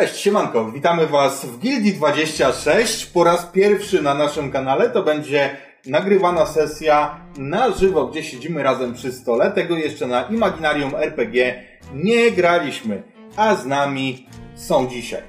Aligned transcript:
Cześć, 0.00 0.16
siemanko, 0.16 0.70
witamy 0.70 1.06
Was 1.06 1.46
w 1.46 1.58
Gildii 1.58 1.92
26. 1.92 3.06
Po 3.06 3.24
raz 3.24 3.46
pierwszy 3.46 4.02
na 4.02 4.14
naszym 4.14 4.50
kanale 4.50 4.90
to 4.90 5.02
będzie 5.02 5.56
nagrywana 5.86 6.46
sesja 6.46 7.20
na 7.38 7.70
żywo, 7.70 8.06
gdzie 8.06 8.22
siedzimy 8.22 8.62
razem 8.62 8.94
przy 8.94 9.12
stole. 9.12 9.50
Tego 9.50 9.76
jeszcze 9.76 10.06
na 10.06 10.22
Imaginarium 10.22 10.94
RPG 10.94 11.64
nie 11.94 12.30
graliśmy, 12.30 13.02
a 13.36 13.54
z 13.54 13.66
nami 13.66 14.26
są 14.54 14.88
dzisiaj 14.88 15.22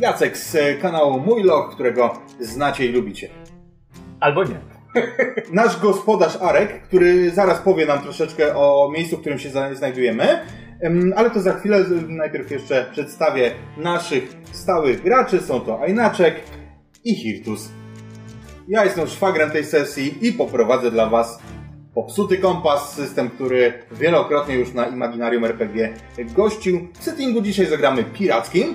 Jacek 0.00 0.36
z 0.36 0.80
kanału 0.82 1.20
Mój 1.20 1.42
Log, 1.42 1.74
którego 1.74 2.18
znacie 2.40 2.86
i 2.86 2.92
lubicie. 2.92 3.28
Albo 4.20 4.44
nie. 4.44 4.60
Nasz 5.52 5.80
gospodarz 5.80 6.36
Arek, 6.36 6.82
który 6.82 7.30
zaraz 7.30 7.58
powie 7.58 7.86
nam 7.86 8.02
troszeczkę 8.02 8.56
o 8.56 8.90
miejscu, 8.92 9.16
w 9.16 9.20
którym 9.20 9.38
się 9.38 9.50
znajdujemy. 9.72 10.46
Ale 11.16 11.30
to 11.30 11.40
za 11.40 11.52
chwilę, 11.52 11.84
najpierw 12.08 12.50
jeszcze 12.50 12.86
przedstawię 12.92 13.50
naszych 13.76 14.36
stałych 14.52 15.02
graczy. 15.02 15.40
Są 15.40 15.60
to 15.60 15.80
Ajnaczek 15.80 16.34
i 17.04 17.14
Hirtus. 17.14 17.68
Ja 18.68 18.84
jestem 18.84 19.06
szwagrem 19.06 19.50
tej 19.50 19.64
sesji 19.64 20.28
i 20.28 20.32
poprowadzę 20.32 20.90
dla 20.90 21.08
Was 21.08 21.38
popsuty 21.94 22.38
kompas, 22.38 22.94
system, 22.94 23.30
który 23.30 23.72
wielokrotnie 23.92 24.54
już 24.54 24.72
na 24.72 24.86
Imaginarium 24.86 25.44
RPG 25.44 25.94
gościł. 26.34 26.88
W 26.92 27.04
settingu 27.04 27.42
dzisiaj 27.42 27.66
zagramy 27.66 28.04
pirackim 28.04 28.74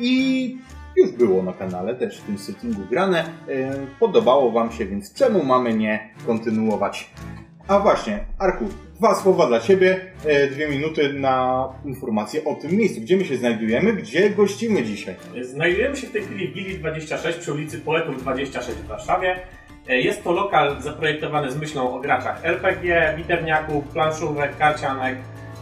i 0.00 0.56
już 0.96 1.10
było 1.10 1.42
na 1.42 1.52
kanale 1.52 1.94
też 1.94 2.20
w 2.20 2.24
tym 2.24 2.38
settingu 2.38 2.82
grane. 2.90 3.24
Podobało 4.00 4.50
Wam 4.50 4.72
się, 4.72 4.86
więc 4.86 5.12
czemu 5.12 5.44
mamy 5.44 5.74
nie 5.74 6.14
kontynuować? 6.26 7.10
A 7.68 7.78
właśnie, 7.78 8.24
Arku, 8.38 8.64
dwa 8.96 9.14
słowa 9.14 9.46
dla 9.46 9.60
Ciebie, 9.60 10.00
e, 10.24 10.46
dwie 10.46 10.68
minuty 10.68 11.12
na 11.12 11.64
informację 11.84 12.44
o 12.44 12.54
tym 12.54 12.70
miejscu, 12.72 13.00
gdzie 13.00 13.16
my 13.16 13.24
się 13.24 13.36
znajdujemy, 13.36 13.92
gdzie 13.92 14.30
gościmy 14.30 14.82
dzisiaj. 14.82 15.14
Znajdujemy 15.42 15.96
się 15.96 16.06
w 16.06 16.12
tej 16.12 16.22
chwili 16.22 16.48
w 16.48 16.54
Gili 16.54 16.78
26 16.78 17.38
przy 17.38 17.52
ulicy 17.52 17.78
Poetów 17.80 18.22
26 18.22 18.78
w 18.78 18.86
Warszawie. 18.86 19.36
E, 19.88 20.00
Jest 20.00 20.24
to 20.24 20.32
lokal 20.32 20.82
zaprojektowany 20.82 21.50
z 21.52 21.56
myślą 21.56 21.94
o 21.94 22.00
graczach 22.00 22.44
RPG, 22.44 23.14
bitewniaków, 23.16 23.84
planszówek, 23.84 24.56
karcianek. 24.58 25.16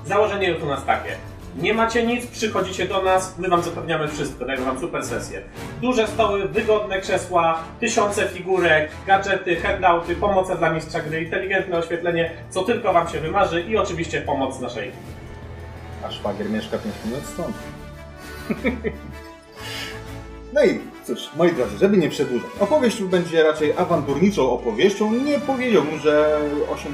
Założenie 0.05 0.49
jest 0.49 0.63
u 0.63 0.67
nas 0.67 0.85
takie. 0.85 1.11
Nie 1.59 1.75
macie 1.75 2.07
nic, 2.07 2.27
przychodzicie 2.27 2.89
do 2.89 3.03
nas, 3.03 3.39
my 3.39 3.49
wam 3.49 3.63
zapewniamy 3.63 4.09
wszystko, 4.09 4.45
dajemy 4.45 4.67
wam 4.67 4.81
super 4.81 5.05
sesję. 5.05 5.43
Duże 5.81 6.07
stoły, 6.07 6.49
wygodne 6.49 7.01
krzesła, 7.01 7.63
tysiące 7.81 8.29
figurek, 8.29 8.91
gadżety, 9.07 9.57
handouty, 9.57 10.17
pomoce 10.17 10.57
dla 10.57 10.73
mistrza 10.73 11.01
gry, 11.01 11.23
inteligentne 11.23 11.79
oświetlenie, 11.79 12.31
co 12.51 12.63
tylko 12.63 12.93
wam 12.93 13.09
się 13.09 13.21
wymarzy 13.21 13.63
i 13.63 13.77
oczywiście 13.77 14.21
pomoc 14.21 14.61
naszej 14.61 14.93
A 16.07 16.11
szwagier 16.11 16.51
mieszka 16.51 16.79
5 16.79 16.95
minut 17.05 17.27
stąd. 17.27 17.57
No 20.53 20.65
i 20.65 20.81
cóż, 21.05 21.19
moi 21.37 21.53
drodzy, 21.53 21.79
żeby 21.79 21.97
nie 21.97 22.09
przedłużać. 22.09 22.51
Opowieść 22.61 23.03
będzie 23.03 23.43
raczej 23.43 23.73
awanturniczą 23.77 24.51
opowieścią. 24.51 25.13
Nie 25.13 25.41
powiedziałbym, 25.41 25.99
że 25.99 26.41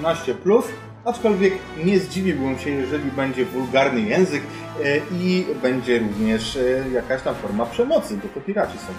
18+, 0.03 0.63
aczkolwiek 1.05 1.55
nie 1.85 1.99
zdziwiłbym 1.99 2.59
się, 2.59 2.71
jeżeli 2.71 3.11
będzie 3.11 3.45
wulgarny 3.45 4.01
język 4.01 4.43
e, 4.85 4.99
i 4.99 5.47
będzie 5.63 5.99
również 5.99 6.57
e, 6.57 6.91
jakaś 6.93 7.23
tam 7.23 7.35
forma 7.35 7.67
przemocy, 7.67 8.17
bo 8.17 8.29
to 8.29 8.41
piraci 8.41 8.79
są. 8.79 8.93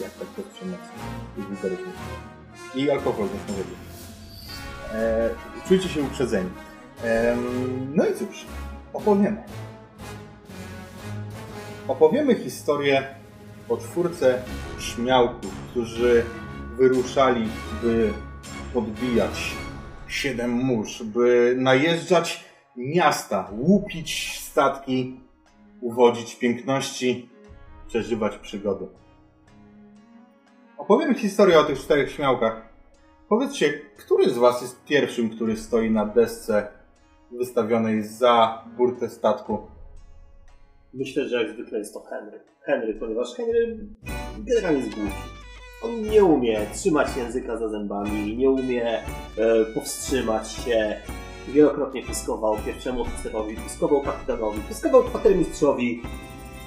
Jak 0.00 0.10
tak 0.10 0.28
bez 0.36 0.54
przemocy 0.54 0.90
i 1.38 1.40
wulgaryzmu. 1.40 1.92
I 2.74 2.90
alkohol 2.90 3.28
też 3.28 3.40
może. 3.48 3.62
E, 5.02 5.30
czujcie 5.68 5.88
się 5.88 6.02
uprzedzeni. 6.02 6.50
Em, 7.04 7.92
no 7.94 8.06
i 8.06 8.14
cóż, 8.14 8.46
opowiemy. 8.92 9.42
Opowiemy 11.88 12.34
historię 12.34 13.06
o 13.68 13.76
czwórce 13.76 14.42
śmiałków, 14.78 15.50
którzy 15.70 16.24
wyruszali, 16.76 17.48
by 17.82 18.12
podbijać 18.74 19.56
siedem 20.08 20.50
mórz, 20.50 21.02
by 21.02 21.54
najeżdżać 21.58 22.44
miasta, 22.76 23.50
łupić 23.58 24.40
statki, 24.40 25.20
uwodzić 25.80 26.36
piękności, 26.36 27.28
przeżywać 27.88 28.38
przygody. 28.38 28.86
Opowiemy 30.78 31.14
historię 31.14 31.58
o 31.58 31.64
tych 31.64 31.78
czterech 31.78 32.10
śmiałkach. 32.10 32.68
Powiedzcie, 33.28 33.72
który 33.96 34.30
z 34.30 34.38
was 34.38 34.62
jest 34.62 34.84
pierwszym, 34.84 35.30
który 35.30 35.56
stoi 35.56 35.90
na 35.90 36.06
desce 36.06 36.68
wystawionej 37.30 38.02
za 38.02 38.64
burtę 38.76 39.08
statku? 39.08 39.58
Myślę, 40.94 41.28
że 41.28 41.42
jak 41.42 41.52
zwykle 41.52 41.78
jest 41.78 41.94
to 41.94 42.00
Henry. 42.00 42.40
Henry, 42.60 42.94
ponieważ 42.94 43.34
Henry 43.34 43.78
generalnie 44.38 44.78
jest 44.78 44.94
głupi. 44.94 45.35
On 45.82 46.02
nie 46.02 46.24
umie 46.24 46.66
trzymać 46.74 47.16
języka 47.16 47.56
za 47.56 47.68
zębami, 47.68 48.36
nie 48.36 48.50
umie 48.50 48.98
e, 48.98 49.04
powstrzymać 49.74 50.52
się. 50.52 51.00
Wielokrotnie 51.48 52.02
piskował 52.02 52.56
pierwszemu 52.66 53.02
oficerowi, 53.02 53.56
piskował 53.56 54.00
kapitanowi, 54.00 54.60
piskował 54.60 55.04
kwatermistrzowi. 55.04 56.02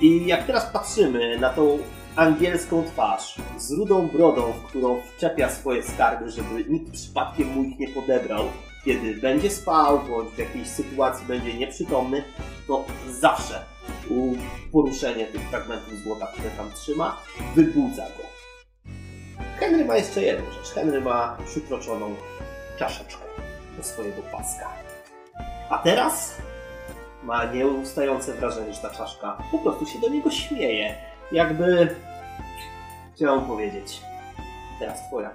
I 0.02 0.26
jak 0.26 0.46
teraz 0.46 0.66
patrzymy 0.66 1.40
na 1.40 1.50
tą 1.50 1.80
angielską 2.16 2.84
twarz 2.84 3.36
z 3.58 3.72
rudą 3.72 4.08
brodą, 4.08 4.42
w 4.42 4.64
którą 4.64 5.02
wczepia 5.02 5.50
swoje 5.50 5.84
skarby, 5.84 6.30
żeby 6.32 6.66
nikt 6.70 6.92
przypadkiem 6.92 7.48
mu 7.48 7.64
ich 7.64 7.80
nie 7.80 7.88
podebrał, 7.88 8.44
kiedy 8.86 9.16
będzie 9.16 9.50
spał, 9.50 10.00
bądź 10.10 10.30
w 10.30 10.38
jakiejś 10.38 10.68
sytuacji 10.68 11.28
będzie 11.28 11.54
nieprzytomny, 11.54 12.24
to 12.68 12.86
zawsze 13.10 13.66
poruszenie 14.72 15.26
tych 15.26 15.42
fragmentów 15.50 15.94
złota, 16.04 16.28
które 16.28 16.50
tam 16.50 16.72
trzyma, 16.76 17.18
wybudza 17.56 18.04
go. 18.04 18.39
Henry 19.60 19.86
ma 19.86 19.98
jeszcze 19.98 20.22
jedną 20.22 20.52
rzecz. 20.52 20.74
Henry 20.74 21.02
ma 21.02 21.38
przykroczoną 21.46 22.16
czaszeczkę 22.78 23.24
do 23.78 23.84
swojego 23.84 24.22
paska. 24.22 24.70
A 25.70 25.78
teraz 25.78 26.38
ma 27.24 27.46
nieustające 27.46 28.34
wrażenie, 28.34 28.74
że 28.74 28.82
ta 28.82 28.90
czaszka 28.90 29.38
po 29.52 29.58
prostu 29.58 29.86
się 29.86 30.00
do 30.00 30.10
niego 30.10 30.32
śmieje. 30.32 30.96
Jakby... 31.32 31.96
Chciałem 33.16 33.42
powiedzieć. 33.42 34.02
Teraz 34.80 35.08
twoja. 35.08 35.32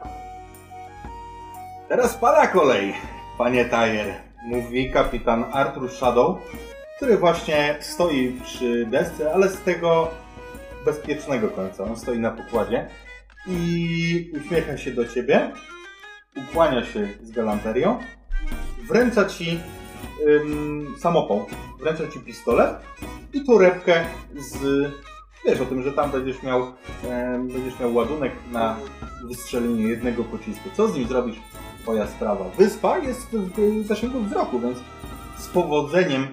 Teraz 1.88 2.16
pana 2.16 2.46
kolej, 2.46 2.94
panie 3.38 3.64
Tajer, 3.64 4.14
mówi 4.46 4.90
kapitan 4.90 5.44
Arthur 5.52 5.90
Shadow, 5.90 6.38
który 6.96 7.18
właśnie 7.18 7.76
stoi 7.80 8.40
przy 8.44 8.86
desce, 8.86 9.34
ale 9.34 9.48
z 9.48 9.60
tego 9.60 10.10
bezpiecznego 10.84 11.48
końca. 11.48 11.84
On 11.84 11.96
stoi 11.96 12.18
na 12.18 12.30
pokładzie 12.30 12.88
i 13.46 14.32
uśmiecha 14.40 14.78
się 14.78 14.90
do 14.90 15.08
ciebie, 15.08 15.52
ukłania 16.36 16.84
się 16.84 17.08
z 17.22 17.30
galanterią, 17.30 17.98
wręcza 18.88 19.24
ci 19.24 19.60
ym, 20.26 20.94
samopał, 20.98 21.46
wręcza 21.80 22.08
ci 22.08 22.20
pistolet 22.20 22.70
i 23.32 23.44
torebkę 23.44 24.04
z... 24.36 24.58
Wiesz 25.46 25.60
o 25.60 25.66
tym, 25.66 25.82
że 25.82 25.92
tam 25.92 26.10
będziesz 26.10 26.42
miał, 26.42 26.72
em, 27.10 27.48
będziesz 27.48 27.80
miał 27.80 27.94
ładunek 27.94 28.32
na 28.52 28.76
wystrzelenie 29.24 29.82
jednego 29.82 30.24
pocisku. 30.24 30.68
Co 30.76 30.88
z 30.88 30.94
nim 30.96 31.08
zrobisz? 31.08 31.36
Twoja 31.82 32.06
sprawa. 32.06 32.44
Wyspa 32.58 32.98
jest 32.98 33.28
w 33.30 33.86
zasięgu 33.86 34.20
wzroku, 34.20 34.60
więc 34.60 34.78
z 35.38 35.46
powodzeniem 35.46 36.26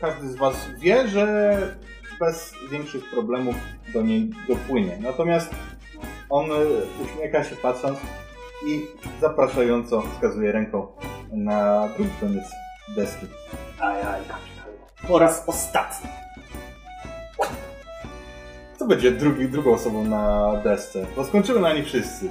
każdy 0.00 0.28
z 0.28 0.36
Was 0.36 0.70
wie, 0.78 1.08
że 1.08 1.58
bez 2.20 2.54
większych 2.70 3.10
problemów 3.10 3.54
do 3.92 4.02
niej 4.02 4.30
dopłynie. 4.48 4.98
Natomiast 5.00 5.54
on 6.30 6.52
y, 6.52 6.54
uśmiecha 7.04 7.44
się 7.44 7.56
patrząc 7.56 7.98
i 8.66 8.86
zapraszająco 9.20 10.02
wskazuje 10.02 10.52
ręką 10.52 10.86
na 11.32 11.88
drugi 11.96 12.10
koniec 12.20 12.44
deski. 12.96 13.26
Ajaj, 13.80 14.20
kapitanie. 14.28 14.76
Po 15.08 15.18
raz 15.18 15.44
ostatni. 15.46 16.10
Co 18.78 18.86
będzie 18.86 19.12
drugi, 19.12 19.48
drugą 19.48 19.74
osobą 19.74 20.04
na 20.04 20.52
desce? 20.64 21.06
Bo 21.16 21.24
skończymy 21.24 21.60
na 21.60 21.74
nich 21.74 21.86
wszyscy. 21.86 22.30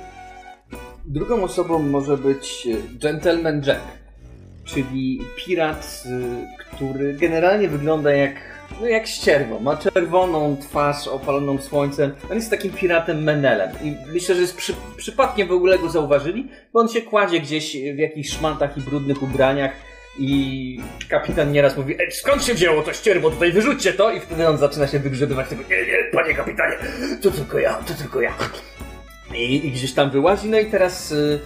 Drugą 1.06 1.44
osobą 1.44 1.80
może 1.80 2.18
być 2.18 2.68
e, 2.68 2.98
Gentleman 2.98 3.62
Jack, 3.66 3.82
czyli 4.64 5.22
pirat, 5.36 6.04
y, 6.06 6.66
który 6.66 7.14
generalnie 7.14 7.70
wygląda 7.70 8.12
jak, 8.12 8.36
no 8.82 8.88
jak 8.88 9.08
ścierwo. 9.08 9.60
Ma 9.60 9.78
czerwoną 9.78 10.58
twarz 10.62 11.08
opaloną 11.08 11.58
słońcem. 11.58 12.16
On 12.32 12.36
jest 12.36 12.50
takim 12.50 12.72
piratem 12.72 13.24
menelem. 13.24 13.70
I 13.84 13.96
myślę, 14.14 14.36
że 14.36 14.42
jest 14.42 14.58
przy, 14.58 14.74
przypadkiem 14.98 15.48
w 15.48 15.52
ogóle 15.52 15.80
go 15.80 15.90
zauważyli, 15.90 16.48
bo 16.74 16.80
on 16.80 16.90
się 16.90 17.02
kładzie 17.02 17.40
gdzieś 17.40 17.78
w 17.96 17.98
jakichś 17.98 18.30
szmatach 18.30 18.78
i 18.78 18.82
brudnych 18.82 19.24
ubraniach. 19.24 19.72
I 20.20 20.80
kapitan 21.10 21.52
nieraz 21.52 21.78
mówi, 21.78 21.96
Ej, 22.00 22.12
skąd 22.12 22.44
się 22.44 22.54
wzięło 22.54 22.82
to 22.82 22.94
ścierwo, 22.94 23.32
tutaj 23.32 23.52
wyrzućcie 23.52 23.94
to 23.94 24.12
i 24.12 24.20
wtedy 24.20 24.48
on 24.48 24.58
zaczyna 24.58 24.88
się 24.88 25.00
wygrzebywać 25.00 25.50
tego, 25.50 25.62
nie, 25.70 25.78
nie, 25.78 25.98
panie 26.12 26.34
kapitanie, 26.34 26.76
to 27.22 27.32
tylko 27.32 27.60
ja, 27.60 27.74
to 27.74 27.94
tylko 27.94 28.22
ja. 28.22 28.34
I, 29.36 29.68
I 29.68 29.72
gdzieś 29.72 29.94
tam 29.94 30.12
wyłazi, 30.12 30.50
no 30.50 30.60
i 30.60 30.66
teraz 30.66 31.12
y, 31.12 31.40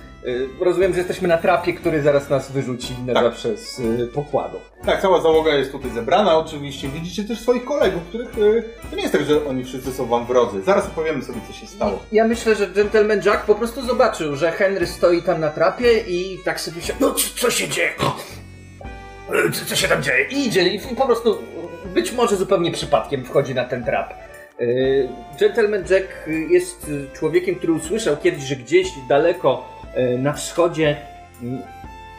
Rozumiem, 0.59 0.91
że 0.93 0.97
jesteśmy 0.97 1.27
na 1.27 1.37
trapie, 1.37 1.73
który 1.73 2.01
zaraz 2.01 2.29
nas 2.29 2.51
wyrzuci 2.51 2.93
na 3.05 3.13
Tak. 3.13 3.23
zawsze 3.23 3.57
z 3.57 3.79
y, 3.79 4.07
pokładu. 4.13 4.57
Tak, 4.85 5.01
cała 5.01 5.21
załoga 5.21 5.55
jest 5.55 5.71
tutaj 5.71 5.91
zebrana 5.91 6.37
oczywiście. 6.37 6.87
Widzicie 6.89 7.23
też 7.23 7.39
swoich 7.39 7.65
kolegów, 7.65 8.03
których... 8.09 8.37
y, 8.37 8.63
To 8.89 8.95
nie 8.95 9.01
jest 9.01 9.13
tak, 9.13 9.23
że 9.25 9.45
oni 9.45 9.63
wszyscy 9.63 9.91
są 9.93 10.05
wam 10.05 10.25
wrodzy. 10.25 10.61
Zaraz 10.61 10.85
opowiemy 10.87 11.23
sobie, 11.23 11.39
co 11.47 11.53
się 11.53 11.67
stało. 11.67 11.99
Ja 12.11 12.27
myślę, 12.27 12.55
że 12.55 12.67
Gentleman 12.67 13.21
Jack 13.25 13.45
po 13.45 13.55
prostu 13.55 13.81
zobaczył, 13.81 14.35
że 14.35 14.51
Henry 14.51 14.87
stoi 14.87 15.21
tam 15.21 15.39
na 15.41 15.49
trapie 15.49 15.97
i 16.07 16.37
tak 16.45 16.61
sobie 16.61 16.81
się... 16.81 16.93
No 16.99 17.11
co, 17.13 17.27
co 17.39 17.49
się 17.51 17.67
dzieje? 17.67 17.89
Co, 19.53 19.65
co 19.65 19.75
się 19.75 19.87
tam 19.87 20.03
dzieje? 20.03 20.27
I 20.29 20.47
idzie 20.47 20.67
i 20.67 20.79
po 20.95 21.05
prostu 21.05 21.37
być 21.93 22.11
może 22.11 22.35
zupełnie 22.35 22.71
przypadkiem 22.71 23.25
wchodzi 23.25 23.55
na 23.55 23.65
ten 23.65 23.83
trap. 23.83 24.13
Y, 24.61 25.09
Gentleman 25.39 25.81
Jack 25.89 26.27
y, 26.27 26.31
jest 26.49 26.89
y, 26.89 27.07
człowiekiem, 27.13 27.55
który 27.55 27.73
usłyszał 27.73 28.17
kiedyś, 28.17 28.43
że 28.43 28.55
gdzieś 28.55 28.87
daleko 29.09 29.69
y, 29.73 29.76
na 30.18 30.34
wschodzie 30.34 30.98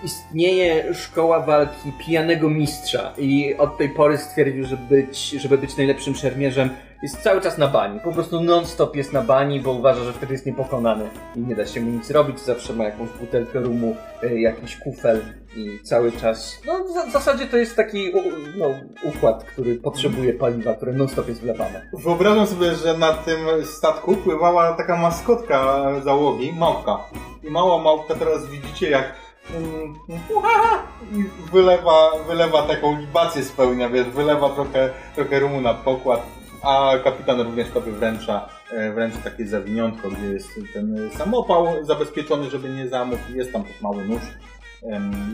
istnieje 0.05 0.95
szkoła 0.95 1.41
walki 1.41 1.93
pijanego 1.99 2.51
mistrza 2.51 3.13
i 3.19 3.55
od 3.59 3.79
tej 3.79 3.89
pory 3.89 4.19
stwierdził, 4.19 4.67
że 4.67 4.77
być, 4.77 5.31
żeby 5.31 5.59
być 5.59 5.77
najlepszym 5.77 6.15
szermierzem 6.15 6.71
jest 7.03 7.23
cały 7.23 7.41
czas 7.41 7.59
na 7.59 7.69
bani. 7.69 8.01
Po 8.01 8.13
prostu 8.13 8.41
non-stop 8.41 8.97
jest 8.97 9.13
na 9.13 9.23
bani, 9.23 9.61
bo 9.61 9.73
uważa, 9.73 10.05
że 10.05 10.13
wtedy 10.13 10.33
jest 10.33 10.47
niepokonany 10.47 11.11
i 11.37 11.41
nie 11.41 11.57
da 11.57 11.67
się 11.67 11.81
mu 11.81 11.91
nic 11.91 12.11
robić. 12.11 12.41
Zawsze 12.41 12.73
ma 12.73 12.85
jakąś 12.85 13.09
butelkę 13.21 13.61
rumu, 13.61 13.97
y, 14.25 14.41
jakiś 14.41 14.77
kufel 14.77 15.23
i 15.57 15.79
cały 15.83 16.13
czas... 16.13 16.61
No 16.67 17.05
w, 17.09 17.13
zasadzie 17.13 17.47
to 17.47 17.57
jest 17.57 17.77
taki 17.77 18.13
no, 18.57 18.67
układ, 19.03 19.45
który 19.45 19.77
potrzebuje 19.77 20.33
paliwa, 20.35 20.75
które 20.75 20.93
non-stop 20.93 21.29
jest 21.29 21.41
wlewane. 21.41 21.91
Wyobrażam 21.93 22.47
sobie, 22.47 22.75
że 22.75 22.99
na 22.99 23.13
tym 23.13 23.39
statku 23.65 24.17
pływała 24.17 24.73
taka 24.73 24.97
maskotka 24.97 25.87
załogi, 26.05 26.53
małpka. 26.53 26.99
I 27.43 27.51
mała 27.51 27.83
małpka 27.83 28.15
teraz 28.15 28.47
widzicie 28.47 28.91
jak 28.91 29.15
mm, 29.57 29.95
i 31.13 31.25
wylewa, 31.53 32.11
wylewa 32.29 32.63
taką 32.63 33.01
libację 33.01 33.45
spełnia, 33.45 33.89
wiesz, 33.89 34.07
wylewa 34.09 34.49
trochę, 34.49 34.91
trochę 35.15 35.41
rumu 35.41 35.61
na 35.61 35.75
pokład, 35.75 36.23
a 36.63 36.93
kapitan 37.05 37.41
również 37.41 37.71
tobie 37.71 37.93
wręcza, 37.93 38.49
e, 38.73 38.93
wręcza 38.93 39.19
takie 39.25 39.47
zawiniątko, 39.47 40.09
gdzie 40.11 40.27
jest 40.27 40.49
ten 40.75 41.11
samopał 41.19 41.85
zabezpieczony, 41.85 42.51
żeby 42.51 42.69
nie 42.69 42.89
zamógł, 42.89 43.23
jest 43.35 43.53
tam 43.53 43.65
też 43.65 43.81
mały 43.81 44.05
nóż, 44.05 44.23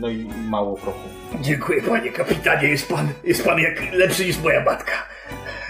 no 0.01 0.09
i 0.09 0.27
mało 0.49 0.77
prochu. 0.77 1.09
Dziękuję 1.41 1.81
panie 1.81 2.11
kapitanie, 2.11 2.67
jest 2.67 2.89
pan, 2.89 3.09
jest 3.23 3.45
pan 3.45 3.59
jak 3.59 3.93
lepszy 3.93 4.25
niż 4.25 4.39
moja 4.39 4.63
matka. 4.63 4.91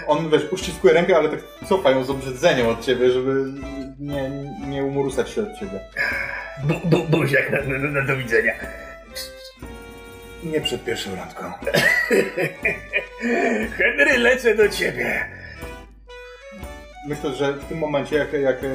On, 0.06 0.30
wiesz, 0.30 0.52
uściskuje 0.52 0.94
rękę, 0.94 1.16
ale 1.16 1.28
tak 1.28 1.40
cofa 1.68 1.90
ją 1.90 2.04
z 2.04 2.10
obrzydzeniem 2.10 2.66
od 2.68 2.84
ciebie, 2.84 3.10
żeby 3.10 3.44
nie, 3.98 4.30
nie 4.66 4.84
umurusać 4.84 5.30
się 5.30 5.42
od 5.42 5.58
ciebie. 5.58 5.80
Bu, 6.64 6.74
bu, 6.88 7.04
buziak 7.04 7.50
na, 7.50 7.78
na, 7.78 7.78
na 7.78 8.06
do 8.06 8.16
widzenia. 8.16 8.52
Nie 10.44 10.60
przed 10.60 10.84
pierwszą 10.84 11.16
randką. 11.16 11.52
Henry, 13.78 14.18
lecę 14.18 14.54
do 14.54 14.68
ciebie. 14.68 15.28
Myślę, 17.08 17.34
że 17.34 17.52
w 17.52 17.64
tym 17.64 17.78
momencie, 17.78 18.16
jak, 18.16 18.32
jak 18.32 18.64
e, 18.64 18.68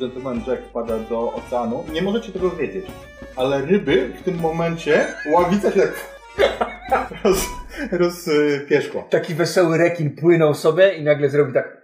Gentleman 0.00 0.42
Jack 0.46 0.62
wpada 0.70 0.98
do 0.98 1.32
oceanu, 1.32 1.84
nie 1.92 2.02
możecie 2.02 2.32
tego 2.32 2.50
wiedzieć, 2.50 2.86
ale 3.36 3.60
ryby 3.60 4.12
w 4.20 4.22
tym 4.22 4.40
momencie, 4.40 5.06
ławica 5.32 5.72
się 5.72 5.80
tak 5.80 7.10
roz. 7.24 7.48
Taki 9.10 9.34
wesoły 9.34 9.78
rekin 9.78 10.16
płynął 10.16 10.54
sobie 10.54 10.94
i 10.94 11.04
nagle 11.04 11.28
zrobi 11.28 11.52
tak... 11.52 11.82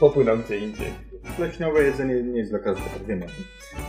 Popłynął 0.00 0.38
gdzie 0.38 0.58
indziej. 0.58 0.92
Leśniowe 1.38 1.82
jedzenie 1.82 2.22
nie 2.22 2.38
jest 2.38 2.50
dla 2.50 2.58
każdego, 2.58 2.90
tak 2.90 3.06
wiemy. 3.06 3.26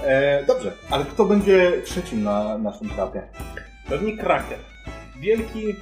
E, 0.03 0.43
dobrze, 0.45 0.71
ale 0.89 1.05
kto 1.05 1.25
będzie 1.25 1.71
trzecim 1.85 2.23
na 2.23 2.57
naszym 2.57 2.89
trapie? 2.89 3.21
Pewnie 3.89 4.17
Kraken. 4.17 4.59
Wielki 5.19 5.75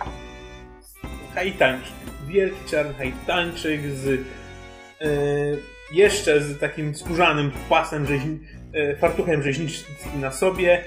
hajtańczyk. 1.36 1.94
Wielki 2.28 2.70
czarny 2.70 2.94
hajtańczyk 2.94 3.82
z 3.82 4.22
jeszcze 5.92 6.42
z 6.42 6.60
takim 6.60 6.96
skórzanym 6.96 7.52
pasem 7.70 8.06
rzeźni, 8.06 8.40
e, 8.74 8.96
fartuchem 8.96 9.44
rzeźniczym 9.44 9.86
na 10.16 10.32
sobie. 10.32 10.84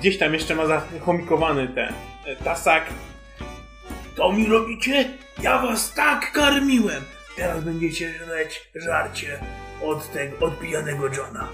Gdzieś 0.00 0.18
tam 0.18 0.34
jeszcze 0.34 0.54
ma 0.54 0.66
zachomikowany 0.66 1.68
ten 1.68 1.92
e, 2.26 2.36
tasak. 2.36 2.84
To 4.16 4.32
mi 4.32 4.46
robicie? 4.46 5.10
Ja 5.42 5.62
was 5.62 5.94
tak 5.94 6.32
karmiłem. 6.32 7.02
Teraz 7.36 7.64
będziecie 7.64 8.12
żreć 8.12 8.70
żarcie 8.74 9.38
od 9.82 10.12
tego, 10.12 10.46
od 10.46 10.58
pijanego 10.58 11.06
Johna. 11.06 11.48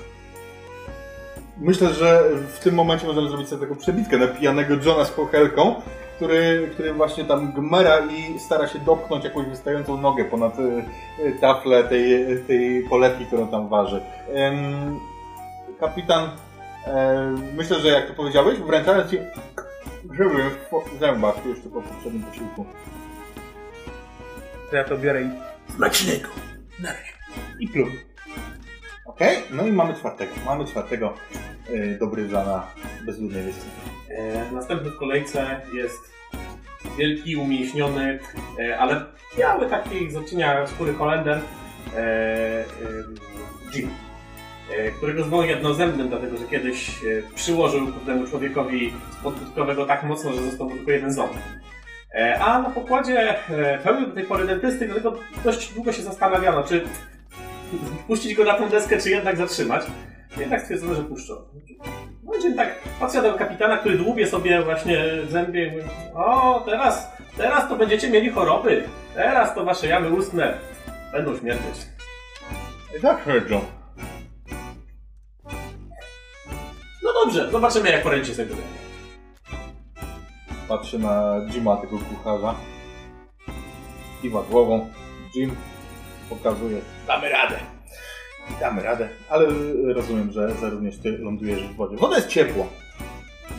Myślę, 1.59 1.95
że 1.95 2.23
w 2.55 2.59
tym 2.59 2.75
momencie 2.75 3.07
możemy 3.07 3.29
zrobić 3.29 3.49
sobie 3.49 3.67
taką 3.67 3.77
przebitkę 3.77 4.19
na 4.19 4.27
pijanego 4.29 4.75
Johna 4.75 5.05
z 5.05 5.13
kochelką, 5.13 5.83
który, 6.21 6.71
który 6.73 6.95
właśnie 6.95 7.25
tam 7.25 7.53
gmera 7.53 7.99
i 7.99 8.39
stara 8.39 8.69
się 8.69 8.79
dopchnąć 8.79 9.25
jakąś 9.25 9.47
wystającą 9.47 10.01
nogę 10.01 10.25
ponad 10.25 10.59
y, 10.59 10.85
y, 11.25 11.33
taflę 11.41 11.85
tej, 11.85 12.27
tej 12.47 12.83
polewki, 12.83 13.27
którą 13.27 13.49
tam 13.49 13.69
waży. 13.69 14.03
Kapitan, 15.81 16.31
e, 16.87 17.35
myślę, 17.57 17.81
że 17.81 17.89
jak 17.89 18.07
to 18.07 18.15
powiedziałeś, 18.15 18.59
wręczając 18.59 19.11
ci 19.11 19.19
żeby 20.11 20.51
w 20.97 21.01
zębach 21.01 21.47
jeszcze 21.47 21.69
po 21.69 21.83
poprzednim 21.83 22.23
posiłku. 22.23 22.67
To 24.71 24.77
ja 24.77 24.85
to 24.85 24.99
biorę 24.99 25.23
i, 25.23 25.31
Smacznego. 25.77 26.29
I 27.61 27.69
plum. 27.69 27.91
Okej, 29.11 29.37
no 29.51 29.67
i 29.67 29.73
mamy 29.73 29.95
czwartego. 29.95 30.33
Mamy 30.47 30.65
czwartego 30.65 31.15
y, 31.71 31.97
dobryza 32.01 32.45
na 32.45 32.67
bezludnej 33.07 33.43
wyspie. 33.43 33.71
E, 34.09 34.53
Następny 34.53 34.91
w 34.91 34.97
kolejce 34.97 35.61
jest 35.75 35.99
wielki, 36.99 37.37
umięśniony, 37.37 38.19
e, 38.59 38.79
ale 38.79 39.05
biały 39.39 39.67
taki 39.71 40.11
z 40.11 40.17
odcienia 40.17 40.67
skóry 40.67 40.95
Holender 40.95 41.39
e, 41.39 41.99
e, 41.99 42.65
Jim, 43.75 43.91
e, 44.71 44.91
którego 44.91 45.25
zwoł 45.25 45.43
jednozębnym, 45.43 46.09
dlatego 46.09 46.37
że 46.37 46.45
kiedyś 46.45 46.89
e, 46.89 46.95
przyłożył 47.35 47.93
temu 48.07 48.27
człowiekowi 48.27 48.93
podbudkowego 49.23 49.87
tak 49.87 50.03
mocno, 50.03 50.33
że 50.33 50.43
został 50.43 50.69
mu 50.69 50.77
tylko 50.77 50.91
jeden 50.91 51.13
ząb. 51.13 51.33
E, 52.15 52.39
A 52.41 52.63
na 52.63 52.71
pokładzie 52.71 53.35
pełnił 53.85 54.07
do 54.09 54.15
tej 54.15 54.25
pory 54.25 54.47
dentysty, 54.47 54.87
dlatego 54.87 55.19
dość 55.45 55.75
długo 55.75 55.93
się 55.93 56.03
zastanawiano, 56.03 56.63
czy 56.65 56.85
puścić 58.07 58.35
go 58.35 58.45
na 58.45 58.55
tą 58.55 58.69
deskę, 58.69 58.99
czy 58.99 59.11
jednak 59.11 59.37
zatrzymać. 59.37 59.85
Jednak 60.37 60.63
stwierdzono, 60.63 60.95
że 60.95 61.03
puszczą. 61.03 61.35
No 62.23 62.33
i 62.51 62.55
tak 62.55 62.75
patrzę 63.01 63.23
do 63.23 63.35
kapitana, 63.35 63.79
który 63.79 63.99
dłubie 63.99 64.27
sobie 64.27 64.63
właśnie 64.63 65.05
zębie 65.29 65.67
i 65.67 65.71
mówi, 65.71 65.85
o 66.15 66.63
teraz, 66.67 67.11
teraz 67.37 67.69
to 67.69 67.77
będziecie 67.77 68.11
mieli 68.11 68.31
choroby. 68.31 68.85
Teraz 69.15 69.55
to 69.55 69.65
wasze 69.65 69.87
jamy 69.87 70.11
ustne 70.11 70.59
będą 71.13 71.37
śmierdzieć. 71.37 71.87
I 72.99 73.01
tak, 73.01 73.25
Herjo. 73.25 73.61
No 77.03 77.13
dobrze, 77.25 77.51
zobaczymy 77.51 77.91
jak 77.91 78.03
poręczy 78.03 78.35
sobie 78.35 78.49
wydaje. 78.49 78.69
Patrzy 80.69 80.99
na 80.99 81.41
Jima, 81.51 81.77
tego 81.77 81.99
kucharza. 81.99 82.55
Kiwa 84.23 84.43
głową. 84.43 84.91
Jim 85.35 85.57
pokazuje. 86.29 86.81
Damy 87.11 87.29
radę. 87.29 87.57
Damy 88.61 88.83
radę. 88.83 89.09
Ale 89.31 89.47
rozumiem, 89.95 90.33
że, 90.33 90.57
że 90.61 90.71
również 90.71 90.99
ty 90.99 91.19
lądujesz 91.19 91.63
w 91.63 91.77
wodzie. 91.77 91.97
Woda 91.97 92.17
jest 92.17 92.29
ciepła. 92.29 92.65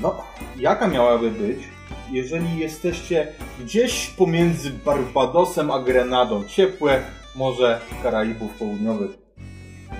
No, 0.01 0.23
jaka 0.57 0.87
miałaby 0.87 1.31
być, 1.31 1.59
jeżeli 2.11 2.57
jesteście 2.57 3.27
gdzieś 3.59 4.07
pomiędzy 4.07 4.69
Barbadosem 4.69 5.71
a 5.71 5.79
Grenadą? 5.79 6.43
Ciepłe 6.43 7.01
morze 7.35 7.79
Karaibów 8.03 8.53
Południowych. 8.53 9.11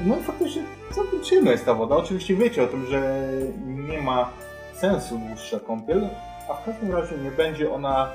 No 0.06 0.18
i 0.18 0.24
faktycznie 0.24 0.64
całkiem 0.92 1.22
przyjemna 1.22 1.52
jest 1.52 1.66
ta 1.66 1.74
woda. 1.74 1.96
Oczywiście 1.96 2.36
wiecie 2.36 2.64
o 2.64 2.68
tym, 2.68 2.86
że 2.86 3.28
nie 3.66 4.02
ma 4.02 4.30
sensu 4.74 5.18
dłuższa 5.18 5.60
kąpiel, 5.60 6.10
a 6.50 6.54
w 6.54 6.66
każdym 6.66 6.92
razie 6.92 7.18
nie 7.18 7.32
będzie 7.32 7.74
ona 7.74 8.12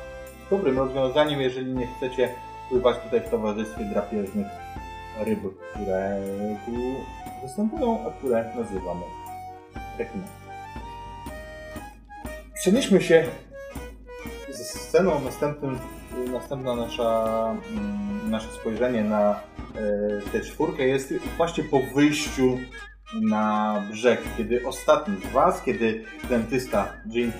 dobrym 0.50 0.78
rozwiązaniem, 0.78 1.40
jeżeli 1.40 1.74
nie 1.74 1.86
chcecie 1.86 2.34
pływać 2.68 2.96
tutaj 3.04 3.20
w 3.20 3.30
towarzystwie 3.30 3.84
drapieżnych 3.84 4.46
ryb, 5.24 5.40
które 5.70 6.20
tu 6.66 6.72
występują, 7.42 8.06
a 8.06 8.10
które 8.10 8.52
nazywamy 8.56 9.02
rekinami. 9.98 10.28
Przenieśmy 12.54 13.02
się 13.02 13.24
ze 14.50 14.64
sceną 14.64 15.20
następnym, 15.20 15.78
następna 16.32 16.76
nasza, 16.76 17.24
mm, 17.70 18.30
nasze 18.30 18.48
spojrzenie 18.48 19.04
na 19.04 19.30
e, 19.30 20.30
tę 20.32 20.40
czwórkę 20.40 20.86
jest 20.86 21.14
właśnie 21.36 21.64
po 21.64 21.80
wyjściu 21.94 22.58
na 23.22 23.82
brzeg, 23.92 24.20
kiedy 24.36 24.66
ostatni 24.66 25.16
z 25.16 25.32
Was, 25.32 25.62
kiedy 25.62 26.04
dentysta 26.28 26.92
Jim 27.06 27.32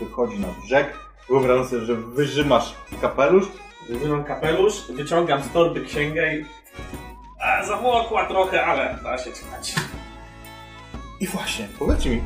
wychodzi 0.00 0.38
na 0.38 0.48
brzeg, 0.64 0.98
wyobrażam 1.28 1.64
sobie, 1.64 1.84
że 1.84 1.94
wyżymasz 1.94 2.74
kapelusz, 3.00 3.46
Wyciągam 3.88 4.24
kapelusz, 4.24 4.92
wyciągam 4.92 5.42
z 5.42 5.50
torby 5.50 5.80
księgę 5.80 6.36
i... 6.36 6.44
A, 7.44 7.64
zamokła 7.64 8.26
trochę, 8.26 8.64
ale 8.66 8.98
da 9.02 9.18
się 9.18 9.32
czytać. 9.32 9.74
I 11.20 11.26
właśnie, 11.26 11.68
powiedzcie 11.78 12.10
mi, 12.10 12.22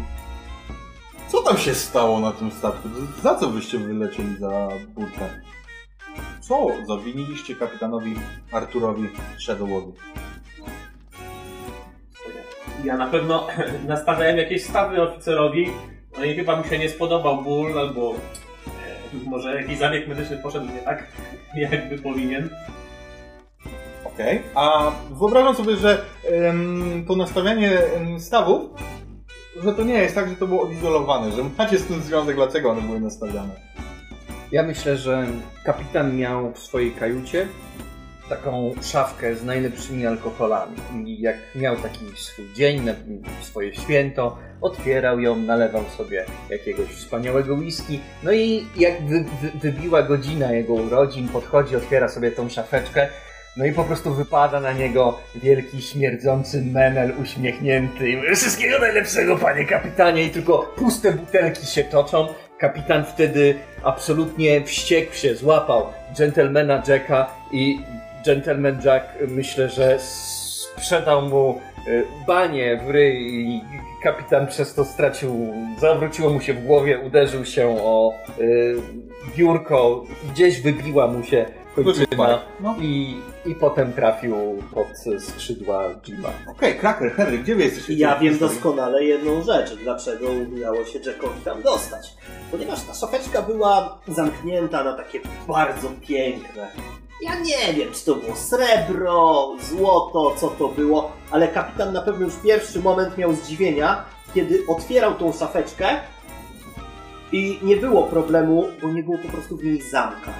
co 1.28 1.42
tam 1.42 1.58
się 1.58 1.74
stało 1.74 2.20
na 2.20 2.32
tym 2.32 2.50
statku? 2.52 2.88
Za 3.22 3.34
co 3.34 3.48
wyście 3.48 3.78
wylecieli 3.78 4.36
za 4.36 4.68
burtę? 4.88 5.42
Co 6.40 6.66
zawiniliście 6.86 7.54
kapitanowi 7.54 8.14
Arturowi 8.52 9.08
Shadowowi? 9.38 9.92
Ja 12.84 12.96
na 12.96 13.06
pewno 13.06 13.46
nastawiałem 13.86 14.36
jakieś 14.36 14.64
stawy 14.64 15.02
oficerowi, 15.02 15.70
no 16.18 16.24
i 16.24 16.34
chyba 16.34 16.62
mi 16.62 16.68
się 16.68 16.78
nie 16.78 16.88
spodobał 16.88 17.42
ból, 17.42 17.78
albo 17.78 18.14
e, 18.14 19.28
może 19.30 19.62
jakiś 19.62 19.78
zabieg 19.78 20.08
medyczny 20.08 20.36
poszedł 20.36 20.66
nie 20.66 20.80
tak, 20.80 21.06
jakby 21.70 21.98
powinien. 21.98 22.50
Okej, 24.18 24.42
a 24.54 24.92
wyobrażam 25.10 25.54
sobie, 25.54 25.76
że 25.76 26.04
em, 26.24 27.04
to 27.08 27.16
nastawianie 27.16 27.78
em, 27.84 28.20
stawów, 28.20 28.70
że 29.62 29.72
to 29.72 29.84
nie 29.84 29.94
jest 29.94 30.14
tak, 30.14 30.28
że 30.28 30.36
to 30.36 30.46
było 30.46 30.62
odizolowane, 30.62 31.32
że 31.32 31.42
macie 31.58 31.78
z 31.78 31.86
tym 31.86 32.00
związek, 32.00 32.36
dlaczego 32.36 32.70
one 32.70 32.80
były 32.80 33.00
nastawiane. 33.00 33.50
Ja 34.52 34.62
myślę, 34.62 34.96
że 34.96 35.26
kapitan 35.64 36.16
miał 36.16 36.52
w 36.52 36.58
swojej 36.58 36.92
kajucie 36.92 37.48
taką 38.28 38.74
szafkę 38.82 39.36
z 39.36 39.44
najlepszymi 39.44 40.06
alkoholami. 40.06 40.76
I 41.06 41.20
jak 41.20 41.36
miał 41.54 41.76
taki 41.76 42.04
swój 42.16 42.52
dzień, 42.54 42.82
swoje 43.42 43.74
święto, 43.74 44.36
otwierał 44.60 45.20
ją, 45.20 45.36
nalewał 45.36 45.84
sobie 45.96 46.24
jakiegoś 46.50 46.88
wspaniałego 46.88 47.54
whisky. 47.54 48.00
No 48.22 48.32
i 48.32 48.66
jak 48.76 49.06
wy, 49.06 49.24
wy, 49.42 49.72
wybiła 49.72 50.02
godzina 50.02 50.52
jego 50.52 50.72
urodzin, 50.72 51.28
podchodzi, 51.28 51.76
otwiera 51.76 52.08
sobie 52.08 52.30
tą 52.30 52.48
szafeczkę. 52.48 53.08
No 53.58 53.66
i 53.66 53.72
po 53.72 53.84
prostu 53.84 54.14
wypada 54.14 54.60
na 54.60 54.72
niego 54.72 55.18
wielki, 55.34 55.82
śmierdzący 55.82 56.62
menel 56.62 57.12
uśmiechnięty. 57.22 58.10
I 58.10 58.16
mówi, 58.16 58.36
Wszystkiego 58.36 58.78
najlepszego, 58.78 59.36
panie 59.36 59.64
kapitanie! 59.64 60.24
I 60.24 60.30
tylko 60.30 60.58
puste 60.58 61.12
butelki 61.12 61.66
się 61.66 61.84
toczą. 61.84 62.26
Kapitan 62.58 63.04
wtedy 63.04 63.54
absolutnie 63.82 64.64
wściekł 64.64 65.14
się, 65.14 65.34
złapał 65.34 65.86
gentlemana 66.18 66.82
Jacka 66.88 67.30
i 67.52 67.80
gentleman 68.26 68.80
Jack 68.84 69.04
myślę, 69.28 69.68
że 69.68 69.98
sprzedał 69.98 71.22
mu 71.22 71.60
y, 71.88 72.04
banie 72.26 72.80
w 72.86 72.90
ryj 72.90 73.34
i 73.34 73.62
kapitan 74.02 74.46
przez 74.46 74.74
to 74.74 74.84
stracił, 74.84 75.54
zawróciło 75.78 76.30
mu 76.30 76.40
się 76.40 76.54
w 76.54 76.64
głowie, 76.64 76.98
uderzył 76.98 77.44
się 77.44 77.76
o 77.80 78.12
y, 78.40 78.76
biurko, 79.36 80.04
gdzieś 80.32 80.60
wybiła 80.60 81.06
mu 81.06 81.24
się 81.24 81.46
No. 82.60 82.76
i, 82.80 83.16
i 83.46 83.54
potem 83.54 83.92
trafił 83.92 84.36
pod 84.74 84.86
skrzydła 85.22 85.84
Jima. 86.02 86.28
Okej, 86.46 86.78
Kraker, 86.78 87.12
Henry, 87.12 87.38
gdzie 87.38 87.54
wy 87.54 87.62
jesteście? 87.62 87.94
Ja 87.94 88.18
wiem 88.18 88.38
doskonale 88.38 89.04
jedną 89.04 89.42
rzecz, 89.42 89.74
dlaczego 89.74 90.26
udało 90.56 90.84
się 90.84 90.98
Jackowi 90.98 91.40
tam 91.44 91.62
dostać. 91.62 92.14
Ponieważ 92.50 92.82
ta 92.82 92.94
szafeczka 92.94 93.42
była 93.42 93.98
zamknięta 94.08 94.84
na 94.84 94.92
takie 94.92 95.20
bardzo 95.48 95.88
piękne. 96.08 96.68
Ja 97.22 97.40
nie 97.40 97.74
wiem, 97.74 97.92
czy 97.92 98.04
to 98.04 98.14
było 98.14 98.36
srebro, 98.36 99.48
złoto, 99.60 100.34
co 100.36 100.48
to 100.48 100.68
było, 100.68 101.12
ale 101.30 101.48
kapitan 101.48 101.92
na 101.92 102.02
pewno 102.02 102.26
już 102.26 102.36
pierwszy 102.36 102.80
moment 102.80 103.18
miał 103.18 103.34
zdziwienia, 103.34 104.04
kiedy 104.34 104.66
otwierał 104.68 105.14
tą 105.14 105.32
szafeczkę 105.32 105.86
i 107.32 107.58
nie 107.62 107.76
było 107.76 108.02
problemu, 108.02 108.68
bo 108.82 108.88
nie 108.88 109.02
było 109.02 109.18
po 109.18 109.28
prostu 109.28 109.56
w 109.56 109.64
niej 109.64 109.82
zamka. 109.82 110.32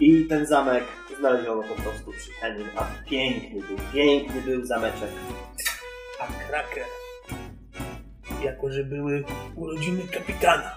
I 0.00 0.24
ten 0.24 0.46
zamek 0.46 0.84
znaleziono 1.18 1.62
po 1.62 1.74
prostu 1.74 2.12
przy 2.12 2.32
Henry, 2.32 2.64
a 2.76 2.86
piękny 3.10 3.60
był, 3.62 3.76
piękny 3.92 4.42
był 4.42 4.66
zameczek. 4.66 5.10
A 6.20 6.26
Kraker, 6.26 6.84
jako 8.44 8.72
że 8.72 8.84
były 8.84 9.24
urodziny 9.56 10.02
kapitana, 10.12 10.74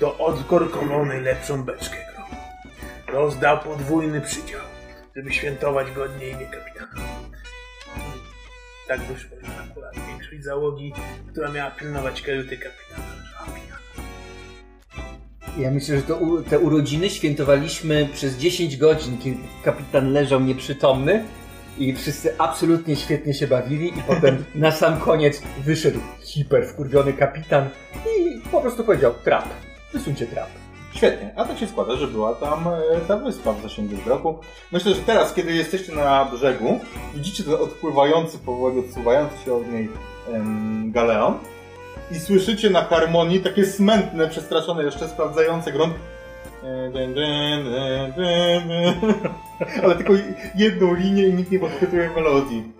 to 0.00 0.18
odkorkował 0.18 1.06
najlepszą 1.06 1.62
beczkę. 1.64 1.96
Rozdał 3.08 3.58
podwójny 3.58 4.20
przydział, 4.20 4.60
żeby 5.16 5.32
świętować 5.32 5.90
godnie 5.90 6.28
imię 6.28 6.46
kapitana. 6.46 7.08
Tak 8.88 9.00
wyszło, 9.00 9.36
że 9.42 9.70
akurat 9.70 9.94
większość 10.06 10.44
załogi, 10.44 10.92
która 11.32 11.50
miała 11.50 11.70
pilnować 11.70 12.22
kajuty 12.22 12.56
kapitana. 12.56 13.04
Ja 15.58 15.70
myślę, 15.70 15.96
że 15.96 16.02
to, 16.02 16.18
te 16.50 16.58
urodziny 16.58 17.10
świętowaliśmy 17.10 18.08
przez 18.12 18.36
10 18.36 18.76
godzin, 18.76 19.18
kiedy 19.18 19.36
kapitan 19.64 20.12
leżał 20.12 20.40
nieprzytomny 20.40 21.24
i 21.78 21.94
wszyscy 21.94 22.34
absolutnie 22.38 22.96
świetnie 22.96 23.34
się 23.34 23.46
bawili 23.46 23.88
i 23.88 24.02
potem 24.06 24.44
na 24.54 24.70
sam 24.70 25.00
koniec 25.00 25.42
wyszedł 25.64 25.98
hiper 26.20 26.66
wkurwiony 26.66 27.12
kapitan 27.12 27.68
i 27.94 28.40
po 28.50 28.60
prostu 28.60 28.84
powiedział 28.84 29.14
trap, 29.24 29.48
wysuńcie 29.92 30.26
trap. 30.26 30.48
Świetnie, 30.94 31.32
a 31.36 31.44
tak 31.44 31.58
się 31.58 31.66
składa, 31.66 31.96
że 31.96 32.06
była 32.06 32.34
tam 32.34 32.68
e, 32.68 33.00
ta 33.08 33.16
wyspa 33.16 33.52
w 33.52 33.62
zasięgu 33.62 33.96
wzroku. 33.96 34.38
Myślę, 34.72 34.94
że 34.94 35.00
teraz, 35.00 35.34
kiedy 35.34 35.52
jesteście 35.52 35.92
na 35.94 36.24
brzegu, 36.24 36.80
widzicie 37.14 37.44
ten 37.44 37.54
odpływający, 37.54 38.38
powoli 38.38 38.78
odsuwający 38.78 39.44
się 39.44 39.54
od 39.54 39.72
niej 39.72 39.88
em, 40.32 40.92
galeon 40.92 41.38
i 42.10 42.14
słyszycie 42.14 42.70
na 42.70 42.82
harmonii 42.82 43.40
takie 43.40 43.66
smętne, 43.66 44.28
przestraszone, 44.28 44.84
jeszcze 44.84 45.08
sprawdzające 45.08 45.72
grunt. 45.72 45.94
Ale 49.84 49.94
tylko 49.96 50.12
jedną 50.54 50.94
linię 50.94 51.28
i 51.28 51.34
nikt 51.34 51.50
nie 51.50 51.58
podchwytuje 51.58 52.10
melodii. 52.10 52.72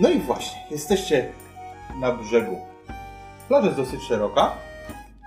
No 0.00 0.10
i 0.10 0.18
właśnie, 0.18 0.60
jesteście 0.70 1.32
na 2.00 2.12
brzegu. 2.12 2.56
Plaża 3.48 3.66
jest 3.66 3.78
dosyć 3.78 4.02
szeroka, 4.02 4.52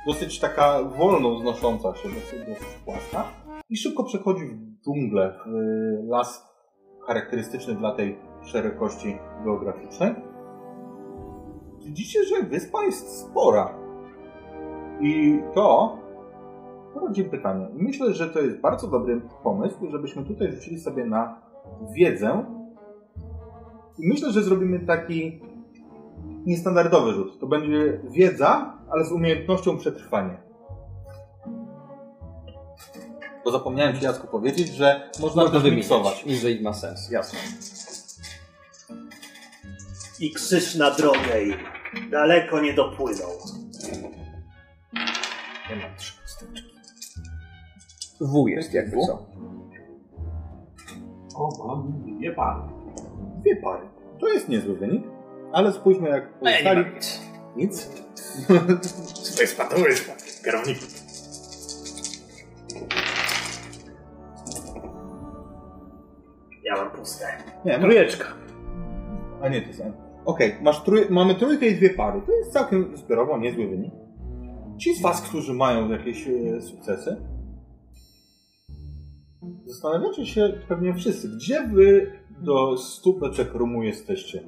dosyć 0.07 0.39
taka 0.39 0.83
wolno 0.83 1.35
wznosząca 1.35 1.95
się, 1.95 2.09
dosyć, 2.09 2.39
dosyć 2.39 2.75
płaska 2.85 3.23
i 3.69 3.77
szybko 3.77 4.03
przechodzi 4.03 4.45
w 4.45 4.83
dżunglę, 4.83 5.39
w 5.45 5.47
y, 5.47 6.07
las 6.07 6.47
charakterystyczny 7.07 7.75
dla 7.75 7.95
tej 7.95 8.19
szerokości 8.43 9.17
geograficznej. 9.43 10.15
Widzicie, 11.89 12.19
że 12.25 12.43
wyspa 12.43 12.83
jest 12.83 13.19
spora. 13.19 13.73
I 15.01 15.39
to 15.55 15.97
rodzi 16.95 17.23
pytanie. 17.23 17.67
I 17.79 17.83
myślę, 17.83 18.13
że 18.13 18.29
to 18.29 18.39
jest 18.39 18.57
bardzo 18.57 18.87
dobry 18.87 19.21
pomysł, 19.43 19.89
żebyśmy 19.91 20.25
tutaj 20.25 20.51
rzucili 20.51 20.79
sobie 20.79 21.05
na 21.05 21.41
wiedzę. 21.93 22.45
I 23.99 24.07
myślę, 24.07 24.31
że 24.31 24.43
zrobimy 24.43 24.79
taki 24.79 25.41
niestandardowy 26.45 27.11
rzut. 27.13 27.39
To 27.39 27.47
będzie 27.47 27.99
wiedza, 28.11 28.73
ale 28.91 29.05
z 29.05 29.11
umiejętnością 29.11 29.77
przetrwania. 29.77 30.37
Bo 33.45 33.51
zapomniałem 33.51 33.95
Ci, 33.95 34.03
Jacku, 34.03 34.27
powiedzieć, 34.27 34.67
że 34.67 35.09
można, 35.19 35.43
Można 35.43 35.61
też 35.61 35.71
miksować. 35.71 36.23
wymieniać, 36.23 36.43
jeżeli 36.43 36.63
ma 36.63 36.73
sens, 36.73 37.11
jasne. 37.11 37.39
I 40.19 40.33
krzyż 40.33 40.75
na 40.75 40.91
drogę 40.91 41.41
daleko 42.11 42.61
nie 42.61 42.73
dopłynął. 42.73 43.29
Ja 45.69 45.75
mam 45.75 45.97
trzy 45.97 46.21
kosteczki. 46.21 46.69
W 48.21 48.47
jest 48.47 48.73
jakby 48.73 48.97
W? 48.97 49.05
co. 49.05 49.29
O, 51.35 51.67
mam 51.67 52.03
dwie 52.17 52.31
pary. 52.31 52.61
Dwie 53.41 53.55
pary. 53.55 53.87
To 54.19 54.27
jest 54.27 54.49
niezły 54.49 54.75
wynik, 54.75 55.03
ale 55.53 55.73
spójrzmy 55.73 56.09
jak 56.09 56.29
A 56.45 56.49
ja 56.49 56.73
nie 56.73 56.81
mam 56.81 56.95
nic. 56.95 57.21
Nic? 57.55 57.89
To 59.69 59.79
wyspa, 59.83 60.13
kierownik. 60.43 60.77
Ja 66.63 66.75
mam 66.75 66.91
puste. 66.91 67.25
Nie. 67.65 67.79
Trójeczka. 67.79 68.25
A 69.41 69.47
nie, 69.49 69.61
to 69.61 69.73
są. 69.73 70.08
Okej, 70.29 70.55
masz 70.61 70.83
trój... 70.83 71.01
mamy 71.09 71.35
trójkę 71.35 71.67
i 71.67 71.75
dwie 71.75 71.89
pary. 71.89 72.21
To 72.25 72.31
jest 72.31 72.51
całkiem 72.51 72.97
zbiorowo 72.97 73.37
niezły 73.37 73.67
wynik. 73.67 73.93
Ci 74.77 74.95
z 74.95 75.01
Was, 75.01 75.21
którzy 75.21 75.53
mają 75.53 75.89
jakieś 75.89 76.27
e, 76.27 76.61
sukcesy, 76.61 77.17
zastanawiacie 79.65 80.25
się 80.25 80.53
pewnie 80.67 80.93
wszyscy, 80.93 81.29
gdzie 81.29 81.67
Wy 81.67 82.11
do 82.41 82.77
stu 82.77 83.19
beczek 83.19 83.53
rumu 83.53 83.83
jesteście. 83.83 84.43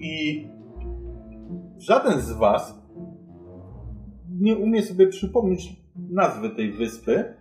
I 0.00 0.46
żaden 1.78 2.20
z 2.20 2.32
Was 2.32 2.82
nie 4.40 4.56
umie 4.56 4.82
sobie 4.82 5.06
przypomnieć 5.06 5.76
nazwy 6.10 6.50
tej 6.50 6.72
wyspy, 6.72 7.34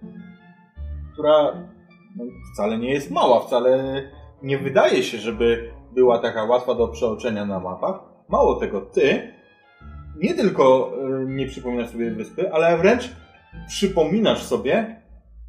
która 1.14 1.70
no, 2.18 2.24
wcale 2.54 2.78
nie 2.78 2.94
jest 2.94 3.12
mała, 3.12 3.40
wcale 3.40 4.04
nie 4.44 4.58
wydaje 4.58 5.04
się, 5.04 5.18
żeby 5.18 5.72
była 5.94 6.20
taka 6.20 6.44
łatwa 6.44 6.76
do 6.76 6.88
przeoczenia 6.88 7.46
na 7.46 7.60
mapach. 7.60 8.00
Mało 8.30 8.56
tego, 8.56 8.82
ty 8.82 9.34
nie 10.18 10.34
tylko 10.34 10.94
y, 11.22 11.26
nie 11.26 11.48
przypominasz 11.48 11.90
sobie 11.90 12.12
wyspy, 12.12 12.54
ale 12.54 12.78
wręcz 12.78 13.16
przypominasz 13.68 14.44
sobie, 14.44 15.02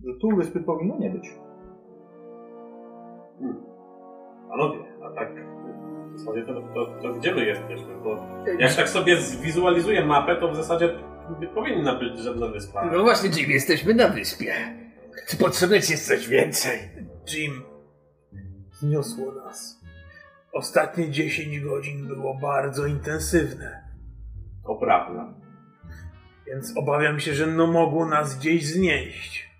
że 0.07 0.15
tu 0.21 0.37
wyspy 0.37 0.61
powinno 0.61 0.99
nie 0.99 1.11
być. 1.11 1.29
Panowie, 4.49 4.79
a 5.05 5.11
tak 5.11 5.53
Sobie 6.25 6.47
to, 6.47 6.55
to, 6.55 6.87
to 7.03 7.15
gdzie 7.15 7.35
my 7.35 7.47
jesteśmy? 7.47 7.95
Bo 8.05 8.27
jak 8.59 8.75
tak 8.75 8.89
sobie 8.89 9.21
zwizualizuję 9.21 10.05
mapę, 10.05 10.37
to 10.37 10.49
w 10.49 10.57
zasadzie 10.57 10.99
nie 11.41 11.47
powinna 11.47 11.95
być 11.95 12.19
żadna 12.19 12.47
wyspa. 12.47 12.91
No 12.93 13.03
właśnie, 13.03 13.31
Jim, 13.31 13.51
jesteśmy 13.51 13.95
na 13.95 14.09
wyspie. 14.09 14.55
Czy 15.29 15.37
potrzebne 15.37 15.81
ci 15.81 15.93
jest 15.93 16.09
coś 16.09 16.29
więcej? 16.29 16.79
Jim, 17.35 17.63
zniosło 18.73 19.33
nas. 19.33 19.82
Ostatnie 20.53 21.11
10 21.11 21.61
godzin 21.61 22.07
było 22.07 22.35
bardzo 22.35 22.87
intensywne, 22.87 23.83
To 24.67 24.75
prawda. 24.75 25.35
więc 26.47 26.77
obawiam 26.77 27.21
się, 27.21 27.35
że 27.35 27.47
no 27.47 27.67
mogło 27.67 28.07
nas 28.07 28.39
gdzieś 28.39 28.67
znieść. 28.67 29.51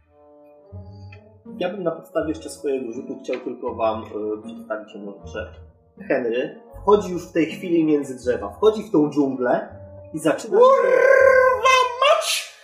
Ja 1.59 1.71
bym 1.71 1.83
na 1.83 1.91
podstawie 1.91 2.29
jeszcze 2.29 2.51
swojego 2.51 2.93
rzutu 2.93 3.19
chciał 3.25 3.37
tylko 3.37 3.75
wam 3.75 4.03
y, 4.03 4.07
przedstawić 4.45 4.93
rzecz. 5.25 5.61
Henry 6.09 6.61
wchodzi 6.83 7.13
już 7.13 7.29
w 7.29 7.33
tej 7.33 7.47
chwili 7.47 7.85
między 7.85 8.17
drzewa, 8.17 8.49
wchodzi 8.49 8.83
w 8.83 8.91
tą 8.91 9.11
dżunglę 9.11 9.69
i 10.15 10.19
zaczyna... 10.19 10.59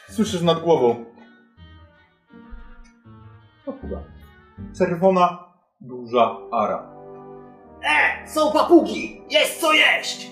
Słyszysz 0.08 0.42
nad 0.42 0.61
głową. 0.61 1.04
Czerwona, 4.78 5.54
duża 5.80 6.37
ara. 6.52 6.98
E! 7.88 8.28
Są 8.28 8.52
papugi! 8.52 9.23
Jest 9.30 9.61
co 9.61 9.73
jeść! 9.73 10.30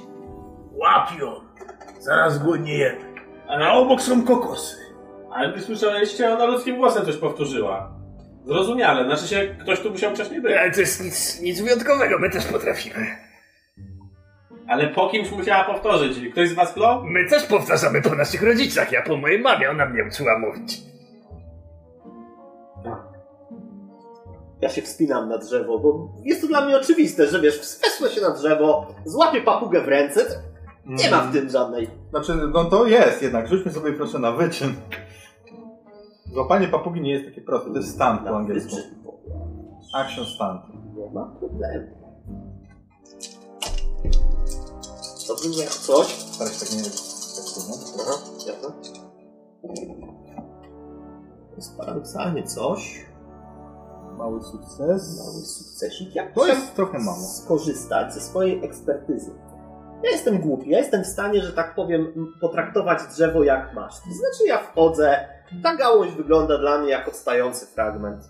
Łapią! 0.72 1.32
Zaraz 2.00 2.38
głodniejemy. 2.38 2.98
A 3.48 3.52
Ale, 3.52 3.70
obok 3.72 4.02
są 4.02 4.24
kokosy. 4.24 4.76
ale 5.32 5.52
wy 5.52 5.60
słyszeliście, 5.60 6.34
ona 6.34 6.44
ludzkim 6.44 6.76
głosem 6.76 7.04
coś 7.06 7.16
powtórzyła. 7.16 7.92
Zrozumiale, 8.44 9.04
znaczy 9.04 9.28
się 9.34 9.56
ktoś 9.60 9.80
tu 9.80 9.90
musiał 9.90 10.14
wcześniej 10.14 10.40
być. 10.40 10.52
Ale 10.56 10.70
to 10.70 10.80
jest 10.80 11.04
nic, 11.04 11.40
nic 11.40 11.60
wyjątkowego, 11.60 12.18
my 12.18 12.30
też 12.30 12.44
potrafimy. 12.46 13.06
Ale 14.68 14.86
po 14.88 15.08
kimś 15.08 15.30
musiała 15.30 15.64
powtórzyć. 15.64 16.32
Ktoś 16.32 16.48
z 16.48 16.54
was 16.54 16.72
klął? 16.72 17.04
My 17.04 17.28
też 17.30 17.46
powtarzamy 17.46 18.02
po 18.02 18.14
naszych 18.14 18.42
rodzicach, 18.42 18.92
ja 18.92 19.02
po 19.02 19.16
mojej 19.16 19.38
mamie, 19.38 19.70
ona 19.70 19.86
mnie 19.86 20.04
uczyła 20.04 20.38
mówić. 20.38 20.78
Ja 24.60 24.68
się 24.68 24.82
wspinam 24.82 25.28
na 25.28 25.38
drzewo, 25.38 25.78
bo 25.78 26.08
jest 26.24 26.40
to 26.40 26.46
dla 26.46 26.66
mnie 26.66 26.76
oczywiste, 26.76 27.26
że 27.26 27.40
wiesz, 27.40 27.58
wespnę 27.58 28.08
się 28.08 28.20
na 28.20 28.30
drzewo, 28.30 28.86
złapię 29.04 29.40
papugę 29.40 29.80
w 29.80 29.88
ręce, 29.88 30.42
nie 30.86 31.10
ma 31.10 31.22
w 31.22 31.32
tym 31.32 31.50
żadnej... 31.50 31.90
Znaczy, 32.10 32.34
no 32.34 32.64
to 32.64 32.86
jest 32.86 33.22
jednak. 33.22 33.48
Rzućmy 33.48 33.72
sobie 33.72 33.92
proszę 33.92 34.18
na 34.18 34.32
wyczyn. 34.32 34.74
Złapanie 36.32 36.68
papugi 36.68 37.00
nie 37.00 37.12
jest 37.12 37.24
takie 37.24 37.40
proste. 37.40 37.70
To 37.70 37.76
jest 37.76 37.94
stand 37.94 38.22
po 38.22 38.36
angielsku. 38.36 38.76
Action 39.94 40.26
stand. 40.26 40.62
Nie 40.96 41.10
ma 41.10 41.36
problemu. 41.38 41.86
To 45.26 45.34
bym 45.34 45.50
miał 45.50 45.68
coś. 45.68 46.06
Staraj 46.06 46.54
się 46.54 46.60
tak 46.60 46.70
nie 46.72 46.82
tak? 46.82 46.92
Aha, 48.00 48.18
jasne. 48.46 48.68
To 51.50 51.56
jest 51.56 51.78
paradoksalnie 51.78 52.42
coś. 52.42 53.06
Mały 54.18 54.42
sukces. 54.42 55.18
Mały 55.26 55.44
sukcesik. 55.44 56.14
Jak 56.14 56.32
To 56.34 56.46
jest 56.46 56.74
trochę 56.74 56.98
mało. 56.98 57.16
skorzystać 57.18 58.14
ze 58.14 58.20
swojej 58.20 58.64
ekspertyzy. 58.64 59.30
Ja 60.04 60.10
jestem 60.10 60.38
głupi, 60.40 60.70
ja 60.70 60.78
jestem 60.78 61.04
w 61.04 61.06
stanie, 61.06 61.42
że 61.42 61.52
tak 61.52 61.74
powiem, 61.74 62.06
potraktować 62.40 62.98
drzewo 63.14 63.44
jak 63.44 63.74
masz. 63.74 63.94
To 63.94 64.00
znaczy 64.14 64.46
ja 64.46 64.58
wchodzę, 64.58 65.28
ta 65.62 65.76
gałąź 65.76 66.12
wygląda 66.12 66.58
dla 66.58 66.78
mnie 66.78 66.90
jak 66.90 67.08
odstający 67.08 67.66
fragment. 67.66 68.24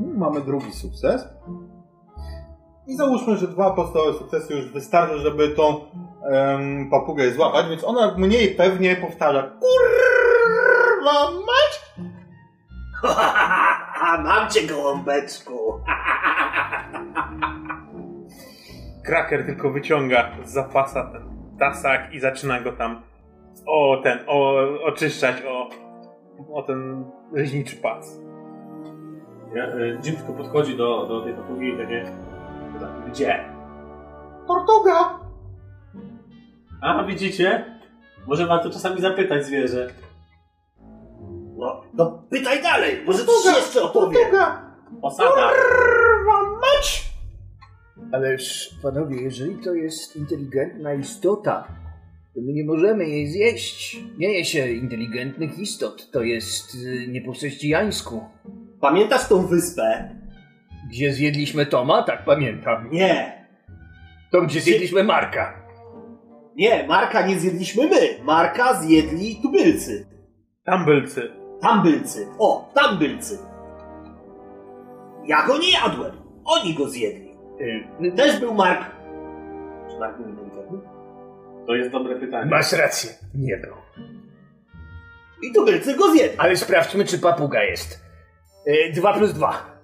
Mamy 0.00 0.40
drugi 0.40 0.72
sukces. 0.72 1.28
I 2.88 2.96
załóżmy, 2.96 3.36
że 3.36 3.48
dwa 3.48 3.70
podstawowe 3.70 4.18
sukcesy 4.18 4.54
już 4.54 4.72
wystarczy, 4.72 5.18
żeby 5.18 5.48
tą 5.48 5.80
em, 6.30 6.90
papugę 6.90 7.30
złapać, 7.30 7.68
więc 7.68 7.84
ona 7.84 8.14
mniej 8.18 8.54
pewnie 8.54 8.96
powtarza 8.96 9.42
Kurwa 9.42 11.30
mać! 11.30 12.02
Mam 14.24 14.50
cię, 14.50 14.66
gołąbeczku! 14.66 15.80
Kraker 19.04 19.46
tylko 19.46 19.70
wyciąga 19.70 20.30
z 20.44 20.52
zapasa 20.52 21.04
ten 21.12 21.22
tasak 21.58 22.12
i 22.12 22.20
zaczyna 22.20 22.60
go 22.60 22.72
tam 22.72 23.02
o 23.66 24.00
ten, 24.02 24.18
o, 24.26 24.56
oczyszczać 24.84 25.36
o, 25.48 25.68
o 26.52 26.62
ten 26.62 27.04
rzeźniczy 27.34 27.76
pas. 27.76 28.20
Ja, 29.54 29.66
Jim 30.04 30.16
tylko 30.16 30.32
podchodzi 30.32 30.76
do, 30.76 31.06
do 31.06 31.20
tej 31.20 31.34
papugi 31.34 31.68
i 31.68 31.76
takie... 31.76 32.27
tak, 32.80 33.10
Gdzie? 33.10 33.44
Tortuga! 34.46 35.18
A, 36.82 37.04
widzicie? 37.04 37.64
Może 38.26 38.46
warto 38.46 38.70
czasami 38.70 39.00
zapytać 39.00 39.46
zwierzę. 39.46 39.88
No, 41.58 41.82
no 41.94 42.22
pytaj 42.30 42.62
dalej, 42.62 43.02
może 43.06 43.24
coś 43.24 43.56
jeszcze 43.56 43.82
opowiem. 43.82 44.12
Tortuga! 44.12 44.62
Osada. 45.02 45.50
Kurwa 45.50 46.42
mać! 46.50 47.08
Ależ, 48.12 48.74
panowie, 48.82 49.22
jeżeli 49.22 49.56
to 49.56 49.74
jest 49.74 50.16
inteligentna 50.16 50.94
istota, 50.94 51.68
to 52.34 52.40
my 52.40 52.52
nie 52.52 52.64
możemy 52.64 53.04
jej 53.08 53.26
zjeść. 53.26 54.00
Nie 54.18 54.32
je 54.32 54.44
się 54.44 54.68
inteligentnych 54.68 55.58
istot, 55.58 56.10
to 56.10 56.22
jest 56.22 56.74
y, 56.74 57.06
nie 57.08 57.20
po 57.22 57.32
chrześcijańsku. 57.32 58.24
Pamiętasz 58.80 59.28
tą 59.28 59.46
wyspę? 59.46 60.17
Gdzie 60.88 61.12
zjedliśmy 61.12 61.66
Toma? 61.66 62.02
Tak 62.02 62.24
pamiętam. 62.24 62.90
Nie. 62.90 63.46
To 64.30 64.42
gdzie 64.42 64.60
zjedliśmy 64.60 65.04
Marka. 65.04 65.68
Nie, 66.56 66.86
Marka 66.86 67.26
nie 67.26 67.38
zjedliśmy 67.38 67.86
my. 67.88 68.24
Marka 68.24 68.74
zjedli 68.74 69.36
tubylcy. 69.42 70.06
Tambylcy. 70.64 71.30
Tambylcy. 71.60 72.26
O, 72.38 72.70
tambylcy. 72.74 73.38
Ja 75.26 75.46
go 75.46 75.58
nie 75.58 75.72
jadłem. 75.72 76.12
Oni 76.44 76.74
go 76.74 76.88
zjedli. 76.88 77.36
Y, 78.02 78.12
Też 78.16 78.40
był 78.40 78.54
Mark. 78.54 78.90
Czy 79.90 79.98
Mark 79.98 80.16
był? 80.18 80.82
To 81.66 81.74
jest 81.74 81.90
dobre 81.90 82.16
pytanie. 82.16 82.50
Masz 82.50 82.72
rację, 82.72 83.10
nie 83.34 83.56
był. 83.56 83.74
I 85.42 85.52
tubylcy 85.54 85.96
go 85.96 86.10
zjedli. 86.12 86.38
Ale 86.38 86.56
sprawdźmy, 86.56 87.04
czy 87.04 87.18
papuga 87.18 87.62
jest. 87.62 88.04
Y, 88.68 88.92
Dwa 88.94 89.12
plus 89.12 89.32
dwa. 89.32 89.77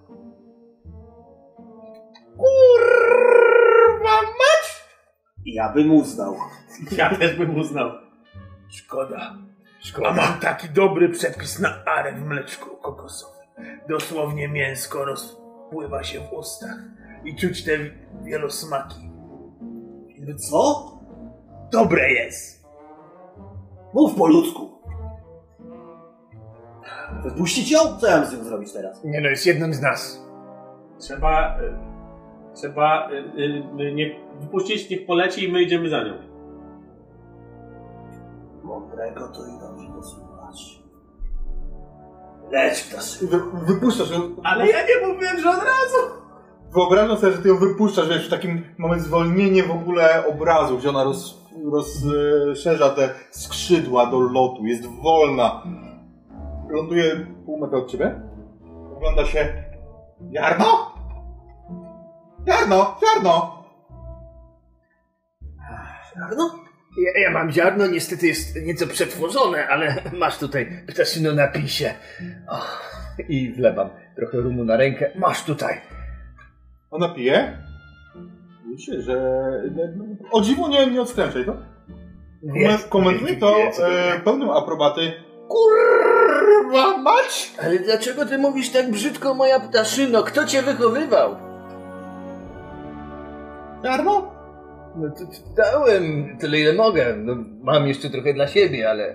Kurwa 2.36 4.22
mać! 4.22 4.84
Ja 5.44 5.72
bym 5.72 5.94
uznał. 5.94 6.36
Ja 6.98 7.16
też 7.16 7.36
bym 7.36 7.58
uznał. 7.58 7.90
Szkoda. 8.70 9.16
A 9.16 9.86
Szkoda. 9.86 10.12
mam 10.12 10.40
taki 10.40 10.68
dobry 10.68 11.08
przepis 11.08 11.58
na 11.58 11.84
arę 11.84 12.12
w 12.12 12.26
mleczku 12.26 12.76
kokosowym. 12.76 13.46
Dosłownie 13.88 14.48
mięsko 14.48 15.04
rozpływa 15.04 16.02
się 16.04 16.20
w 16.20 16.32
ustach 16.32 16.78
i 17.24 17.36
czuć 17.36 17.64
te 17.64 17.72
wielosmaki. 18.22 19.10
Co? 20.50 20.90
Dobre 21.72 22.12
jest! 22.12 22.64
Mów 23.94 24.14
po 24.14 24.26
ludzku. 24.26 24.70
Wypuścić 27.22 27.70
ją? 27.70 27.78
Co 28.00 28.06
ja 28.06 28.16
mam 28.16 28.26
z 28.26 28.32
nią 28.32 28.44
zrobić 28.44 28.72
teraz? 28.72 29.04
Nie 29.04 29.20
no, 29.20 29.28
jest 29.28 29.46
jednym 29.46 29.74
z 29.74 29.80
nas. 29.80 30.20
Trzeba... 30.98 31.58
Trzeba 32.54 33.10
y, 33.10 33.14
y, 33.14 33.82
y, 33.82 33.94
nie, 33.94 34.16
wypuścić, 34.40 34.90
niech 34.90 35.06
poleci 35.06 35.44
i 35.44 35.52
my 35.52 35.62
idziemy 35.62 35.88
za 35.88 36.04
nią. 36.04 36.14
Mądrego 38.62 39.28
to 39.28 39.46
i 39.46 39.58
dobrze 39.60 39.88
posłuchać. 39.96 40.82
Leć, 42.50 42.82
ptaszyku. 42.82 43.26
Wy, 43.26 43.74
wypuszczasz 43.74 44.10
ją. 44.10 44.20
Ale 44.42 44.68
ja 44.68 44.78
nie 44.86 45.06
mówiłem, 45.06 45.40
że 45.40 45.50
od 45.50 45.56
razu! 45.56 46.24
Wyobrażam 46.72 47.16
sobie, 47.16 47.32
że 47.32 47.38
ty 47.38 47.48
ją 47.48 47.56
wypuszczasz, 47.56 48.08
wiesz, 48.08 48.26
w 48.26 48.30
takim 48.30 48.62
mamy 48.78 49.00
zwolnienie 49.00 49.62
w 49.62 49.70
ogóle 49.70 50.26
obrazu, 50.26 50.78
gdzie 50.78 50.88
ona 50.88 51.04
roz, 51.04 51.38
rozszerza 52.46 52.90
te 52.90 53.14
skrzydła 53.30 54.06
do 54.06 54.20
lotu, 54.20 54.66
jest 54.66 54.86
wolna. 54.86 55.62
Ląduje 56.70 57.26
pół 57.46 57.60
metra 57.60 57.78
od 57.78 57.90
ciebie. 57.90 58.20
Ogląda 58.96 59.24
się. 59.24 59.64
Jarno? 60.30 60.93
Jarno, 62.46 62.96
Jarno! 63.02 63.64
No, 66.36 66.64
Ja, 66.96 67.20
ja 67.20 67.30
mam 67.30 67.52
ziarno, 67.52 67.86
niestety 67.86 68.26
jest 68.26 68.56
nieco 68.62 68.86
przetworzone, 68.86 69.68
ale 69.68 69.94
masz 70.22 70.38
tutaj 70.38 70.84
ptaszyno 70.86 71.32
napisie. 71.32 71.94
O, 72.48 72.60
I 73.28 73.52
wlewam 73.52 73.90
trochę 74.16 74.38
rumu 74.38 74.64
na 74.64 74.76
rękę. 74.76 75.10
Masz 75.14 75.42
tutaj. 75.44 75.80
Ona 76.90 77.08
pije. 77.08 77.58
Widzicie, 78.70 79.02
że... 79.02 79.40
O 80.30 80.40
dziwo 80.40 80.68
nie, 80.68 80.86
nie 80.86 81.02
odstręczaj 81.02 81.44
to. 81.44 81.56
Nie, 82.42 82.78
Komentuj 82.88 83.38
to 83.38 83.56
nie, 83.58 83.84
e, 83.86 84.20
pełnym 84.20 84.50
aprobaty. 84.50 85.12
Kurwa 85.48 86.98
mać! 86.98 87.52
Ale 87.62 87.78
dlaczego 87.78 88.26
ty 88.26 88.38
mówisz 88.38 88.70
tak 88.70 88.90
brzydko, 88.90 89.34
moja 89.34 89.60
ptaszyno? 89.60 90.22
Kto 90.22 90.46
cię 90.46 90.62
wychowywał? 90.62 91.36
Jarno? 93.84 94.32
No 94.96 95.10
to 95.10 95.26
to 95.26 95.62
dałem 95.62 96.36
tyle 96.38 96.60
ile 96.60 96.72
mogę. 96.72 97.16
No, 97.16 97.36
mam 97.62 97.86
jeszcze 97.88 98.10
trochę 98.10 98.34
dla 98.34 98.46
siebie, 98.46 98.90
ale 98.90 99.14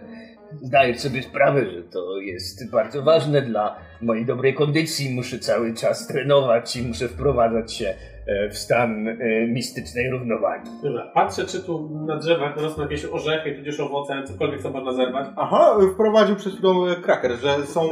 zdaję 0.62 1.00
sobie 1.00 1.24
sprawę, 1.24 1.66
że 1.72 1.84
to 1.84 2.18
jest 2.18 2.72
bardzo 2.72 3.02
ważne 3.02 3.42
dla 3.42 3.76
mojej 4.02 4.26
dobrej 4.26 4.54
kondycji. 4.54 5.16
Muszę 5.16 5.40
cały 5.40 5.74
czas 5.74 6.08
trenować 6.08 6.76
i 6.76 6.88
muszę 6.88 7.08
wprowadzać 7.08 7.74
się 7.74 7.94
e, 8.28 8.50
w 8.50 8.58
stan 8.58 9.08
e, 9.08 9.16
mistycznej 9.48 10.10
równowagi. 10.12 10.70
Dobra, 10.84 11.12
patrzę, 11.14 11.46
czy 11.46 11.64
tu 11.64 11.90
na 12.08 12.16
drzewach 12.18 12.58
rosną 12.58 12.84
jakieś 12.84 13.06
orzechy, 13.06 13.56
tudzież 13.56 13.80
owoce, 13.80 14.24
cokolwiek 14.28 14.62
co 14.62 14.70
można 14.72 14.94
zerwać. 14.94 15.28
Aha, 15.38 15.76
wprowadził 15.94 16.36
przed 16.36 16.54
chwilą 16.54 16.88
e, 16.88 16.96
kraker, 16.96 17.32
że 17.38 17.66
są 17.66 17.90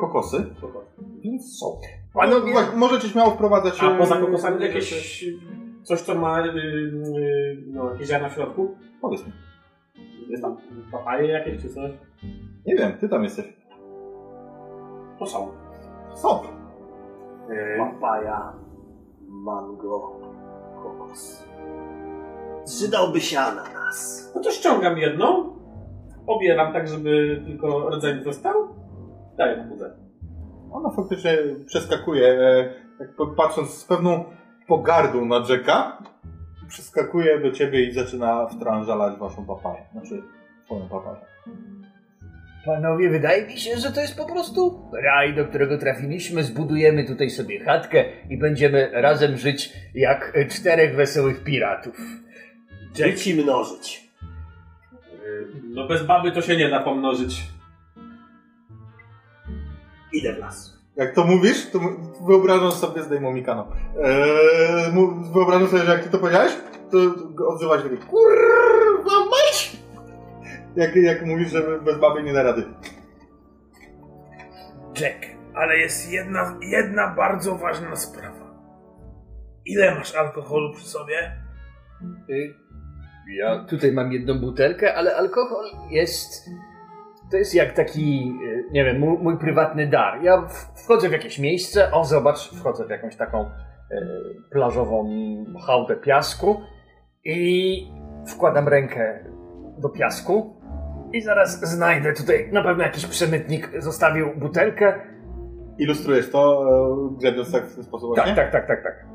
kokosy. 0.00 0.44
Więc 1.20 1.58
są. 1.58 1.80
Panowie- 2.14 2.54
No, 2.54 2.60
możecie 2.76 3.08
śmiało 3.08 3.30
wprowadzać... 3.30 3.74
A 3.80 3.90
poza 3.90 4.16
kokosami 4.16 4.62
jakieś 4.64 5.24
coś, 5.84 6.00
co 6.00 6.14
ma 6.14 6.46
y, 6.46 6.48
y, 6.48 7.64
no, 7.66 7.90
jakieś 7.90 8.08
ziarna 8.08 8.28
w 8.28 8.34
środku? 8.34 8.76
Powiedz 9.00 9.26
mi. 9.26 9.32
Jest 10.28 10.42
tam 10.42 10.56
papaje 10.92 11.28
jakieś 11.28 11.62
czy 11.62 11.68
coś? 11.68 11.92
Nie 12.66 12.76
wiem, 12.76 12.92
ty 12.98 13.08
tam 13.08 13.24
jesteś. 13.24 13.46
To 15.18 15.26
są. 15.26 15.48
Są. 16.14 16.40
Papaja, 17.78 18.52
mango, 19.28 20.20
kokos. 20.82 21.44
Przydałby 22.64 23.20
się 23.20 23.40
ananas. 23.40 24.32
No 24.34 24.42
to 24.42 24.50
ściągam 24.50 24.98
jedną, 24.98 25.56
obieram 26.26 26.72
tak, 26.72 26.88
żeby 26.88 27.42
tylko 27.46 27.90
rodzaj 27.90 28.22
został. 28.22 28.54
Daję 29.36 29.56
na 29.56 29.64
budę. 29.64 29.90
Ona 30.72 30.90
faktycznie 30.90 31.38
przeskakuje, 31.66 32.28
e, 32.28 32.74
tak 32.98 33.08
patrząc 33.36 33.70
z 33.70 33.84
pewną 33.84 34.24
pogardą 34.66 35.24
na 35.24 35.36
Jacka, 35.48 35.98
przeskakuje 36.68 37.40
do 37.40 37.50
ciebie 37.50 37.88
i 37.88 37.92
zaczyna 37.92 38.46
wtrążalać 38.46 39.18
waszą 39.18 39.46
papaję. 39.46 39.86
Znaczy, 39.92 40.22
twoją 40.64 40.88
papaję. 40.88 41.16
Panowie, 42.64 43.10
wydaje 43.10 43.46
mi 43.46 43.58
się, 43.58 43.76
że 43.76 43.92
to 43.92 44.00
jest 44.00 44.16
po 44.16 44.24
prostu 44.26 44.90
raj, 45.04 45.34
do 45.34 45.44
którego 45.44 45.78
trafiliśmy. 45.78 46.42
Zbudujemy 46.42 47.04
tutaj 47.04 47.30
sobie 47.30 47.60
chatkę 47.60 48.04
i 48.30 48.38
będziemy 48.38 48.90
razem 48.92 49.36
żyć 49.36 49.72
jak 49.94 50.32
czterech 50.50 50.96
wesołych 50.96 51.44
piratów. 51.44 51.96
Dzieci 52.92 53.34
mnożyć. 53.34 54.10
No 55.64 55.88
bez 55.88 56.06
baby 56.06 56.32
to 56.32 56.42
się 56.42 56.56
nie 56.56 56.70
da 56.70 56.80
pomnożyć. 56.80 57.42
Idę 60.12 60.34
w 60.34 60.38
las. 60.38 60.73
Jak 60.96 61.14
to 61.14 61.24
mówisz, 61.24 61.70
to 61.70 61.78
wyobrażam 62.26 62.72
sobie, 62.72 63.02
zdejmą 63.02 63.32
mi 63.32 63.44
kanał. 63.44 63.66
Eee, 64.02 64.92
wyobrażam 65.34 65.68
sobie, 65.68 65.82
że 65.82 65.92
jak 65.92 66.04
ty 66.04 66.10
to 66.10 66.18
powiedziałeś, 66.18 66.52
to 66.90 66.98
odzywa 67.48 67.78
się 67.82 67.88
kurwa 67.88 69.20
mać! 69.30 69.76
Jak, 70.76 70.96
jak 70.96 71.26
mówisz, 71.26 71.50
że 71.50 71.80
bez 71.80 71.98
baby 71.98 72.22
nie 72.22 72.32
da 72.32 72.42
rady. 72.42 72.64
Jack, 75.00 75.26
ale 75.54 75.76
jest 75.78 76.12
jedna, 76.12 76.58
jedna 76.60 77.14
bardzo 77.16 77.56
ważna 77.58 77.96
sprawa. 77.96 78.44
Ile 79.66 79.94
masz 79.94 80.14
alkoholu 80.14 80.72
przy 80.74 80.88
sobie? 80.88 81.32
Y, 82.30 82.54
Ja 83.38 83.64
tutaj 83.64 83.92
mam 83.92 84.12
jedną 84.12 84.40
butelkę, 84.40 84.94
ale 84.94 85.16
alkohol 85.16 85.64
jest. 85.90 86.50
To 87.34 87.38
jest 87.38 87.54
jak 87.54 87.72
taki, 87.72 88.34
y, 88.44 88.64
nie 88.72 88.84
wiem, 88.84 88.98
mój, 88.98 89.18
mój 89.18 89.38
prywatny 89.38 89.86
dar. 89.86 90.22
Ja 90.22 90.46
wchodzę 90.74 91.08
w 91.08 91.12
jakieś 91.12 91.38
miejsce, 91.38 91.92
o 91.92 92.04
zobacz, 92.04 92.50
wchodzę 92.54 92.86
w 92.86 92.90
jakąś 92.90 93.16
taką 93.16 93.42
y, 93.44 93.48
plażową 94.50 95.08
hałdę 95.66 95.96
piasku 95.96 96.60
i 97.24 97.88
wkładam 98.26 98.68
rękę 98.68 99.24
do 99.78 99.88
piasku 99.88 100.56
i 101.12 101.22
zaraz 101.22 101.60
znajdę 101.60 102.12
tutaj, 102.12 102.48
na 102.52 102.62
pewno 102.62 102.84
jakiś 102.84 103.06
przemytnik 103.06 103.70
zostawił 103.78 104.36
butelkę. 104.36 104.94
Ilustrujesz 105.78 106.30
to, 106.30 106.64
e, 107.12 107.18
grzebiąc 107.18 107.52
tak 107.52 107.66
w 107.66 107.74
ten 107.74 107.84
sposób 107.84 108.16
Tak, 108.16 108.36
tak, 108.36 108.52
tak, 108.52 108.66
tak, 108.66 108.82
tak. 108.82 109.06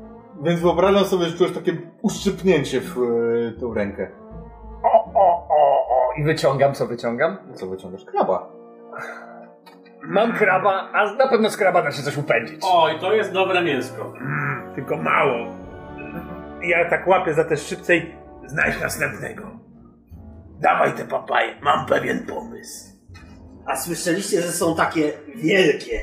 Więc 0.42 0.60
wyobrażam 0.60 1.04
sobie, 1.04 1.24
że 1.24 1.38
czujesz 1.38 1.54
takie 1.54 1.72
uszczypnięcie 2.02 2.80
w 2.80 2.98
e, 2.98 3.60
tą 3.60 3.74
rękę. 3.74 4.19
I 6.20 6.24
wyciągam, 6.24 6.74
co 6.74 6.86
wyciągam? 6.86 7.36
Co 7.54 7.66
wyciągasz? 7.66 8.04
Kraba. 8.04 8.52
Mam 10.02 10.32
kraba, 10.32 10.90
a 10.92 11.12
na 11.14 11.28
pewno 11.28 11.50
z 11.50 11.56
kraba 11.56 11.82
da 11.82 11.92
się 11.92 12.02
coś 12.02 12.16
upędzić. 12.16 12.60
Oj, 12.64 12.98
to 13.00 13.12
jest 13.12 13.32
dobre 13.32 13.62
mięsko. 13.62 14.12
Mm, 14.16 14.74
tylko 14.74 14.96
mało. 14.96 15.36
Ja 16.62 16.90
tak 16.90 17.06
łapię 17.06 17.34
za 17.34 17.44
te 17.44 17.56
szczypce 17.56 17.96
i 17.96 18.14
znajdź 18.46 18.80
następnego. 18.80 19.50
Dawaj 20.60 20.92
te 20.92 21.04
papaje, 21.04 21.54
mam 21.62 21.86
pewien 21.86 22.26
pomysł. 22.26 22.96
A 23.66 23.76
słyszeliście, 23.76 24.40
że 24.42 24.48
są 24.48 24.76
takie 24.76 25.12
wielkie? 25.36 26.00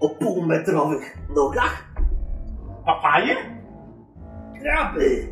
O 0.00 0.08
półmetrowych 0.08 1.16
nogach? 1.36 1.84
Papaje? 2.86 3.36
Kraby! 4.62 5.28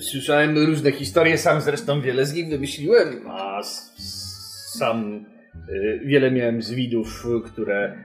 Słyszałem 0.00 0.58
różne 0.66 0.92
historie, 0.92 1.38
sam 1.38 1.60
zresztą 1.60 2.00
wiele 2.00 2.26
z 2.26 2.34
nich 2.34 2.48
wymyśliłem, 2.48 3.30
a 3.30 3.60
sam 3.62 5.24
e, 5.68 5.98
wiele 5.98 6.30
miałem 6.30 6.62
z 6.62 6.70
widów, 6.70 7.26
które 7.44 7.84
e, 7.84 7.96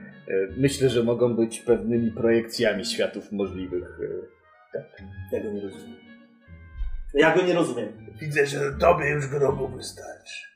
myślę, 0.56 0.88
że 0.88 1.02
mogą 1.04 1.36
być 1.36 1.60
pewnymi 1.60 2.10
projekcjami 2.10 2.84
światów 2.84 3.32
możliwych. 3.32 3.98
e. 4.74 4.82
Ja 5.32 5.42
go 5.42 5.52
nie 5.52 5.60
rozumiem. 5.60 5.96
Ja 7.14 7.36
go 7.36 7.42
nie 7.42 7.54
rozumiem. 7.54 7.88
Widzę, 8.20 8.46
że 8.46 8.58
tobie 8.80 9.10
już 9.10 9.26
grobu 9.26 9.68
wystarczy. 9.68 10.46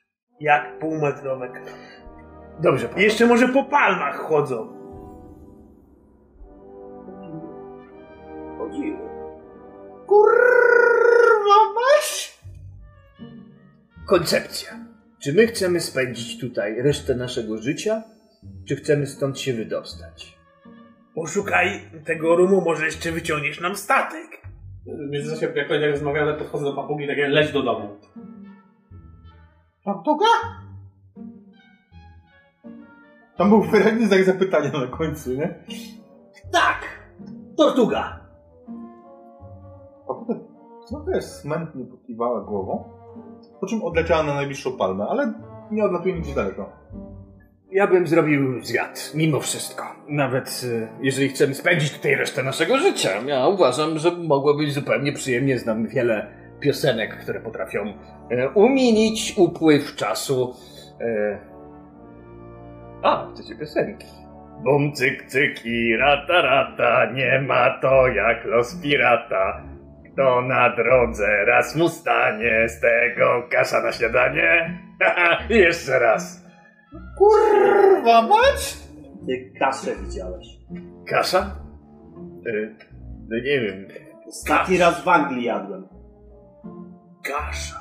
Jak 0.41 0.79
półmetrowe 0.79 1.49
kraby. 1.49 1.71
Dobrze, 2.63 2.89
pan. 2.89 3.01
Jeszcze 3.01 3.27
może 3.27 3.49
po 3.49 3.65
palmach 3.65 4.17
chodzą. 4.17 4.82
Kurwa 10.13 11.59
mać! 11.75 12.39
Koncepcja. 14.07 14.71
Czy 15.23 15.33
my 15.33 15.47
chcemy 15.47 15.81
spędzić 15.81 16.41
tutaj 16.41 16.83
resztę 16.83 17.15
naszego 17.15 17.59
życia, 17.59 18.03
czy 18.69 18.77
chcemy 18.77 19.07
stąd 19.07 19.41
się 19.41 19.53
wydostać? 19.53 20.39
Poszukaj 21.15 21.81
tego 22.05 22.37
rumu, 22.37 22.61
może 22.61 22.85
jeszcze 22.87 23.13
wyciągniesz 23.13 23.61
nam 23.61 23.77
statek. 23.77 24.43
W 24.87 25.11
międzyczasie, 25.11 25.53
jak 25.55 25.71
oni 25.71 25.87
rozmawiamy, 25.87 26.35
podchodzę 26.35 26.65
do 26.65 26.73
papugi 26.73 27.05
i 27.05 27.09
takie 27.09 27.29
leć 27.29 27.53
do 27.53 27.63
domu. 27.63 27.97
Tortuga? 29.85 30.27
Tam 33.37 33.49
był 33.49 33.63
wyraźny 33.63 34.07
znak 34.07 34.25
zapytania 34.25 34.71
na 34.73 34.87
końcu, 34.87 35.31
nie? 35.31 35.55
Tak! 36.53 36.81
Tortuga! 37.57 38.22
Potem 40.93 41.05
trochę 41.05 41.23
smętnie 41.23 41.85
pokiwała 41.85 42.41
głową, 42.41 42.85
po 43.61 43.67
czym 43.67 43.83
odleciała 43.83 44.23
na 44.23 44.35
najbliższą 44.35 44.77
palmę, 44.77 45.07
ale 45.11 45.33
nie 45.71 45.85
odlatuje 45.85 46.15
nigdzie 46.15 46.35
daleko. 46.35 46.73
Ja 47.71 47.87
bym 47.87 48.07
zrobił 48.07 48.65
zwiat, 48.65 49.13
mimo 49.15 49.41
wszystko. 49.41 49.85
Nawet 50.09 50.63
e, 50.83 50.89
jeżeli 51.01 51.29
chcemy 51.29 51.55
spędzić 51.55 51.93
tutaj 51.93 52.15
resztę 52.15 52.43
naszego 52.43 52.79
życia. 52.79 53.11
Ja 53.27 53.47
uważam, 53.47 53.99
że 53.99 54.11
mogło 54.11 54.55
być 54.55 54.73
zupełnie 54.73 55.13
przyjemnie. 55.13 55.59
Znam 55.59 55.87
wiele 55.87 56.27
piosenek, 56.61 57.17
które 57.17 57.41
potrafią 57.41 57.95
e, 58.31 58.51
umienić 58.51 59.35
upływ 59.37 59.97
czasu. 59.97 60.55
E... 61.01 61.39
A, 63.03 63.29
chcecie 63.35 63.57
piosenki. 63.57 64.07
Bum, 64.65 64.93
cyk, 64.93 65.27
cyk 65.27 65.67
i 65.67 65.97
rata, 65.97 66.43
rata, 66.43 67.13
nie 67.13 67.41
ma 67.41 67.79
to 67.81 68.09
jak 68.09 68.45
los 68.45 68.75
pirata. 68.83 69.72
Kto 70.13 70.43
na 70.43 70.77
drodze 70.77 71.45
raz 71.45 71.77
mu 71.77 71.89
stanie, 71.89 72.69
z 72.69 72.81
tego 72.81 73.43
kasza 73.51 73.83
na 73.83 73.93
śniadanie? 73.93 74.79
I 75.51 75.55
jeszcze 75.69 75.99
raz. 75.99 76.45
Kurwa 77.19 78.23
mać! 78.23 78.77
Ty 79.27 79.53
kaszę 79.59 79.97
widziałeś. 79.97 80.47
Kasza? 81.09 81.57
Y, 82.47 82.75
no 83.29 83.37
nie 83.37 83.61
wiem. 83.61 83.89
Ostatni 84.29 84.79
raz 84.79 85.05
w 85.05 85.09
Anglii 85.09 85.45
jadłem. 85.45 85.89
Kasza, 87.25 87.77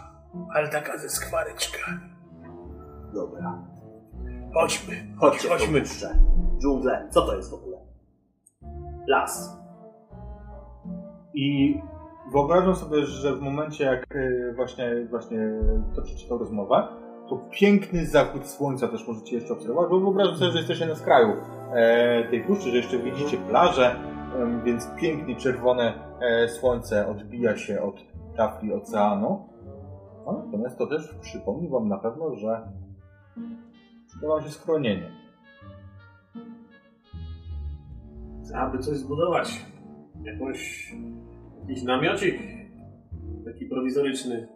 ale 0.53 0.67
taka 0.69 0.97
ze 0.97 1.09
skwareczkami. 1.09 1.99
Dobra. 3.13 3.57
Chodźmy, 4.53 4.95
Chodźcie, 5.19 5.49
chodźmy. 5.49 5.67
chodźmy. 5.67 5.81
puszczę. 5.81 6.09
Dżungle. 6.61 7.07
Co 7.09 7.21
to 7.25 7.35
jest 7.35 7.51
w 7.51 7.53
ogóle? 7.53 7.77
Las. 9.07 9.57
I 11.33 11.75
wyobrażam 12.31 12.75
sobie, 12.75 13.05
że 13.05 13.35
w 13.35 13.41
momencie 13.41 13.83
jak 13.83 14.15
e, 14.15 14.53
właśnie, 14.53 15.07
właśnie 15.09 15.39
toczycie 15.95 16.29
tą 16.29 16.37
rozmowę, 16.37 16.87
to 17.29 17.37
piękny 17.51 18.05
zachód 18.05 18.47
słońca 18.47 18.87
też 18.87 19.07
możecie 19.07 19.35
jeszcze 19.35 19.53
obserwować, 19.53 19.89
bo 19.89 19.99
wyobraźcie 19.99 20.35
sobie, 20.35 20.51
że 20.51 20.57
jesteście 20.57 20.85
na 20.85 20.95
skraju 20.95 21.33
e, 21.73 22.29
tej 22.29 22.43
puszczy, 22.43 22.69
że 22.69 22.77
jeszcze 22.77 22.99
widzicie 22.99 23.37
plażę, 23.37 23.95
więc 24.63 24.87
pięknie 25.01 25.35
czerwone 25.35 25.93
e, 26.21 26.49
słońce 26.49 27.07
odbija 27.07 27.57
się 27.57 27.81
od 27.81 27.95
tafli 28.35 28.73
oceanu. 28.73 29.49
Natomiast 30.25 30.77
to 30.77 30.87
też 30.87 31.15
przypomni 31.21 31.69
wam 31.69 31.87
na 31.87 31.97
pewno, 31.97 32.35
że 32.35 32.67
przyda 34.07 34.27
wam 34.27 34.43
się 34.43 34.49
schronienie. 34.49 35.11
Trzeba 38.45 38.69
by 38.69 38.79
coś 38.79 38.97
zbudować. 38.97 39.65
Jakąś, 40.23 40.91
jakiś 41.61 41.83
namiocik. 41.83 42.39
Taki 43.45 43.65
prowizoryczny. 43.65 44.47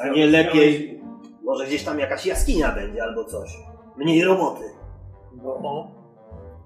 A 0.00 0.08
nie 0.08 0.26
lepiej, 0.26 1.00
może 1.44 1.66
gdzieś 1.66 1.84
tam 1.84 1.98
jakaś 1.98 2.26
jaskinia 2.26 2.74
będzie 2.74 3.02
albo 3.02 3.24
coś. 3.24 3.58
Mniej 3.96 4.24
roboty. 4.24 4.64
No, 5.42 5.90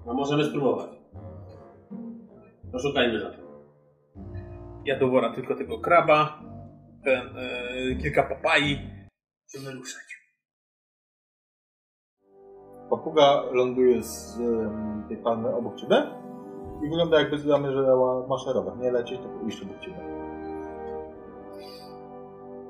No 0.05 0.13
możemy 0.13 0.45
spróbować. 0.45 0.89
Poszukajmy 2.71 3.19
za 3.19 3.29
tym. 3.31 3.43
Ja 4.85 4.99
do 4.99 5.07
wora 5.07 5.33
tylko 5.33 5.55
tego 5.55 5.79
kraba, 5.79 6.41
ten, 7.03 7.37
e, 7.37 7.95
kilka 7.95 8.23
papai. 8.23 8.89
chcemy 9.47 9.71
ruszać. 9.71 10.03
Papuga 12.89 13.41
ląduje 13.51 14.03
z 14.03 14.37
tej 15.07 15.17
palmy 15.17 15.55
obok 15.55 15.75
ciebie 15.75 16.22
i 16.81 16.89
wygląda 16.89 17.19
jakby 17.19 17.39
zamierzała 17.39 18.27
maszerować. 18.27 18.73
Nie 18.79 18.91
lecieć, 18.91 19.19
tylko 19.19 19.47
iść 19.47 19.63
obok 19.63 19.79
ciebie. 19.79 19.97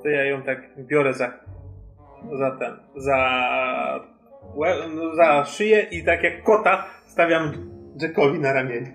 To 0.03 0.09
ja 0.09 0.25
ją 0.25 0.41
tak 0.41 0.59
biorę 0.77 1.13
za, 1.13 1.33
za 2.39 2.57
ten, 2.59 2.73
za, 2.95 3.39
no, 4.95 5.15
za 5.15 5.45
szyję 5.45 5.81
i 5.91 6.05
tak 6.05 6.23
jak 6.23 6.43
kota 6.43 6.85
stawiam 7.05 7.51
Jackowi 8.01 8.39
na 8.39 8.53
ramieniu. 8.53 8.87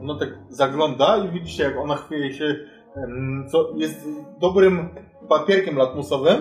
Ona 0.00 0.18
tak 0.18 0.28
zagląda 0.48 1.16
i 1.16 1.28
widzicie, 1.28 1.64
jak 1.64 1.76
ona 1.76 1.96
chwieje 1.96 2.32
się, 2.32 2.56
co 3.50 3.72
jest 3.76 4.08
dobrym 4.40 4.88
papierkiem 5.28 5.76
latmusowym 5.76 6.36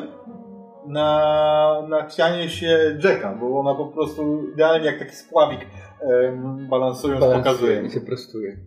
na, 0.88 1.88
na 1.90 2.06
chcianie 2.06 2.50
się 2.50 2.98
Jacka, 3.04 3.36
bo 3.36 3.60
ona 3.60 3.76
po 3.76 3.86
prostu 3.86 4.48
idealnie 4.54 4.86
jak 4.86 5.00
taki 5.00 5.16
spławik 5.16 5.60
em, 6.02 6.68
balansując 6.70 7.26
pokazuje. 7.26 7.82
i 7.82 7.90
się 7.90 8.02
prostuje. 8.02 8.58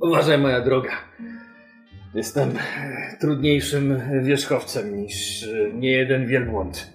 Uważaj, 0.00 0.38
moja 0.38 0.60
droga. 0.60 0.90
Jestem 2.14 2.48
trudniejszym 3.20 4.00
wierzchowcem 4.22 4.96
niż 4.96 5.48
e, 5.48 5.72
niejeden 5.72 6.26
wielbłąd. 6.26 6.92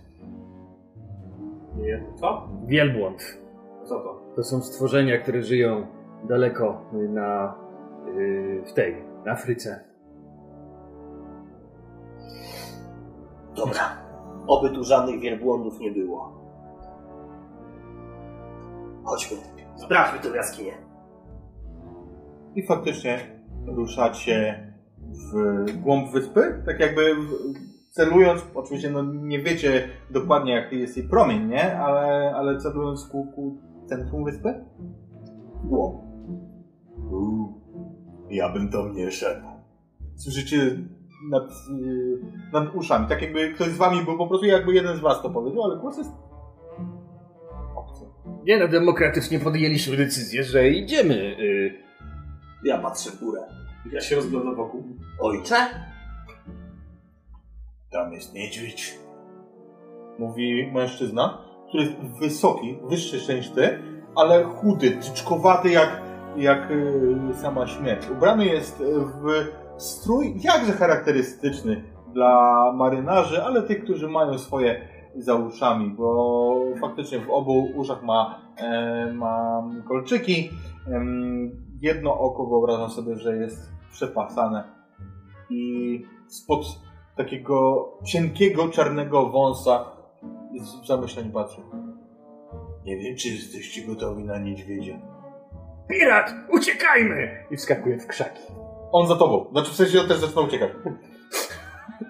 Nie, 1.78 2.04
co? 2.20 2.50
Wielbłąd. 2.66 3.38
Co 3.86 3.96
to? 4.00 4.34
To 4.36 4.44
są 4.44 4.62
stworzenia, 4.62 5.18
które 5.18 5.42
żyją 5.42 5.88
daleko 6.30 6.82
na, 7.10 7.56
y, 8.18 8.64
w 8.66 8.74
tej, 8.74 8.96
na 9.26 9.32
Afryce. 9.32 9.80
Dobra. 13.56 14.07
Oby 14.48 14.70
tu 14.70 14.84
żadnych 14.84 15.20
wielbłądów 15.20 15.80
nie 15.80 15.92
było. 15.92 16.32
Chodźmy. 19.04 19.38
Sprawdźmy 19.76 20.20
tę 20.20 20.38
jaskinię. 20.38 20.74
I 22.56 22.68
faktycznie 22.68 23.20
ruszacie 23.66 24.68
w 25.34 25.66
głąb 25.82 26.12
wyspy, 26.12 26.64
tak 26.66 26.80
jakby 26.80 27.16
celując, 27.90 28.42
oczywiście 28.56 28.90
no 28.90 29.04
nie 29.14 29.40
wiecie 29.40 29.90
dokładnie 30.12 30.54
jaki 30.54 30.80
jest 30.80 30.98
jej 30.98 31.08
promień, 31.08 31.48
nie? 31.48 31.80
Ale, 31.80 32.36
ale 32.36 32.58
celując 32.58 33.08
ku, 33.08 33.26
ku 33.36 33.58
centrum 33.86 34.26
wyspy? 34.26 34.66
Głąb. 35.64 35.96
Uuu, 37.12 37.62
ja 38.30 38.50
bym 38.50 38.70
tam 38.70 38.96
nie 38.96 39.12
szedł. 39.12 39.46
Słyszycie 40.16 40.78
nad, 41.30 41.44
y, 41.84 42.20
nad 42.54 42.76
uszami, 42.76 43.08
tak 43.08 43.22
jakby 43.22 43.54
ktoś 43.54 43.68
z 43.68 43.78
wami 43.78 44.06
był 44.06 44.18
po 44.18 44.28
prostu 44.28 44.46
jakby 44.46 44.74
jeden 44.74 44.98
z 44.98 45.00
was 45.00 45.22
to 45.22 45.30
powiedział, 45.30 45.64
ale 45.64 45.78
głos 45.80 45.98
jest 45.98 46.12
obcy. 47.76 48.06
Nie 48.44 48.60
no, 48.60 48.68
demokratycznie 48.68 49.40
podjęliśmy 49.40 49.98
decyzję, 49.98 50.44
że 50.44 50.70
idziemy. 50.70 51.16
Y, 51.16 51.74
Ja 52.64 52.78
patrzę 52.78 53.12
w 53.12 53.20
górę. 53.20 53.42
Ja 53.92 54.02
się 54.02 54.16
rozglądam 54.16 54.56
wokół. 54.56 54.84
Ojcze? 55.22 55.56
Tam 57.92 58.14
jest 58.14 58.34
niedźwiedź. 58.34 59.00
Mówi 60.20 60.72
mężczyzna, 60.74 61.38
który 61.68 61.84
jest 61.84 61.96
wysoki, 62.20 62.78
wyższy 62.90 63.36
niż 63.36 63.50
ty, 63.50 63.80
ale 64.16 64.44
chudy, 64.44 64.92
tyczkowaty 64.92 65.70
jak, 65.70 66.02
jak 66.38 66.72
y, 66.72 67.34
sama 67.42 67.68
śmierć. 67.68 68.10
Ubrany 68.10 68.46
jest 68.46 68.84
w 69.24 69.48
strój 69.78 70.34
jakże 70.44 70.74
charakterystyczny 70.74 71.84
dla 72.14 72.74
marynarzy, 72.76 73.44
ale 73.44 73.64
tych, 73.64 73.84
którzy 73.84 74.08
mają 74.08 74.38
swoje 74.38 74.82
za 75.16 75.36
uszami, 75.36 75.90
bo 75.98 76.60
faktycznie 76.82 77.20
w 77.20 77.30
obu 77.30 77.72
uszach 77.76 78.04
ma, 78.04 78.42
e, 78.58 79.14
ma 79.14 79.64
kolczyki. 79.88 80.50
Em, 80.94 81.52
jedno 81.82 82.20
oko 82.20 82.46
wyobrażam 82.46 82.90
sobie, 82.90 83.16
że 83.16 83.38
jest 83.38 83.72
przepasane 83.92 84.64
i 85.50 86.06
spod 86.28 86.66
takiego 87.18 87.90
cienkiego, 88.06 88.70
czarnego 88.70 89.30
wąsa 89.30 89.86
z 90.62 90.88
zamyśleń 90.88 91.32
patrzy. 91.32 91.62
Nie 92.86 92.98
wiem, 92.98 93.16
czy 93.16 93.30
jesteście 93.30 93.88
gotowi 93.88 94.24
na 94.24 94.40
niedźwiedzia. 94.40 95.00
Pirat, 95.90 96.34
uciekajmy! 96.50 97.46
I 97.52 97.58
wskakuje 97.58 98.00
w 98.00 98.08
krzaki. 98.08 98.42
On 98.92 99.08
za 99.08 99.16
tobą. 99.16 99.50
Znaczy 99.52 99.72
w 99.72 99.76
sensie 99.76 100.00
on 100.00 100.08
też 100.08 100.18
zaczyna 100.18 100.42
uciekać. 100.42 100.70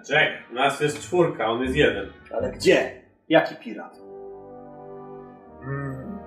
Jack, 0.10 0.54
nas 0.54 0.80
jest 0.80 1.00
czwórka, 1.00 1.48
on 1.48 1.62
jest 1.62 1.76
jeden. 1.76 2.10
Ale 2.32 2.52
gdzie? 2.52 3.02
Jaki 3.30 3.56
pirat? 3.56 4.00
Mm, 5.64 6.20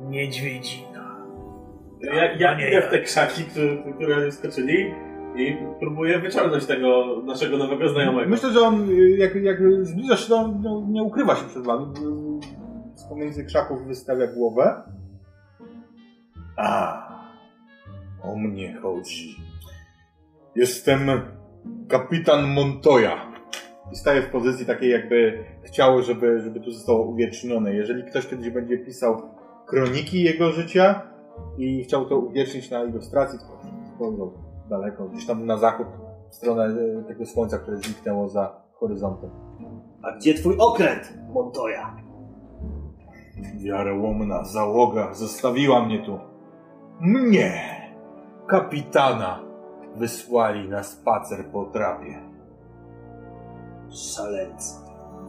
niedźwiedzina. 0.00 1.16
Ja, 2.00 2.32
ja 2.32 2.54
nie 2.58 2.68
idę 2.68 2.82
w 2.82 2.90
te 2.90 2.98
krzaki, 2.98 3.44
które, 3.44 3.92
które 3.94 4.32
skoczyli 4.32 4.94
i 5.36 5.56
próbuję 5.80 6.18
wyciągnąć 6.18 6.66
tego 6.66 7.22
naszego 7.24 7.56
nowego 7.58 7.88
znajomego. 7.88 8.30
Myślę, 8.30 8.52
że 8.52 8.60
on 8.60 8.88
jak, 9.18 9.34
jak 9.34 9.58
zbliża 9.82 10.16
się, 10.16 10.28
to 10.28 10.36
on 10.36 10.62
no, 10.62 10.86
nie 10.88 11.02
ukrywa 11.02 11.36
się 11.36 11.44
przed 11.44 11.64
wami. 11.64 11.86
Z 12.94 13.04
pomiędzy 13.04 13.44
krzaków 13.44 13.86
wystawia 13.86 14.26
głowę. 14.26 14.82
A, 16.56 17.02
o 18.22 18.36
mnie 18.36 18.74
chodzi. 18.82 19.51
Jestem 20.54 21.00
kapitan 21.88 22.48
Montoya. 22.54 23.32
I 23.92 23.96
staje 23.96 24.22
w 24.22 24.30
pozycji 24.30 24.66
takiej, 24.66 24.90
jakby 24.90 25.44
chciał, 25.62 26.02
żeby, 26.02 26.40
żeby 26.40 26.60
to 26.60 26.70
zostało 26.70 27.04
uwiecznione. 27.04 27.74
Jeżeli 27.74 28.04
ktoś 28.04 28.26
kiedyś 28.26 28.50
będzie 28.50 28.78
pisał 28.78 29.22
kroniki 29.66 30.22
jego 30.22 30.50
życia 30.50 31.02
i 31.58 31.84
chciał 31.84 32.04
to 32.04 32.18
uwiecznić 32.18 32.70
na 32.70 32.84
ilustracji, 32.84 33.38
to 33.38 33.44
spojrzał 33.94 34.32
daleko, 34.70 35.08
gdzieś 35.08 35.26
tam 35.26 35.46
na 35.46 35.56
zachód, 35.56 35.86
w 36.30 36.34
stronę 36.34 36.64
e, 36.64 37.04
tego 37.04 37.26
słońca, 37.26 37.58
które 37.58 37.76
zniknęło 37.76 38.28
za 38.28 38.62
horyzontem. 38.74 39.30
A 40.02 40.16
gdzie 40.16 40.34
twój 40.34 40.56
okręt, 40.58 41.18
Montoya? 41.34 41.96
Wiarołomna 43.56 44.44
załoga 44.44 45.14
zostawiła 45.14 45.86
mnie 45.86 46.04
tu. 46.06 46.18
Mnie, 47.00 47.62
kapitana, 48.46 49.51
wysłali 49.96 50.68
na 50.68 50.82
spacer 50.82 51.44
po 51.52 51.64
trapie. 51.64 52.18
Szaleńcy. 53.90 54.74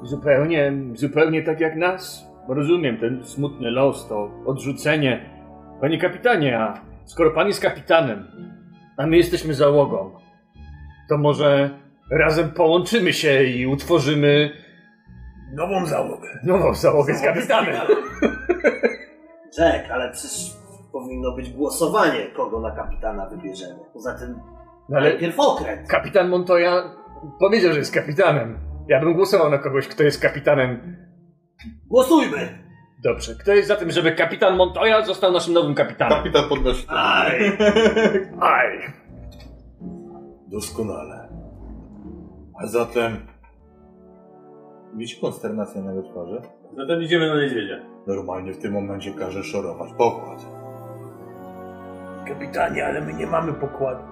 Zupełnie, 0.04 0.74
zupełnie 0.94 1.44
tak 1.44 1.60
jak 1.60 1.76
nas. 1.76 2.28
Rozumiem, 2.48 2.98
ten 2.98 3.26
smutny 3.26 3.72
los, 3.72 4.08
to 4.08 4.32
odrzucenie. 4.46 5.30
Panie 5.82 5.98
kapitanie, 5.98 6.60
a 6.60 6.82
skoro 7.06 7.32
pan 7.32 7.48
jest 7.48 7.62
kapitanem, 7.62 8.28
a 8.98 9.08
my 9.08 9.18
jesteśmy 9.18 9.54
załogą, 9.54 10.12
to 11.10 11.18
może 11.18 11.70
razem 12.12 12.50
połączymy 12.52 13.14
się 13.14 13.44
i 13.44 13.68
utworzymy 13.68 14.52
Nową 15.54 15.86
załogę. 15.86 16.28
nową 16.44 16.74
załogę 16.74 17.16
z 17.16 17.22
kapitanem. 17.22 17.76
Jack, 19.58 19.90
ale 19.94 20.12
przecież 20.12 20.52
powinno 20.94 21.32
być 21.36 21.50
głosowanie, 21.50 22.28
kogo 22.36 22.60
na 22.60 22.72
kapitana 22.72 23.30
wybierzemy. 23.30 23.80
Poza 23.94 24.14
tym 24.20 24.40
No 24.90 24.98
ale 24.98 25.10
najpierw 25.10 25.40
okręt. 25.40 25.88
kapitan 25.90 26.30
Montoya 26.30 26.96
powiedział, 27.40 27.72
że 27.74 27.80
jest 27.80 27.94
kapitanem. 27.94 28.58
Ja 28.88 29.00
bym 29.00 29.14
głosował 29.14 29.50
na 29.52 29.58
kogoś, 29.58 29.88
kto 29.88 30.04
jest 30.04 30.22
kapitanem. 30.22 30.98
Głosujmy! 31.90 32.64
Dobrze, 33.04 33.36
kto 33.36 33.54
jest 33.54 33.68
za 33.68 33.76
tym, 33.76 33.92
żeby 33.92 34.12
kapitan 34.12 34.56
Montoya 34.58 35.06
został 35.06 35.32
naszym 35.32 35.54
nowym 35.54 35.76
kapitanem? 35.76 36.18
Kapitan 36.18 36.50
podnosi. 36.50 36.86
Aj! 36.90 37.40
Aj! 38.56 38.68
Doskonale. 40.48 41.30
A 42.64 42.68
zatem 42.68 43.18
Widzi 44.96 45.22
konsternację 45.22 45.82
na 45.82 45.92
jego 45.94 46.10
twarzy? 46.10 46.42
Zatem 46.78 47.02
idziemy 47.02 47.28
na 47.30 47.42
niedźwiedzia. 47.42 47.76
Normalnie 48.08 48.54
w 48.54 48.58
tym 48.62 48.74
momencie 48.74 49.12
każe 49.14 49.44
szorować 49.44 49.90
pokład. 49.98 50.46
Kapitanie, 52.28 52.86
ale 52.86 53.02
my 53.02 53.14
nie 53.14 53.28
mamy 53.28 53.54
pokładu. 53.54 54.04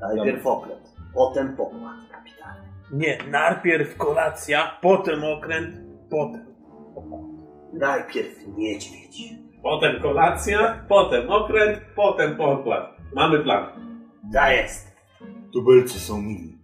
Najpierw 0.00 0.46
okręt, 0.46 0.94
potem 1.14 1.56
pokład, 1.56 1.96
kapitanie. 2.10 2.68
Nie, 2.92 3.18
najpierw 3.30 3.96
kolacja, 3.96 4.78
potem 4.82 5.24
okręt, 5.24 5.76
potem. 6.10 6.46
Najpierw 7.72 8.46
niedźwiedź. 8.56 9.22
Potem 9.62 10.02
kolacja, 10.02 10.84
potem 10.88 11.30
okręt, 11.30 11.78
potem 11.96 12.36
pokład. 12.36 12.90
Mamy 13.14 13.38
plan. 13.38 13.66
Ta 14.32 14.52
jest. 14.52 14.96
Tubylcy 15.52 15.98
są 15.98 16.22
mili. 16.22 16.58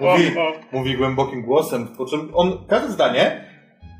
Mówi, 0.00 0.34
mówi 0.72 0.96
głębokim 0.96 1.42
głosem, 1.42 1.88
po 1.98 2.06
czym 2.06 2.30
on 2.34 2.66
każde 2.68 2.88
zdanie, 2.88 3.45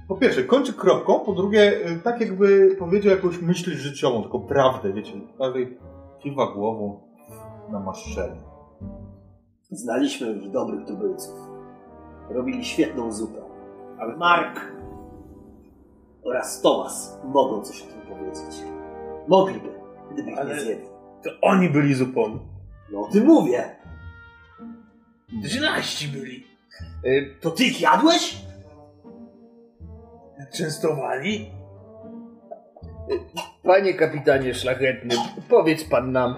po 0.08 0.16
pierwsze, 0.16 0.44
kończy 0.44 0.72
kropką, 0.72 1.20
po 1.20 1.32
drugie, 1.32 1.86
y, 1.90 2.00
tak 2.04 2.20
jakby 2.20 2.76
powiedział 2.78 3.10
jakąś 3.10 3.38
myśl 3.42 3.70
życiową, 3.76 4.22
taką 4.22 4.40
prawdę, 4.40 4.92
wiecie. 4.92 5.12
Każdej 5.38 5.78
kiwa 6.22 6.52
głową 6.52 7.00
na 7.70 7.80
maszczenie. 7.80 8.40
Znaliśmy 9.70 10.26
już 10.26 10.48
dobrych 10.48 10.86
tubylców. 10.86 11.34
Robili 12.30 12.64
świetną 12.64 13.12
zupę. 13.12 13.40
Ale 13.98 14.16
Mark 14.16 14.60
oraz 16.24 16.60
Tomas 16.62 17.18
mogą 17.24 17.62
coś 17.62 17.82
o 17.82 17.86
tym 17.86 18.00
powiedzieć. 18.00 18.62
Mogliby, 19.28 19.68
gdyby 20.12 20.30
ich 20.30 20.38
Ale- 20.38 20.54
nie 20.54 20.60
zjedli. 20.60 20.86
To 21.24 21.30
oni 21.42 21.68
byli 21.70 21.94
zupą. 21.94 22.38
No 22.92 23.00
o 23.00 23.08
tym 23.12 23.26
mówię. 23.26 23.76
Drzynasti 25.42 26.08
byli. 26.08 26.44
Y, 27.06 27.34
To 27.40 27.50
ty 27.50 27.64
ich 27.64 27.80
jadłeś? 27.80 28.45
Częstowali? 30.52 31.50
Panie 33.62 33.94
kapitanie 33.94 34.54
szlachetny, 34.54 35.14
powiedz 35.48 35.84
pan 35.84 36.12
nam, 36.12 36.36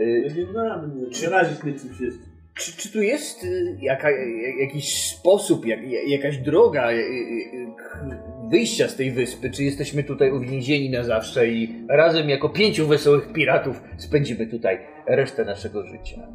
y, 0.00 0.32
Nie 0.36 0.46
znam, 0.46 0.92
nie 1.22 1.28
razić 1.28 1.62
mnie 1.62 1.72
czymś 1.78 2.00
jest. 2.00 2.18
czy, 2.54 2.76
czy 2.76 2.92
tu 2.92 3.02
jest 3.02 3.44
y, 3.44 3.76
jaka, 3.80 4.10
ja- 4.10 4.60
jakiś 4.60 5.06
sposób, 5.16 5.66
jak, 5.66 5.80
ja- 5.82 6.02
jakaś 6.16 6.38
droga 6.38 6.90
y, 6.92 6.94
y, 6.94 7.74
k- 7.78 8.06
wyjścia 8.50 8.88
z 8.88 8.96
tej 8.96 9.10
wyspy? 9.10 9.50
Czy 9.50 9.64
jesteśmy 9.64 10.04
tutaj 10.04 10.30
uwięzieni 10.32 10.90
na 10.90 11.04
zawsze 11.04 11.48
i 11.48 11.86
razem 11.88 12.28
jako 12.28 12.48
pięciu 12.48 12.86
wesołych 12.86 13.32
piratów 13.32 13.82
spędzimy 13.96 14.46
tutaj 14.46 14.78
resztę 15.06 15.44
naszego 15.44 15.86
życia? 15.86 16.28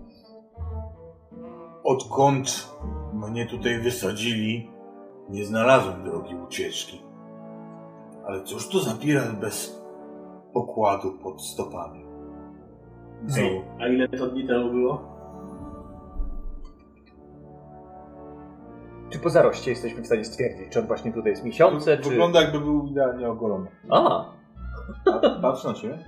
Odkąd 1.83 2.67
mnie 3.29 3.45
tutaj 3.47 3.79
wysadzili, 3.79 4.69
nie 5.29 5.45
znalazłem 5.45 6.03
drogi 6.03 6.35
ucieczki. 6.35 7.01
Ale 8.25 8.43
cóż 8.43 8.69
to 8.69 8.79
za 8.79 8.93
pirat 8.93 9.39
bez 9.39 9.83
pokładu 10.53 11.11
pod 11.23 11.41
stopami? 11.41 12.05
Ej, 13.37 13.63
a 13.79 13.87
ile 13.87 14.09
to 14.09 14.27
dni 14.27 14.47
temu 14.47 14.71
było? 14.71 15.13
Czy 19.09 19.19
po 19.19 19.29
zaroście 19.29 19.71
jesteśmy 19.71 20.01
w 20.01 20.05
stanie 20.05 20.25
stwierdzić, 20.25 20.69
czy 20.69 20.79
on 20.79 20.87
właśnie 20.87 21.13
tutaj 21.13 21.31
jest 21.31 21.43
miesiące, 21.43 21.97
czy... 21.97 22.09
Wygląda 22.09 22.41
jakby 22.41 22.59
był 22.59 22.87
idealnie 22.87 23.29
ogolony. 23.29 23.67
A, 23.89 24.25
Pa- 25.05 25.39
Patrz 25.41 25.63
na 25.63 25.73
ciebie. 25.73 25.99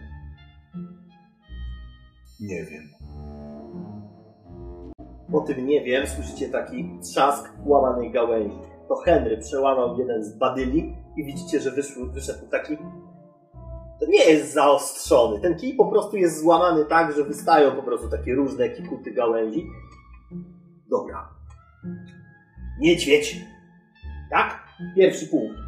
Nie 2.40 2.66
wiem. 2.66 2.84
Po 5.32 5.42
tym 5.42 5.66
nie 5.66 5.84
wiem, 5.84 6.08
słyszycie 6.08 6.50
taki 6.50 7.00
trzask 7.04 7.54
łamanej 7.66 8.12
gałęzi. 8.12 8.58
To 8.88 8.96
Henry 8.96 9.38
przełamał 9.38 10.00
jeden 10.00 10.24
z 10.24 10.38
badyli 10.38 10.96
i 11.18 11.26
widzicie, 11.26 11.60
że 11.60 11.72
wyszł, 11.72 12.12
wyszedł 12.12 12.48
taki... 12.52 12.78
To 14.00 14.06
nie 14.08 14.26
jest 14.26 14.54
zaostrzony. 14.54 15.42
Ten 15.42 15.56
kij 15.56 15.76
po 15.76 15.86
prostu 15.86 16.18
jest 16.18 16.42
złamany 16.42 16.86
tak, 16.86 17.16
że 17.16 17.24
wystają 17.24 17.72
po 17.72 17.84
prostu 17.84 18.10
takie 18.10 18.36
różne 18.36 18.70
kikuty 18.70 19.12
gałęzi. 19.12 19.68
Dobra. 20.90 21.30
Niedźwiedź. 22.80 23.42
Tak? 24.32 24.60
Pierwszy 24.96 25.28
punkt. 25.28 25.66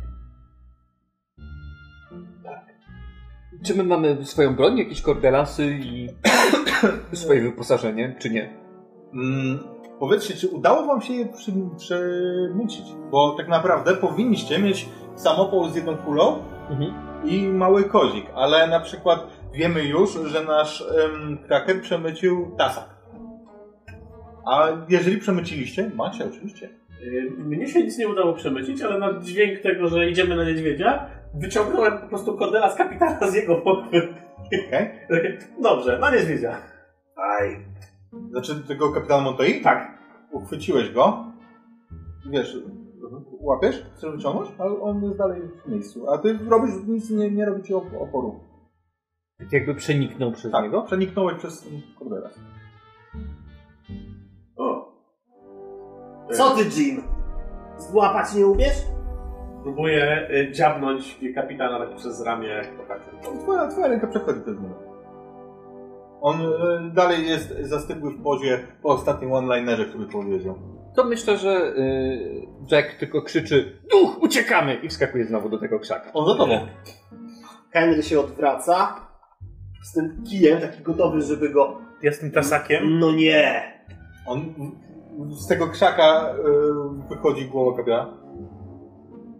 czy 3.63 3.75
my 3.75 3.83
mamy 3.83 4.25
swoją 4.25 4.55
broń, 4.55 4.77
jakieś 4.77 5.01
kordelasy 5.01 5.79
i 5.81 6.09
swoje 7.13 7.41
wyposażenie, 7.41 8.15
czy 8.19 8.29
nie? 8.29 8.53
Mm, 9.13 9.59
powiedzcie, 9.99 10.33
czy 10.33 10.47
udało 10.47 10.85
wam 10.85 11.01
się 11.01 11.13
je 11.13 11.25
przy, 11.25 11.51
przemycić? 11.77 12.85
Bo 13.11 13.35
tak 13.37 13.47
naprawdę 13.47 13.95
powinniście 13.95 14.59
mieć 14.59 14.89
samopał 15.15 15.69
z 15.69 15.75
jedną 15.75 15.97
kulą 15.97 16.43
Mhm. 16.69 16.93
i 17.25 17.47
mały 17.47 17.83
kozik, 17.83 18.25
ale 18.35 18.67
na 18.67 18.79
przykład 18.79 19.27
wiemy 19.53 19.83
już, 19.83 20.13
że 20.25 20.43
nasz 20.43 20.83
kraker 21.47 21.81
przemycił 21.81 22.55
tasak. 22.57 22.97
A 24.45 24.67
jeżeli 24.89 25.17
przemyciliście, 25.17 25.91
macie 25.95 26.25
oczywiście. 26.25 26.69
Yy, 27.01 27.31
Mnie 27.37 27.67
się 27.67 27.83
nic 27.83 27.97
nie 27.97 28.07
udało 28.07 28.33
przemycić, 28.33 28.81
ale 28.81 28.99
na 28.99 29.19
dźwięk 29.19 29.59
tego, 29.59 29.87
że 29.87 30.09
idziemy 30.09 30.35
na 30.35 30.43
niedźwiedzia, 30.43 31.05
wyciągnąłem 31.33 31.97
po 31.97 32.07
prostu 32.07 32.37
kordela 32.37 32.69
z 32.69 32.75
kapitana 32.75 33.31
z 33.31 33.33
jego 33.33 33.55
pochwy. 33.55 34.13
Okej? 34.67 34.89
Dobrze, 35.63 35.99
na 35.99 36.11
niedźwiedzia. 36.11 36.57
Aj. 37.15 37.65
Znaczy 38.31 38.63
tego 38.67 38.91
kapitana 38.91 39.23
Montoi? 39.23 39.61
Tak. 39.61 39.97
Uchwyciłeś 40.31 40.93
go. 40.93 41.23
Wiesz, 42.29 42.57
łapiesz, 43.39 43.85
chcesz 43.95 44.11
wyciągnąć, 44.11 44.49
ale 44.57 44.79
on 44.81 45.03
jest 45.03 45.17
dalej 45.17 45.41
w 45.65 45.69
miejscu. 45.69 46.09
A 46.09 46.17
ty 46.17 46.39
robisz, 46.49 46.73
nic 46.87 47.09
nie, 47.09 47.31
nie 47.31 47.45
robi 47.45 47.63
ci 47.63 47.73
op- 47.73 48.01
oporu. 48.01 48.39
Tak 49.39 49.53
jakby 49.53 49.75
przeniknął 49.75 50.31
przez 50.31 50.51
Tak, 50.51 50.63
niego? 50.63 50.81
przeniknąłeś 50.81 51.37
przez 51.37 51.67
kordela. 51.99 52.29
O. 54.57 54.91
Co 56.31 56.55
ty, 56.55 56.63
Jim? 56.81 57.01
Złapać 57.77 58.35
nie 58.35 58.47
umiesz? 58.47 58.85
Próbuję 59.63 60.29
y, 60.31 60.51
dziabnąć 60.51 61.19
kapitana 61.35 61.79
tak 61.79 61.95
przez 61.95 62.21
ramię. 62.25 62.61
Tak, 62.87 63.01
Twoja, 63.43 63.67
twoja 63.67 63.87
ręka 63.87 64.07
przechodzi 64.07 64.41
przez 64.41 64.59
niego. 64.59 64.75
On 66.21 66.41
e, 66.41 66.91
dalej 66.93 67.27
jest 67.27 67.53
zastygły 67.61 68.11
w 68.11 68.23
pozie 68.23 68.59
po 68.81 68.89
ostatnim 68.89 69.33
one-linerze, 69.33 69.85
który 69.85 70.05
powiedział. 70.05 70.55
To 70.95 71.03
myślę, 71.03 71.37
że 71.37 71.73
y, 71.77 72.47
Jack 72.71 72.99
tylko 72.99 73.21
krzyczy 73.21 73.79
Duch, 73.91 74.21
uciekamy! 74.21 74.75
I 74.75 74.89
wskakuje 74.89 75.25
znowu 75.25 75.49
do 75.49 75.57
tego 75.57 75.79
krzaka. 75.79 76.13
On 76.13 76.27
za 76.27 76.35
tobą. 76.35 76.67
Henry 77.71 78.03
się 78.03 78.19
odwraca 78.19 78.95
z 79.83 79.93
tym 79.93 80.23
kijem, 80.29 80.61
taki 80.61 80.83
gotowy, 80.83 81.21
żeby 81.21 81.49
go... 81.49 81.77
Ja 82.03 82.11
z 82.11 82.19
tym 82.19 82.31
tasakiem. 82.31 82.99
No 82.99 83.11
nie! 83.11 83.73
On 84.27 84.53
z 85.29 85.47
tego 85.47 85.67
krzaka 85.67 86.29
e, 86.29 86.35
wychodzi 87.09 87.45
głowa 87.45 87.77
kapitana. 87.77 88.17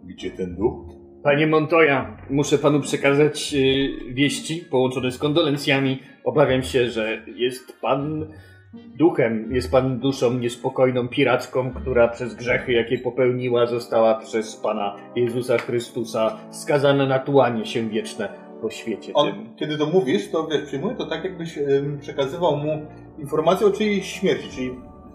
Gdzie 0.04 0.30
ten 0.30 0.56
duch? 0.56 0.97
Panie 1.28 1.46
Montoya, 1.46 2.16
muszę 2.30 2.58
panu 2.58 2.80
przekazać 2.80 3.54
y, 3.54 4.14
wieści 4.14 4.64
połączone 4.70 5.12
z 5.12 5.18
kondolencjami. 5.18 6.02
Obawiam 6.24 6.62
się, 6.62 6.90
że 6.90 7.22
jest 7.36 7.80
pan 7.80 8.26
duchem, 8.74 9.54
jest 9.54 9.70
pan 9.70 9.98
duszą 9.98 10.34
niespokojną 10.34 11.08
piracką, 11.08 11.70
która 11.70 12.08
przez 12.08 12.34
grzechy, 12.34 12.72
jakie 12.72 12.98
popełniła, 12.98 13.66
została 13.66 14.14
przez 14.14 14.56
pana 14.56 14.96
Jezusa 15.16 15.58
Chrystusa 15.58 16.38
skazana 16.50 17.06
na 17.06 17.18
tułanie 17.18 17.66
się 17.66 17.88
wieczne 17.88 18.28
po 18.62 18.70
świecie 18.70 19.06
tym. 19.06 19.16
On, 19.16 19.56
kiedy 19.56 19.78
to 19.78 19.86
mówisz, 19.86 20.30
to 20.30 20.46
wiesz, 20.46 20.62
przyjmuje 20.62 20.96
to 20.96 21.06
tak, 21.06 21.24
jakbyś 21.24 21.58
em, 21.58 21.98
przekazywał 22.00 22.56
mu 22.56 22.86
informację 23.18 23.66
o 23.66 23.70
czyjejś 23.70 24.12
śmierci, 24.12 24.48
czyli 24.50 24.70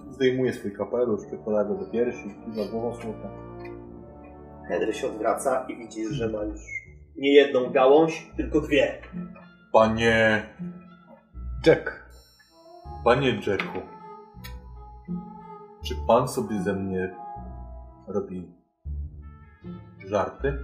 zdejmuje 0.09 0.53
swój 0.53 0.71
kapelusz, 0.71 1.25
przykłada 1.27 1.63
go 1.69 1.75
do 1.75 1.91
piersi, 1.91 2.23
kiwa 2.45 2.71
głową 2.71 2.95
smutno. 2.95 3.52
Henry 4.67 4.93
się 4.93 5.07
odwraca 5.07 5.65
i 5.69 5.77
widzisz, 5.77 6.11
że 6.11 6.29
ma 6.29 6.43
już 6.43 6.61
nie 7.15 7.33
jedną 7.33 7.71
gałąź, 7.71 8.31
tylko 8.37 8.61
dwie. 8.61 9.01
Panie, 9.73 10.43
Jack, 11.65 12.09
panie 13.03 13.29
Jacku, 13.29 13.79
czy 15.83 15.95
pan 16.07 16.27
sobie 16.27 16.61
ze 16.61 16.73
mnie 16.73 17.15
robi 18.07 18.51
żarty? 20.05 20.57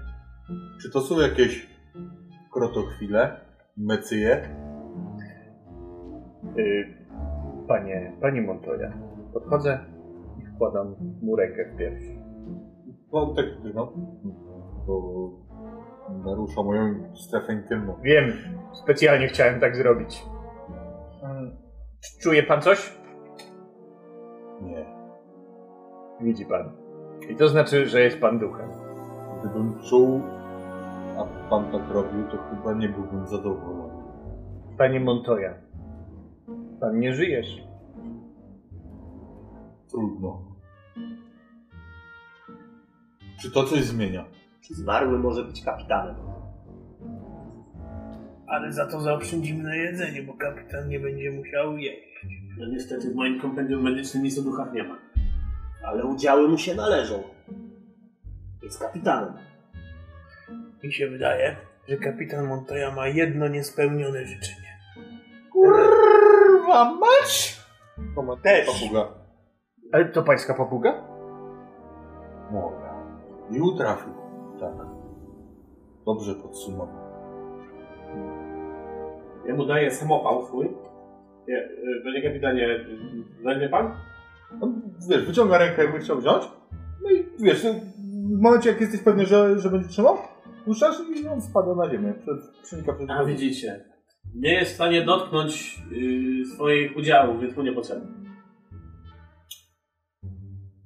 Czy 0.81 0.91
to 0.91 1.01
są 1.01 1.19
jakieś 1.19 1.67
krotochwile, 2.53 3.39
mecyje? 3.77 4.49
y, 6.57 6.85
panie, 7.67 8.11
panie 8.21 8.41
Montoya, 8.41 8.91
podchodzę 9.33 9.79
i 10.39 10.45
wkładam 10.45 10.95
mu 11.21 11.35
rękę 11.35 11.65
w 11.73 11.77
pierś. 11.77 12.03
No 13.13 13.33
tak, 13.35 13.45
no, 13.73 13.93
bo 14.87 15.29
narusza 16.25 16.63
moją 16.63 17.15
strefę 17.15 17.53
intymną. 17.53 17.95
Wiem, 18.01 18.33
specjalnie 18.73 19.27
chciałem 19.27 19.59
tak 19.59 19.75
zrobić. 19.75 20.25
Czuje 22.21 22.43
pan 22.43 22.61
coś? 22.61 22.99
Nie. 24.61 24.85
Widzi 26.21 26.45
pan. 26.45 26.71
I 27.29 27.35
to 27.35 27.47
znaczy, 27.47 27.85
że 27.85 28.01
jest 28.01 28.19
pan 28.19 28.39
duchem. 28.39 28.69
Gdybym 29.39 29.79
czuł, 29.89 30.21
a 31.17 31.49
pan 31.49 31.71
tak 31.71 31.89
robił, 31.91 32.27
to 32.27 32.37
chyba 32.37 32.73
nie 32.73 32.89
byłbym 32.89 33.27
zadowolony. 33.27 34.03
Panie 34.77 34.99
Montoya, 34.99 35.53
pan 36.79 36.99
nie 36.99 37.13
żyjesz. 37.13 37.63
Trudno. 39.91 40.41
Czy 43.41 43.51
to 43.51 43.63
coś 43.63 43.83
zmienia? 43.83 44.25
Zmarły 44.69 45.19
może 45.19 45.43
być 45.43 45.63
kapitanem. 45.63 46.15
Ale 48.47 48.73
za 48.73 48.85
to 48.85 49.01
zaoszczędzimy 49.01 49.63
na 49.63 49.75
jedzenie, 49.75 50.23
bo 50.23 50.33
kapitan 50.33 50.89
nie 50.89 50.99
będzie 50.99 51.31
musiał 51.31 51.77
jeść. 51.77 52.25
No 52.57 52.65
niestety 52.67 53.11
w 53.11 53.15
moim 53.15 53.41
kompendium 53.41 53.83
medycznym 53.83 54.23
nic 54.23 54.39
o 54.39 54.41
duchach 54.41 54.73
nie 54.73 54.83
ma. 54.83 54.97
Ale 55.83 56.05
udziały 56.05 56.47
mu 56.47 56.57
się 56.57 56.75
należą. 56.75 57.23
Jest 58.63 58.79
kapitanem. 58.79 59.33
Mi 60.83 60.93
się 60.93 61.07
wydaje, 61.07 61.55
że 61.87 61.97
kapitan 61.97 62.47
Montoya 62.47 62.91
ma 62.95 63.07
jedno 63.07 63.47
niespełnione 63.47 64.25
życzenie. 64.25 64.79
Kurwa 65.51 66.93
mać! 66.93 67.59
To 68.15 68.21
ma 68.21 68.35
też. 68.37 68.67
Papuga. 68.67 69.07
Ale 69.91 70.05
to 70.05 70.23
pańska 70.23 70.53
papuga? 70.53 71.01
Moja. 72.51 72.88
I 73.51 73.61
utrafił. 73.61 74.13
Tak. 74.59 74.73
Dobrze 76.05 76.35
podsumował. 76.35 77.09
Ja 79.47 79.55
mu 79.55 79.65
daję 79.65 79.91
samopał 79.91 80.45
swój. 80.45 80.65
Nie, 81.47 81.69
Panie 82.03 82.21
kapitanie, 82.21 82.67
e, 82.67 82.85
weźmie 83.43 83.69
pan? 83.69 83.91
On, 84.61 84.81
wiesz, 85.09 85.25
wyciąga 85.25 85.57
rękę, 85.57 85.83
jakby 85.83 85.99
chciał 85.99 86.17
wziąć. 86.17 86.43
No 87.03 87.11
i 87.11 87.25
wiesz, 87.39 87.65
w 88.37 88.41
momencie 88.41 88.69
jak 88.69 88.81
jesteś 88.81 89.01
pewny, 89.01 89.25
że, 89.25 89.59
że 89.59 89.69
będzie 89.69 89.89
trzymał, 89.89 90.17
puszczasz 90.65 90.95
i 91.15 91.27
on 91.27 91.41
spada 91.41 91.75
na 91.75 91.89
ziemię. 91.89 92.13
Przed, 92.13 92.61
przenika 92.63 92.95
A 93.07 93.25
widzicie, 93.25 93.85
nie 94.35 94.53
jest 94.53 94.71
w 94.71 94.75
stanie 94.75 95.05
dotknąć 95.05 95.81
yy, 95.91 96.45
swoich 96.45 96.97
udziałów, 96.97 97.41
więc 97.41 97.57
mu 97.57 97.63
niepotrzebny. 97.63 98.07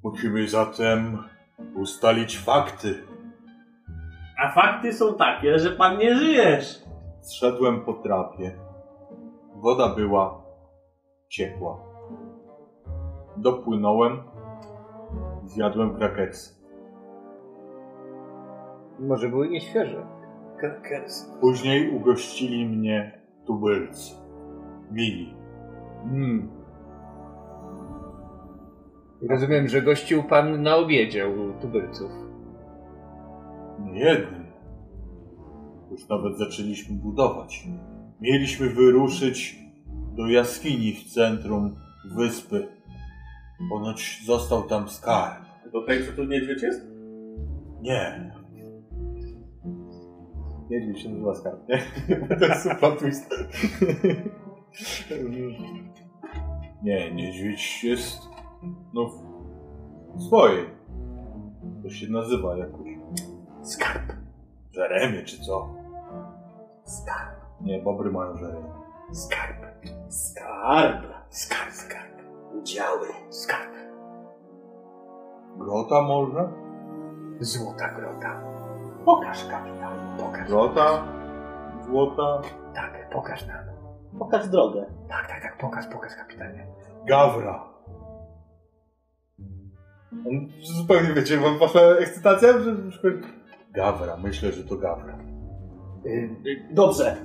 Musimy 0.04 0.48
zatem 0.48 1.18
ustalić 1.76 2.38
fakty. 2.40 3.04
A 4.44 4.52
fakty 4.52 4.94
są 4.94 5.14
takie, 5.14 5.60
że 5.60 5.70
pan 5.70 5.98
nie 5.98 6.16
żyjesz. 6.16 6.84
Zszedłem 7.22 7.82
po 7.82 7.94
trapie. 7.94 8.60
Woda 9.56 9.96
była 9.96 10.44
ciepła. 11.30 11.78
Dopłynąłem. 13.38 14.24
Zjadłem 15.46 15.96
krakersy. 15.96 16.64
Może 19.00 19.30
były 19.30 19.50
nieświeże. 19.50 20.06
Krakers. 20.60 21.32
Później 21.42 21.96
ugościli 21.96 22.66
mnie 22.66 23.22
tubylcy. 23.46 24.16
Mili. 24.92 25.36
Mm. 26.04 26.63
Rozumiem, 29.30 29.68
że 29.68 29.82
gościł 29.82 30.24
pan 30.24 30.62
na 30.62 30.76
obiedzie 30.76 31.28
u 31.30 31.62
tubylców. 31.62 32.12
Nie 33.80 34.00
jednym. 34.00 34.46
Już 35.92 36.10
nawet 36.10 36.38
zaczęliśmy 36.38 36.96
budować. 36.96 37.68
Mieliśmy 38.22 38.70
wyruszyć 38.70 39.60
do 40.16 40.28
jaskini 40.28 40.94
w 40.94 41.04
centrum 41.14 41.76
wyspy. 42.16 42.68
Ponoć 43.70 44.22
został 44.26 44.64
tam 44.64 44.90
skarb. 44.90 45.46
Do 45.74 45.86
tej, 45.86 46.06
co 46.06 46.12
tu 46.12 46.24
niedźwiedź 46.24 46.64
jest? 46.64 46.88
Nie. 47.82 48.32
Niedźwiedź 50.70 51.02
się 51.02 51.10
nazywa 51.10 51.36
skarb, 51.36 51.70
nie? 51.70 51.84
to 52.40 52.46
jest 52.46 52.64
super 52.64 52.98
twist. 52.98 53.30
nie, 56.84 57.12
niedźwiedź 57.12 57.84
jest... 57.84 58.33
no... 58.94 59.06
w 60.16 60.24
swojej. 60.24 60.70
To 61.84 61.90
się 61.90 62.12
nazywa 62.12 62.58
jakoś... 62.58 62.88
Skarb. 63.62 64.14
Żeremie 64.72 65.24
czy 65.24 65.42
co? 65.42 65.70
Skarb. 66.86 67.36
Nie, 67.62 67.82
bobry 67.82 68.12
mają 68.12 68.38
żeremie. 68.38 68.72
Skarb. 69.12 69.66
Skarb. 70.10 71.06
Skarb. 71.30 71.72
Skarb. 71.72 72.22
Udziały. 72.54 73.08
Skarb. 73.30 73.74
Grota 75.58 76.02
może? 76.02 76.50
Złota 77.40 77.90
grota. 77.90 78.42
Pokaż 79.06 79.46
kapitan. 79.46 80.18
Pokaż. 80.20 80.48
Grota? 80.48 81.04
Złota? 81.86 82.42
Tak, 82.74 83.10
pokaż 83.10 83.48
nam. 83.48 83.58
Pokaż 84.20 84.48
drogę. 84.48 84.86
Tak, 85.10 85.28
tak, 85.28 85.42
tak, 85.42 85.58
pokaż, 85.58 85.88
pokaż 85.88 86.16
kapitanie. 86.16 86.68
Gawra. 87.06 87.73
On 90.28 90.48
zupełnie 90.62 91.14
wiecie, 91.14 91.38
wa- 91.38 91.58
wasza 91.58 91.80
ekscytacja? 91.80 92.54
Że- 92.60 93.12
Gawra, 93.74 94.18
myślę, 94.18 94.52
że 94.52 94.64
to 94.64 94.76
Gawra. 94.78 95.18
Y, 96.06 96.30
Dobrze. 96.72 97.16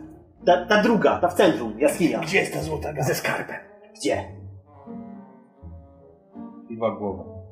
Ta, 0.47 0.67
ta 0.67 0.83
druga, 0.83 1.19
ta 1.19 1.29
w 1.29 1.35
centrum, 1.35 1.81
jaskinia. 1.81 2.21
Gdzie 2.21 2.39
jest 2.39 2.53
ta 2.55 2.63
złota 2.63 2.93
gała? 2.93 3.07
ze 3.07 3.15
skarbem. 3.15 3.57
Gdzie? 3.97 4.25
Kiwa 6.69 6.91
głową. 6.91 7.43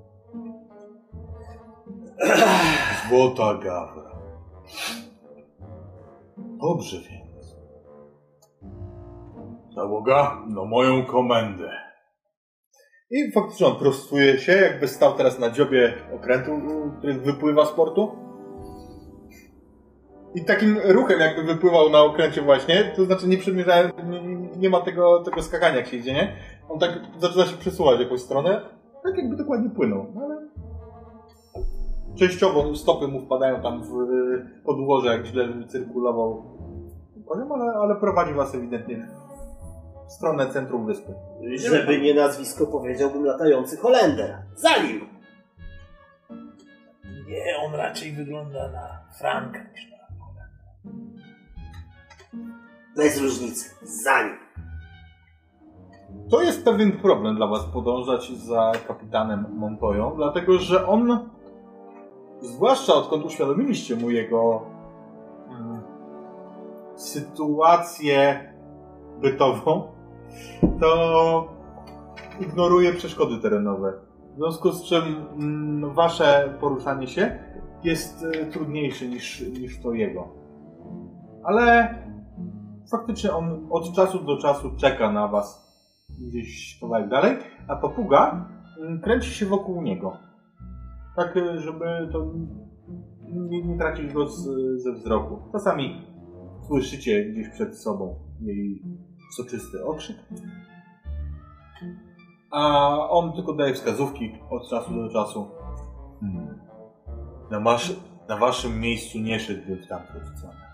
Złota 3.08 3.54
Gawra. 3.54 4.16
Dobrze 6.38 6.96
więc. 7.10 7.56
Załoga, 9.74 10.42
no 10.48 10.64
moją 10.64 11.04
komendę. 11.04 11.70
I 13.10 13.32
faktycznie 13.32 13.66
on 13.66 13.76
prostuje 13.76 14.38
się, 14.38 14.52
jakby 14.52 14.88
stał 14.88 15.12
teraz 15.12 15.38
na 15.38 15.50
dziobie 15.50 15.94
okrętu, 16.14 16.50
który 16.98 17.14
wypływa 17.14 17.66
z 17.66 17.72
portu. 17.72 18.16
I 20.34 20.44
takim 20.44 20.78
ruchem 20.84 21.20
jakby 21.20 21.42
wypływał 21.42 21.90
na 21.90 22.02
okręcie 22.02 22.42
właśnie, 22.42 22.92
to 22.96 23.04
znaczy 23.04 23.28
nie 23.28 23.38
przymierzałem, 23.38 23.90
nie, 24.10 24.20
nie 24.56 24.70
ma 24.70 24.80
tego, 24.80 25.22
tego 25.24 25.42
skakania 25.42 25.76
jak 25.76 25.86
się 25.86 25.96
idzie, 25.96 26.12
nie? 26.12 26.32
On 26.68 26.78
tak 26.78 26.90
zaczyna 27.18 27.44
się 27.44 27.56
przesuwać 27.56 27.96
w 27.96 28.00
jakąś 28.00 28.20
stronę, 28.20 28.60
tak 29.02 29.16
jakby 29.16 29.36
dokładnie 29.36 29.70
płynął, 29.70 30.06
no 30.14 30.20
ale 30.24 30.48
częściowo 32.18 32.74
stopy 32.74 33.08
mu 33.08 33.20
wpadają 33.20 33.62
tam 33.62 33.82
w 33.82 33.90
podłoże, 34.64 35.08
jak 35.08 35.26
źle 35.26 35.48
cyrkulował 35.68 36.42
ale, 37.34 37.72
ale 37.82 37.96
prowadzi 37.96 38.34
was 38.34 38.54
ewidentnie 38.54 39.08
w 40.06 40.12
stronę 40.12 40.52
centrum 40.52 40.86
wyspy. 40.86 41.14
Żeby 41.54 42.00
nie 42.00 42.14
nazwisko, 42.14 42.66
powiedziałbym 42.66 43.24
latający 43.24 43.76
Holender. 43.76 44.38
Zalim! 44.54 45.16
Nie, 47.26 47.56
on 47.66 47.74
raczej 47.74 48.12
wygląda 48.12 48.68
na 48.68 49.00
Franka 49.18 49.58
niż 49.72 49.90
na 49.90 49.96
Bez 52.96 53.20
różnicy. 53.20 53.70
Zanim. 53.82 54.36
To 56.30 56.42
jest 56.42 56.64
pewien 56.64 56.92
problem 56.92 57.36
dla 57.36 57.46
was 57.46 57.64
podążać 57.64 58.30
za 58.30 58.72
kapitanem 58.88 59.46
Montoją, 59.56 60.12
dlatego 60.16 60.58
że 60.58 60.86
on, 60.86 61.28
zwłaszcza 62.40 62.94
odkąd 62.94 63.24
uświadomiliście 63.24 63.96
mu 63.96 64.10
jego 64.10 64.62
mm, 65.48 65.82
sytuację 66.96 68.52
bytową, 69.20 69.95
to 70.80 71.56
ignoruje 72.40 72.92
przeszkody 72.92 73.38
terenowe. 73.38 73.92
W 74.34 74.36
związku 74.36 74.72
z 74.72 74.84
czym 74.84 75.02
mm, 75.38 75.94
wasze 75.94 76.56
poruszanie 76.60 77.06
się 77.06 77.38
jest 77.84 78.22
y, 78.22 78.46
trudniejsze 78.46 79.08
niż, 79.08 79.40
niż 79.40 79.80
to 79.80 79.92
jego. 79.92 80.28
Ale 81.44 81.94
faktycznie 82.90 83.32
on 83.32 83.66
od 83.70 83.94
czasu 83.94 84.24
do 84.24 84.38
czasu 84.38 84.70
czeka 84.76 85.12
na 85.12 85.28
was 85.28 85.66
gdzieś 86.28 86.78
kawałek 86.80 87.08
dalej, 87.08 87.36
a 87.68 87.76
papuga 87.76 88.48
mm, 88.80 89.00
kręci 89.00 89.30
się 89.30 89.46
wokół 89.46 89.82
niego. 89.82 90.18
Tak, 91.16 91.36
y, 91.36 91.60
żeby 91.60 92.08
to 92.12 92.32
nie, 93.32 93.62
nie 93.62 93.78
tracić 93.78 94.12
go 94.12 94.28
z, 94.28 94.48
ze 94.82 94.92
wzroku. 94.92 95.38
Czasami 95.52 96.06
słyszycie 96.66 97.24
gdzieś 97.24 97.48
przed 97.48 97.78
sobą 97.78 98.14
jej 98.40 98.82
soczysty 99.36 99.84
okrzyk. 99.84 100.16
A 102.50 102.88
on 103.08 103.32
tylko 103.32 103.52
daje 103.52 103.74
wskazówki 103.74 104.38
od 104.50 104.70
czasu 104.70 104.94
do 104.94 105.12
czasu. 105.12 105.50
Hmm. 106.20 106.60
Na, 107.50 107.60
masz, 107.60 107.96
na 108.28 108.36
waszym 108.36 108.80
miejscu 108.80 109.18
nie 109.18 109.40
szedłbym 109.40 109.76
w 109.76 109.86
tamtą 109.86 110.12
stronę. 110.36 110.66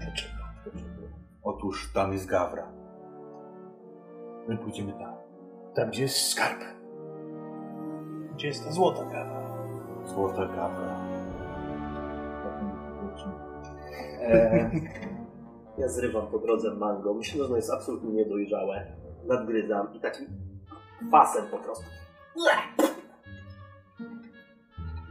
Dlaczego? 0.00 0.44
Otóż 1.42 1.92
tam 1.92 2.12
jest 2.12 2.26
Gawra. 2.26 2.68
My 4.48 4.58
pójdziemy 4.58 4.92
tam. 4.92 5.14
Tam, 5.74 5.88
gdzie 5.88 6.02
jest 6.02 6.28
skarb. 6.28 6.58
Gdzie 8.34 8.48
jest 8.48 8.64
ta 8.64 8.72
złota 8.72 9.04
kawa? 9.04 9.66
Złota 10.06 10.46
kawa. 10.46 11.04
E, 14.20 14.70
Ja 15.78 15.88
zrywam 15.88 16.26
po 16.26 16.38
drodze 16.38 16.74
mango. 16.74 17.14
Myślę, 17.14 17.38
że 17.38 17.44
ono 17.44 17.56
jest 17.56 17.70
absolutnie 17.70 18.10
niedojrzałe. 18.10 18.86
Nadgryzam 19.26 19.94
i 19.94 20.00
takim 20.00 20.26
fasem 21.10 21.44
po 21.50 21.58
prostu. 21.58 21.84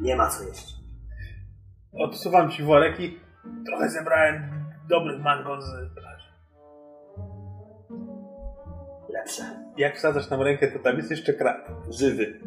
Nie 0.01 0.15
ma 0.15 0.29
co 0.29 0.43
jeść. 0.43 0.75
Odsuwam 1.93 2.51
ci 2.51 2.63
worek 2.63 2.99
i 2.99 3.19
trochę 3.65 3.89
zebrałem 3.89 4.43
dobrych 4.89 5.21
mango 5.21 5.61
z 5.61 5.93
plaży. 5.95 6.27
Lepsze. 9.09 9.43
Jak 9.77 9.95
wsadzasz 9.95 10.27
tam 10.27 10.41
rękę, 10.41 10.67
to 10.71 10.79
tam 10.79 10.97
jest 10.97 11.11
jeszcze 11.11 11.33
krab. 11.33 11.69
Żywy. 11.89 12.39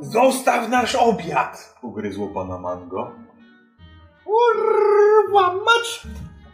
Zostaw 0.00 0.68
nasz 0.68 0.94
obiad! 0.94 1.74
ugryzło 1.82 2.28
pana 2.28 2.58
mango. 2.58 3.25
Kurwa 4.26 5.52
mać! 5.52 6.06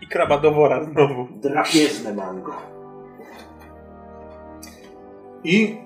I 0.03 0.07
kraba 0.07 0.39
do 0.39 0.53
wora 0.53 0.85
znowu. 0.85 1.29
Drapieżne 1.43 2.14
mango. 2.14 2.53
I 5.45 5.77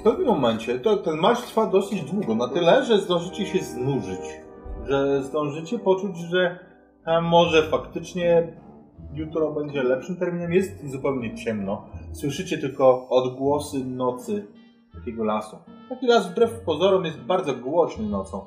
w 0.00 0.02
pewnym 0.02 0.26
momencie 0.26 0.78
to, 0.78 0.96
ten 0.96 1.16
marsz 1.16 1.42
trwa 1.42 1.66
dosyć 1.66 2.02
długo, 2.02 2.34
na 2.34 2.48
tyle, 2.48 2.84
że 2.84 2.98
zdążycie 2.98 3.46
się 3.46 3.58
znużyć. 3.58 4.40
Że 4.88 5.22
zdążycie 5.22 5.78
poczuć, 5.78 6.16
że 6.18 6.58
a 7.04 7.20
może 7.20 7.70
faktycznie 7.70 8.56
jutro 9.14 9.52
będzie 9.52 9.82
lepszym 9.82 10.16
terminem. 10.16 10.52
Jest 10.52 10.90
zupełnie 10.90 11.34
ciemno. 11.34 11.86
Słyszycie 12.12 12.58
tylko 12.58 13.08
odgłosy 13.08 13.84
nocy 13.84 14.46
takiego 14.94 15.24
lasu. 15.24 15.56
Taki 15.88 16.06
las 16.06 16.30
wbrew 16.30 16.60
pozorom 16.60 17.04
jest 17.04 17.20
bardzo 17.20 17.54
głośny 17.54 18.08
nocą. 18.08 18.46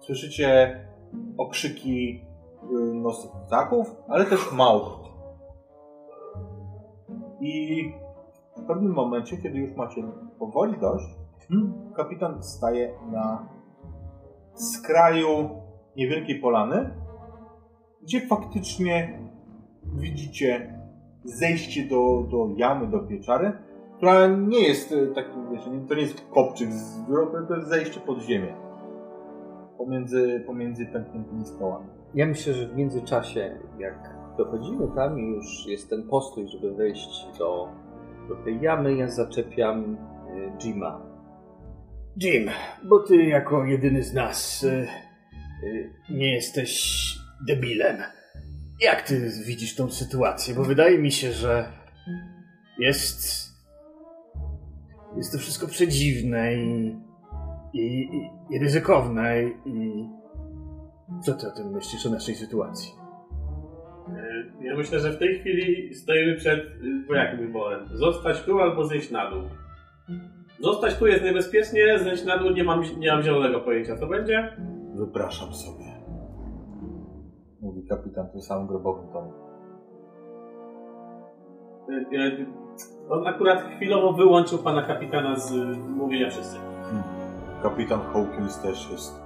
Słyszycie 0.00 0.80
okrzyki 1.38 2.24
y, 2.62 2.94
nosów 2.94 3.30
ptaków, 3.46 3.96
ale 4.08 4.24
też 4.24 4.52
małp. 4.52 4.84
I 7.40 7.84
w 8.56 8.66
pewnym 8.66 8.92
momencie, 8.92 9.36
kiedy 9.36 9.58
już 9.58 9.76
macie 9.76 10.02
powoli 10.38 10.78
dość, 10.80 11.06
hmm, 11.48 11.92
kapitan 11.96 12.42
staje 12.42 12.94
na 13.12 13.48
skraju 14.54 15.48
niewielkiej 15.96 16.40
polany, 16.40 16.90
gdzie 18.02 18.26
faktycznie 18.26 19.20
widzicie 19.94 20.80
zejście 21.24 21.84
do, 21.84 22.26
do 22.30 22.48
jamy, 22.56 22.86
do 22.86 22.98
pieczary, 22.98 23.52
która 23.96 24.26
nie 24.26 24.68
jest 24.68 24.92
e, 24.92 25.06
takim, 25.06 25.50
wiecie, 25.50 25.64
to 25.88 25.94
nie 25.94 26.02
jest 26.02 26.26
kopczyk 26.34 26.72
z 26.72 27.06
to 27.48 27.56
jest 27.56 27.68
zejście 27.68 28.00
pod 28.00 28.22
ziemię. 28.22 28.69
Pomiędzy, 29.80 30.42
pomiędzy 30.46 30.86
pękniętymi 30.86 31.46
skałami. 31.46 31.86
Ja 32.14 32.26
myślę, 32.26 32.54
że 32.54 32.68
w 32.68 32.76
międzyczasie, 32.76 33.58
jak 33.78 34.16
dochodzimy 34.38 34.88
tam 34.96 35.18
i 35.18 35.22
już 35.22 35.66
jest 35.66 35.90
ten 35.90 36.08
postój, 36.08 36.48
żeby 36.48 36.74
wejść 36.74 37.26
do, 37.38 37.68
do 38.28 38.34
tej 38.44 38.60
jamy, 38.60 38.96
ja 38.96 39.10
zaczepiam 39.10 39.94
y, 39.94 40.52
Jima. 40.58 41.02
Jim, 42.16 42.50
bo 42.84 42.98
ty 42.98 43.16
jako 43.16 43.64
jedyny 43.64 44.02
z 44.02 44.14
nas 44.14 44.62
y, 44.62 44.88
y, 45.64 45.90
nie 46.10 46.34
jesteś 46.34 47.02
debilem. 47.46 47.96
Jak 48.80 49.02
ty 49.02 49.30
widzisz 49.46 49.76
tą 49.76 49.90
sytuację? 49.90 50.54
Bo 50.54 50.64
wydaje 50.64 50.98
mi 50.98 51.12
się, 51.12 51.32
że 51.32 51.72
jest. 52.78 53.50
Jest 55.16 55.32
to 55.32 55.38
wszystko 55.38 55.66
przedziwne 55.66 56.54
i. 56.54 57.09
i, 57.72 57.80
i, 57.80 58.30
i 58.54 58.58
ryzykowne 58.58 59.42
i. 59.64 60.08
Co 61.22 61.32
ty 61.34 61.48
o 61.48 61.50
tym 61.50 61.70
myślisz 61.72 62.06
o 62.06 62.10
naszej 62.10 62.34
sytuacji? 62.34 62.92
E, 64.08 64.64
Ja 64.64 64.76
myślę, 64.76 64.98
że 65.00 65.10
w 65.12 65.18
tej 65.18 65.38
chwili 65.38 65.94
stoimy 65.94 66.36
przed 66.36 66.58
y, 66.60 67.02
dwojakim 67.04 67.38
wyborem. 67.46 67.86
Zostać 67.92 68.42
tu 68.42 68.60
albo 68.60 68.84
zejść 68.84 69.10
na 69.10 69.30
dół. 69.30 69.42
Zostać 70.60 70.98
tu 70.98 71.06
jest 71.06 71.24
niebezpiecznie, 71.24 71.98
zejść 71.98 72.24
na 72.24 72.38
dół 72.38 72.50
nie 72.50 72.64
mam, 72.64 72.82
nie 72.98 73.12
mam 73.12 73.22
zielonego 73.22 73.60
pojęcia 73.60 73.96
co 73.96 74.06
będzie. 74.06 74.56
Wypraszam 74.94 75.52
sobie. 75.52 75.84
Mówi 77.60 77.86
kapitan 77.88 78.28
tym 78.30 78.40
samym 78.40 78.66
grobowym 78.66 79.12
tonem. 79.12 79.32
E, 81.90 82.18
e, 82.18 82.46
On 83.08 83.26
akurat 83.26 83.62
chwilowo 83.76 84.12
wyłączył 84.12 84.58
pana 84.58 84.82
kapitana 84.82 85.36
z 85.36 85.52
y, 85.52 85.78
mówienia 85.96 86.30
wszyscy. 86.30 86.56
Kapitan 87.62 88.00
Hawkins 88.00 88.58
też 88.62 88.90
jest 88.90 89.20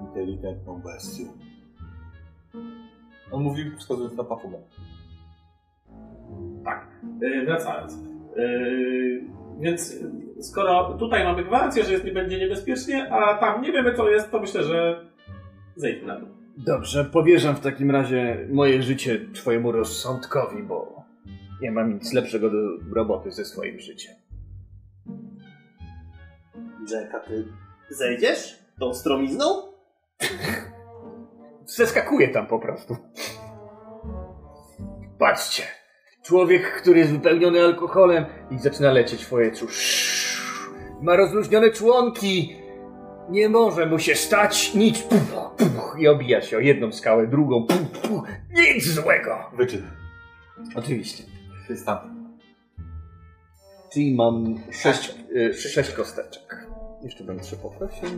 inteligentną 0.00 0.80
bestią. 0.82 1.24
On 3.32 3.42
mówi 3.42 3.70
wskazując 3.78 4.16
na 4.16 4.24
papugę. 4.24 4.58
E, 7.22 7.44
Wracając. 7.44 7.92
E, 7.94 7.98
Więc 9.60 9.96
skoro 10.40 10.94
tutaj 10.98 11.24
mamy 11.24 11.44
gwarancję, 11.44 11.84
że 11.84 11.92
jest, 11.92 12.04
nie 12.04 12.12
będzie 12.12 12.38
niebezpiecznie, 12.38 13.12
a 13.12 13.34
tam 13.38 13.62
nie 13.62 13.72
wiemy 13.72 13.94
co 13.94 14.08
jest, 14.10 14.30
to 14.30 14.40
myślę, 14.40 14.62
że 14.64 15.06
zejdźmy 15.76 16.06
na 16.06 16.20
dół. 16.20 16.28
Dobrze, 16.56 17.04
powierzam 17.04 17.56
w 17.56 17.60
takim 17.60 17.90
razie 17.90 18.48
moje 18.52 18.82
życie 18.82 19.20
twojemu 19.32 19.72
rozsądkowi, 19.72 20.62
bo 20.62 21.02
nie 21.62 21.72
mam 21.72 21.94
nic 21.94 22.12
lepszego 22.12 22.50
do 22.50 22.56
roboty 22.94 23.32
ze 23.32 23.44
swoim 23.44 23.78
życiem. 23.80 24.14
Jacka, 26.92 27.20
ty 27.20 27.44
zejdziesz 27.90 28.58
tą 28.80 28.94
stromizną? 28.94 29.44
Zeskakuję 31.66 32.28
tam 32.28 32.46
po 32.46 32.58
prostu. 32.58 32.96
Patrzcie. 35.18 35.62
Człowiek, 36.22 36.72
który 36.72 36.98
jest 36.98 37.12
wypełniony 37.12 37.60
alkoholem 37.60 38.24
i 38.50 38.58
zaczyna 38.58 38.92
lecieć 38.92 39.24
w 39.24 39.30
powietrzu. 39.30 39.66
Ma 41.02 41.16
rozluźnione 41.16 41.70
członki. 41.70 42.56
Nie 43.30 43.48
może 43.48 43.86
mu 43.86 43.98
się 43.98 44.14
stać 44.14 44.74
nic. 44.74 45.02
Puch, 45.02 45.56
puch, 45.56 45.96
I 45.98 46.08
obija 46.08 46.42
się 46.42 46.56
o 46.56 46.60
jedną 46.60 46.92
skałę, 46.92 47.26
drugą. 47.26 47.66
Puch, 47.66 48.02
puch. 48.02 48.28
Nic 48.50 48.86
złego. 48.88 49.50
Wyczyn. 49.56 49.90
Oczywiście. 50.74 51.24
Jest 51.68 51.86
tam. 51.86 51.98
Czyli 53.92 54.14
mam 54.14 54.58
sześć, 54.72 55.14
y, 55.36 55.54
sześć 55.54 55.92
kosteczek. 55.92 56.63
Jeszcze 57.04 57.24
bym 57.24 57.40
trzy 57.40 57.56
poprosił. 57.56 58.08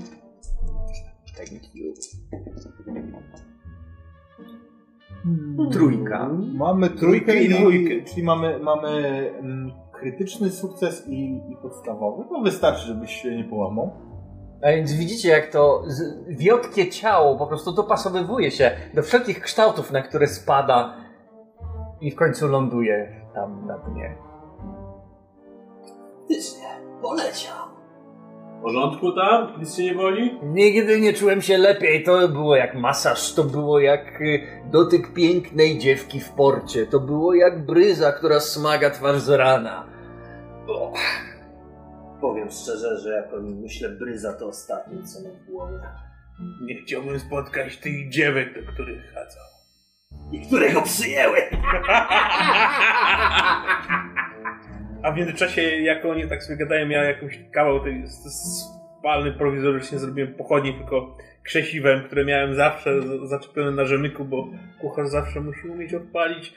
Thank 1.37 1.75
you. 1.75 1.95
Trójka. 5.73 6.31
Mamy 6.55 6.91
trójkę 6.91 7.37
i 7.43 7.49
dwójkę, 7.49 8.05
czyli 8.05 8.23
mamy, 8.23 8.59
mamy 8.59 8.89
mm, 9.39 9.73
krytyczny 9.93 10.51
sukces 10.51 11.09
i, 11.09 11.37
i 11.53 11.57
podstawowy. 11.63 12.25
To 12.29 12.41
wystarczy, 12.41 12.87
żebyś 12.87 13.11
się 13.23 13.37
nie 13.37 13.45
połamał. 13.45 13.91
A 14.63 14.67
więc 14.69 14.93
widzicie, 14.93 15.29
jak 15.29 15.47
to 15.53 15.83
z- 15.87 16.29
wiotkie 16.29 16.91
ciało 16.91 17.39
po 17.39 17.47
prostu 17.47 17.73
dopasowywuje 17.73 18.51
się 18.51 18.71
do 18.95 19.03
wszelkich 19.03 19.41
kształtów, 19.41 19.93
na 19.93 20.03
które 20.03 20.27
spada 20.29 20.95
i 22.01 22.11
w 22.11 22.17
końcu 22.17 22.49
ląduje 22.49 23.21
tam 23.35 23.67
na 23.67 23.79
dnie. 23.79 24.17
Faktycznie, 26.19 26.67
poleciał. 27.03 27.57
Porządku 28.67 29.13
tam? 29.13 29.53
Nic 29.59 29.77
się 29.77 29.85
nie 29.85 29.95
boli? 29.95 30.39
Nigdy 30.43 31.01
nie 31.01 31.13
czułem 31.13 31.43
się 31.43 31.59
lepiej. 31.59 32.03
To 32.03 32.29
było 32.29 32.57
jak 32.57 32.75
masaż, 32.75 33.35
to 33.35 33.45
było 33.45 33.81
jak 33.81 34.21
y, 34.21 34.41
dotyk 34.73 35.13
pięknej 35.13 35.79
dziewki 35.79 36.21
w 36.21 36.31
porcie. 36.31 36.87
To 36.87 37.01
było 37.01 37.35
jak 37.35 37.67
bryza, 37.67 38.13
która 38.13 38.41
smaga 38.41 38.91
twarz 38.91 39.21
z 39.21 39.29
rana. 39.29 39.87
O, 40.69 40.93
Powiem 42.21 42.51
szczerze, 42.51 42.99
że 42.99 43.11
jak 43.11 43.35
o 43.35 43.41
nim 43.41 43.61
myślę, 43.61 43.89
bryza 43.89 44.33
to 44.33 44.47
ostatnie, 44.47 45.03
co 45.03 45.29
mam 45.29 45.33
w 45.33 45.51
głowie. 45.51 45.79
Nie 46.63 46.75
chciałbym 46.75 47.21
spotkać 47.21 47.77
tych 47.77 48.09
dziewek, 48.09 48.67
do 48.67 48.73
których 48.73 49.13
chadzał. 49.15 49.45
I 50.33 50.47
które 50.47 50.73
go 50.73 50.83
przyjęły! 50.83 51.39
A 55.07 55.13
w 55.13 55.17
międzyczasie, 55.17 55.63
jak 55.63 56.05
oni 56.05 56.29
tak 56.29 56.43
sobie 56.45 56.57
gadają, 56.57 56.89
ja 56.89 57.05
jakąś 57.05 57.39
kawał 57.53 57.81
tej 57.81 58.05
spalny 58.99 59.33
prowizorycznie 59.33 59.99
zrobiłem 59.99 60.35
pochodnie, 60.35 60.73
tylko 60.73 61.17
krzesiwem, 61.43 62.05
które 62.05 62.25
miałem 62.25 62.55
zawsze 62.55 62.91
zaczepione 63.29 63.71
na 63.71 63.85
rzemyku, 63.85 64.25
bo 64.25 64.49
kucharz 64.81 65.09
zawsze 65.09 65.41
musi 65.41 65.69
umieć 65.69 65.95
odpalić 65.95 66.55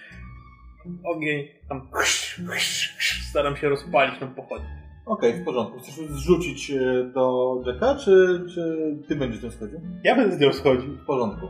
ogień. 1.04 1.48
Tam 1.70 1.90
chrz, 1.94 2.42
chrz, 2.50 2.96
chrz, 2.98 3.30
staram 3.30 3.56
się 3.56 3.70
rozpalić 3.70 4.20
tą 4.20 4.34
pochodnię. 4.34 4.70
Okej, 5.06 5.34
w 5.34 5.46
porządku. 5.46 5.80
Chcesz 5.80 5.96
zrzucić 5.96 6.72
e, 6.72 7.04
do 7.14 7.56
Jacka, 7.66 7.96
czy, 7.96 8.46
czy 8.54 8.78
ty 9.08 9.16
będziesz 9.16 9.42
tym 9.42 9.52
schodził? 9.52 9.80
Ja 10.04 10.16
będę 10.16 10.36
z 10.36 10.40
nią 10.40 10.54
schodził. 10.54 10.96
W 10.96 11.06
porządku. 11.06 11.48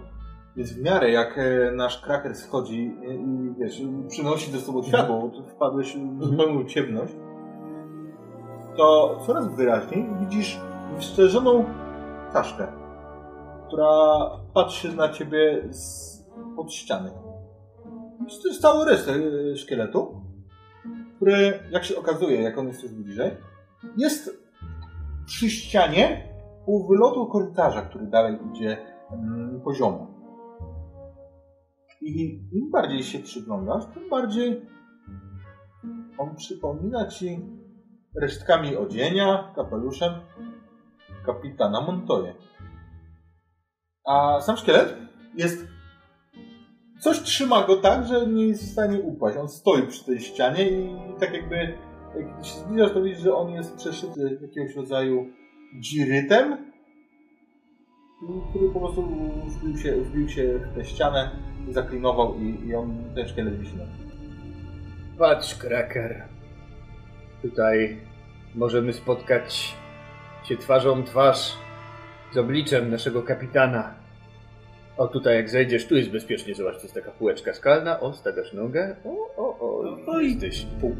Więc 0.55 0.73
w 0.73 0.81
miarę 0.81 1.11
jak 1.11 1.37
e, 1.37 1.71
nasz 1.71 2.01
kraker 2.01 2.35
schodzi 2.35 2.95
e, 3.01 3.15
i 3.15 3.53
wiesz, 3.59 3.81
przynosi 4.07 4.51
ze 4.51 4.59
sobą 4.59 4.83
światło, 4.83 5.19
bo 5.19 5.43
wpadłeś 5.43 5.97
w 5.97 6.23
zupełną 6.23 6.65
ciemność, 6.65 7.13
to 8.77 9.19
coraz 9.25 9.55
wyraźniej 9.55 10.09
widzisz 10.19 10.59
wyszczerzoną 10.95 11.65
czaszkę, 12.33 12.67
która 13.67 13.89
patrzy 14.53 14.95
na 14.95 15.09
ciebie 15.09 15.67
z 15.69 16.09
pod 16.55 16.73
ściany. 16.73 17.11
To 18.41 18.47
jest 18.47 18.61
cały 18.61 18.91
e, 18.91 19.55
szkieletu, 19.55 20.21
który, 21.15 21.59
jak 21.71 21.83
się 21.83 21.97
okazuje, 21.97 22.41
jak 22.41 22.57
on 22.57 22.67
jest 22.67 22.83
już 22.83 22.91
bliżej, 22.91 23.31
jest 23.97 24.39
przy 25.25 25.49
ścianie 25.49 26.29
u 26.65 26.87
wylotu 26.87 27.25
korytarza, 27.25 27.81
który 27.81 28.07
dalej 28.07 28.37
idzie 28.51 28.77
mm, 29.11 29.61
poziomo. 29.61 30.07
I 32.01 32.39
im 32.51 32.71
bardziej 32.71 33.03
się 33.03 33.19
przyglądasz, 33.19 33.83
tym 33.93 34.09
bardziej 34.09 34.61
on 36.17 36.35
przypomina 36.35 37.07
ci 37.07 37.39
resztkami 38.21 38.77
odzienia, 38.77 39.53
kapeluszem 39.55 40.13
kapitana 41.25 41.81
Montoya. 41.81 42.33
A 44.05 44.41
sam 44.41 44.57
szkielet 44.57 44.97
jest. 45.35 45.67
Coś 46.99 47.19
trzyma 47.19 47.67
go 47.67 47.75
tak, 47.77 48.07
że 48.07 48.27
nie 48.27 48.47
jest 48.47 48.63
w 48.63 48.71
stanie 48.71 48.99
upaść. 48.99 49.37
On 49.37 49.49
stoi 49.49 49.87
przy 49.87 50.05
tej 50.05 50.19
ścianie 50.19 50.69
i 50.71 51.19
tak 51.19 51.33
jakby. 51.33 51.77
Jak 52.15 52.45
się 52.45 52.59
zbliżasz, 52.59 52.91
to 52.93 53.01
widzisz, 53.01 53.23
że 53.23 53.35
on 53.35 53.49
jest 53.49 53.75
przeszyty 53.75 54.39
jakiegoś 54.41 54.75
rodzaju 54.75 55.25
dzirytem, 55.79 56.71
który 58.49 58.69
po 58.73 58.79
prostu 58.79 59.07
wbił 59.47 59.77
się, 59.77 59.91
wbił 60.01 60.29
się 60.29 60.59
w 60.59 60.75
tę 60.75 60.85
ścianę, 60.85 61.29
zaklinował 61.69 62.35
i, 62.39 62.67
i 62.67 62.75
on 62.75 63.03
ten 63.15 63.27
szkielet 63.27 63.59
wisi 63.59 63.75
na. 63.77 63.83
Patrz, 65.17 65.55
Kraker. 65.55 66.23
Tutaj 67.41 67.97
możemy 68.55 68.93
spotkać 68.93 69.75
się 70.43 70.57
twarzą 70.57 71.03
twarz 71.03 71.57
z 72.33 72.37
obliczem 72.37 72.91
naszego 72.91 73.23
kapitana. 73.23 73.95
O, 74.97 75.07
tutaj 75.07 75.35
jak 75.35 75.49
zejdziesz, 75.49 75.87
tu 75.87 75.95
jest 75.95 76.09
bezpiecznie. 76.09 76.55
Zobacz, 76.55 76.75
to 76.75 76.81
jest 76.81 76.93
taka 76.93 77.11
półeczka 77.11 77.53
skalna. 77.53 77.99
O, 77.99 78.13
stawiasz 78.13 78.53
nogę. 78.53 78.95
O, 79.05 79.35
o, 79.37 79.59
o. 79.59 79.97
No 80.07 80.21
i 80.21 80.31
jesteś 80.31 80.65
pół. 80.81 80.95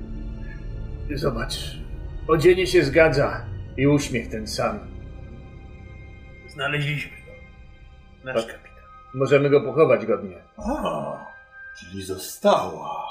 Zobacz. 1.16 1.80
Odzienie 2.28 2.68
się 2.68 2.84
zgadza. 2.84 3.46
I 3.78 3.88
uśmiech 3.88 4.30
ten 4.30 4.48
sam. 4.48 4.99
Znaleźliśmy 6.60 7.12
go. 7.12 7.32
Nasz 8.24 8.46
kapitan. 8.46 8.84
Możemy 9.14 9.50
go 9.50 9.62
pochować 9.62 10.06
godnie. 10.06 10.36
A, 10.58 11.26
czyli 11.78 12.04
została. 12.04 13.08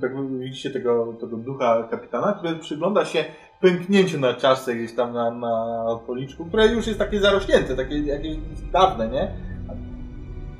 Tak 0.00 0.38
widzicie 0.38 0.70
tego, 0.70 1.12
tego 1.20 1.36
ducha 1.36 1.88
kapitana, 1.90 2.32
który 2.32 2.56
przygląda 2.56 3.04
się 3.04 3.24
pęknięciu 3.60 4.20
na 4.20 4.34
czaszce 4.34 4.74
gdzieś 4.74 4.96
tam 4.96 5.12
na, 5.12 5.30
na 5.30 5.84
policzku, 6.06 6.46
które 6.46 6.66
już 6.66 6.86
jest 6.86 6.98
takie 6.98 7.20
zarośnięte, 7.20 7.76
takie 7.76 7.98
jakieś 7.98 8.36
dawne, 8.72 9.08
nie? 9.08 9.30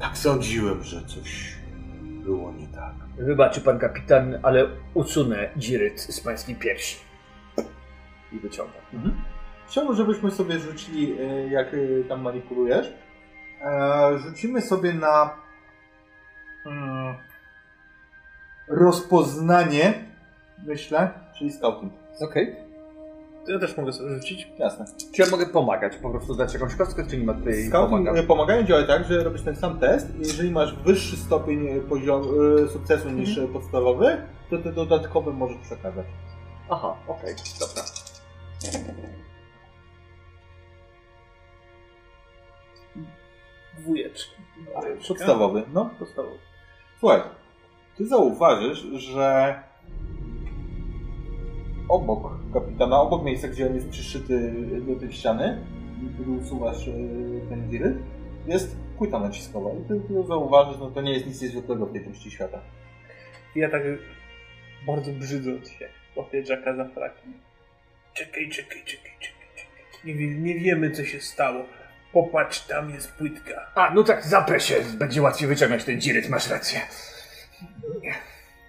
Tak 0.01 0.19
sądziłem, 0.19 0.85
że 0.85 1.03
coś 1.03 1.57
było 2.03 2.53
nie 2.53 2.67
tak. 2.67 2.95
Wybaczy 3.17 3.61
pan 3.61 3.79
kapitan, 3.79 4.39
ale 4.43 4.67
usunę 4.95 5.49
dziryt 5.57 6.01
z 6.01 6.21
pańskiej 6.21 6.57
piersi. 6.57 6.97
I 8.33 8.39
wyciągam. 8.39 8.83
Chciałbym, 9.73 9.97
żebyśmy 9.97 10.31
sobie 10.31 10.59
rzucili, 10.59 11.21
e, 11.21 11.49
jak 11.49 11.75
e, 11.75 12.05
tam 12.09 12.23
manipulujesz. 12.23 12.93
E, 13.65 14.19
Rzucimy 14.19 14.61
sobie 14.61 14.93
na 14.93 15.31
mm, 16.67 17.15
rozpoznanie, 18.69 19.95
myślę, 20.67 21.11
czyli 21.39 21.53
scouting. 21.53 21.93
Okej. 22.21 22.57
To 23.47 23.53
ja 23.53 23.59
też 23.59 23.77
mogę 23.77 23.93
sobie 23.93 24.15
rzucić. 24.15 24.49
Jasne. 24.59 24.85
Czy 25.15 25.23
ja 25.23 25.31
mogę 25.31 25.47
pomagać? 25.47 25.97
Po 25.97 26.11
prostu 26.11 26.35
dać 26.35 26.55
jakąś 26.55 26.75
kostkę, 26.75 27.07
czy 27.07 27.19
nie 27.19 27.25
ma 27.25 27.35
tutaj 27.35 27.53
Scouting 27.53 27.91
pomagam? 27.91 28.17
e, 28.17 28.23
pomagają 28.23 28.63
działa 28.63 28.83
tak, 28.83 29.05
że 29.05 29.25
robisz 29.25 29.43
ten 29.43 29.57
sam 29.57 29.79
test 29.79 30.15
i 30.17 30.19
jeżeli 30.19 30.51
masz 30.51 30.75
wyższy 30.75 31.17
stopień 31.17 31.69
e, 31.69 31.81
poziom, 31.81 32.23
e, 32.65 32.69
sukcesu 32.69 33.11
niż 33.11 33.39
e, 33.39 33.49
podstawowy, 33.49 34.23
to 34.51 34.59
te 34.59 34.73
dodatkowe 34.73 35.33
możesz 35.33 35.59
przekazać. 35.59 36.07
Aha, 36.71 36.97
okej, 37.09 37.35
dobra. 37.61 37.83
Dwójeczkę. 43.79 44.43
Podstawowy, 45.09 45.63
no, 45.73 45.91
podstawowy. 45.99 46.39
Słuchaj, 46.99 47.21
ty 47.97 48.07
zauważysz, 48.07 48.79
że 48.79 49.55
obok 51.89 52.33
kapitana, 52.53 53.01
obok 53.01 53.25
miejsca, 53.25 53.49
gdzie 53.49 53.67
on 53.67 53.75
jest 53.75 53.91
przyszyty 53.91 54.53
do 54.87 55.01
tej 55.01 55.13
ściany, 55.13 55.65
kiedy 56.19 56.31
usuwasz 56.31 56.89
e, 56.89 56.93
ten 57.49 57.71
dziry, 57.71 57.97
jest 58.47 58.77
płyta 58.99 59.19
naciskowa. 59.19 59.71
I 59.73 59.89
ty, 59.89 60.01
ty 60.09 60.27
zauważysz, 60.27 60.79
no 60.81 60.91
to 60.91 61.03
nie 61.03 61.13
jest 61.13 61.27
nic 61.27 61.43
niezwykłego 61.43 61.87
w 61.87 61.93
tej 61.93 62.05
części 62.05 62.31
świata. 62.31 62.61
Ja 63.57 63.71
tak 63.71 63.83
bardzo 64.87 65.13
brzydząc 65.13 65.71
się 65.71 65.89
łapię 66.17 66.43
Jacka 66.49 66.77
za 66.77 66.85
fraki. 66.85 67.29
Czekaj, 68.15 68.49
czekaj, 68.49 68.83
czekaj, 68.85 69.13
czekaj, 69.21 69.49
czekaj. 69.57 70.05
Nie, 70.05 70.15
wie, 70.15 70.27
nie 70.27 70.55
wiemy, 70.55 70.91
co 70.91 71.05
się 71.05 71.21
stało. 71.21 71.65
Popatrz, 72.13 72.61
tam 72.61 72.91
jest 72.91 73.13
płytka. 73.13 73.71
A, 73.75 73.95
no 73.95 74.03
tak, 74.05 74.25
zaprę 74.25 74.61
się. 74.61 74.75
Będzie 74.99 75.23
łatwiej 75.23 75.49
wyciągnąć 75.49 75.85
ten 75.85 76.01
dziryt, 76.01 76.29
masz 76.29 76.51
rację. 76.51 76.81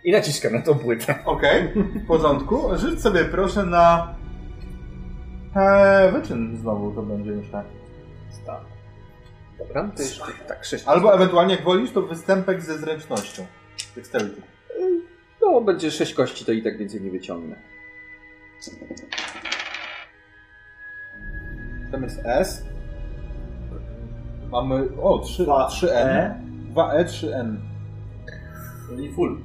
I 0.03 0.11
naciskam 0.11 0.53
na 0.53 0.61
tą 0.61 0.75
płytę. 0.75 1.15
Okej, 1.25 1.73
w 1.75 2.07
porządku. 2.07 2.77
Rzuć 2.77 3.01
sobie 3.01 3.25
proszę 3.25 3.63
na... 3.63 4.15
Eee, 5.55 6.11
wyczyn 6.11 6.57
znowu 6.57 6.91
to 6.91 7.01
będzie 7.01 7.31
myślę. 7.31 7.63
Dobra, 9.59 9.91
to 9.95 10.03
jeszcze 10.03 10.23
tak, 10.47 10.65
sześć. 10.65 10.83
Albo 10.87 11.15
ewentualnie 11.15 11.55
jak 11.55 11.63
wolisz, 11.63 11.91
to 11.91 12.01
występek 12.01 12.61
ze 12.61 12.77
zręcznością. 12.77 13.45
Dexterity. 13.95 14.41
No, 15.41 15.61
będzie 15.61 15.91
sześć 15.91 16.13
kości, 16.13 16.45
to 16.45 16.51
i 16.51 16.63
tak 16.63 16.77
więcej 16.77 17.01
nie 17.01 17.11
wyciągnę. 17.11 17.55
Tam 21.91 22.03
jest 22.03 22.19
S. 22.25 22.63
Mamy. 24.53 24.87
O, 25.01 25.19
3, 25.19 25.43
Dwa 25.43 25.67
3N. 25.67 25.89
E. 25.89 26.35
2E, 26.75 27.05
3N. 27.05 27.55
Czyli 28.89 29.13
full. 29.13 29.39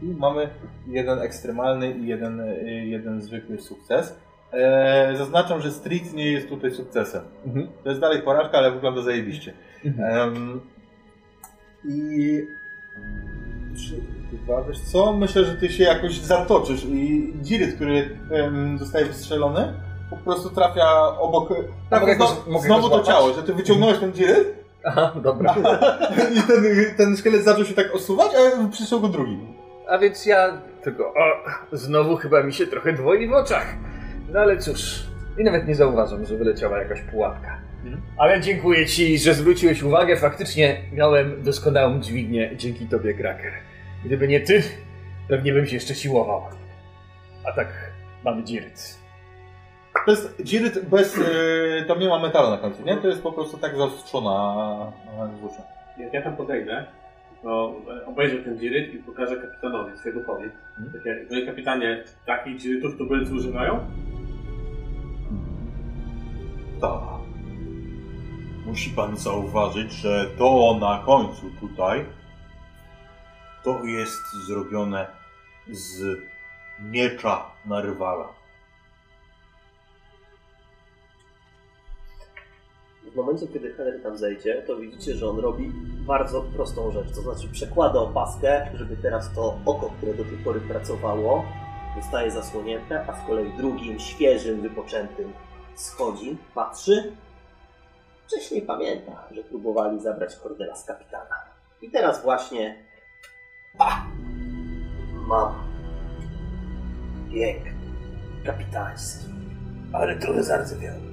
Czyli 0.00 0.14
mamy 0.14 0.48
jeden 0.86 1.18
ekstremalny 1.18 1.90
i 1.90 2.06
jeden, 2.06 2.40
y, 2.40 2.86
jeden 2.86 3.22
zwykły 3.22 3.58
sukces. 3.58 4.18
Eee, 4.52 5.16
zaznaczam, 5.16 5.60
że 5.60 5.70
Street 5.70 6.14
nie 6.14 6.32
jest 6.32 6.48
tutaj 6.48 6.70
sukcesem. 6.70 7.22
Mhm. 7.46 7.68
To 7.82 7.88
jest 7.88 8.00
dalej 8.00 8.22
porażka, 8.22 8.58
ale 8.58 8.72
wygląda 8.72 9.02
zajebiście. 9.02 9.52
Em, 9.84 10.60
I. 11.84 12.40
Trzy, 13.76 14.00
dwa, 14.32 14.62
wiesz 14.62 14.80
co? 14.80 15.12
Myślę, 15.12 15.44
że 15.44 15.54
ty 15.54 15.68
się 15.68 15.84
jakoś 15.84 16.20
zatoczysz 16.20 16.84
i 16.84 17.32
dziryt, 17.42 17.74
który 17.74 18.18
em, 18.30 18.78
zostaje 18.78 19.04
wystrzelony, 19.04 19.72
po 20.10 20.16
prostu 20.16 20.50
trafia 20.50 21.18
obok. 21.18 21.48
Mogę 21.90 22.16
go- 22.16 22.26
znowu, 22.26 22.50
mogę 22.50 22.66
znowu 22.66 22.90
to 22.90 23.02
ciało, 23.02 23.34
że 23.34 23.42
ty 23.42 23.54
wyciągnąłeś 23.54 23.98
ten 23.98 24.12
dziryt 24.12 24.66
Aha, 24.84 25.12
dobra. 25.22 25.54
i 26.36 26.42
ten, 26.42 26.64
ten 26.96 27.16
szkielet 27.16 27.44
zaczął 27.44 27.64
się 27.64 27.74
tak 27.74 27.94
osuwać, 27.94 28.30
a 28.34 28.68
przyszedł 28.68 29.02
go 29.02 29.08
drugi. 29.08 29.38
A 29.88 29.98
więc 29.98 30.26
ja 30.26 30.60
tylko, 30.82 31.08
o, 31.08 31.44
znowu 31.72 32.16
chyba 32.16 32.42
mi 32.42 32.52
się 32.52 32.66
trochę 32.66 32.92
dwoi 32.92 33.28
w 33.28 33.32
oczach. 33.32 33.74
No 34.32 34.40
ale 34.40 34.58
cóż, 34.58 35.06
i 35.38 35.44
nawet 35.44 35.68
nie 35.68 35.74
zauważam, 35.74 36.24
że 36.24 36.36
wyleciała 36.36 36.78
jakaś 36.78 37.00
pułapka. 37.00 37.58
Ale 38.18 38.40
dziękuję 38.40 38.86
ci, 38.86 39.18
że 39.18 39.34
zwróciłeś 39.34 39.82
uwagę. 39.82 40.16
Faktycznie 40.16 40.80
miałem 40.92 41.42
doskonałą 41.42 42.00
dźwignię 42.00 42.56
dzięki 42.56 42.86
tobie, 42.86 43.14
Kraker. 43.14 43.52
Gdyby 44.04 44.28
nie 44.28 44.40
ty, 44.40 44.62
pewnie 45.28 45.52
bym 45.52 45.66
się 45.66 45.74
jeszcze 45.74 45.94
siłował. 45.94 46.42
A 47.44 47.52
tak 47.52 47.68
mamy 48.24 48.44
dziryt. 48.44 48.98
To 50.06 50.10
jest 50.10 50.42
dziryt 50.42 50.88
bez. 50.88 51.18
y, 51.18 51.84
Tam 51.88 52.00
nie 52.00 52.08
ma 52.08 52.18
metalu 52.18 52.50
na 52.50 52.58
końcu, 52.58 52.82
nie? 52.84 52.96
To 52.96 53.08
jest 53.08 53.22
po 53.22 53.32
prostu 53.32 53.58
tak 53.58 53.76
zaostrzona 53.76 54.92
złóżka. 55.40 55.62
Jak 55.98 56.12
ja 56.12 56.22
tam 56.22 56.36
podejdę, 56.36 56.86
to 57.42 57.74
e, 58.02 58.06
obejrzę 58.06 58.36
ten 58.36 58.58
dziryt 58.58 58.94
i 58.94 58.98
pokażę 58.98 59.36
kapitanowi, 59.36 59.98
swojego 59.98 60.20
powiem. 60.20 60.50
Takie, 60.92 61.26
no 61.30 61.46
kapitanie, 61.46 62.04
takich 62.26 62.58
dzirytów 62.58 62.98
tubylcy 62.98 63.34
używają? 63.34 63.78
Tak. 66.80 67.00
Musi 68.66 68.90
pan 68.90 69.16
zauważyć, 69.16 69.92
że 69.92 70.26
to 70.38 70.78
na 70.80 71.02
końcu 71.06 71.50
tutaj 71.60 72.04
to 73.64 73.84
jest 73.84 74.46
zrobione 74.46 75.06
z 75.70 76.18
miecza 76.80 77.44
narwala. 77.66 78.35
W 83.16 83.18
momencie, 83.18 83.46
kiedy 83.46 83.72
Henry 83.72 84.00
tam 84.00 84.18
zejdzie, 84.18 84.62
to 84.66 84.76
widzicie, 84.76 85.14
że 85.14 85.28
on 85.28 85.38
robi 85.38 85.72
bardzo 86.06 86.42
prostą 86.42 86.90
rzecz. 86.90 87.10
To 87.14 87.20
znaczy 87.22 87.48
przekłada 87.48 88.00
opaskę, 88.00 88.70
żeby 88.74 88.96
teraz 88.96 89.34
to 89.34 89.58
oko, 89.66 89.90
które 89.96 90.14
do 90.14 90.24
tej 90.24 90.38
pory 90.38 90.60
pracowało, 90.60 91.44
zostaje 92.02 92.30
zasłonięte, 92.30 93.06
a 93.06 93.22
z 93.22 93.26
kolei 93.26 93.52
drugim, 93.56 93.98
świeżym, 94.00 94.60
wypoczętym 94.62 95.32
schodzi, 95.74 96.36
patrzy. 96.54 97.12
Wcześniej 98.26 98.62
pamięta, 98.62 99.28
że 99.30 99.44
próbowali 99.44 100.00
zabrać 100.00 100.36
Cordela 100.36 100.76
z 100.76 100.84
kapitana. 100.84 101.36
I 101.82 101.90
teraz 101.90 102.22
właśnie... 102.22 102.76
A! 103.78 104.06
Mam 105.12 105.54
piękny, 107.32 107.72
kapitański, 108.44 109.24
Ale 109.92 110.16
trochę 110.16 110.42
zardzewiały. 110.42 111.05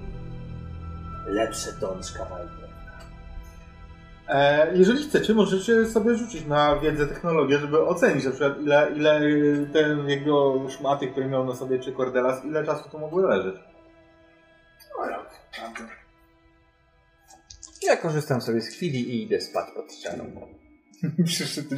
Lepsze 1.25 1.69
niż 1.97 2.11
kawałek. 2.11 2.47
E, 4.27 4.77
jeżeli 4.77 5.03
chcecie, 5.03 5.33
możecie 5.33 5.85
sobie 5.85 6.15
rzucić 6.15 6.45
na 6.45 6.79
wiedzę, 6.79 7.07
technologię, 7.07 7.59
żeby 7.59 7.85
ocenić 7.85 8.25
na 8.25 8.31
przykład 8.31 8.61
ile, 8.61 8.91
ile 8.95 9.21
ten 9.73 10.09
jego 10.09 10.65
szmaty, 10.69 11.07
które 11.07 11.25
miał 11.27 11.45
na 11.45 11.55
sobie, 11.55 11.79
czy 11.79 11.93
Cordelas, 11.93 12.45
ile 12.45 12.65
czasu 12.65 12.89
to 12.89 12.97
mogły 12.97 13.27
leżeć. 13.27 13.55
Ja 17.83 17.97
korzystam 17.97 18.41
sobie 18.41 18.61
z 18.61 18.67
chwili 18.67 19.15
i 19.15 19.23
idę 19.23 19.41
spać 19.41 19.65
pod 19.75 19.93
ścianą. 19.93 20.23
Przyszły 21.25 21.63
tu 21.63 21.75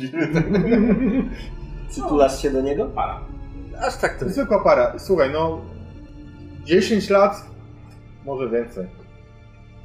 Przytulasz 1.89 2.41
się 2.41 2.51
do 2.51 2.61
niego? 2.61 2.85
Para. 2.85 3.21
Aż 3.79 3.97
tak 3.97 4.19
to 4.19 4.29
Zwykła 4.29 4.63
para. 4.63 4.99
Słuchaj, 4.99 5.29
no 5.33 5.61
10 6.63 7.09
lat, 7.09 7.45
może 8.25 8.49
więcej. 8.49 9.04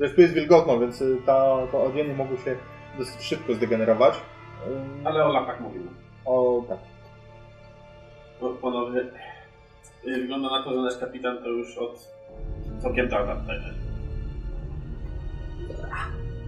Zresztą 0.01 0.17
tu 0.17 0.23
jest 0.23 0.35
wilgotno, 0.35 0.79
więc 0.79 1.01
y, 1.01 1.17
ta, 1.27 1.67
to 1.73 1.85
odzienie 1.85 2.15
mogło 2.15 2.37
się 2.37 2.57
dosyć 2.99 3.23
szybko 3.23 3.55
zdegenerować. 3.55 4.15
Ale 5.05 5.25
o 5.25 5.33
latach 5.33 5.61
mówił. 5.61 5.83
O 6.25 6.65
tak. 6.69 6.79
Bo 8.41 8.51
Panowie, 8.51 9.01
y, 10.07 10.21
wygląda 10.21 10.51
na 10.51 10.65
to, 10.65 10.75
że 10.75 10.81
nasz 10.81 10.99
kapitan 10.99 11.39
to 11.39 11.49
już 11.49 11.79
od 11.79 12.13
całkiem 12.83 13.09
dawna 13.09 13.37
tutaj 13.37 13.57
leży. 13.57 13.75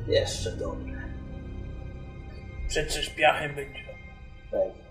Jeszcze 0.07 0.53
dobrze. 0.53 1.03
Przetrzesz 2.69 3.15
piachem 3.15 3.55
będzie. 3.55 3.85
Będzie. 4.53 4.83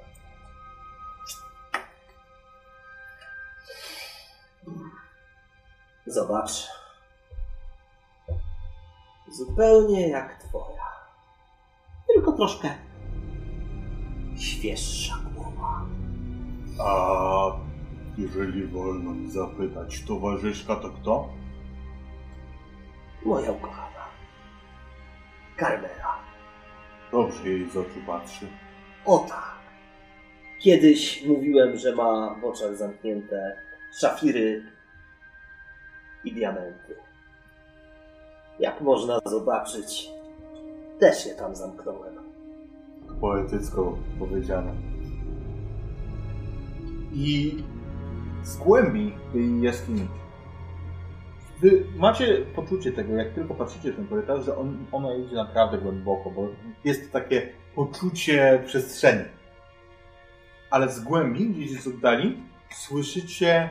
Zobacz. 6.05 6.80
Zupełnie 9.31 10.07
jak 10.09 10.43
twoja. 10.43 10.83
Tylko 12.13 12.31
troszkę 12.31 12.69
świeższa 14.37 15.15
głowa. 15.35 15.85
A 16.79 17.51
jeżeli 18.17 18.67
wolno 18.67 19.11
mi 19.11 19.31
zapytać, 19.31 20.03
towarzyszka 20.03 20.75
to 20.75 20.89
kto? 20.89 21.29
Moja 23.25 23.51
ukochana. 23.51 24.05
Carmela. 25.59 26.19
Dobrze 27.11 27.49
jej 27.49 27.69
z 27.69 27.77
oczu 27.77 27.99
patrzy. 28.07 28.47
O 29.05 29.17
tak. 29.19 29.51
Kiedyś 30.59 31.25
mówiłem, 31.25 31.77
że 31.77 31.95
ma 31.95 32.35
w 32.41 32.45
oczach 32.45 32.75
zamknięte 32.75 33.61
szafiry 33.99 34.63
i 36.23 36.33
diamenty. 36.33 37.10
Jak 38.61 38.81
można 38.81 39.19
zobaczyć, 39.25 40.11
też 40.99 41.25
je 41.25 41.35
tam 41.35 41.55
zamknąłem. 41.55 42.13
Poetycko 43.21 43.97
powiedziane. 44.19 44.71
I 47.13 47.63
z 48.43 48.57
głębi 48.57 49.13
tej 49.33 49.61
jaskini. 49.61 50.07
Wy 51.61 51.83
macie 51.97 52.37
poczucie 52.55 52.91
tego, 52.91 53.13
jak 53.13 53.33
tylko 53.33 53.53
patrzycie 53.53 53.91
w 53.91 53.95
ten 53.95 54.07
korytarz, 54.07 54.45
że 54.45 54.57
on, 54.57 54.85
ono 54.91 55.15
idzie 55.15 55.35
naprawdę 55.35 55.77
głęboko, 55.77 56.31
bo 56.31 56.47
jest 56.83 57.05
to 57.05 57.19
takie 57.19 57.49
poczucie 57.75 58.63
przestrzeni. 58.65 59.23
Ale 60.71 60.89
z 60.89 60.99
głębi, 60.99 61.49
gdzieś 61.49 61.81
z 61.81 61.87
oddali, 61.87 62.43
słyszycie 62.69 63.69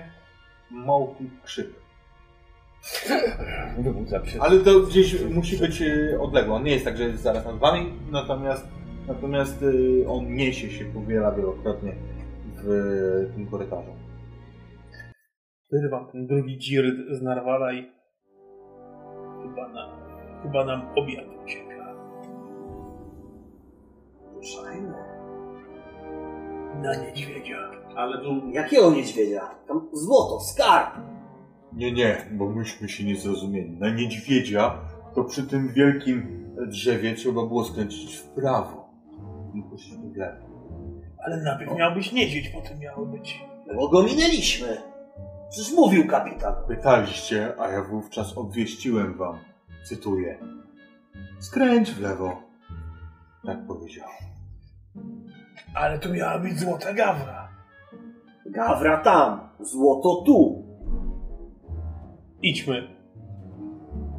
małki 0.70 1.30
krzyk. 1.44 1.68
wybudza 3.78 4.26
się. 4.26 4.40
Ale 4.40 4.60
to 4.60 4.80
gdzieś 4.80 5.22
musi 5.22 5.56
być 5.56 5.82
y, 5.82 6.20
odległe. 6.20 6.54
On 6.54 6.64
nie 6.64 6.72
jest 6.72 6.84
tak, 6.84 6.96
że 6.96 7.04
jest 7.04 7.22
zaraz 7.22 7.44
nad 7.44 7.58
wami, 7.58 7.92
natomiast, 8.10 8.68
natomiast 9.08 9.62
y, 9.62 10.04
on 10.08 10.34
niesie 10.34 10.70
się 10.70 10.84
powiela 10.84 11.32
wielokrotnie 11.32 11.92
w 12.56 13.32
tym 13.34 13.46
korytarzu. 13.46 13.90
Wyrywam 15.72 16.06
ten 16.12 16.26
drugi 16.26 16.58
dzirt 16.58 16.96
z 17.10 17.22
Narwala 17.22 17.72
i 17.72 17.92
chyba, 19.42 19.68
na, 19.68 19.96
chyba 20.42 20.64
nam 20.64 20.82
obiad 20.96 21.24
ucieka. 21.44 21.94
Ruszajmy. 24.34 24.94
Na 26.82 26.94
niedźwiedzia. 26.94 27.70
Ale 27.96 28.18
tu 28.18 28.50
Jakiego 28.52 28.90
niedźwiedzia? 28.90 29.40
Tam 29.68 29.88
złoto, 29.92 30.40
skarb. 30.40 30.94
Nie, 31.72 31.92
nie, 31.92 32.16
bo 32.32 32.48
myśmy 32.48 32.88
się 32.88 33.04
nie 33.04 33.16
zrozumieli. 33.16 33.70
Na 33.70 33.90
niedźwiedzia 33.90 34.74
to 35.14 35.24
przy 35.24 35.42
tym 35.42 35.68
wielkim 35.68 36.46
drzewie 36.66 37.14
trzeba 37.14 37.46
było 37.46 37.64
skręcić 37.64 38.16
w 38.16 38.28
prawo. 38.28 38.90
Nie 39.54 39.62
poszliśmy 39.62 40.10
w 40.10 40.16
lewo. 40.16 40.46
Ale 41.24 41.36
najpierw 41.42 41.76
miał 41.76 41.94
być 41.94 42.12
niedźwiedź, 42.12 42.48
potem 42.48 42.78
miało 42.78 43.06
być... 43.06 43.44
No 43.66 43.74
bo 43.74 43.88
go 43.88 44.02
minęliśmy. 44.02 44.76
Przecież 45.50 45.72
mówił 45.72 46.06
kapitan. 46.06 46.54
Pytaliście, 46.68 47.52
a 47.58 47.68
ja 47.68 47.82
wówczas 47.82 48.38
obwieściłem 48.38 49.14
wam, 49.14 49.38
cytuję, 49.84 50.38
skręć 51.38 51.90
w 51.90 52.00
lewo. 52.00 52.42
Tak 53.46 53.66
powiedział. 53.66 54.08
Ale 55.74 55.98
to 55.98 56.08
miała 56.08 56.38
być 56.38 56.58
złota 56.58 56.92
gawra. 56.92 57.48
Gawra 58.46 58.96
tam, 58.96 59.40
złoto 59.60 60.22
tu. 60.26 60.69
Idźmy. 62.42 62.88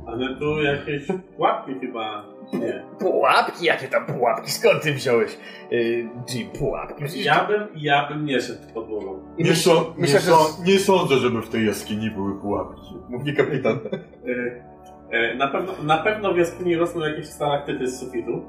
Ale 0.08 0.36
tu 0.36 0.62
jakieś 0.64 1.08
pułapki 1.36 1.72
chyba. 1.82 2.26
Nie. 2.54 2.84
Pułapki? 3.00 3.66
Jakie 3.66 3.88
tam 3.88 4.06
pułapki? 4.06 4.52
Skąd 4.52 4.82
ty 4.84 4.94
wziąłeś? 4.94 5.38
Yy, 5.72 6.10
Jim, 6.34 6.50
pułapki? 6.60 7.04
Przecież 7.06 7.26
Ja 7.26 7.46
bym, 7.46 7.68
ja 7.76 8.10
bym 8.10 8.26
nie 8.26 8.42
szedł 8.42 8.74
podłogą. 8.74 9.20
Nie, 9.38 9.44
nie, 9.44 9.52
myślę, 9.98 10.20
że- 10.20 10.32
nie 10.66 10.80
sądzę, 10.80 11.16
żeby 11.18 11.42
w 11.42 11.50
tej 11.50 11.66
jaskini 11.68 12.12
były 12.12 12.42
pułapki, 12.42 12.82
mówi 13.10 13.36
kapitan. 13.36 13.80
Y, 14.28 14.64
y, 15.34 15.36
Na 15.38 15.48
pewno, 15.48 15.72
na 15.84 15.98
pewno 15.98 16.34
w 16.34 16.38
jaskini 16.38 16.76
rosną 16.76 17.02
jakieś 17.02 17.26
stalaktyty 17.28 17.88
z 17.88 18.00
sufitu. 18.00 18.42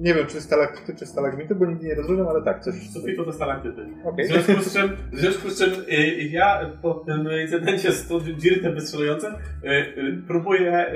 Nie 0.00 0.14
wiem, 0.14 0.26
czy 0.26 0.40
stalaktyty, 0.40 0.98
czy 0.98 1.06
stalagmity, 1.06 1.54
bo 1.54 1.66
nigdy 1.66 1.86
nie 1.86 1.94
rozumiem, 1.94 2.28
ale 2.28 2.42
tak, 2.42 2.60
coś 2.60 2.74
Z 2.74 2.92
sufitu 2.92 3.24
to 3.24 3.32
stalaktyty. 3.32 3.86
Okej. 4.04 4.24
W 4.24 4.28
związku 4.28 4.62
z 4.62 4.72
czym, 4.72 4.96
w 5.12 5.18
związku 5.18 5.50
z 5.50 5.58
czym 5.58 5.84
y, 5.92 6.28
ja 6.30 6.70
po 6.82 6.94
tym 6.94 7.28
incydencie 7.42 7.92
z 7.92 8.08
tą 8.08 8.20
dzirtem 8.20 8.74
wystrzelającym 8.74 9.34
y, 9.34 9.68
y, 9.68 10.22
próbuję 10.26 10.92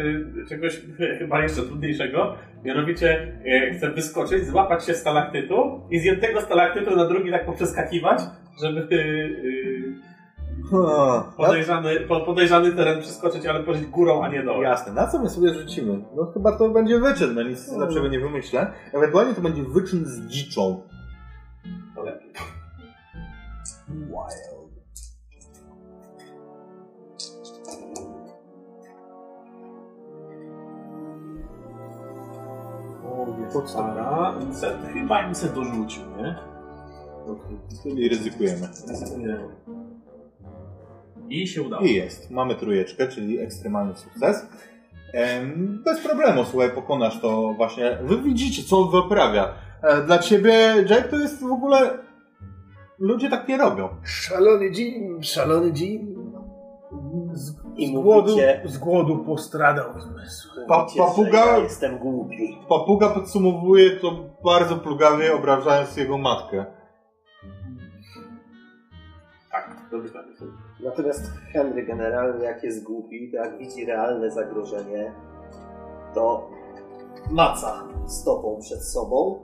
czegoś 0.49 0.81
chyba 1.19 1.43
jeszcze 1.43 1.63
trudniejszego. 1.63 2.37
Mianowicie 2.65 3.33
chcę 3.77 3.91
wyskoczyć, 3.91 4.47
złapać 4.47 4.87
się 4.87 4.95
stalaktytu 4.95 5.81
i 5.91 5.99
z 5.99 6.05
jednego 6.05 6.41
stalaktytu 6.41 6.97
na 6.97 7.07
drugi 7.07 7.31
tak 7.31 7.47
poprzeskakiwać, 7.47 8.21
żeby 8.63 8.89
podejrzany, 11.37 12.01
po- 12.01 12.21
podejrzany 12.21 12.73
teren 12.73 13.01
przeskoczyć, 13.01 13.47
ale 13.47 13.63
pożyć 13.65 13.87
górą, 13.87 14.23
a 14.23 14.29
nie 14.29 14.43
dołem. 14.43 14.63
Jasne, 14.63 14.93
na 14.93 15.07
co 15.07 15.19
my 15.23 15.31
sobie 15.31 15.55
rzucimy? 15.55 16.05
No 16.17 16.27
chyba 16.35 16.53
to 16.59 16.69
będzie 16.69 16.99
wyczyn, 16.99 17.35
no 17.35 17.43
nic 17.43 17.73
lepszego 17.73 18.09
nie 18.09 18.21
wymyślę. 18.21 18.73
Ewentualnie 18.93 19.35
to 19.35 19.41
będzie 19.41 19.63
wyczyn 19.63 20.05
z 20.07 20.27
dziczą. 20.27 20.83
To 21.95 22.03
lepiej. 22.03 22.33
Podstara, 33.53 34.35
Incet, 34.41 34.77
chyba 34.93 35.23
Incet 35.29 35.53
dorzucił, 35.55 36.03
nie? 36.17 36.35
Czyli 37.83 38.09
ryzykujemy. 38.09 38.69
Nie. 39.19 39.39
I 41.29 41.47
się 41.47 41.62
udało. 41.62 41.83
I 41.83 41.95
jest. 41.95 42.31
Mamy 42.31 42.55
trójeczkę, 42.55 43.09
czyli 43.09 43.39
ekstremalny 43.39 43.95
sukces. 43.95 44.47
Bez 45.85 46.01
problemu, 46.01 46.45
słuchaj, 46.45 46.70
pokonasz 46.70 47.20
to 47.20 47.53
właśnie. 47.57 47.99
Wy 48.03 48.16
widzicie, 48.23 48.62
co 48.62 48.79
on 48.79 49.03
wyprawia. 49.03 49.55
E, 49.83 50.03
Dla 50.03 50.18
ciebie, 50.18 50.53
Jack, 50.91 51.09
to 51.09 51.16
jest 51.16 51.41
w 51.43 51.53
ogóle... 51.53 51.99
Ludzie 52.99 53.31
tak 53.31 53.49
nie 53.49 53.57
robią. 53.57 53.89
Szalony 54.05 54.66
Jim, 54.66 55.23
szalony 55.23 55.73
Jim. 55.77 56.23
I 57.77 57.87
Z 57.87 57.91
głodu, 57.91 58.29
mówicie, 58.31 58.62
z 58.64 58.79
głodu 58.79 59.25
postradał 59.25 60.01
zmysł. 60.01 60.49
Pa- 60.68 60.87
papuga- 60.99 61.47
ja 61.47 61.59
jestem 61.59 61.99
głupi. 61.99 62.59
Papuga 62.68 63.09
podsumowuje 63.11 63.91
to 63.91 64.25
bardzo 64.45 64.77
plugawie, 64.77 65.35
obrażając 65.35 65.97
jego 65.97 66.18
matkę. 66.18 66.64
Tak, 69.53 69.77
dobrze 69.91 70.12
tak. 70.12 70.25
Natomiast 70.85 71.30
Henry 71.53 71.87
generalnie 71.87 72.45
jak 72.45 72.64
jest 72.64 72.85
głupi, 72.85 73.30
to 73.30 73.37
jak 73.37 73.59
widzi 73.59 73.85
realne 73.85 74.30
zagrożenie, 74.30 75.12
to 76.14 76.51
maca 77.30 77.85
stopą 78.07 78.59
przed 78.61 78.85
sobą 78.85 79.39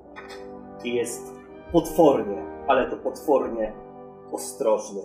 i 0.84 0.94
jest 0.94 1.34
potwornie, 1.72 2.42
ale 2.66 2.90
to 2.90 2.96
potwornie 2.96 3.72
ostrożny. 4.32 5.00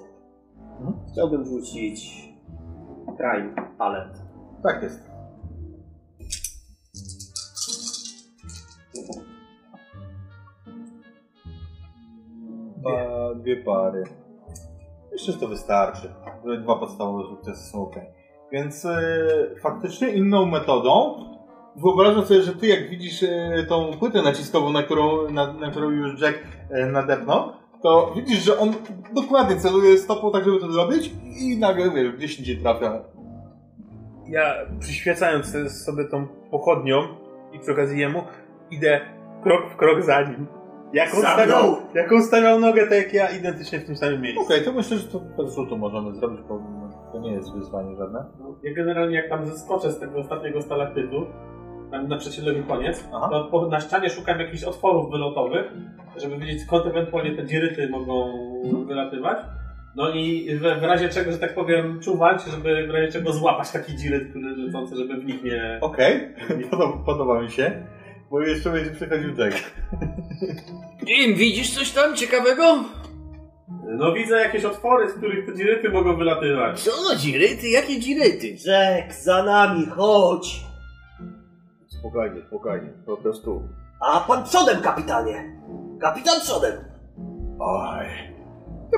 Chciałbym 1.12 1.46
rzucić 1.46 2.30
crime 3.18 3.56
talent. 3.78 4.22
Tak 4.64 4.84
jest. 4.84 5.14
Dwa, 12.78 13.36
dwie 13.36 13.64
pary. 13.64 14.23
Myślę, 15.14 15.34
że 15.34 15.40
to 15.40 15.48
wystarczy. 15.48 16.14
Dwa 16.62 16.76
podstawowe 16.76 17.24
sukcesy 17.30 17.72
są 17.72 17.82
ok. 17.82 17.96
Więc 18.52 18.86
e, 18.86 19.00
faktycznie 19.62 20.10
inną 20.10 20.46
metodą 20.46 21.16
wyobrażam 21.76 22.26
sobie, 22.26 22.42
że 22.42 22.56
ty 22.56 22.68
jak 22.68 22.90
widzisz 22.90 23.24
e, 23.24 23.66
tą 23.70 23.92
płytę 24.00 24.22
naciskową, 24.22 24.72
na 24.72 24.84
którą, 24.84 25.32
na, 25.32 25.54
na 25.54 25.72
którą 25.72 25.90
już 25.90 26.22
Jack 26.22 26.40
e, 26.70 26.86
nadepnął, 26.86 27.52
to 27.82 28.14
widzisz, 28.16 28.44
że 28.44 28.60
on 28.60 28.74
dokładnie 29.14 29.56
celuje 29.56 29.98
stopą 29.98 30.32
tak, 30.32 30.46
żeby 30.46 30.60
to 30.60 30.72
zrobić 30.72 31.12
i 31.40 31.58
nagle 31.58 31.92
wiesz, 31.92 32.12
gdzieś 32.12 32.40
indziej 32.40 32.58
trafia. 32.58 33.04
Ja 34.28 34.54
przyświecając 34.80 35.56
sobie 35.86 36.06
tą 36.06 36.28
pochodnią 36.52 37.02
i 37.54 37.60
przy 37.60 37.72
okazji 37.72 38.00
jemu, 38.00 38.24
idę 38.72 39.02
krok 39.44 39.74
w 39.74 39.76
krok 39.76 40.02
za 40.04 40.22
nim. 40.22 40.48
Jak 40.94 41.14
on, 41.16 41.22
Za 41.22 41.28
stawiał, 41.34 41.64
mną! 41.64 41.78
jak 41.96 42.12
on 42.12 42.24
stawiał 42.24 42.60
nogę, 42.60 42.82
tak 42.88 42.98
jak 42.98 43.14
ja, 43.14 43.30
identycznie 43.30 43.80
w 43.80 43.86
tym 43.86 43.96
samym 43.96 44.22
miejscu. 44.22 44.42
Okej, 44.42 44.62
to 44.66 44.72
myślę, 44.72 44.98
że 44.98 45.08
to 45.08 45.20
bez 45.20 45.56
rzutu 45.56 45.78
możemy 45.78 46.16
zrobić, 46.16 46.40
bo 46.50 46.60
to 47.14 47.20
nie 47.20 47.32
jest 47.32 47.54
wyzwanie 47.54 47.96
żadne. 47.96 48.26
No, 48.40 48.56
Ja 48.64 48.74
generalnie 48.74 49.16
jak 49.16 49.30
tam 49.30 49.46
zeskoczę 49.46 49.92
z 49.92 50.00
tego 50.00 50.20
ostatniego 50.20 50.62
stalaktytu, 50.62 51.26
tam 51.92 52.08
na 52.08 52.18
przeciwległy 52.18 52.64
koniec, 52.64 53.08
Aha. 53.14 53.30
to 53.32 53.44
po, 53.52 53.68
na 53.68 53.82
ścianie 53.82 54.10
szukam 54.10 54.40
jakichś 54.40 54.64
otworów 54.64 55.12
wylotowych, 55.12 55.66
żeby 56.18 56.38
wiedzieć 56.38 56.62
skąd 56.62 56.86
ewentualnie 56.86 57.36
te 57.36 57.46
dziryty 57.46 57.90
mogą 57.90 58.34
Mhm. 58.66 58.86
wylatywać. 58.88 59.38
No 59.96 60.10
i 60.10 60.56
w, 60.56 60.62
w 60.62 60.84
razie 60.84 61.10
czego, 61.10 61.32
że 61.32 61.38
tak 61.38 61.56
powiem, 61.56 62.00
czuwać, 62.00 62.44
żeby 62.44 62.88
w 62.88 62.92
razie 62.92 63.12
czego 63.12 63.32
złapać 63.34 63.72
taki 63.72 63.96
dziryt, 63.96 64.30
który 64.30 64.56
lecący, 64.56 64.96
żeby 64.96 65.16
w 65.18 65.26
nich 65.26 65.44
nie... 65.44 65.78
Okej, 65.82 66.20
podoba, 66.72 66.98
podoba 67.06 67.42
mi 67.42 67.50
się, 67.52 67.84
bo 68.34 68.42
jeszcze 68.42 68.70
będzie 68.70 68.92
przychodził 68.92 69.36
Jack. 69.38 69.58
Im, 71.08 71.36
widzisz 71.36 71.74
coś 71.74 71.92
tam 71.92 72.16
ciekawego? 72.16 72.84
No 73.98 74.14
widzę 74.14 74.36
jakieś 74.36 74.66
otwory, 74.66 75.10
z 75.10 75.14
których 75.14 75.46
te 75.46 75.56
dziryty 75.56 75.90
mogą 75.90 76.18
wylatywać. 76.18 76.82
Co, 76.82 77.16
dziryty? 77.16 77.70
Jakie 77.70 78.00
dziryty? 78.00 78.48
Jack, 78.48 79.14
za 79.14 79.44
nami, 79.44 79.86
chodź! 79.86 80.66
Spokojnie, 81.88 82.42
spokojnie. 82.48 82.90
Po 83.06 83.18
prostu... 83.18 83.62
A 84.00 84.20
pan 84.20 84.44
przodem, 84.44 84.82
kapitanie! 84.82 85.60
Kapitan 86.02 86.42
przodem! 86.42 86.74
Oj. 87.60 88.06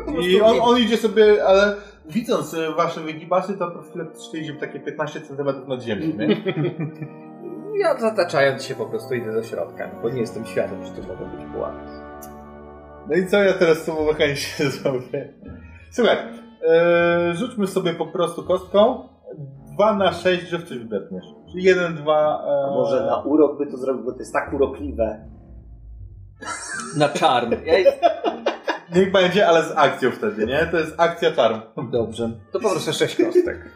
Prostu 0.05 0.21
I 0.21 0.41
on, 0.41 0.57
on 0.61 0.79
idzie 0.79 0.97
sobie, 0.97 1.45
ale 1.45 1.75
widząc 2.05 2.53
e, 2.53 2.71
wasze 2.71 3.01
wygibasy, 3.01 3.57
to 3.57 3.71
profilaktycznie 3.71 4.39
idzie 4.39 4.53
takie 4.53 4.79
15 4.79 5.21
cm 5.21 5.67
nad 5.67 5.81
ziemią, 5.81 6.05
nie? 6.17 6.27
Ja 7.80 7.99
zataczając 7.99 8.63
się 8.63 8.76
po 8.76 8.86
prostu 8.86 9.13
idę 9.13 9.34
do 9.34 9.43
środka, 9.43 9.91
bo 10.01 10.09
nie 10.09 10.21
jestem 10.21 10.45
świadom, 10.45 10.86
że 10.86 10.91
to 10.91 11.01
mogą 11.07 11.38
być 11.38 11.45
pułapki. 11.53 11.91
No 13.09 13.15
i 13.15 13.28
co 13.28 13.43
ja 13.43 13.53
teraz 13.53 13.78
z 13.78 13.86
tobą 13.86 14.05
mechanicznie 14.05 14.69
zrobię? 14.82 15.34
Słuchaj, 15.91 16.17
e, 16.69 17.34
rzućmy 17.36 17.67
sobie 17.67 17.93
po 17.93 18.05
prostu 18.05 18.43
kostką 18.43 19.09
2 19.73 19.95
na 19.95 20.13
6, 20.13 20.47
że 20.47 20.57
w 20.57 20.63
coś 20.69 20.78
wdepniesz. 20.78 21.26
Czyli 21.51 21.63
1, 21.63 21.95
2... 21.95 22.13
A 22.15 22.67
E, 22.67 22.71
może 22.71 23.05
na 23.05 23.23
urok 23.23 23.57
by 23.57 23.67
to 23.67 23.78
zrobił, 23.78 24.03
bo 24.03 24.11
to 24.11 24.19
jest 24.19 24.34
tak 24.34 24.53
urokliwe. 24.53 25.26
Na 26.97 27.09
czarm. 27.09 27.51
Ja 27.65 27.78
jest... 27.78 27.97
Niech 28.95 29.11
będzie, 29.11 29.47
ale 29.47 29.63
z 29.63 29.71
akcją 29.76 30.11
wtedy, 30.11 30.45
nie? 30.45 30.67
To 30.71 30.78
jest 30.78 30.93
akcja 30.97 31.32
czarm. 31.32 31.61
Dobrze. 31.91 32.30
To 32.51 32.59
poproszę 32.59 32.93
sześć 32.93 33.15
kostek. 33.23 33.69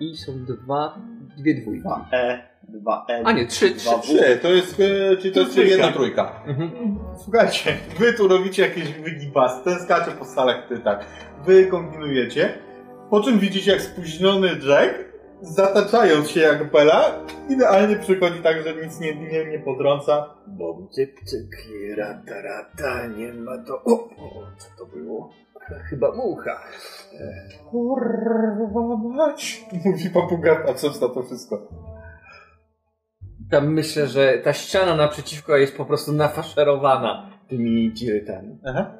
I 0.00 0.16
są 0.16 0.44
dwa, 0.44 0.98
dwie 1.36 1.54
dwójki. 1.62 1.88
2E, 1.88 2.38
2N. 2.84 3.22
A 3.24 3.32
nie, 3.32 3.46
trzy, 3.46 3.70
trzy. 3.74 3.88
2W. 3.88 4.00
Trzy, 4.00 4.38
to 4.42 4.48
jest, 4.52 4.80
e, 4.80 5.16
czyli 5.16 5.34
to 5.34 5.40
jest 5.40 5.52
Trójka. 5.52 5.70
jedna 5.70 5.92
trójka. 5.92 6.42
Mhm. 6.46 6.98
Słuchajcie, 7.24 7.76
wy 7.98 8.12
tu 8.12 8.28
robicie 8.28 8.62
jakieś 8.62 8.92
wygibasy, 8.92 9.64
ten 9.64 9.78
skacze 9.80 10.10
po 10.10 10.24
stalaktytach, 10.24 11.06
wy 11.46 11.66
kombinujecie, 11.66 12.58
po 13.10 13.20
czym 13.20 13.38
widzicie 13.38 13.72
jak 13.72 13.82
spóźniony 13.82 14.48
Jack, 14.48 14.94
zataczając 15.40 16.30
się 16.30 16.40
jak 16.40 16.70
Bela, 16.72 17.24
idealnie 17.48 17.96
przychodzi 17.96 18.38
tak, 18.42 18.62
że 18.62 18.86
nic 18.86 19.00
nie, 19.00 19.14
nie, 19.14 19.44
nie 19.46 19.58
potrąca. 19.58 20.34
Bom, 20.46 20.88
cyk, 20.90 21.20
rata, 21.96 22.42
rata, 22.42 23.06
nie 23.06 23.32
ma 23.32 23.58
to... 23.58 23.82
O, 23.84 23.92
o, 23.92 24.46
co 24.58 24.68
to 24.78 24.86
było? 24.96 25.30
Chyba 25.90 26.12
mucha. 26.14 26.60
Kurwa 27.70 28.96
mać, 28.96 29.64
mówi 29.84 30.10
papuga, 30.10 30.56
patrząc 30.56 31.00
na 31.00 31.08
to 31.08 31.22
wszystko. 31.22 31.68
Tam 33.50 33.72
myślę, 33.72 34.06
że 34.06 34.38
ta 34.38 34.52
ściana 34.52 34.96
naprzeciwko 34.96 35.56
jest 35.56 35.76
po 35.76 35.84
prostu 35.84 36.12
nafaszerowana 36.12 37.30
tymi 37.48 37.92
dzirytami. 37.92 38.58
Aha. 38.64 38.92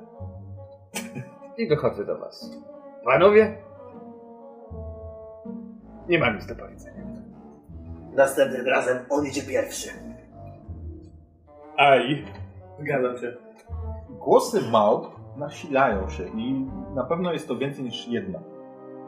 I 1.59 1.69
wychodzę 1.69 2.05
do 2.05 2.19
was. 2.19 2.51
Panowie? 3.05 3.57
Nie 6.09 6.19
mam 6.19 6.35
nic 6.35 6.47
do 6.47 6.55
powiedzenia. 6.55 7.05
Następnym 8.15 8.67
razem 8.67 8.99
on 9.11 9.27
idzie 9.27 9.43
pierwszy. 9.43 9.91
Aj. 11.77 12.25
Zgadzam 12.81 13.19
się. 13.19 13.37
Głosy 14.11 14.61
małp 14.71 15.18
nasilają 15.39 16.09
się 16.09 16.25
i 16.37 16.67
na 16.95 17.05
pewno 17.05 17.33
jest 17.33 17.49
to 17.49 17.57
więcej 17.57 17.85
niż 17.85 18.09
jedna. 18.09 18.39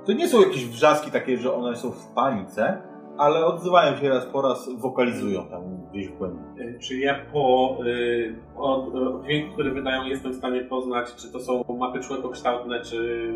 To 0.07 0.13
nie 0.13 0.29
są 0.29 0.41
jakieś 0.41 0.67
wrzaski 0.67 1.11
takie, 1.11 1.37
że 1.39 1.55
one 1.55 1.77
są 1.77 1.91
w 1.91 2.07
panice, 2.15 2.83
ale 3.19 3.47
odzywają 3.47 3.97
się 3.97 4.09
raz 4.09 4.27
po 4.27 4.43
raz, 4.43 4.69
wokalizują 4.79 5.47
tam 5.47 5.63
gdzieś 5.91 6.09
w 6.09 6.19
głębi. 6.19 6.61
Y, 6.63 6.79
Czy 6.79 6.99
ja 6.99 7.15
po, 7.33 7.77
y, 7.87 8.35
po 8.57 8.87
y, 9.21 9.25
dźwięku, 9.25 9.53
który 9.53 9.71
wydają, 9.73 10.05
jestem 10.05 10.33
w 10.33 10.37
stanie 10.37 10.65
poznać, 10.65 11.15
czy 11.15 11.33
to 11.33 11.41
są 11.41 11.65
mapy 11.79 12.01
człowiekokształtne, 12.01 12.81
czy... 12.81 13.29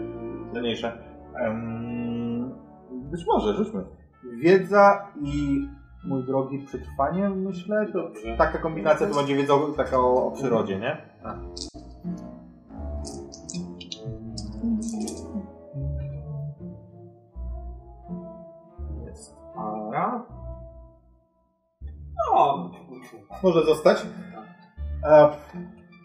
Mniejsze. 0.55 0.99
Em, 1.41 2.55
być 2.93 3.27
może, 3.27 3.55
rzućmy. 3.55 3.85
Wiedza 4.33 5.09
i 5.23 5.67
mój 6.07 6.25
drogi 6.27 6.59
przetrwanie, 6.67 7.29
myślę, 7.29 7.87
to 7.93 8.03
Dobrze. 8.03 8.37
taka 8.39 8.59
kombinacja 8.59 9.07
to 9.07 9.15
będzie 9.17 9.35
wiedza 9.37 9.55
o- 9.55 9.73
taka 9.77 9.99
o, 9.99 10.27
o 10.27 10.31
przyrodzie, 10.31 10.79
nie? 10.81 10.97
Jest 11.51 11.75
para. 19.95 20.27
No, 22.33 22.71
Może 23.43 23.65
zostać. 23.65 24.07
E, 25.05 25.29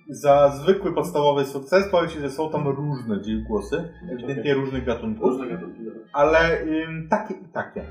za 0.10 0.50
zwykły 0.50 0.94
podstawowy 0.94 1.46
sukces 1.46 1.92
powiem 1.92 2.10
Ci, 2.10 2.20
że 2.20 2.30
są 2.30 2.50
tam 2.50 2.68
różne 2.68 3.20
głosy, 3.48 3.94
ewidentnie 4.12 4.54
różnych 4.54 4.86
gatunków, 4.86 5.30
różne 5.30 5.48
gatunki. 5.48 5.86
dobra. 5.86 6.02
ale 6.14 6.62
ym, 6.62 7.08
takie 7.10 7.34
i 7.34 7.46
takie. 7.54 7.86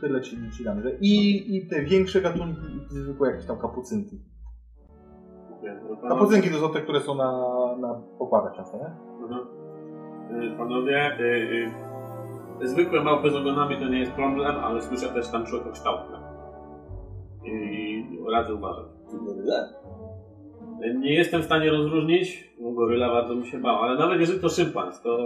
Tyle 0.00 0.20
Ci, 0.20 0.50
ci 0.56 0.64
dam, 0.64 0.82
że 0.82 0.90
i, 1.00 1.56
i 1.56 1.66
te 1.66 1.82
większe 1.82 2.20
gatunki 2.20 2.76
i 2.76 2.88
te 2.88 2.94
zwykłe 2.94 3.30
jakieś 3.30 3.46
tam 3.46 3.58
kapucynki. 3.58 4.20
Kapucynki 6.08 6.50
to 6.50 6.58
są 6.58 6.72
te, 6.72 6.80
które 6.82 7.00
są 7.00 7.14
na, 7.14 7.32
na 7.80 7.94
pokładach 8.18 8.56
często, 8.56 8.76
nie? 8.78 8.90
Mhm. 9.24 9.58
Y, 10.52 10.56
Panowie, 10.58 11.18
y, 11.20 11.22
y, 11.22 11.70
zwykłe 12.62 13.02
małpy 13.04 13.30
z 13.30 13.34
ogonami 13.34 13.76
to 13.76 13.88
nie 13.88 13.98
jest 13.98 14.12
problem, 14.12 14.56
ale 14.56 14.82
słyszę 14.82 15.08
też 15.08 15.28
tam 15.28 15.46
człowiekokształtne. 15.46 16.18
I 17.44 18.04
radzę 18.32 18.54
uważać. 18.54 18.86
Y, 20.84 20.94
Nie 20.98 21.14
jestem 21.14 21.42
w 21.42 21.44
stanie 21.44 21.70
rozróżnić, 21.70 22.50
bo 22.60 22.72
goryla 22.72 23.08
bardzo 23.08 23.34
mi 23.34 23.46
się 23.46 23.58
bał, 23.58 23.76
ale 23.82 23.98
nawet 23.98 24.20
jeżeli 24.20 24.40
to 24.40 24.48
szympans, 24.48 25.02
to 25.02 25.18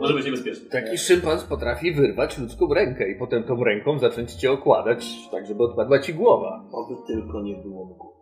może 0.00 0.14
być 0.14 0.24
niebezpieczny. 0.24 0.70
Taki 0.70 0.98
szympans 0.98 1.44
potrafi 1.44 1.92
wyrwać 1.92 2.38
ludzką 2.38 2.74
rękę 2.74 3.10
i 3.10 3.18
potem 3.18 3.42
tą 3.44 3.64
ręką 3.64 3.98
zacząć 3.98 4.32
cię 4.32 4.52
okładać, 4.52 5.28
tak 5.30 5.46
żeby 5.46 5.62
odpadła 5.62 5.98
ci 5.98 6.14
głowa. 6.14 6.64
Oby 6.72 6.94
tylko 7.06 7.42
nie 7.42 7.54
było 7.54 7.84
mgły. 7.84 8.16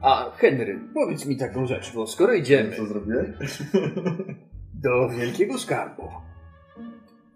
A 0.00 0.30
Henry, 0.30 0.80
powiedz 0.94 1.26
mi 1.26 1.36
taką 1.36 1.66
rzecz, 1.66 1.94
bo 1.94 2.06
skoro 2.06 2.32
idziemy 2.32 2.76
Co 2.76 2.86
zrobiłeś? 2.86 3.28
do 4.82 5.08
wielkiego 5.08 5.58
skarbu 5.58 6.08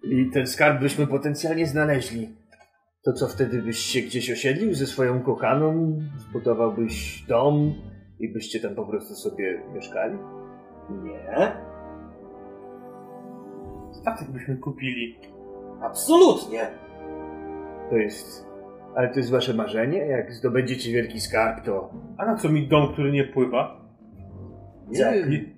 i 0.03 0.31
ten 0.31 0.47
skarb 0.47 0.81
byśmy 0.81 1.07
potencjalnie 1.07 1.67
znaleźli, 1.67 2.29
to 3.05 3.13
co 3.13 3.29
wtedy 3.29 3.63
byś 3.63 3.79
się 3.79 4.01
gdzieś 4.01 4.31
osiedlił 4.31 4.75
ze 4.75 4.87
swoją 4.87 5.23
kochaną, 5.23 5.99
zbudowałbyś 6.17 7.25
dom 7.29 7.75
i 8.19 8.33
byście 8.33 8.61
tam 8.61 8.75
po 8.75 8.87
prostu 8.87 9.15
sobie 9.15 9.63
mieszkali? 9.75 10.19
Nie, 10.91 11.53
Statek 13.93 14.31
byśmy 14.31 14.57
kupili. 14.57 15.19
absolutnie. 15.83 16.61
To 17.91 17.97
jest... 17.97 18.47
Ale 18.95 19.09
to 19.09 19.19
jest 19.19 19.31
wasze 19.31 19.55
marzenie? 19.55 19.99
Jak 19.99 20.33
zdobędziecie 20.33 20.93
wielki 20.93 21.21
skarb, 21.21 21.65
to... 21.65 21.91
A 22.19 22.27
na 22.27 22.37
co 22.37 22.49
mi 22.49 22.69
dom, 22.69 22.93
który 22.93 23.13
nie 23.13 23.25
pływa? 23.25 23.81
Nie- 24.89 25.56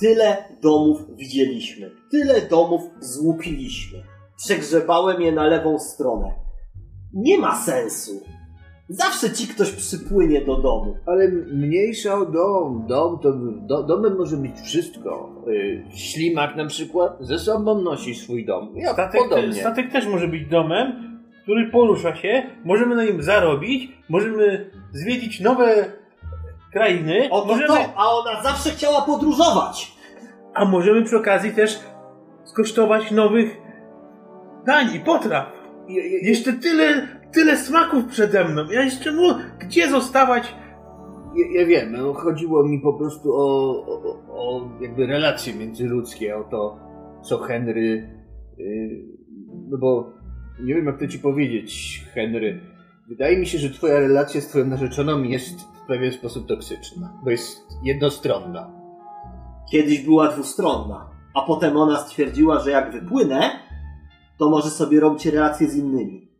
tyle 0.00 0.36
domów 0.62 1.16
widzieliśmy, 1.16 1.90
tyle 2.10 2.40
domów 2.40 2.82
złupiliśmy. 3.00 3.98
Przegrzebałem 4.36 5.22
je 5.22 5.32
na 5.32 5.46
lewą 5.46 5.78
stronę. 5.78 6.34
Nie 7.12 7.38
ma 7.38 7.56
sensu. 7.56 8.22
Zawsze 8.88 9.30
ci 9.32 9.46
ktoś 9.48 9.70
przypłynie 9.70 10.40
do 10.40 10.56
domu. 10.56 10.96
Ale 11.06 11.28
mniejsza 11.52 12.14
o 12.14 12.26
dom. 12.26 12.86
Dom 12.88 13.18
to 13.18 13.32
do, 13.66 13.82
domem 13.82 14.16
może 14.16 14.36
być 14.36 14.60
wszystko. 14.60 15.42
Y, 15.48 15.82
ślimak 15.94 16.56
na 16.56 16.66
przykład 16.66 17.16
ze 17.20 17.38
sobą 17.38 17.82
nosi 17.82 18.14
swój 18.14 18.46
dom. 18.46 18.72
Ja 18.76 18.92
Statek, 18.92 19.20
podobnie. 19.22 19.54
te, 19.54 19.60
statek 19.60 19.92
też 19.92 20.06
może 20.06 20.28
być 20.28 20.46
domem, 20.46 20.92
który 21.42 21.70
porusza 21.70 22.16
się, 22.16 22.42
możemy 22.64 22.96
na 22.96 23.04
nim 23.04 23.22
zarobić, 23.22 23.92
możemy 24.08 24.70
zwiedzić 24.92 25.40
nowe 25.40 25.92
krainy, 26.74 27.28
Oto 27.30 27.46
możemy, 27.46 27.68
to, 27.68 27.76
a 27.96 28.04
ona 28.10 28.42
zawsze 28.42 28.70
chciała 28.70 29.02
podróżować. 29.02 29.92
a 30.54 30.64
możemy 30.64 31.02
przy 31.04 31.16
okazji 31.16 31.50
też 31.52 31.80
skosztować 32.44 33.10
nowych 33.10 33.56
dań 34.66 34.86
i 34.94 35.00
potraw. 35.00 35.46
Je- 35.88 36.08
je- 36.08 36.28
Jeszcze 36.28 36.52
tyle, 36.52 37.08
tyle 37.32 37.56
smaków 37.56 38.04
przede 38.06 38.44
mną. 38.44 38.62
Ja 38.70 38.82
jeszcze 38.82 39.12
mu, 39.12 39.22
gdzie 39.58 39.88
zostawać? 39.88 40.54
Ja, 41.36 41.60
ja 41.60 41.66
wiem, 41.66 41.92
no, 41.92 42.12
chodziło 42.14 42.64
mi 42.68 42.80
po 42.80 42.92
prostu 42.92 43.32
o, 43.32 43.38
o, 43.86 44.18
o 44.28 44.70
jakby 44.80 45.06
relacje 45.06 45.54
międzyludzkie, 45.54 46.36
o 46.36 46.44
to, 46.44 46.78
co 47.22 47.38
Henry. 47.38 48.10
y, 48.58 49.04
no 49.70 49.78
bo 49.78 50.12
nie 50.60 50.74
wiem, 50.74 50.86
jak 50.86 50.98
to 50.98 51.06
ci 51.06 51.18
powiedzieć, 51.18 52.02
Henry. 52.14 52.60
Wydaje 53.08 53.38
mi 53.38 53.46
się, 53.46 53.58
że 53.58 53.70
twoja 53.70 54.00
relacja 54.00 54.40
z 54.40 54.46
twoją 54.48 54.64
narzeczoną 54.66 55.22
jest 55.22 55.54
w 55.84 55.86
pewien 55.86 56.12
sposób 56.12 56.48
toksyczna, 56.48 57.20
bo 57.24 57.30
jest 57.30 57.66
jednostronna. 57.82 58.70
Kiedyś 59.70 60.04
była 60.04 60.28
dwustronna, 60.28 61.10
a 61.34 61.42
potem 61.42 61.76
ona 61.76 61.96
stwierdziła, 61.96 62.60
że 62.60 62.70
jak 62.70 62.92
wypłynę, 62.92 63.50
to 64.38 64.48
może 64.48 64.70
sobie 64.70 65.00
robić 65.00 65.26
relacje 65.26 65.68
z 65.68 65.76
innymi. 65.76 66.30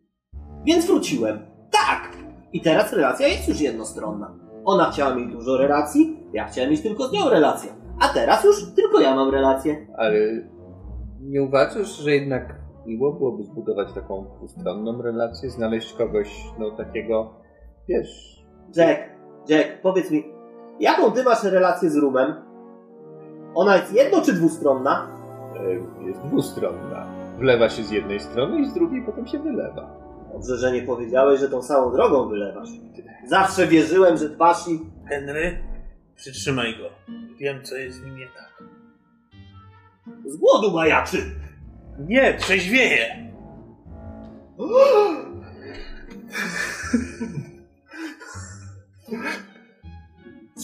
Więc 0.65 0.87
wróciłem. 0.87 1.39
Tak! 1.71 2.17
I 2.53 2.61
teraz 2.61 2.93
relacja 2.93 3.29
jest 3.29 3.49
już 3.49 3.61
jednostronna. 3.61 4.35
Ona 4.65 4.91
chciała 4.91 5.15
mieć 5.15 5.33
dużo 5.33 5.57
relacji, 5.57 6.17
ja 6.33 6.45
chciałem 6.45 6.71
mieć 6.71 6.81
tylko 6.81 7.09
z 7.09 7.13
nią 7.13 7.29
relację. 7.29 7.73
A 8.01 8.09
teraz 8.09 8.45
już 8.45 8.75
tylko 8.75 9.01
ja 9.01 9.15
mam 9.15 9.31
relację. 9.31 9.87
Ale 9.97 10.19
nie 11.21 11.43
uważasz, 11.43 11.99
że 11.99 12.11
jednak 12.11 12.61
miło 12.87 13.13
byłoby 13.13 13.43
zbudować 13.43 13.93
taką 13.93 14.27
dwustronną 14.37 15.03
relację, 15.03 15.51
znaleźć 15.51 15.93
kogoś, 15.93 16.45
no 16.59 16.71
takiego, 16.71 17.35
wiesz, 17.89 18.45
Jack, 18.77 19.01
Jack, 19.49 19.81
powiedz 19.83 20.11
mi, 20.11 20.25
jaką 20.81 21.13
ty 21.13 21.23
masz 21.23 21.45
relację 21.45 21.91
z 21.91 21.97
Rumem? 21.97 22.35
Ona 23.55 23.77
jest 23.77 23.95
jedno 23.95 24.23
czy 24.23 24.33
dwustronna? 24.33 25.07
e, 25.57 25.73
jest 26.07 26.21
dwustronna. 26.21 27.07
Wlewa 27.39 27.69
się 27.69 27.85
z 27.85 27.91
jednej 27.91 28.21
strony 28.21 28.61
i 28.61 28.67
z 28.67 28.75
drugiej 28.75 29.03
potem 29.03 29.27
się 29.27 29.39
wylewa. 29.39 29.91
Dobrze, 30.33 30.57
że 30.57 30.73
nie 30.73 30.83
powiedziałeś, 30.83 31.41
że 31.41 31.49
tą 31.49 31.63
samą 31.63 31.93
drogą 31.93 32.29
wylewasz. 32.29 32.69
Zawsze 33.27 33.67
wierzyłem, 33.67 34.17
że 34.17 34.29
dbasz 34.29 34.69
i... 34.69 34.81
Henry, 35.09 35.59
przytrzymaj 36.17 36.75
go. 36.79 36.85
Wiem, 37.39 37.63
co 37.63 37.77
jest 37.77 37.99
z 37.99 38.05
nim 38.05 38.17
nie 38.17 38.27
tak. 38.27 38.65
z 40.27 40.37
głodu 40.37 40.71
majaczy. 40.71 41.19
Nie, 41.99 42.35
trzeźwieje! 42.35 43.33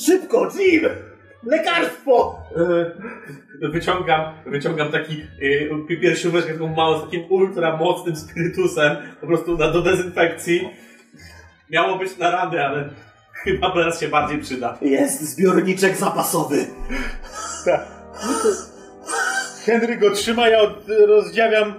Szybko, 0.06 0.48
Jim! 0.58 0.82
Lekarstwo! 1.42 2.38
E, 2.56 3.70
Wyciągam, 3.72 4.34
wyciągam 4.46 4.92
taki 4.92 5.22
y, 5.90 5.96
piersióweczkę 6.00 6.52
taką 6.52 6.68
małą, 6.68 6.98
z 6.98 7.04
takim 7.04 7.24
ultra 7.30 7.76
mocnym 7.76 8.16
spirytusem, 8.16 8.96
po 9.20 9.26
prostu 9.26 9.58
na, 9.58 9.70
do 9.70 9.82
dezynfekcji. 9.82 10.68
Miało 11.70 11.98
być 11.98 12.18
na 12.18 12.30
rany, 12.30 12.66
ale 12.66 12.90
chyba 13.44 13.70
teraz 13.74 14.00
się 14.00 14.08
bardziej 14.08 14.38
przyda. 14.38 14.78
Jest 14.82 15.20
zbiorniczek 15.20 15.96
zapasowy. 15.96 16.66
Henry 19.64 19.96
go 19.96 20.10
trzyma, 20.10 20.48
ja 20.48 20.58
rozdziawiam. 21.06 21.74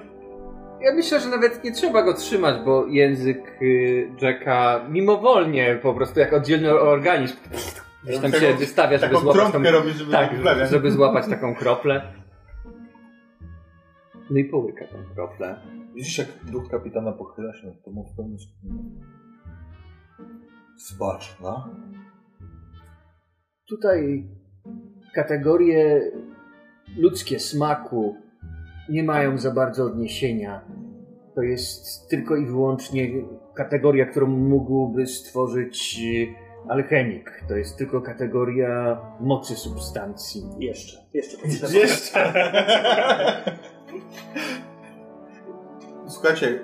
Ja 0.81 0.93
myślę, 0.93 1.19
że 1.19 1.29
nawet 1.29 1.63
nie 1.63 1.71
trzeba 1.71 2.03
go 2.03 2.13
trzymać, 2.13 2.65
bo 2.65 2.85
język 2.87 3.61
y, 3.61 4.09
Jacka 4.21 4.87
mimowolnie, 4.89 5.79
po 5.81 5.93
prostu 5.93 6.19
jak 6.19 6.33
oddzielny 6.33 6.71
organizm, 6.71 7.35
gdzieś 8.03 8.19
tam 8.19 8.31
się 8.31 8.53
wystawia, 8.53 8.97
żeby 8.97 9.13
Taką 9.13 9.21
złapać 9.21 9.51
trąbkę 9.51 9.71
robisz, 9.71 9.95
żeby 9.95 10.11
Tak, 10.11 10.31
żeby 10.69 10.91
złapać 10.91 11.27
taką 11.27 11.55
kroplę. 11.55 12.13
No 14.29 14.39
i 14.39 14.45
połyka 14.45 14.85
tą 14.87 15.15
kroplę. 15.15 15.59
Widzisz, 15.95 16.17
jak 16.17 16.27
duch 16.51 16.69
kapitana 16.69 17.11
pochyla 17.11 17.53
się 17.53 17.67
nad 17.67 17.83
tobą 17.83 18.09
w 18.13 18.15
pełni 18.15 18.37
Zobacz, 20.77 21.37
no. 21.41 21.69
Tutaj 23.69 24.27
kategorie 25.13 26.11
ludzkie 26.97 27.39
smaku 27.39 28.15
nie 28.91 29.03
mają 29.03 29.37
za 29.37 29.51
bardzo 29.51 29.85
odniesienia. 29.85 30.61
To 31.35 31.41
jest 31.41 32.09
tylko 32.09 32.35
i 32.35 32.45
wyłącznie 32.45 33.07
kategoria, 33.53 34.05
którą 34.05 34.27
mógłby 34.27 35.07
stworzyć 35.07 35.99
e, 36.67 36.71
alchemik. 36.71 37.43
To 37.47 37.55
jest 37.55 37.77
tylko 37.77 38.01
kategoria 38.01 39.01
mocy 39.19 39.55
substancji. 39.55 40.43
Jeszcze, 40.59 40.97
jeszcze. 41.13 41.37
Jeszcze. 41.77 42.33
Słuchajcie, 46.07 46.59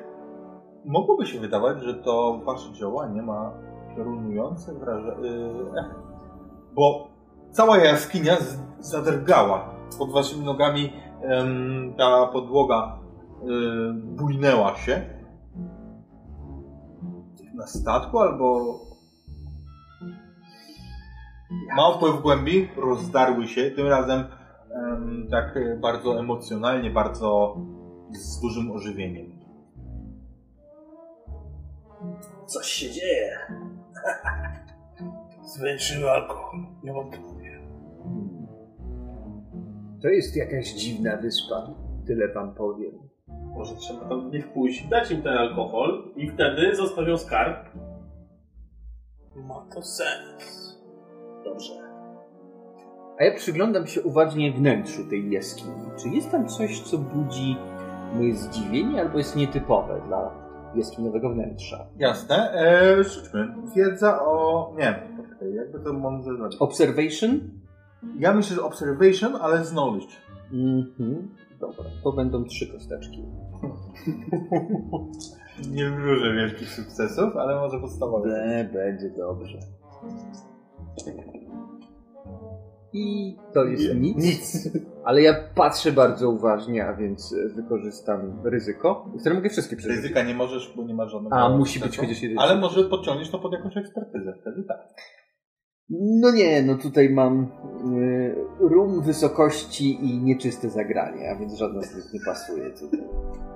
mogłoby 0.85 1.25
się 1.25 1.39
wydawać, 1.39 1.83
że 1.83 1.93
to 1.93 2.41
wasze 2.45 2.73
działanie 2.73 3.21
ma 3.21 3.53
piorunujące 3.95 4.73
wrażenie. 4.73 5.29
bo 6.75 7.07
cała 7.51 7.77
jaskinia 7.77 8.37
zadrgała. 8.79 9.77
Pod 9.99 10.11
waszymi 10.11 10.45
nogami 10.45 10.93
ta 11.97 12.27
podłoga 12.27 12.99
y, 13.43 13.93
bujnęła 13.93 14.75
się. 14.75 15.01
Na 17.55 17.67
statku 17.67 18.19
albo 18.19 18.79
małpy 21.75 22.11
w 22.11 22.21
głębi 22.21 22.69
rozdarły 22.77 23.47
się, 23.47 23.71
tym 23.71 23.87
razem 23.87 24.23
em, 24.71 25.27
tak 25.31 25.59
bardzo 25.81 26.19
emocjonalnie, 26.19 26.89
bardzo 26.89 27.57
z 28.11 28.41
dużym 28.41 28.71
ożywieniem. 28.71 29.37
Coś 32.45 32.67
się 32.67 32.91
dzieje. 32.91 33.37
Zwęszyły 35.55 36.11
alkohol. 36.11 36.59
Ja 36.83 36.93
wam 36.93 37.11
to 40.07 40.11
jest 40.11 40.35
jakaś 40.35 40.73
dziwna 40.73 41.17
wyspa. 41.17 41.67
Tyle 42.05 42.27
wam 42.27 42.53
powiem. 42.53 42.91
Może 43.27 43.75
trzeba 43.75 44.09
tam 44.09 44.29
w 44.29 44.33
nich 44.33 44.47
pójść, 44.53 44.87
dać 44.87 45.11
im 45.11 45.21
ten 45.21 45.33
alkohol 45.33 46.03
i 46.15 46.29
wtedy 46.29 46.75
zostawią 46.75 47.17
skarb. 47.17 47.57
Ma 49.35 49.65
to 49.73 49.81
sens. 49.81 50.77
Dobrze. 51.43 51.73
A 53.19 53.23
ja 53.23 53.35
przyglądam 53.35 53.87
się 53.87 54.01
uważnie 54.01 54.51
wnętrzu 54.51 55.09
tej 55.09 55.31
jaskini. 55.31 55.85
Czy 56.01 56.09
jest 56.09 56.31
tam 56.31 56.47
coś, 56.47 56.81
co 56.81 56.97
budzi 56.97 57.57
moje 58.15 58.35
zdziwienie 58.35 59.01
albo 59.01 59.17
jest 59.17 59.35
nietypowe 59.35 60.01
dla 60.07 60.31
jaskiniowego 60.75 61.29
wnętrza? 61.29 61.87
Jasne. 61.97 62.53
E, 62.53 63.03
rzućmy. 63.03 63.47
Wiedza 63.75 64.21
o... 64.21 64.73
Nie, 64.77 65.03
poczekaj, 65.17 65.53
jakby 65.53 65.79
to 65.79 65.93
mądrze 65.93 66.35
zrobić. 66.37 66.57
Observation? 66.59 67.39
Ja 68.19 68.33
myślę, 68.33 68.55
że 68.55 68.63
observation, 68.63 69.35
ale 69.41 69.65
z 69.65 69.71
knowledge. 69.71 70.17
Mhm. 70.53 71.27
Dobra, 71.59 71.85
to 72.03 72.11
będą 72.11 72.43
trzy 72.43 72.67
kosteczki. 72.67 73.23
Nie 75.71 75.89
wróżę 75.89 76.33
wielkich 76.33 76.69
sukcesów, 76.69 77.35
ale 77.35 77.55
może 77.55 77.79
podstawowe. 77.79 78.29
Be, 78.29 78.69
będzie 78.73 79.09
dobrze. 79.09 79.59
I 82.93 83.35
to 83.53 83.65
jest 83.65 83.83
Nie, 83.83 83.95
nic. 83.95 84.17
Nic. 84.17 84.69
Ale 85.05 85.21
ja 85.21 85.33
patrzę 85.55 85.91
bardzo 85.91 86.29
uważnie, 86.29 86.85
a 86.85 86.93
więc 86.93 87.33
e, 87.33 87.49
wykorzystam 87.49 88.41
ryzyko. 88.43 89.11
Wtedy 89.19 89.35
mogę 89.35 89.49
wszystkie 89.49 89.75
przeżyć. 89.75 89.97
Ryzyka 89.97 90.23
nie 90.23 90.33
możesz, 90.33 90.73
bo 90.75 90.83
nie 90.83 90.93
ma 90.93 91.07
żadnego... 91.07 91.35
A, 91.35 91.49
musi 91.49 91.79
być 91.79 91.97
chociaż 91.97 92.21
jeden. 92.21 92.39
Ale 92.39 92.55
może 92.55 92.83
podciągniesz 92.83 93.29
to 93.29 93.39
pod 93.39 93.53
jakąś 93.53 93.77
ekspertyzę, 93.77 94.33
wtedy 94.41 94.63
tak. 94.63 94.87
No 95.89 96.31
nie, 96.31 96.63
no 96.63 96.77
tutaj 96.77 97.09
mam 97.09 97.47
y, 97.97 98.35
rum 98.59 99.01
wysokości 99.01 100.05
i 100.05 100.21
nieczyste 100.21 100.69
zagranie, 100.69 101.31
a 101.31 101.39
więc 101.39 101.53
żadna 101.53 101.81
z 101.81 101.89
tych 101.89 102.13
nie 102.13 102.19
pasuje 102.25 102.69
tutaj. 102.69 103.03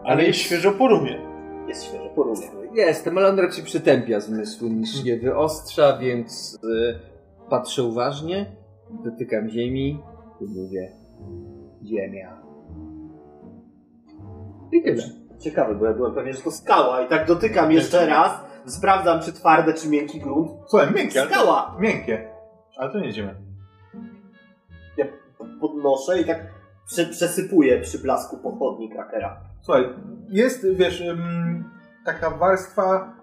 Ale 0.04 0.24
jest 0.24 0.40
świeżo 0.40 0.72
po 0.72 0.88
rumie. 0.88 1.22
Jest 1.68 1.84
świeże 1.84 2.10
porównie. 2.16 2.48
Jestem, 2.74 3.18
ale 3.18 3.30
on 3.30 3.40
raczej 3.40 3.64
przytępia 3.64 4.20
zmysły 4.20 4.70
niż 4.70 5.06
je 5.06 5.20
wyostrza, 5.20 5.98
więc 5.98 6.60
y, 6.64 7.00
patrzę 7.50 7.84
uważnie, 7.84 8.56
dotykam 9.04 9.50
ziemi 9.50 10.00
i 10.42 10.46
mówię 10.46 10.92
ziemia. 11.84 12.42
I 14.72 14.84
tyle. 14.84 15.04
Ciekawe, 15.40 15.76
bo 15.76 15.86
ja 15.86 15.94
byłem 15.94 16.14
pewien, 16.14 16.34
że 16.34 16.42
to 16.42 16.52
skała 16.52 17.02
i 17.02 17.10
tak 17.10 17.28
dotykam 17.28 17.72
jeszcze 17.72 18.06
raz, 18.06 18.51
sprawdzam 18.66 19.22
czy 19.22 19.34
twarde, 19.34 19.74
czy 19.74 19.90
miękki 19.90 20.20
grunt. 20.20 20.52
Słuchaj, 20.68 20.94
miękkie, 20.94 21.22
ale 21.22 21.30
to, 21.30 21.36
Skała! 21.36 21.76
miękkie. 21.80 22.28
Ale 22.78 22.92
to 22.92 23.00
nie 23.00 23.12
ziemia. 23.12 23.36
Ja 24.98 25.06
podnoszę 25.62 26.22
i 26.22 26.26
tak 26.26 26.38
prze, 26.88 27.06
przesypuję 27.06 27.82
przy 27.82 28.00
blasku 28.00 28.38
pochodni 28.38 28.90
krakera. 28.90 29.38
Słuchaj, 29.62 29.94
jest, 30.30 30.68
wiesz, 30.76 31.02
ym, 31.02 31.64
taka 32.06 32.30
warstwa 32.30 33.14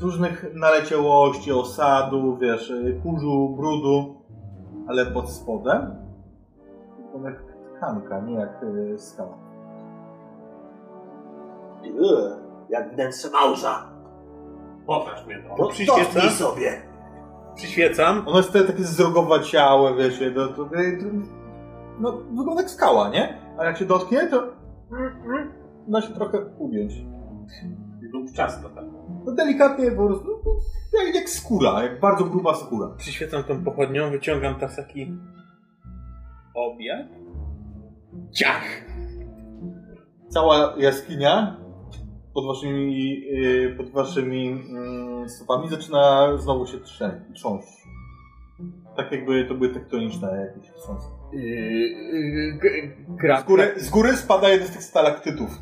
różnych 0.00 0.54
naleciałości, 0.54 1.52
osadu, 1.52 2.36
wiesz, 2.36 2.70
y, 2.70 3.00
kurzu, 3.02 3.54
brudu, 3.56 4.22
ale 4.88 5.06
pod 5.06 5.30
spodem 5.30 6.04
to 7.12 7.28
jak 7.28 7.42
tkanka, 7.76 8.20
nie 8.20 8.34
jak 8.34 8.62
y, 8.62 8.98
skała. 8.98 9.38
Yy, 11.82 12.30
jak 12.68 12.94
wnętrze 12.94 13.30
małża. 13.30 13.93
Pokaż 14.86 15.26
mnie 15.26 15.42
to. 15.48 15.56
To 15.56 15.68
przyświeca? 15.68 16.30
sobie. 16.30 16.82
Przyświecam. 17.54 18.28
Ono 18.28 18.36
jest 18.36 18.52
takie 18.52 18.84
zrogowaciałe, 18.84 19.96
wiesz, 19.96 20.20
no, 20.34 20.48
to, 20.48 20.64
to, 20.64 20.70
no, 21.98 22.12
wygląda 22.12 22.62
jak 22.62 22.70
skała, 22.70 23.08
nie? 23.08 23.38
A 23.58 23.64
jak 23.64 23.76
się 23.76 23.84
dotknie, 23.84 24.26
to 24.26 24.46
da 25.88 26.00
się 26.00 26.14
trochę 26.14 26.38
ugiąć. 26.58 26.94
Dubczasto 28.12 28.68
tak. 28.68 28.84
No 29.24 29.32
delikatnie 29.32 29.90
po 29.90 30.06
prostu, 30.06 30.26
no, 30.94 31.02
jak, 31.04 31.14
jak 31.14 31.28
skóra, 31.28 31.82
jak 31.82 32.00
bardzo 32.00 32.24
gruba 32.24 32.54
skóra. 32.54 32.88
Przyświecam 32.96 33.44
tą 33.44 33.64
pochodnią, 33.64 34.10
wyciągam 34.10 34.54
teraz 34.54 34.76
taki 34.76 35.16
obiad. 36.54 37.06
Ciach! 38.32 38.84
cała 40.34 40.74
jaskinia 40.76 41.56
pod 42.34 42.46
waszymi, 42.46 43.20
yy, 43.20 43.74
pod 43.76 43.90
waszymi 43.90 44.46
yy, 45.22 45.28
stopami 45.28 45.68
zaczyna 45.68 46.28
znowu 46.36 46.66
się 46.66 46.78
trzę, 46.78 47.24
trząść. 47.34 47.84
Tak 48.96 49.12
jakby 49.12 49.44
to 49.44 49.54
były 49.54 49.68
tektoniczne 49.74 50.52
jakieś 50.56 50.72
trząsy. 50.72 51.08
Yy, 51.32 52.58
g- 52.62 52.96
gra, 53.08 53.40
Z 53.40 53.44
góry, 53.44 53.72
z 53.76 53.90
góry 53.90 54.12
spada 54.16 54.48
jeden 54.48 54.66
z 54.68 54.70
tych 54.70 54.82
stalaktytów. 54.82 55.58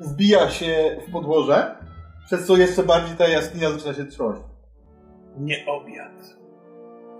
Wbija 0.00 0.50
się 0.50 1.00
w 1.08 1.12
podłoże, 1.12 1.76
przez 2.26 2.46
co 2.46 2.56
jeszcze 2.56 2.82
bardziej 2.82 3.16
ta 3.16 3.28
jaskinia 3.28 3.70
zaczyna 3.70 3.94
się 3.94 4.04
trząść. 4.04 4.42
Nie 5.38 5.66
obiad. 5.66 6.36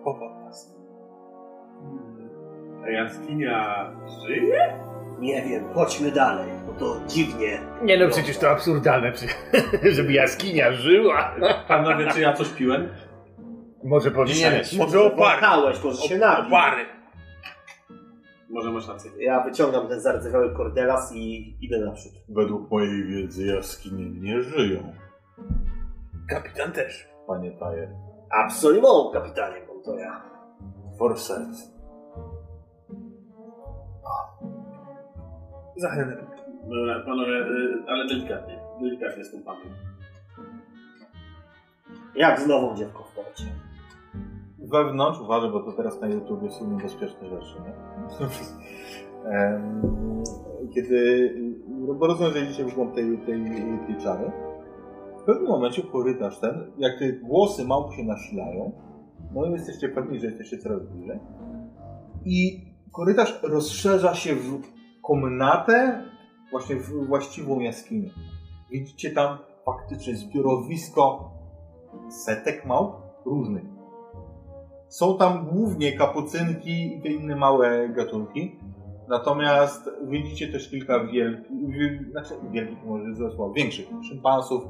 Powodas. 0.04 0.74
A 2.84 2.90
jaskinia 2.90 3.90
żyje? 4.26 4.78
Nie 5.24 5.42
wiem, 5.42 5.74
chodźmy 5.74 6.10
dalej, 6.12 6.48
bo 6.66 6.72
to 6.72 7.00
dziwnie. 7.06 7.60
Nie 7.82 7.98
no, 7.98 8.08
przecież 8.08 8.38
to 8.38 8.50
absurdalne, 8.50 9.12
żeby 9.96 10.12
jaskinia 10.12 10.72
żyła. 10.72 11.34
Panowie, 11.68 12.10
czy 12.12 12.20
ja 12.20 12.32
coś 12.32 12.48
piłem? 12.48 12.88
Może 13.84 14.10
powinieneś. 14.10 14.72
Może 14.78 15.00
opary. 15.02 15.16
Wąchałeś, 15.40 15.84
może 15.84 16.02
się 16.02 16.18
napić. 16.18 16.46
Opary. 16.46 16.84
Może 18.50 18.70
masz 18.70 18.88
rację. 18.88 19.10
Ja 19.18 19.40
wyciągam 19.40 19.88
ten 19.88 20.00
zardzewiały 20.00 20.54
kordelas 20.56 21.12
i 21.14 21.56
idę 21.60 21.78
naprzód. 21.78 22.12
Według 22.28 22.70
mojej 22.70 23.04
wiedzy 23.04 23.46
jaskinie 23.46 24.10
nie 24.20 24.42
żyją, 24.42 24.94
Kapitan 26.30 26.72
też. 26.72 27.08
panie 27.26 27.50
Tajer. 27.50 27.88
Absolument, 28.44 29.12
kapitanie, 29.12 29.56
bo 29.68 29.82
to 29.84 29.98
ja. 29.98 30.22
Forset. 30.98 31.73
Za 35.76 35.90
Henry. 35.90 36.26
Dobra, 36.68 37.00
panowie, 37.00 37.32
y, 37.32 37.82
ale 37.88 38.08
delikatnie. 38.08 38.58
Delikatnie 38.80 39.24
z 39.24 39.30
tym 39.30 39.42
panem. 39.42 39.68
Jak 42.16 42.40
z 42.40 42.46
nową 42.46 42.76
dziewką 42.76 43.02
w 43.04 43.14
porcie. 43.14 43.44
Wewnątrz, 44.58 45.20
uważaj, 45.20 45.50
bo 45.50 45.62
to 45.62 45.72
teraz 45.72 46.00
na 46.00 46.08
YouTubie 46.08 46.50
są 46.50 46.70
niebezpieczne 46.70 47.28
rzeczy, 47.28 47.54
nie? 47.64 47.74
Kiedy, 50.74 51.32
bo 51.98 52.06
rozumiem, 52.06 52.32
że 52.32 52.40
idziecie 52.40 52.64
w 52.64 52.74
głąb 52.74 52.94
tej, 52.94 53.18
tej, 53.18 53.44
tej 53.86 53.96
czary, 53.96 54.32
w 55.22 55.26
pewnym 55.26 55.48
momencie 55.48 55.82
korytarz 55.82 56.40
ten, 56.40 56.72
jak 56.78 56.98
te 56.98 57.12
głosy 57.12 57.64
małp 57.64 57.94
się 57.94 58.04
nasilają, 58.04 58.72
no 59.34 59.46
i 59.46 59.52
jesteście 59.52 59.88
pewni, 59.88 60.20
że 60.20 60.26
jesteście 60.26 60.58
coraz 60.58 60.86
bliżej, 60.86 61.18
i 62.24 62.64
korytarz 62.92 63.40
rozszerza 63.42 64.14
się 64.14 64.34
w 64.34 64.73
komnatę, 65.06 66.02
właśnie 66.50 66.76
w 66.76 67.06
właściwą 67.06 67.60
jaskinię. 67.60 68.10
Widzicie 68.70 69.10
tam 69.10 69.38
faktycznie 69.66 70.16
zbiorowisko 70.16 71.30
setek 72.24 72.66
małp 72.66 72.96
różnych. 73.26 73.64
Są 74.88 75.18
tam 75.18 75.46
głównie 75.46 75.92
kapucynki 75.92 76.96
i 76.98 77.02
te 77.02 77.08
inne 77.08 77.36
małe 77.36 77.88
gatunki. 77.88 78.58
Natomiast 79.08 79.90
widzicie 80.08 80.48
też 80.52 80.70
kilka 80.70 81.04
wielkich, 81.06 81.68
wi- 81.68 82.10
znaczy 82.10 82.34
wielkich 82.50 82.84
może 82.84 83.30
słowo, 83.30 83.52
większych 83.52 83.86
szympansów, 84.08 84.62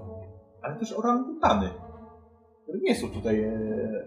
ale 0.62 0.76
też 0.78 0.92
orangutany, 0.92 1.68
które 2.62 2.78
nie 2.82 2.94
są 2.94 3.08
tutaj 3.10 3.40
e, 3.40 3.52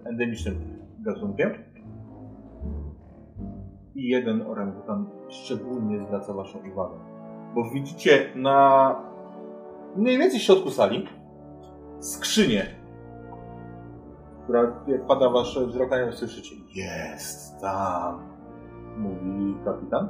endemicznym 0.05 0.55
gatunkiem. 0.99 1.49
I 3.98 4.08
jeden 4.08 4.41
orangutan 4.41 5.10
szczególnie 5.30 6.06
zwraca 6.08 6.34
waszą 6.34 6.60
uwagę. 6.72 6.95
Bo 7.56 7.70
widzicie 7.74 8.32
na 8.36 8.96
mniej 9.96 10.17
więcej 10.17 10.39
środku 10.39 10.71
sali 10.71 11.08
skrzynię 12.00 12.78
która 14.47 14.84
jak 14.88 15.08
pada 15.08 15.30
wasz 15.30 15.59
wzrok 15.59 15.89
słyszycie. 16.12 16.55
Jest 16.76 17.62
tam, 17.62 18.21
mówi 18.97 19.55
kapitan. 19.66 20.09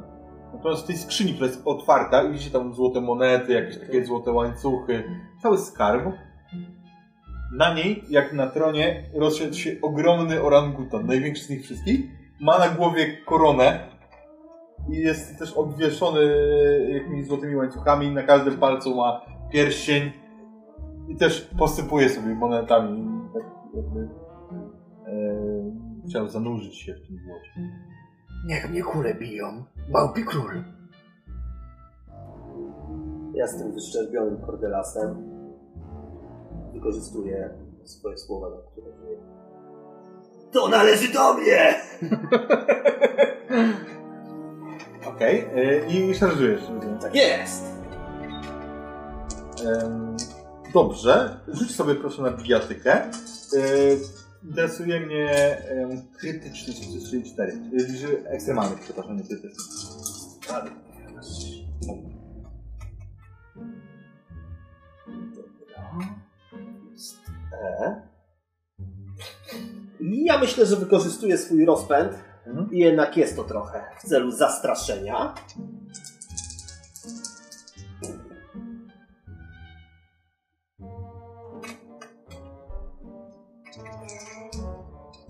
Natomiast 0.54 0.84
w 0.84 0.88
tej 0.88 0.98
skrzyni, 0.98 1.34
która 1.34 1.48
jest 1.48 1.62
otwarta, 1.66 2.24
i 2.24 2.32
widzicie 2.32 2.52
tam 2.52 2.74
złote 2.74 3.02
monety, 3.02 3.54
jakieś 3.54 3.80
takie 3.80 4.06
złote 4.06 4.32
łańcuchy, 4.32 5.04
cały 5.42 5.58
skarb. 5.58 6.14
Na 7.54 7.74
niej, 7.74 8.04
jak 8.10 8.34
na 8.34 8.48
tronie, 8.48 9.04
rozsiadł 9.16 9.54
się 9.54 9.72
ogromny 9.82 10.42
orangutan, 10.42 11.06
największy 11.06 11.44
z 11.44 11.50
nich 11.50 11.64
wszystkich. 11.64 12.00
Ma 12.40 12.60
na 12.60 12.70
głowie 12.70 13.18
koronę 13.26 13.90
i 14.90 14.96
jest 14.98 15.40
też 15.40 15.54
obwieszony 15.54 16.20
jakimiś 16.94 17.28
złotymi 17.28 17.56
łańcuchami. 17.56 18.12
Na 18.12 18.24
każdym 18.24 18.58
palcu 18.58 18.96
ma 18.96 19.22
pierścień 19.52 20.12
i 21.08 21.16
też 21.16 21.50
posypuje 21.58 22.10
sobie 22.10 22.36
monetami. 22.36 23.08
Tak 23.34 23.44
jakby 23.74 24.10
e, 25.08 26.10
chciał 26.10 26.28
zanurzyć 26.28 26.76
się 26.76 26.94
w 26.94 27.08
tym 27.08 27.18
złocie. 27.26 27.72
Niech 28.46 28.70
mnie 28.70 28.84
kule 28.84 29.16
biją. 29.16 29.64
Małpi 29.90 30.24
król. 30.24 30.64
Ja 33.34 33.48
z 33.48 33.58
tym 33.58 33.72
wyszczerbionym 33.72 34.42
kordelasem 34.42 35.38
wykorzystuję 36.74 37.50
swoje 37.84 38.18
słowa, 38.18 38.50
na 38.50 38.56
które. 38.72 38.88
To 40.52 40.68
należy 40.68 41.14
do 41.14 41.34
mnie! 41.34 41.76
Okej, 45.16 45.46
e, 45.56 45.88
i 45.88 46.16
szarżujesz. 46.16 46.62
Tak 47.02 47.16
jest! 47.16 47.64
Dobrze, 50.74 51.40
rzuć 51.48 51.76
sobie 51.76 51.96
proszę 51.96 52.22
na 52.22 52.32
bijatykę. 52.32 52.94
E, 52.94 53.12
Interesuje 54.44 55.00
mnie 55.00 55.58
krytyczny 56.18 56.74
sukces, 56.74 57.10
czyli 57.10 57.24
4. 57.34 57.54
E, 58.26 58.30
Ekstremalny, 58.30 58.76
przepraszam, 58.84 59.18
nie 59.18 59.24
krytyczny. 59.24 59.64
E. 67.54 68.17
Ja 70.12 70.38
myślę, 70.38 70.66
że 70.66 70.76
wykorzystuję 70.76 71.38
swój 71.38 71.66
rozpęd 71.66 72.14
Mhm. 72.48 72.72
I 72.72 72.80
jednak 72.80 73.18
jest 73.18 73.36
to 73.36 73.44
trochę 73.44 73.84
w 74.00 74.08
celu 74.08 74.32
zastraszenia. 74.32 75.34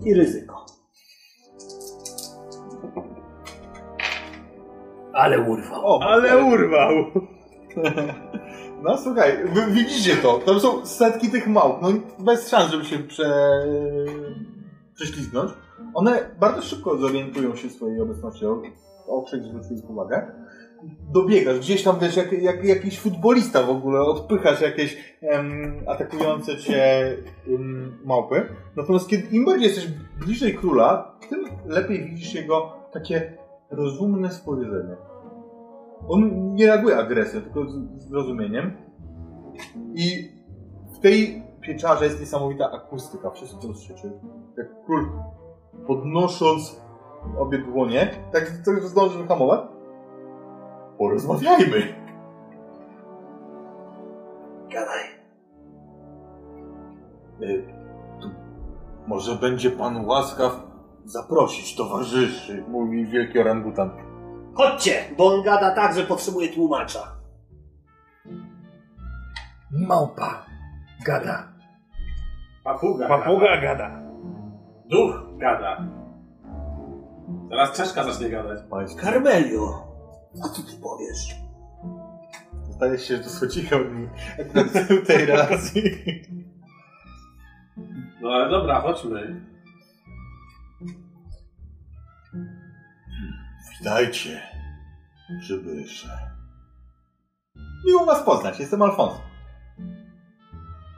I 0.04 0.14
ryzyko. 0.14 0.66
Ale 5.12 5.40
urwał. 5.40 5.86
O, 5.86 6.02
Ale 6.02 6.44
urwał! 6.44 6.94
No 8.82 8.98
słuchaj, 8.98 9.38
widzicie 9.70 10.16
to. 10.16 10.38
Tam 10.38 10.60
są 10.60 10.86
setki 10.86 11.30
tych 11.30 11.48
małp. 11.48 11.82
No 11.82 11.88
bez 12.18 12.48
szans, 12.48 12.70
żeby 12.70 12.84
się 12.84 12.98
prze... 12.98 13.28
prześlizgnąć. 14.98 15.52
One 15.94 16.30
bardzo 16.40 16.62
szybko 16.62 16.96
zorientują 16.96 17.56
się 17.56 17.70
swojej 17.70 18.00
obecności. 18.00 18.44
Okrzyk 19.08 19.44
zwrócił 19.44 19.76
ich 19.76 19.90
uwagę. 19.90 20.32
Dobiegasz, 21.12 21.58
gdzieś 21.58 21.82
tam 21.82 21.98
wiesz, 22.00 22.16
jak, 22.16 22.32
jak 22.32 22.64
jakiś 22.64 23.00
futbolista 23.00 23.62
w 23.62 23.70
ogóle, 23.70 24.00
odpychasz 24.00 24.60
jakieś 24.60 25.18
em, 25.20 25.82
atakujące 25.86 26.56
cię 26.56 27.16
em, 27.48 27.98
małpy. 28.04 28.48
Natomiast 28.76 29.08
kiedy 29.08 29.36
im 29.36 29.44
bardziej 29.44 29.66
jesteś 29.66 29.88
bliżej 30.20 30.54
króla, 30.54 31.18
tym 31.30 31.44
lepiej 31.66 32.04
widzisz 32.04 32.34
jego 32.34 32.72
takie 32.92 33.38
rozumne 33.70 34.30
spojrzenie. 34.30 34.96
On 36.08 36.54
nie 36.54 36.66
reaguje 36.66 36.96
agresją, 36.96 37.40
tylko 37.40 37.70
z, 37.70 38.02
zrozumieniem. 38.08 38.76
I 39.94 40.32
w 40.94 40.98
tej 40.98 41.47
pieczarze 41.60 42.04
jest 42.04 42.20
niesamowita 42.20 42.70
akustyka. 42.70 43.30
Wszyscy 43.30 43.56
to 43.56 43.74
słyszycie. 43.74 44.10
Jak 44.56 44.66
król 44.86 45.10
podnosząc 45.86 46.80
obie 47.38 47.58
dłonie, 47.58 48.10
tak, 48.32 48.50
tak 48.64 48.82
że 48.82 48.88
zdąży 48.88 49.18
wyhamować. 49.18 49.60
Porozmawiajmy. 50.98 51.94
Gadaj. 54.72 55.02
Y, 57.42 57.66
tu 58.20 58.28
Może 59.06 59.34
będzie 59.34 59.70
pan 59.70 60.06
łaskaw 60.06 60.68
zaprosić 61.04 61.76
towarzyszy, 61.76 62.64
mówi 62.68 63.06
wielki 63.06 63.38
orangutan. 63.38 63.90
Chodźcie, 64.54 64.92
bo 65.18 65.34
on 65.34 65.42
gada 65.42 65.74
tak, 65.74 65.94
że 65.94 66.02
potrzebuje 66.02 66.48
tłumacza. 66.48 67.18
Małpa. 69.70 70.47
Gada. 71.08 71.48
Papuga. 72.64 73.08
Papuga 73.08 73.56
Gada. 73.56 73.60
gada. 73.60 73.88
Duch 74.90 75.38
gada. 75.38 75.86
Zaraz 77.50 77.76
czaszka 77.76 78.04
zacznie 78.04 78.28
gadać. 78.30 78.58
Pański. 78.70 79.00
Carmelio, 79.00 79.86
a 80.44 80.48
co 80.48 80.62
ty 80.62 80.72
powiesz? 80.82 81.36
Zdaje 82.70 82.98
się, 82.98 83.16
że 83.16 83.22
to 83.22 83.30
słodzika 83.30 83.76
akurat 84.40 84.66
w 85.02 85.06
tej 85.06 85.26
relacji. 85.26 85.82
No 88.20 88.28
ale 88.30 88.50
dobra, 88.50 88.80
chodźmy. 88.80 89.40
Witajcie, 93.78 94.42
przybysze. 95.40 96.18
Miło 97.86 98.04
was 98.06 98.22
poznać, 98.22 98.60
jestem 98.60 98.82
Alfons. 98.82 99.27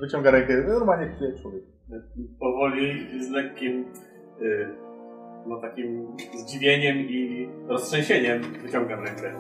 Wyciąga 0.01 0.31
rękę, 0.31 0.55
normalnie 0.68 1.06
jak 1.20 1.43
człowiek. 1.43 1.62
Powoli, 2.40 3.06
z 3.24 3.31
lekkim, 3.31 3.85
y, 4.43 4.68
no 5.47 5.60
takim 5.60 6.16
zdziwieniem 6.35 6.97
i 6.98 7.48
roztrzęsieniem 7.68 8.43
wyciągam 8.62 9.05
rękę. 9.05 9.32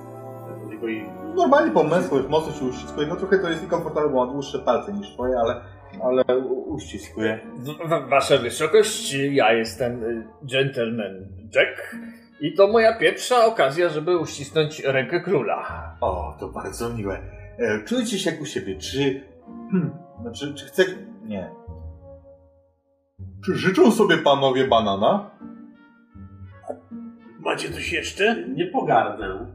i 0.88 1.02
Normalnie 1.36 1.70
pomysły, 1.72 2.22
mocno 2.28 2.52
się 2.52 2.64
uściskuje. 2.64 3.06
No 3.06 3.16
trochę 3.16 3.38
to 3.38 3.50
jest 3.50 3.62
niekomfortowe, 3.62 4.08
bo 4.08 4.26
ma 4.26 4.32
dłuższe 4.32 4.58
palce 4.58 4.92
niż 4.92 5.14
twoje, 5.14 5.34
ale, 5.38 5.60
ale 6.02 6.38
uściskuje. 6.66 7.40
W- 7.56 7.88
w- 7.88 8.08
Wasza 8.10 8.38
wysokość, 8.38 9.14
ja 9.14 9.52
jestem 9.52 10.04
y, 10.04 10.26
gentleman 10.42 11.26
Jack 11.54 11.96
i 12.40 12.54
to 12.54 12.68
moja 12.68 12.98
pierwsza 12.98 13.46
okazja, 13.46 13.88
żeby 13.88 14.18
uścisnąć 14.18 14.80
rękę 14.84 15.20
króla. 15.20 15.62
O, 16.00 16.36
to 16.40 16.48
bardzo 16.48 16.90
miłe. 16.94 17.18
E, 17.58 17.84
czujecie 17.84 18.18
się 18.18 18.30
jak 18.30 18.40
u 18.40 18.44
siebie. 18.46 18.76
Czy... 18.78 19.20
Hmm, 19.70 19.90
znaczy, 20.22 20.54
czy 20.54 20.64
chce... 20.64 20.82
Nie. 21.24 21.50
Czy 23.44 23.54
życzą 23.54 23.90
sobie 23.90 24.18
panowie 24.18 24.68
banana? 24.68 25.30
Macie 27.40 27.72
coś 27.72 27.92
jeszcze? 27.92 28.48
nie 28.48 28.66
pogardzę. 28.66 29.46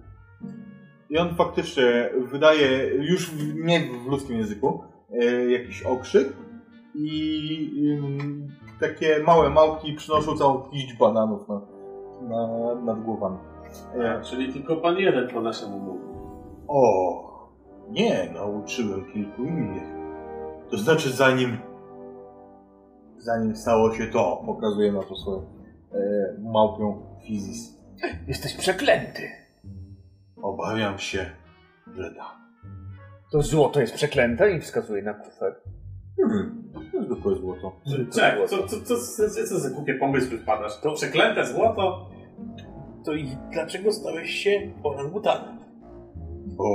I 1.10 1.18
on 1.18 1.36
faktycznie 1.36 2.10
wydaje, 2.32 2.88
już 2.96 3.32
w, 3.32 3.56
nie 3.56 3.80
w 3.80 4.08
ludzkim 4.08 4.38
języku, 4.38 4.84
e, 5.12 5.26
jakiś 5.52 5.84
okrzyk 5.84 6.34
i 6.96 7.98
ym, 8.00 8.48
takie 8.80 9.24
małe 9.24 9.50
małpki 9.50 9.94
przynoszą 9.94 10.38
całą 10.38 10.60
pięć 10.60 10.94
bananów 10.94 11.48
na, 11.50 11.62
na, 12.22 12.76
nad 12.82 13.04
głowami. 13.04 13.38
E, 14.00 14.12
A, 14.12 14.22
czyli 14.22 14.54
tylko 14.54 14.76
pan 14.76 14.98
jeden 14.98 15.28
po 15.28 15.42
naszemu 15.42 15.80
mówi. 15.80 16.00
o, 16.68 17.52
nie, 17.90 18.30
nauczyłem 18.34 19.06
kilku 19.14 19.44
innych. 19.44 19.95
To 20.76 20.82
znaczy 20.82 21.10
zanim 21.10 21.58
zanim 23.18 23.56
stało 23.56 23.94
się 23.94 24.08
to, 24.08 24.44
pokazuje 24.46 24.92
na 24.92 25.04
to 25.04 25.16
swoją 25.16 25.38
e, 25.40 25.98
małpią 26.40 27.06
fizis. 27.28 27.78
Jesteś 28.28 28.54
przeklęty. 28.54 29.22
Obawiam 30.42 31.00
się, 31.00 31.30
że 31.94 32.16
tak. 32.16 32.36
To 33.32 33.42
złoto 33.42 33.80
jest 33.82 33.94
przeklęte 33.94 34.52
i 34.52 34.62
wskazuje 34.62 35.02
na 35.02 35.14
kufer. 35.14 35.56
Hmm, 36.18 36.72
to 36.74 36.98
jest 36.98 37.10
zwykłe 37.10 37.36
złoto. 37.36 37.76
Czek, 38.14 38.50
co, 38.50 38.68
co, 38.68 38.82
co, 38.82 38.96
co, 38.98 39.46
co 39.50 39.60
za 39.60 39.70
głupie 39.70 39.94
pomysły 39.94 40.38
wpadasz? 40.38 40.82
To 40.82 40.94
przeklęte 40.94 41.46
złoto? 41.46 42.10
To 43.06 43.14
i 43.14 43.38
dlaczego 43.52 43.92
stałeś 43.92 44.30
się 44.32 44.72
orangutanem? 44.84 45.60
Bo 46.46 46.66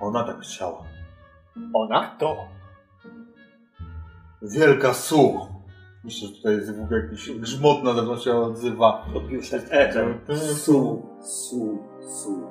ona 0.00 0.24
tak 0.24 0.40
chciała. 0.40 0.92
Ona? 1.72 2.16
To 2.18 2.36
Wielka 4.42 4.94
Su. 4.94 5.38
Myślę, 6.04 6.28
że 6.28 6.34
tutaj 6.34 6.54
jest 6.54 6.78
w 6.78 6.82
ogóle 6.82 7.00
jakiś 7.00 7.30
grzmot 7.30 7.82
na 7.82 7.94
zewnątrz 7.94 8.24
się 8.24 8.36
odzywa. 8.36 9.06
Odbił 9.14 9.42
się 9.42 9.56
echem. 9.56 10.18
Su, 10.36 11.02
su, 11.20 11.78
su. 12.00 12.48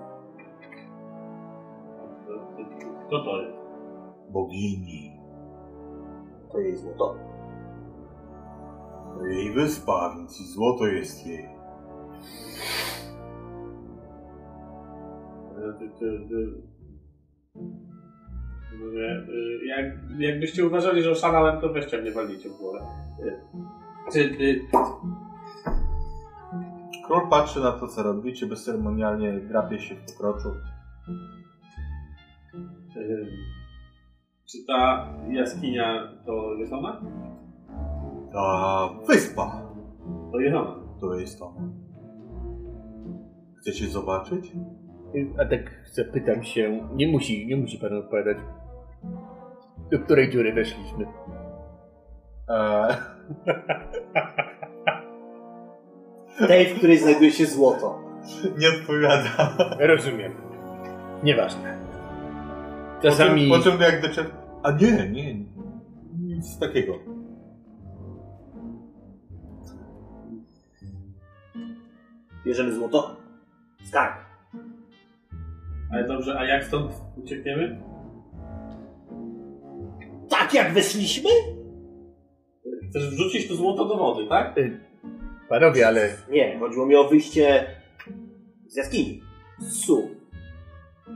Kto 3.07 3.23
to 3.23 3.41
jest? 3.41 3.57
Bogini. 4.29 5.19
To 6.51 6.59
jej 6.59 6.77
złoto. 6.77 7.15
To 9.17 9.25
jej 9.25 9.53
wyspa, 9.53 10.13
więc 10.17 10.41
i 10.41 10.47
złoto 10.47 10.87
jest 10.87 11.27
jej. 11.27 11.49
Ty- 18.71 18.77
ty- 18.77 18.77
ty- 18.77 18.85
Mówię, 18.85 19.25
y, 19.29 19.65
Jak, 19.65 19.85
jakbyście 20.19 20.65
uważali, 20.67 21.03
że 21.03 21.11
oszalałem, 21.11 21.61
to 21.61 21.73
weźcie 21.73 22.01
mnie 22.01 22.11
walnijcie 22.11 22.49
w 22.49 22.57
głowę. 22.57 22.79
Y, 23.25 23.39
Czy 24.13 24.19
y, 24.19 24.61
Król 27.07 27.29
patrzy 27.29 27.59
na 27.59 27.71
to, 27.71 27.87
co 27.87 28.03
robicie, 28.03 28.45
bezceremonialnie 28.45 29.33
drapie 29.39 29.79
się 29.79 29.95
w 29.95 30.05
pokroczu. 30.05 30.49
y, 32.97 33.27
czy 34.51 34.57
ta 34.67 35.07
jaskinia 35.29 36.07
to 36.25 36.53
jest 36.53 36.73
ona? 36.73 37.01
Ta 38.33 38.89
wyspa 39.07 39.61
To 40.31 40.39
jest 40.39 40.55
ona. 40.55 40.75
to 41.01 41.15
jest 41.19 41.41
ona. 41.41 41.61
Chcecie 43.61 43.87
zobaczyć? 43.87 44.51
A 45.39 45.45
tak 45.45 45.61
zapytam 45.93 46.43
się, 46.43 46.89
nie 46.95 47.07
musi, 47.07 47.47
nie 47.47 47.57
musi 47.57 47.77
pan 47.77 47.93
odpowiadać. 47.97 48.37
Do 49.91 49.99
której 49.99 50.29
dziury 50.29 50.53
weszliśmy? 50.53 51.05
Eee, 52.49 52.95
Tej, 56.47 56.73
w 56.73 56.77
której 56.77 56.97
znajduje 56.97 57.31
się 57.31 57.45
złoto. 57.45 57.99
nie 58.57 58.69
odpowiada. 58.69 59.57
Rozumiem. 59.79 60.31
Nieważne. 61.23 61.77
Czasami... 63.01 63.49
Po 63.49 63.55
czym, 63.55 63.63
po 63.63 63.71
czym 63.71 63.81
jak 63.81 64.01
doczep... 64.01 64.31
A 64.63 64.71
nie, 64.71 65.09
nie, 65.09 65.35
nic 66.19 66.59
takiego. 66.59 66.93
Bierzemy 72.45 72.73
złoto? 72.73 73.15
Skarb. 73.83 74.15
Ale 75.91 76.07
dobrze, 76.07 76.39
a 76.39 76.45
jak 76.45 76.63
stąd 76.63 76.91
uciekniemy? 77.17 77.81
Tak 80.51 80.63
jak 80.63 80.73
weszliśmy? 80.73 81.29
Chcesz 82.89 83.09
wrzucić 83.09 83.47
to 83.47 83.55
złoto 83.55 83.85
do 83.85 83.97
wody, 83.97 84.27
tak? 84.27 84.55
Panowie, 85.49 85.87
ale 85.87 86.09
Nie, 86.29 86.59
chodziło 86.59 86.85
mi 86.85 86.95
o 86.95 87.09
wyjście 87.09 87.65
z 88.67 88.75
jaskini. 88.75 89.21
Z 89.59 89.85
Su. 89.85 90.09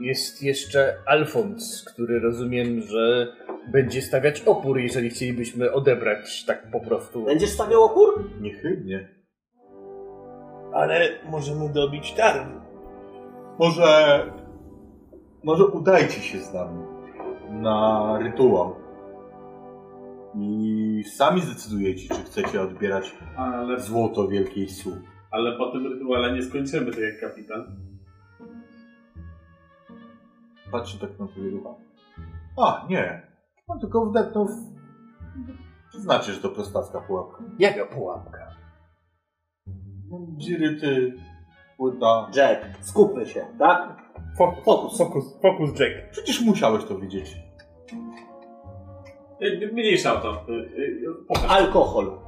jest 0.00 0.42
jeszcze 0.42 0.94
Alfons, 1.06 1.84
który 1.84 2.20
rozumiem, 2.20 2.80
że 2.80 3.32
będzie 3.72 4.02
stawiać 4.02 4.42
opór, 4.46 4.78
jeżeli 4.78 5.10
chcielibyśmy 5.10 5.72
odebrać 5.72 6.44
tak 6.44 6.70
po 6.70 6.80
prostu. 6.80 7.24
Będziesz 7.24 7.50
stawiał 7.50 7.82
opór? 7.84 8.30
Niechybnie. 8.40 9.08
Ale 10.72 11.08
możemy 11.30 11.68
dobić 11.68 12.12
targu. 12.12 12.60
Może... 13.58 14.22
Może 15.44 15.66
udajcie 15.66 16.20
się 16.20 16.38
z 16.38 16.52
nami 16.54 16.84
na 17.50 18.18
rytuał. 18.22 18.85
I 20.38 21.04
sami 21.16 21.40
zdecydujecie, 21.40 22.08
czy 22.14 22.22
chcecie 22.22 22.62
odbierać 22.62 23.12
Ale, 23.36 23.80
złoto 23.80 24.28
Wielkiej 24.28 24.68
Su. 24.68 24.96
ale 25.30 25.58
po 25.58 25.70
tym 25.72 25.86
rytuale 25.92 26.32
nie 26.32 26.42
skończymy 26.42 26.90
tak 26.90 27.00
jak 27.00 27.20
kapitan. 27.20 27.76
Patrzy 30.72 30.98
tak 31.00 31.18
na 31.18 31.26
twój 31.26 31.50
rucha. 31.50 31.70
A, 32.62 32.86
nie. 32.90 33.22
On 33.68 33.80
tylko 33.80 34.06
wdepnął 34.06 34.46
w... 34.48 34.76
Znaczy, 35.98 36.32
że 36.32 36.40
to 36.40 36.48
prostacka 36.48 37.00
pułapka. 37.00 37.42
Jaka 37.58 37.86
pułapka? 37.86 38.46
Dziryty, 40.36 41.14
płyta. 41.76 42.30
Jack, 42.34 42.64
skupmy 42.80 43.26
się, 43.26 43.46
tak? 43.58 44.02
Fokus, 44.38 44.64
Fokus. 44.64 44.98
fokus, 44.98 45.24
fokus 45.42 45.80
Jack. 45.80 46.10
Przecież 46.10 46.40
musiałeś 46.44 46.84
to 46.84 46.98
widzieć. 46.98 47.36
Y, 49.40 49.72
Mniejsza 49.72 50.14
o 50.14 50.20
to. 50.20 50.52
Y, 50.52 50.52
y, 50.52 51.14
Pokaż. 51.28 51.50
Alkohol. 51.50 52.18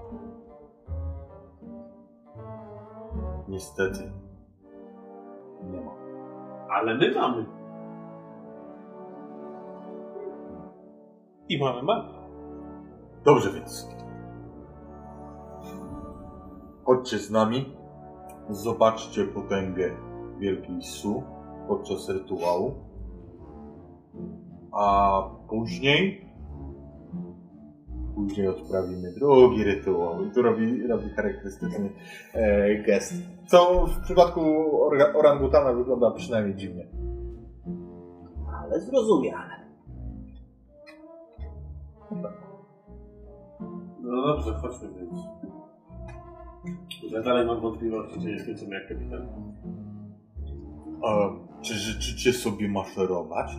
Niestety. 3.48 4.12
Nie 5.70 5.80
ma. 5.80 5.92
Ale 6.70 6.94
my 6.94 7.14
mamy. 7.14 7.46
I 11.48 11.58
mamy 11.58 11.82
mamy. 11.82 12.08
Dobrze 13.24 13.52
więc. 13.52 13.88
Chodźcie 16.84 17.18
z 17.18 17.30
nami. 17.30 17.76
Zobaczcie 18.48 19.24
potęgę 19.24 19.90
Wielkiej 20.38 20.82
Su 20.82 21.22
podczas 21.68 22.08
rytuału. 22.08 22.74
A 24.72 25.22
później 25.48 26.27
później 28.18 28.48
odprawimy 28.48 29.12
drugi 29.12 29.64
rytuał. 29.64 30.24
I 30.24 30.30
tu 30.30 30.42
robi, 30.42 30.86
robi 30.86 31.10
charakterystyczny 31.10 31.90
e, 32.34 32.82
gest. 32.82 33.14
Co 33.46 33.86
w 33.86 34.00
przypadku 34.00 34.40
orga, 34.86 35.12
orangutana 35.14 35.72
wygląda 35.72 36.10
przynajmniej 36.10 36.56
dziwnie. 36.56 36.86
Ale 38.62 38.80
zrozumiane. 38.80 39.68
No 44.00 44.26
dobrze, 44.26 44.54
chodźmy 44.54 44.88
więc. 44.94 45.20
Ja 47.10 47.22
dalej 47.22 47.46
mam 47.46 47.60
wątpliwości, 47.60 48.20
czy 48.20 48.26
nie 48.26 48.38
skończymy 48.38 48.74
jak 48.74 48.88
kapitan. 48.88 49.28
A 51.04 51.30
czy 51.62 51.74
życzycie 51.74 52.32
sobie 52.32 52.68
maszerować? 52.68 53.50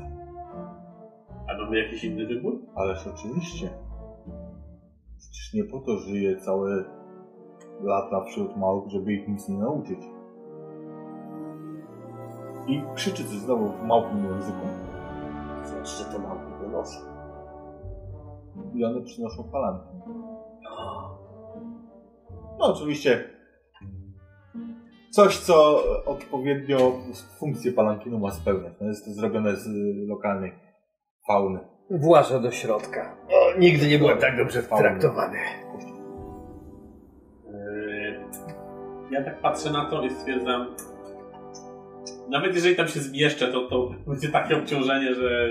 A 1.47 1.57
mamy 1.57 1.83
jakiś 1.83 2.03
inny 2.03 2.25
wybór? 2.25 2.61
Ależ 2.75 3.07
oczywiście. 3.07 3.69
Przecież 5.19 5.53
nie 5.53 5.63
po 5.63 5.79
to 5.79 5.97
żyje 5.97 6.37
całe 6.37 6.83
lata 7.81 8.23
wśród 8.23 8.57
małych, 8.57 8.89
żeby 8.89 9.13
ich 9.13 9.27
nic 9.27 9.49
nie 9.49 9.57
nauczyć. 9.57 9.99
I 12.67 12.81
krzyczy 12.95 13.23
coś 13.23 13.37
znowu 13.37 13.69
w 13.69 13.83
małpim 13.83 14.25
języku. 14.25 14.67
Znaczy, 15.63 16.11
te 16.11 16.19
małpy 16.19 16.57
wynoszą. 16.61 16.99
I 18.73 18.85
one 18.85 19.01
przynoszą 19.01 19.43
palanki. 19.43 19.87
No 22.59 22.65
oczywiście 22.65 23.23
coś, 25.09 25.39
co 25.39 25.83
odpowiednio 26.05 26.91
funkcję 27.39 27.71
palankinu 27.71 28.19
ma 28.19 28.31
spełniać. 28.31 28.73
No 28.81 28.87
jest 28.87 29.05
to 29.05 29.11
zrobione 29.11 29.55
z 29.55 29.67
lokalnej 30.07 30.51
fauny. 31.27 31.59
Włażę 31.91 32.41
do 32.41 32.51
środka. 32.51 33.15
O, 33.29 33.59
nigdy 33.59 33.87
nie 33.87 33.99
byłem 33.99 34.17
tak 34.17 34.37
dobrze 34.37 34.63
traktowany. 34.63 35.37
Yy, 37.47 38.19
Ja 39.11 39.23
tak 39.23 39.41
patrzę 39.41 39.71
na 39.71 39.89
to 39.89 40.03
i 40.03 40.09
stwierdzam, 40.09 40.67
nawet 42.29 42.55
jeżeli 42.55 42.75
tam 42.75 42.87
się 42.87 42.99
zmieszczę, 42.99 43.51
to, 43.51 43.67
to 43.67 43.91
będzie 44.07 44.29
takie 44.29 44.57
obciążenie, 44.57 45.15
że 45.15 45.47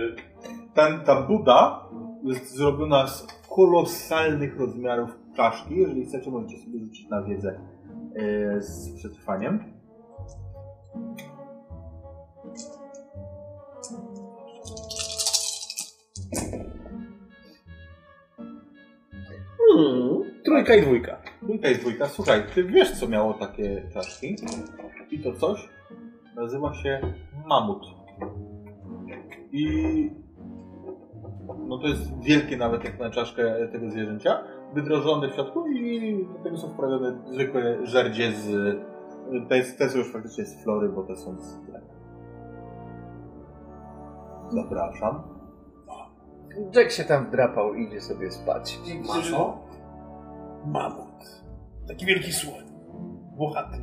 Ten, 0.74 1.00
ta 1.00 1.22
Buda 1.22 1.88
jest 2.24 2.56
zrobiona 2.56 3.06
z 3.06 3.26
kolosalnych 3.56 4.58
rozmiarów 4.58 5.10
czaszki. 5.36 5.76
Jeżeli 5.76 6.04
chcecie, 6.06 6.30
możecie 6.30 6.58
sobie 6.58 6.78
rzucić 6.78 7.08
na 7.08 7.22
wiedzę 7.22 7.60
e, 8.16 8.60
z 8.60 8.96
przetrwaniem. 8.96 9.64
Trójka 20.44 20.74
i 20.74 20.82
dwójka. 20.82 21.16
Dwójka 21.42 21.68
i 21.68 21.74
dwójka. 21.74 22.08
Słuchaj, 22.08 22.42
ty 22.54 22.64
wiesz, 22.64 23.00
co 23.00 23.08
miało 23.08 23.34
takie 23.34 23.82
czaszki. 23.94 24.36
I 25.10 25.18
to 25.18 25.32
coś 25.32 25.68
nazywa 26.36 26.74
się 26.74 27.00
mamut. 27.46 27.82
I 29.52 30.10
no 31.68 31.78
to 31.78 31.88
jest 31.88 32.22
wielkie 32.22 32.56
nawet 32.56 32.84
jak 32.84 33.00
na 33.00 33.10
czaszkę 33.10 33.68
tego 33.72 33.90
zwierzęcia. 33.90 34.44
Wydrożone 34.74 35.28
w 35.28 35.34
środku 35.34 35.66
i 35.66 36.26
do 36.26 36.44
tego 36.44 36.56
są 36.56 36.68
wprawione 36.68 37.18
zwykłe 37.26 37.86
żerdzie 37.86 38.32
z... 38.32 38.76
Te, 39.48 39.62
te 39.62 39.88
są 39.88 39.98
już 39.98 40.12
faktycznie 40.12 40.44
z 40.44 40.62
flory, 40.62 40.88
bo 40.88 41.02
te 41.02 41.16
są 41.16 41.38
z 41.38 41.60
drewna. 41.60 41.94
Zapraszam. 44.48 45.22
Jack 46.74 46.90
się 46.90 47.04
tam 47.04 47.26
wdrapał 47.26 47.74
i 47.74 47.84
idzie 47.84 48.00
sobie 48.00 48.30
spać. 48.30 48.78
Maszo? 49.06 49.67
Mamut. 50.72 51.42
Taki 51.88 52.06
wielki 52.06 52.32
słoń. 52.32 52.64
Włochaty. 53.36 53.78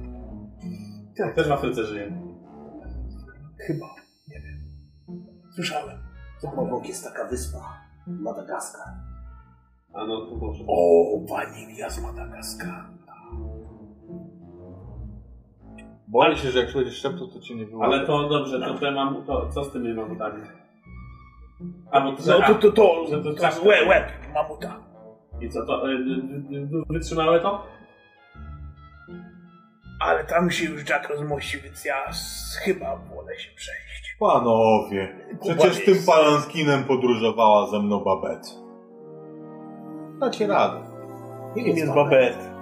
też 1.35 1.47
w 1.47 1.51
Afryce 1.51 1.83
żyje. 1.83 2.11
Chyba. 3.67 3.85
Nie 4.27 4.41
wiem. 4.41 4.59
Słyszałem. 5.55 5.97
Obok 6.57 6.87
jest 6.87 7.03
taka 7.03 7.27
wyspa. 7.27 7.59
Madagaskar. 8.07 8.93
A 9.93 10.05
no 10.05 10.25
to 10.25 10.35
może. 10.35 10.63
O, 10.67 11.19
wanilia 11.29 11.89
z 11.89 12.01
Madagaskaru. 12.01 12.95
Boję 16.07 16.37
się, 16.37 16.51
że 16.51 16.59
jak 16.59 16.73
będziesz 16.73 17.01
szeptał, 17.01 17.27
to 17.27 17.39
cię 17.39 17.55
nie 17.55 17.65
wyłapie. 17.65 17.93
Ale 17.93 18.07
to 18.07 18.29
dobrze, 18.29 18.59
to, 18.59 18.73
to 18.79 18.91
mam, 18.91 19.25
to 19.25 19.49
co 19.49 19.63
z 19.63 19.71
tymi 19.71 19.93
mamutami? 19.93 20.41
A 21.91 22.01
bo 22.01 22.11
to, 22.11 22.23
No 22.27 22.47
to, 22.47 22.55
to, 22.55 22.71
to, 22.71 23.05
że 23.09 23.23
to 23.23 23.33
to, 23.33 23.39
czaszka. 23.41 23.61
to 23.61 23.67
łeb, 23.67 23.87
łeb 23.89 24.11
mamuta. 24.33 24.67
I 24.67 24.67
co 24.67 24.67
to, 24.67 24.67
y, 24.67 24.67
y, 24.67 24.67
y, 24.67 24.67
y, 24.67 24.67
wytrzymały 24.67 24.79
to? 24.79 24.84
Ale 29.99 30.23
tam 30.23 30.51
się 30.51 30.65
już 30.69 30.89
Jack 30.89 31.09
rozmościł, 31.09 31.61
więc 31.63 31.85
ja 31.85 32.05
s- 32.09 32.59
chyba 32.65 32.95
wolę 32.95 33.39
się 33.39 33.55
przejść. 33.55 34.17
Panowie, 34.19 35.15
przecież 35.41 35.57
Kuba 35.73 35.85
tym 35.85 35.93
jest- 35.93 36.07
palankinem 36.07 36.83
podróżowała 36.83 37.67
ze 37.67 37.79
mną 37.79 37.99
Babette. 38.03 38.47
Dacie 40.19 40.47
radę. 40.47 40.79
Kim 41.55 41.67
jest 41.67 41.93
Babette? 41.95 42.55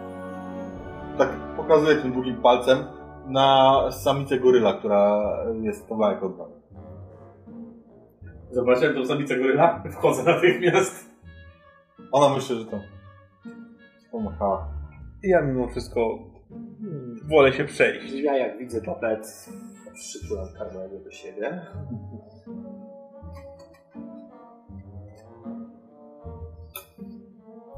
Tak 1.17 1.29
pokazuję 1.57 1.95
tym 1.95 2.11
długim 2.13 2.35
palcem 2.41 2.77
na 3.27 3.79
samicę 3.91 4.39
goryla, 4.39 4.73
która 4.73 5.23
jest 5.61 5.89
kawałek 5.89 6.23
od 6.23 6.37
was. 6.37 6.49
Zobaczyłem 8.51 8.95
tą 8.95 9.05
samicę 9.05 9.37
goryla, 9.37 9.83
wchodzę 9.91 10.23
natychmiast. 10.23 11.12
Ona 12.13 12.35
myślę, 12.35 12.55
że 12.55 12.65
to 12.65 12.79
pomachała. 14.11 14.67
Ja 15.23 15.41
mimo 15.41 15.67
wszystko 15.67 16.19
wolę 17.29 17.53
się 17.53 17.65
przejść. 17.65 18.13
Ja 18.13 18.37
jak 18.37 18.57
widzę 18.57 18.81
papet, 18.81 19.49
przytulam 19.93 20.47
Karmelię 20.57 20.99
do 20.99 21.11
siebie. 21.11 21.61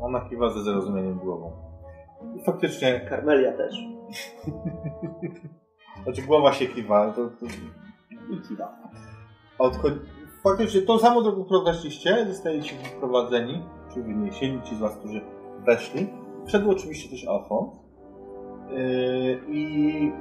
Ona 0.02 0.30
kiwa 0.30 0.50
ze 0.50 0.64
zrozumieniem 0.64 1.20
głową. 1.20 1.52
I 2.36 2.44
faktycznie, 2.44 3.06
Karmelia 3.10 3.54
też. 3.54 3.76
znaczy 6.04 6.22
głowa 6.22 6.54
się 6.54 6.68
kiwa, 6.68 7.12
to, 7.12 7.30
to 7.30 7.46
I 8.34 8.42
kiwa. 8.48 8.78
odchodzi... 9.60 10.00
Faktycznie 10.44 10.82
tą 10.82 11.00
samą 11.00 11.24
drogą, 11.24 11.46
którą 11.46 11.64
weszliście, 11.64 12.26
zostajecie 12.28 12.76
wyprowadzeni, 12.84 13.64
czy 13.96 14.04
wyniesieni 14.04 14.62
ci 14.62 14.76
z 14.76 14.80
was, 14.80 14.98
którzy 14.98 15.22
weszli. 15.66 16.08
Wszedł 16.46 16.72
oczywiście 16.72 17.10
też 17.10 17.28
Alfons. 17.28 17.74
Yy, 18.70 19.40
I 19.50 20.12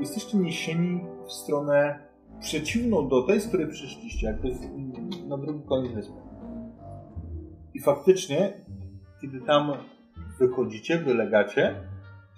jesteście 0.00 0.38
niesieni 0.38 1.04
w 1.26 1.32
stronę 1.32 1.98
przeciwną 2.40 3.08
do 3.08 3.22
tej, 3.22 3.40
z 3.40 3.48
której 3.48 3.68
przyszliście, 3.68 4.26
jak 4.26 4.40
to 4.40 4.46
jest 4.46 4.62
na 5.28 5.38
drugi 5.38 5.66
koniec 5.68 5.92
wyspy. 5.92 6.14
I 7.74 7.80
faktycznie, 7.80 8.52
kiedy 9.20 9.40
tam 9.40 9.72
wychodzicie, 10.38 10.98
wylegacie, 10.98 11.74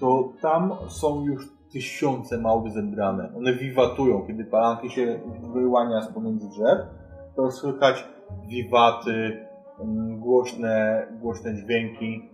to 0.00 0.32
tam 0.42 0.72
są 0.88 1.24
już 1.24 1.48
tysiące 1.72 2.38
małp 2.38 2.70
zebrane. 2.70 3.32
One 3.36 3.52
wiwatują, 3.52 4.26
kiedy 4.26 4.44
palanki 4.44 4.90
się 4.90 5.20
wyłania 5.52 6.02
z 6.02 6.12
pomiędzy 6.12 6.48
drzew, 6.48 6.78
to 7.36 7.50
słychać 7.50 8.04
wiwaty, 8.48 9.47
głośne, 10.18 11.06
głośne 11.20 11.54
dźwięki 11.54 12.30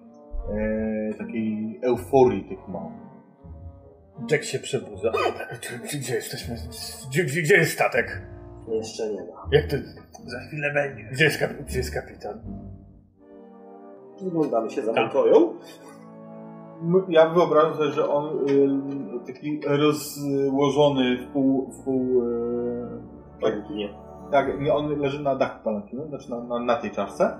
e, 0.50 1.14
takiej 1.14 1.80
euforii 1.82 2.44
tych 2.48 2.68
małp. 2.68 2.92
Jack 4.30 4.44
się 4.44 4.58
przebudza. 4.58 5.12
Gdzie 5.94 6.14
jesteśmy? 6.14 6.56
Gdzie, 7.10 7.24
gdzie, 7.24 7.42
gdzie 7.42 7.56
jest 7.56 7.72
statek? 7.72 8.22
Jeszcze 8.68 9.12
nie 9.12 9.20
ma. 9.20 9.48
Jak 9.52 9.66
to... 9.66 9.76
Za 10.26 10.40
chwilę 10.48 10.72
będzie. 10.74 11.04
Gdzie 11.12 11.24
jest, 11.24 11.38
kap... 11.38 11.50
gdzie 11.52 11.78
jest 11.78 11.94
kapitan? 11.94 12.40
Rozglądamy 14.22 14.70
się 14.70 14.82
za 14.82 14.92
pokoją. 14.94 15.54
M- 16.82 17.04
Ja 17.08 17.28
wyobrażam 17.28 17.74
sobie, 17.74 17.90
że 17.90 18.08
on 18.08 18.48
y, 18.48 19.26
taki 19.26 19.60
rozłożony 19.66 21.16
w 21.16 21.32
pół... 21.32 21.70
W 21.72 21.84
pół 21.84 22.22
y, 22.22 22.88
tak, 23.42 23.70
Nie. 23.70 24.03
Tak, 24.30 24.46
on 24.72 24.98
leży 24.98 25.22
na 25.22 25.34
dachu 25.34 25.64
palankinu, 25.64 26.08
znaczy 26.08 26.30
na, 26.30 26.40
na, 26.40 26.58
na 26.58 26.76
tej 26.76 26.90
czaszce, 26.90 27.38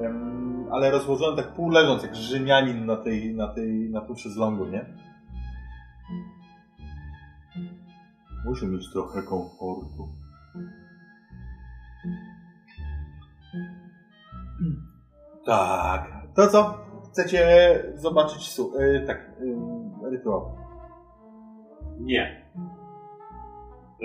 Ym, 0.00 0.66
ale 0.70 0.90
rozłożony 0.90 1.36
tak 1.36 1.52
pół 1.54 1.70
leżąc, 1.70 2.02
jak 2.02 2.14
Rzymianin 2.16 2.86
na 2.86 2.96
tej, 2.96 3.34
na 3.34 3.48
tej, 3.48 3.90
na 3.90 4.00
tym 4.00 4.16
szezlongu, 4.16 4.66
nie? 4.66 4.84
Musi 8.44 8.66
mieć 8.66 8.92
trochę 8.92 9.22
komfortu. 9.22 10.08
Tak. 15.46 16.26
To 16.34 16.46
co? 16.48 16.78
Chcecie 17.12 17.46
zobaczyć 17.94 18.48
su- 18.48 18.80
y, 18.80 19.04
tak, 19.06 19.18
y, 19.40 20.10
rytuał. 20.10 20.52
Nie. 22.00 22.39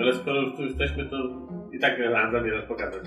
Ale 0.00 0.14
skoro 0.14 0.40
już 0.40 0.56
tu 0.56 0.62
jesteśmy, 0.62 1.06
to 1.06 1.16
i 1.72 1.78
tak 1.78 1.98
nam 2.12 2.32
zamierzasz 2.32 2.68
pokazać. 2.68 3.04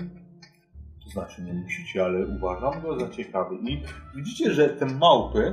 To 1.04 1.10
znaczy 1.10 1.42
nie 1.42 1.52
musicie, 1.52 2.04
ale 2.04 2.26
uważam 2.26 2.82
go 2.82 3.00
za 3.00 3.08
ciekawy. 3.08 3.56
I 3.56 3.82
widzicie, 4.16 4.50
że 4.50 4.68
te 4.68 4.86
małpy, 4.86 5.52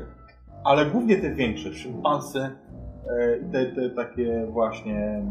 ale 0.64 0.85
głównie 0.85 1.18
te 1.18 1.35
większe, 1.35 1.73
szympansy, 1.73 2.39
e, 2.39 3.38
i 3.38 3.51
te, 3.51 3.65
te 3.65 3.89
takie 3.89 4.47
właśnie 4.51 5.26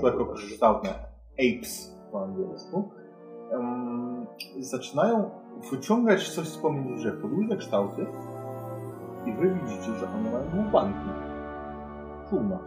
człowiekokształtne, 0.00 0.90
apes 1.32 1.98
po 2.12 2.24
angielsku, 2.24 2.90
em, 3.52 4.26
zaczynają 4.58 5.30
wyciągać 5.70 6.28
coś 6.28 6.48
z 6.48 6.56
pomiędzy 6.56 6.94
drzew, 6.94 7.22
podłużne 7.22 7.56
kształty 7.56 8.06
i 9.26 9.32
wy 9.32 9.54
widzicie, 9.54 9.94
że 10.00 10.06
one 10.06 10.30
mają 10.30 10.64
łupanki. 10.64 11.08
Czółna. 12.30 12.58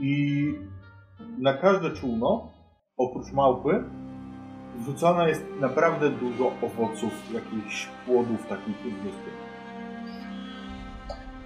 I 0.00 0.44
na 1.38 1.54
każde 1.54 1.90
czółno, 1.90 2.52
oprócz 2.96 3.32
małpy, 3.32 3.84
wrzucane 4.76 5.28
jest 5.28 5.46
naprawdę 5.60 6.10
dużo 6.10 6.52
owoców, 6.62 7.32
jakichś 7.34 7.88
płodów 8.06 8.46
takich 8.46 8.82
wyspy. 8.82 9.30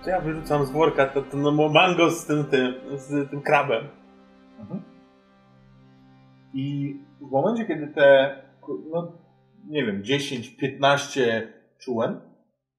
To 0.05 0.11
ja 0.11 0.21
wyrzucam 0.21 0.67
z 0.67 0.71
worka 0.71 1.07
to, 1.07 1.23
to 1.23 1.37
no, 1.37 1.69
mango 1.69 2.11
z 2.11 2.27
tym, 2.27 2.45
tym, 2.45 2.75
z 2.97 3.31
tym 3.31 3.43
krabem. 3.43 3.85
Mhm. 4.61 4.83
I 6.55 6.97
w 7.21 7.31
momencie, 7.31 7.67
kiedy 7.67 7.87
te, 7.87 8.37
no 8.91 9.13
nie 9.67 9.87
wiem, 9.87 10.03
10-15 10.03 11.21
czółen 11.79 12.21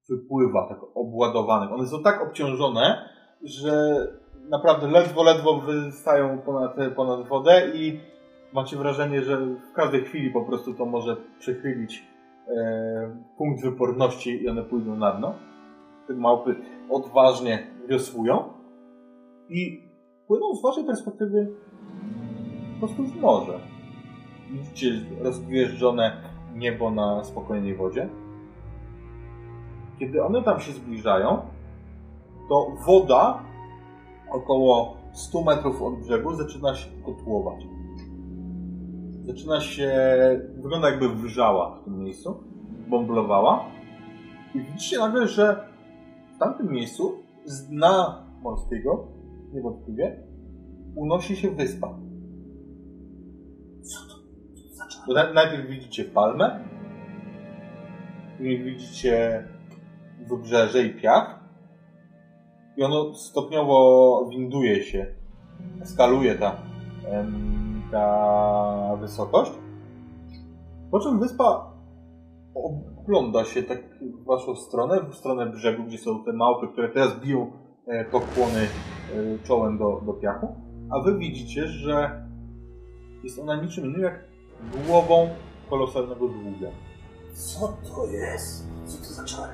wypływa 0.08 0.68
tak 0.68 0.78
obładowanych, 0.94 1.72
one 1.72 1.86
są 1.86 2.02
tak 2.02 2.22
obciążone, 2.22 3.08
że 3.42 4.06
naprawdę 4.48 4.86
ledwo, 4.86 5.22
ledwo 5.22 5.60
wystają 5.60 6.38
ponad, 6.38 6.76
ponad 6.96 7.28
wodę 7.28 7.70
i 7.74 8.00
macie 8.52 8.76
wrażenie, 8.76 9.22
że 9.22 9.36
w 9.46 9.72
każdej 9.72 10.04
chwili 10.04 10.30
po 10.30 10.42
prostu 10.42 10.74
to 10.74 10.86
może 10.86 11.16
przechylić 11.38 12.04
e, 12.48 13.16
punkt 13.38 13.62
wyporności 13.62 14.42
i 14.42 14.48
one 14.48 14.62
pójdą 14.62 14.96
na 14.96 15.12
dno. 15.12 15.34
Te 16.06 16.14
małpy 16.14 16.54
odważnie 16.90 17.66
wiosłują 17.88 18.52
i 19.48 19.90
płyną 20.26 20.54
z 20.54 20.62
waszej 20.62 20.84
perspektywy 20.84 21.52
po 22.80 22.86
prostu 22.86 23.04
w 23.04 23.16
morze. 23.16 23.60
Widzicie 24.50 24.90
rozgwieżdżone 25.22 26.16
niebo 26.54 26.90
na 26.90 27.24
spokojnej 27.24 27.74
wodzie. 27.74 28.08
Kiedy 29.98 30.24
one 30.24 30.42
tam 30.42 30.60
się 30.60 30.72
zbliżają, 30.72 31.38
to 32.48 32.66
woda 32.86 33.49
około 34.30 34.96
100 35.12 35.42
metrów 35.44 35.82
od 35.82 36.00
brzegu 36.00 36.34
zaczyna 36.34 36.74
się 36.74 36.90
kotłować. 37.06 37.66
Zaczyna 39.26 39.60
się, 39.60 39.92
wygląda 40.56 40.90
jakby 40.90 41.08
wrzała 41.08 41.80
w 41.80 41.84
tym 41.84 41.98
miejscu, 41.98 42.44
bąblowała. 42.88 43.64
I 44.54 44.60
widzicie 44.60 44.98
nagle, 44.98 45.28
że 45.28 45.68
w 46.36 46.38
tamtym 46.38 46.72
miejscu 46.72 47.22
z 47.44 47.66
dna 47.68 48.26
morskiego, 48.42 49.08
niewątpliwie, 49.52 50.22
unosi 50.96 51.36
się 51.36 51.50
wyspa. 51.50 51.98
Bo 55.06 55.14
na- 55.14 55.32
najpierw 55.32 55.68
widzicie 55.68 56.04
palmę, 56.04 56.64
później 58.36 58.64
widzicie 58.64 59.44
wybrzeże 60.28 60.82
i 60.82 60.94
piach 60.94 61.39
i 62.80 62.84
ono 62.84 63.14
stopniowo 63.14 64.26
winduje 64.30 64.84
się, 64.84 65.06
skaluje 65.84 66.34
ta, 66.34 66.56
ta 67.90 68.96
wysokość. 69.00 69.52
Po 70.90 71.00
czym 71.00 71.20
wyspa 71.20 71.72
ogląda 72.54 73.44
się 73.44 73.62
tak 73.62 73.78
w 74.00 74.24
waszą 74.24 74.56
stronę, 74.56 75.00
w 75.10 75.14
stronę 75.14 75.46
brzegu, 75.46 75.84
gdzie 75.84 75.98
są 75.98 76.24
te 76.24 76.32
małpy, 76.32 76.68
które 76.68 76.88
teraz 76.88 77.20
biją 77.20 77.52
e, 77.86 78.04
pokłony 78.04 78.60
e, 78.60 78.68
czołem 79.44 79.78
do, 79.78 80.00
do 80.06 80.12
piachu, 80.12 80.54
a 80.90 81.00
wy 81.00 81.18
widzicie, 81.18 81.66
że 81.66 82.26
jest 83.24 83.38
ona 83.38 83.62
niczym 83.62 83.84
innym 83.84 84.02
jak 84.02 84.24
głową 84.86 85.28
kolosalnego 85.70 86.28
długa. 86.28 86.68
Co 87.32 87.68
to 87.68 88.06
jest? 88.06 88.66
Co 88.86 88.98
to 88.98 89.04
za 89.04 89.24
czary? 89.24 89.52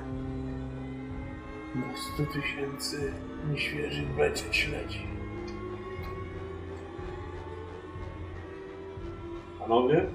No 1.77 1.97
100 1.97 2.25
tysięcy 2.33 3.13
nieświeżych 3.51 4.15
beczek 4.15 4.53
śledzi. 4.53 5.07
Panowie, 9.59 10.05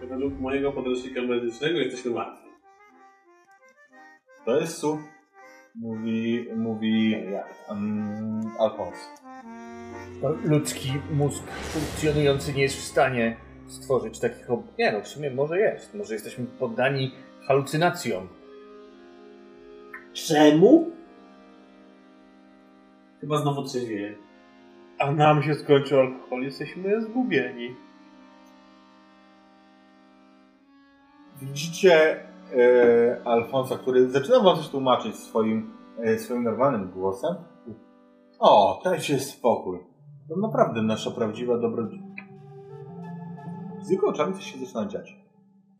według 0.00 0.40
mojego 0.40 0.72
podręcznika 0.72 1.22
medycznego 1.22 1.78
jesteśmy 1.78 2.10
martwi. 2.10 2.48
To 4.44 4.60
jest 4.60 4.78
Su, 4.78 4.98
mówi, 5.74 6.46
mówi 6.56 7.16
um, 7.68 8.40
Alfons. 8.58 8.96
No, 10.22 10.28
ludzki 10.44 10.92
mózg 11.10 11.44
funkcjonujący 11.46 12.52
nie 12.52 12.62
jest 12.62 12.76
w 12.76 12.84
stanie 12.84 13.36
stworzyć 13.66 14.18
takich... 14.18 14.50
Ob... 14.50 14.78
Nie 14.78 14.92
no, 14.92 15.00
w 15.00 15.08
sumie 15.08 15.30
może 15.30 15.58
jest. 15.58 15.94
Może 15.94 16.14
jesteśmy 16.14 16.46
poddani 16.46 17.14
halucynacjom. 17.46 18.37
Czemu? 20.12 20.90
Chyba 23.20 23.38
znowu 23.38 23.62
trzeźwieje. 23.64 24.14
A 24.98 25.12
nam 25.12 25.42
się 25.42 25.54
skończył 25.54 26.00
alkohol, 26.00 26.42
jesteśmy 26.42 27.02
zgubieni. 27.02 27.76
Widzicie 31.42 32.20
e, 32.56 33.20
Alfonsa, 33.24 33.78
który 33.78 34.10
zaczyna 34.10 34.40
wam 34.40 34.56
coś 34.56 34.68
tłumaczyć 34.68 35.16
swoim, 35.16 35.72
e, 35.98 36.18
swoim 36.18 36.42
normalnym 36.42 36.90
głosem. 36.90 37.34
O, 38.38 38.80
dajcie 38.84 39.18
spokój. 39.20 39.78
To 40.28 40.36
naprawdę 40.36 40.82
nasza 40.82 41.10
prawdziwa 41.10 41.58
dobrodziej. 41.58 42.02
Z 43.82 43.90
jego 43.90 44.06
oczami 44.08 44.34
coś 44.34 44.52
się 44.52 44.58
zaczyna 44.58 44.86
dziać. 44.86 45.16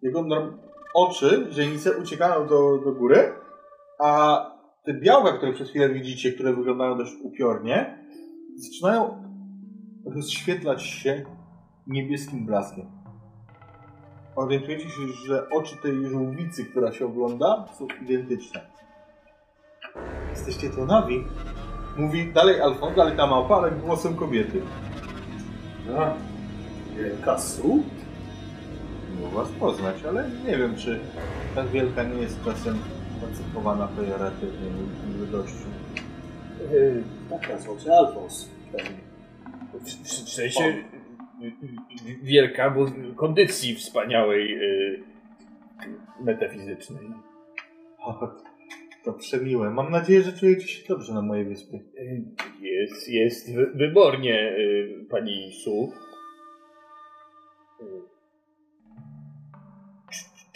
Jego 0.03 0.23
norm- 0.23 0.53
oczy, 0.95 1.47
źrenice 1.51 1.99
uciekają 1.99 2.47
do, 2.47 2.79
do 2.79 2.93
góry, 2.93 3.33
a 3.99 4.41
te 4.85 4.95
białka, 4.95 5.33
które 5.33 5.53
przez 5.53 5.70
chwilę 5.70 5.89
widzicie, 5.89 6.33
które 6.33 6.53
wyglądają 6.53 6.99
dość 6.99 7.12
upiornie, 7.23 8.05
zaczynają 8.57 9.25
rozświetlać 10.05 10.83
się 10.83 11.25
niebieskim 11.87 12.47
blaskiem 12.47 12.99
orientujecie 14.39 14.91
się, 14.91 15.09
że 15.27 15.49
oczy 15.51 15.77
tej 15.77 16.07
żółwicy, 16.07 16.65
która 16.65 16.93
się 16.93 17.07
ogląda, 17.07 17.65
są 17.79 17.87
identyczne. 18.03 18.61
Jesteście 20.31 20.70
tu 20.70 20.87
nowi. 20.87 21.25
Mówi 21.97 22.33
dalej 22.33 22.61
Alfon, 22.61 22.95
dalej 22.95 23.16
ta 23.16 23.27
małpa, 23.27 23.57
ale 23.57 23.70
głosem 23.70 24.16
kobiety. 24.16 24.62
Wielka 26.97 27.39
Su? 27.39 27.83
Miło 29.16 29.31
was 29.31 29.49
poznać, 29.49 29.97
ale 30.09 30.31
nie 30.47 30.57
wiem, 30.57 30.77
czy 30.77 31.01
tak 31.55 31.69
wielka 31.69 32.03
nie 32.03 32.23
jest 32.23 32.45
czasem 32.45 32.79
pacyfowana 33.20 33.89
pejoratywnie 33.89 34.70
ludością. 35.20 35.66
Yy, 36.73 37.03
tak 37.31 37.49
nazwał 37.49 37.78
się 37.78 37.93
Alfons. 37.93 38.51
W, 39.85 40.09
sensie 40.31 40.74
wielka, 42.23 42.70
bo 42.70 42.86
kondycji 43.16 43.74
wspaniałej 43.74 44.55
y, 44.55 45.03
metafizycznej. 46.24 47.05
O, 47.99 48.28
to 49.05 49.12
przemiłe. 49.12 49.70
Mam 49.70 49.90
nadzieję, 49.90 50.23
że 50.23 50.32
czujecie 50.32 50.69
się 50.69 50.89
dobrze 50.89 51.15
na 51.15 51.23
mojej 51.23 51.45
wyspie. 51.45 51.77
Y, 51.99 52.23
Jest, 52.61 53.09
jest 53.09 53.55
wy- 53.55 53.70
wybornie, 53.74 54.57
pani 55.11 55.53
Su. 55.53 55.93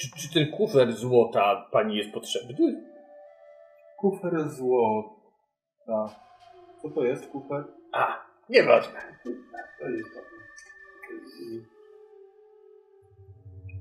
Czy, 0.03 0.11
czy, 0.19 0.35
ten 0.35 0.51
kufer 0.51 0.93
złota 0.93 1.69
pani 1.73 1.97
jest 1.97 2.13
potrzebny? 2.13 2.83
Kufer 3.99 4.49
złota. 4.51 6.15
Co 6.83 6.91
to 6.91 7.05
jest 7.05 7.29
kufer? 7.29 7.65
A, 7.93 8.25
nieważne. 8.49 9.01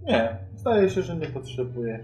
Nie, 0.04 0.38
zdaje 0.56 0.90
się, 0.90 1.02
że 1.02 1.16
nie 1.16 1.28
potrzebuję 1.28 2.00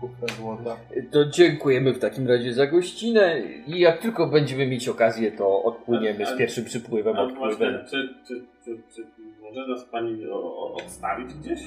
kufer 0.00 0.30
złota. 0.30 0.76
To 1.10 1.24
dziękujemy 1.24 1.92
w 1.92 1.98
takim 1.98 2.28
razie 2.28 2.54
za 2.54 2.66
gościnę 2.66 3.40
i 3.66 3.80
jak 3.80 3.98
tylko 3.98 4.26
będziemy 4.26 4.66
mieć 4.66 4.88
okazję, 4.88 5.32
to 5.32 5.62
odpłyniemy 5.62 6.26
z 6.26 6.36
pierwszym 6.38 6.64
przypływem, 6.64 7.16
A 7.16 7.22
odpływem. 7.22 7.78
właśnie, 7.78 7.90
czy, 7.90 8.14
czy, 8.28 8.46
czy, 8.64 8.82
czy 8.94 9.06
może 9.42 9.66
nas 9.68 9.84
pani 9.84 10.26
odstawić 10.74 11.34
gdzieś? 11.34 11.60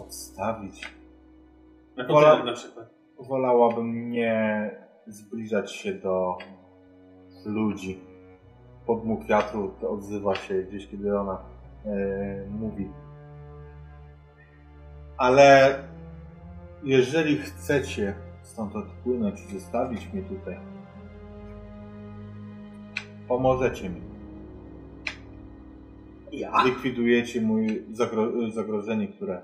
Odstawić. 0.00 0.94
Na 1.96 2.04
Wola- 2.08 2.44
na 2.44 2.52
przykład. 2.52 2.90
Wolałabym 3.18 4.10
nie 4.10 4.70
zbliżać 5.06 5.72
się 5.72 5.94
do 5.94 6.38
ludzi. 7.46 8.00
Podmuch 8.86 9.26
wiatru 9.26 9.74
to 9.80 9.90
odzywa 9.90 10.34
się 10.34 10.62
gdzieś, 10.62 10.86
kiedy 10.86 11.18
ona 11.18 11.38
e, 11.86 12.46
mówi. 12.50 12.88
Ale 15.16 15.78
jeżeli 16.84 17.36
chcecie 17.36 18.14
stąd 18.42 18.76
odpłynąć 18.76 19.40
i 19.40 19.58
zostawić 19.58 20.12
mnie 20.12 20.22
tutaj, 20.22 20.56
pomożecie 23.28 23.90
mi. 23.90 24.00
Ja? 26.32 26.64
Likwidujecie 26.64 27.40
mój 27.40 27.82
zagro 27.92 28.50
zagrożenie, 28.50 29.08
które 29.08 29.42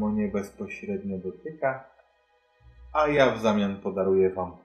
mnie 0.00 0.28
bezpośrednio 0.28 1.18
dotyka, 1.18 1.84
a 2.92 3.08
ja 3.08 3.30
w 3.30 3.40
zamian 3.40 3.76
podaruję 3.76 4.30
wam 4.30 4.56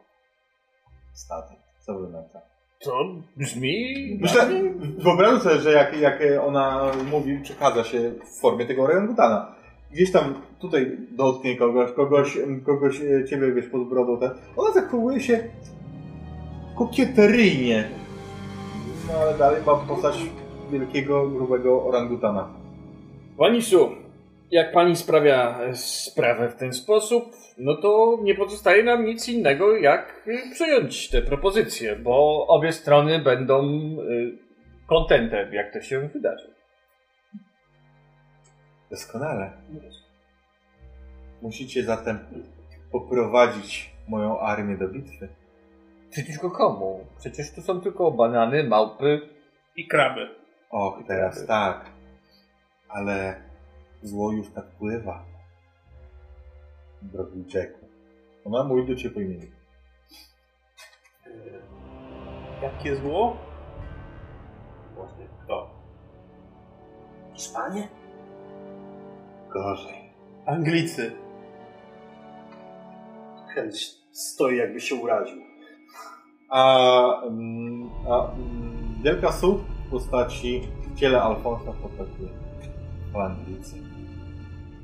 statek. 1.14 1.58
Co 1.80 2.00
wy 2.00 2.10
na 2.10 2.22
to? 2.22 2.40
To 2.80 3.06
brzmi... 3.38 4.18
Myślę, 4.22 4.50
wyobrażam 4.98 5.40
sobie, 5.40 5.60
że 5.60 5.72
jak, 5.72 6.00
jak 6.00 6.20
ona 6.44 6.92
mówi, 7.12 7.40
przekazza 7.44 7.84
się 7.84 8.12
w 8.12 8.42
formie 8.42 8.66
tego 8.66 8.84
orangutana. 8.84 9.56
Gdzieś 9.92 10.12
tam 10.12 10.42
tutaj 10.60 10.98
dotknie 11.12 11.58
kogoś, 11.58 11.92
kogoś, 11.92 12.38
kogoś 12.66 13.02
e, 13.02 13.26
ciebie 13.26 13.52
wiesz 13.52 13.68
pod 13.68 13.90
brodą. 13.90 14.20
Ten. 14.20 14.32
Ona 14.58 14.74
zachowuje 14.74 15.20
się 15.20 15.50
kokieteryjnie. 16.78 17.90
No 19.08 19.14
ale 19.20 19.38
dalej 19.38 19.64
ma 19.66 19.76
postać 19.76 20.30
wielkiego, 20.72 21.28
grubego 21.28 21.86
orangutana. 21.86 22.50
Pani 23.38 23.62
Su, 23.62 23.90
jak 24.52 24.72
pani 24.72 24.96
sprawia 24.96 25.60
e, 25.60 25.76
sprawę 25.76 26.50
w 26.50 26.56
ten 26.56 26.74
sposób, 26.74 27.24
no 27.58 27.76
to 27.76 28.18
nie 28.22 28.36
pozostaje 28.36 28.84
nam 28.84 29.06
nic 29.06 29.30
innego, 29.30 29.78
jak 29.78 30.28
y, 30.28 30.52
przyjąć 30.52 31.10
te 31.10 31.22
propozycje, 31.22 31.96
bo 31.96 32.48
obie 32.48 32.72
strony 32.72 33.20
będą 33.20 33.64
y, 34.00 34.38
kontentem, 34.88 35.54
jak 35.54 35.74
to 35.74 35.82
się 35.82 36.00
wydarzy. 36.08 36.54
Doskonale. 38.92 39.52
Musicie 41.42 41.84
zatem 41.84 42.20
poprowadzić 42.92 43.96
moją 44.08 44.40
armię 44.40 44.78
do 44.78 44.88
bitwy. 44.88 45.30
Przeciwko 46.10 46.52
komu? 46.52 47.06
Przecież 47.20 47.52
tu 47.52 47.62
są 47.62 47.82
tylko 47.82 48.12
banany, 48.12 48.64
małpy. 48.64 49.22
I 49.76 49.88
kraby. 49.88 50.30
Och, 50.70 51.00
teraz 51.08 51.46
tak. 51.46 51.86
Ale 52.88 53.49
zło 54.04 54.32
już 54.32 54.50
tak 54.50 54.66
pływa. 54.66 55.26
Drogi 57.02 57.46
Jacku. 57.54 57.86
Ona 58.46 58.64
mówi 58.64 58.88
do 58.88 58.96
ciebie 58.96 59.16
po 59.16 59.22
imieniu. 59.22 59.52
Jakie 62.62 62.96
zło? 62.96 63.38
Właśnie, 64.96 65.28
to. 65.48 65.70
Hiszpanie? 67.34 67.88
Gorzej. 69.50 70.14
Anglicy. 70.46 71.12
Chęć 73.56 74.00
stoi 74.12 74.58
jakby 74.58 74.82
się 74.82 74.96
uraził. 74.96 75.42
A, 76.50 77.24
mm, 77.24 77.90
a 78.10 78.32
mm, 78.32 78.96
Wielka 79.04 79.32
Su 79.32 79.58
w 79.58 79.92
postaci 79.92 80.62
w 80.82 81.00
ciele 81.00 81.22
Alfonsa 81.22 81.72
potraktuje 81.72 82.30
po 83.14 83.24
Anglicy. 83.24 83.89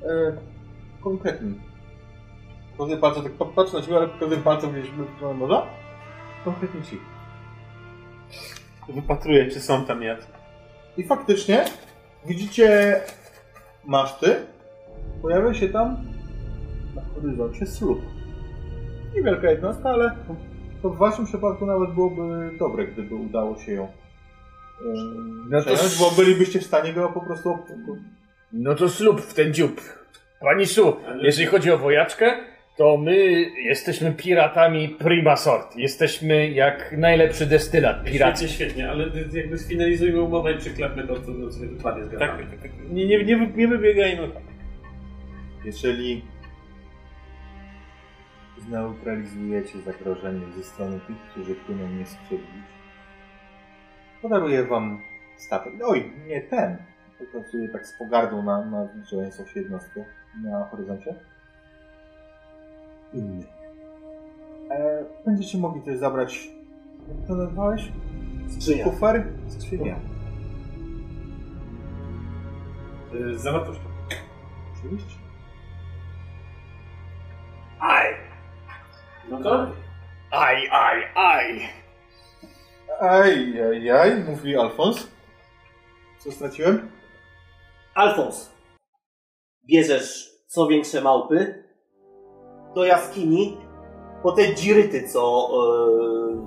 E, 0.06 0.38
konkretnie. 1.02 1.52
Pokazuję 2.78 2.98
palcem, 2.98 3.24
tak 3.24 3.32
pa- 3.32 3.46
patrzę 3.46 3.78
na 3.78 3.84
ciebie, 3.84 3.98
ale 3.98 4.08
pokazuję 4.08 4.42
palcem 4.42 4.72
gdzieś 4.72 4.92
w 4.92 5.16
stronę 5.16 5.34
morza. 5.34 5.68
Konkretnie 6.46 6.82
ci. 6.82 7.00
Wypatruję, 8.90 9.52
czy 9.52 9.60
są 9.60 9.86
tam 9.86 10.02
jacy. 10.04 10.28
I 10.98 11.04
faktycznie 11.04 11.66
widzicie 12.26 13.02
maszty. 13.86 14.36
Pojawia 15.22 15.54
się 15.54 15.70
tam 15.70 15.98
na 16.96 17.02
horyzoncie 17.16 17.66
słup. 17.66 18.02
Niewielka 19.16 19.52
jednostka, 19.52 19.90
ale 19.90 20.16
to 20.82 20.90
w 20.90 20.98
waszym 20.98 21.26
przypadku 21.26 21.66
nawet 21.66 21.94
byłoby 21.94 22.52
dobre, 22.60 22.88
gdyby 22.88 23.16
udało 23.16 23.58
się 23.58 23.72
ją 23.72 23.88
ym, 24.82 25.48
No 25.50 25.62
to 25.62 25.72
bo 26.00 26.12
bylibyście 26.12 26.60
w 26.60 26.66
stanie 26.66 26.94
go 26.94 27.10
po 27.10 27.22
prostu... 27.22 27.58
No 28.54 28.76
to 28.76 28.90
ślub 28.90 29.22
w 29.22 29.34
ten 29.34 29.54
dziób. 29.54 29.82
Pani 30.40 30.66
Su, 30.66 30.98
jeżeli 31.22 31.48
chodzi 31.48 31.72
o 31.72 31.78
wojaczkę, 31.78 32.38
to 32.78 32.98
my 32.98 33.16
jesteśmy 33.64 34.12
piratami 34.14 34.90
prima 34.90 35.36
sort. 35.36 35.76
Jesteśmy 35.76 36.50
jak 36.50 36.96
najlepszy 36.98 37.46
destylat 37.46 37.96
Świetnie, 37.98 38.12
piracki. 38.14 38.50
świetnie, 38.50 38.90
ale 38.90 39.06
jakby 39.34 39.58
sfinalizujmy 39.58 40.22
umowę 40.22 40.54
i 40.54 40.58
przyklepmy 40.58 41.08
to, 41.08 41.16
co, 41.16 41.26
co 41.26 41.52
sobie 41.52 41.68
dokładnie 41.68 42.02
Tak, 42.04 42.10
zgadzamy. 42.12 42.44
tak, 42.46 42.62
tak. 42.62 42.72
Nie, 42.90 43.06
nie, 43.08 43.24
nie, 43.24 43.48
nie 43.56 43.68
wybiegajmy. 43.68 44.30
Jeżeli 45.66 46.26
zneutralizujecie 48.60 49.82
zagrożenie 49.82 50.46
ze 50.58 50.64
strony 50.64 51.00
tych, 51.08 51.16
którzy 51.32 51.56
płyną 51.56 51.88
nie 51.90 52.06
skrzywdzić, 52.06 52.66
podaruję 54.22 54.64
wam 54.64 55.02
statek. 55.38 55.74
Oj, 55.84 56.12
nie 56.28 56.42
ten. 56.42 56.78
Pokazuję 57.20 57.70
tak 57.70 57.88
z 57.88 57.98
pogardą 57.98 58.44
na, 58.44 58.66
na 58.66 58.86
zbliżającą 58.88 59.46
się 59.46 59.60
jednostkę 59.60 60.06
na 60.44 60.66
horyzoncie. 60.66 61.16
Inny. 63.14 63.44
E, 64.72 65.04
będziecie 65.26 65.58
mogli 65.58 65.82
też 65.82 65.98
zabrać, 65.98 66.50
jak 67.08 67.28
to 67.28 67.36
nazwałeś? 67.36 67.92
Skrzynia. 68.50 68.84
Kufer? 68.84 69.24
Skrzynia. 69.48 69.96
Y, 73.14 73.40
Z 73.40 73.42
zawartością. 73.42 73.84
Oczywiście. 74.78 75.16
Aj! 77.80 78.06
No 79.30 79.44
to 79.44 79.68
Aj, 80.32 80.68
aj, 80.72 80.98
aj. 81.16 81.46
Aj, 83.00 83.32
aj, 83.62 83.92
aj, 83.92 84.10
mówi 84.28 84.58
Alfons. 84.58 85.08
Co 86.20 86.32
straciłem? 86.32 86.92
Alfons, 87.96 88.52
bierzesz 89.66 90.32
co 90.48 90.68
większe 90.68 91.02
małpy 91.02 91.64
do 92.76 92.86
jaskini 92.86 93.58
po 94.24 94.32
te 94.32 94.56
dziryty, 94.56 95.08
co 95.08 95.50
yy, 96.30 96.42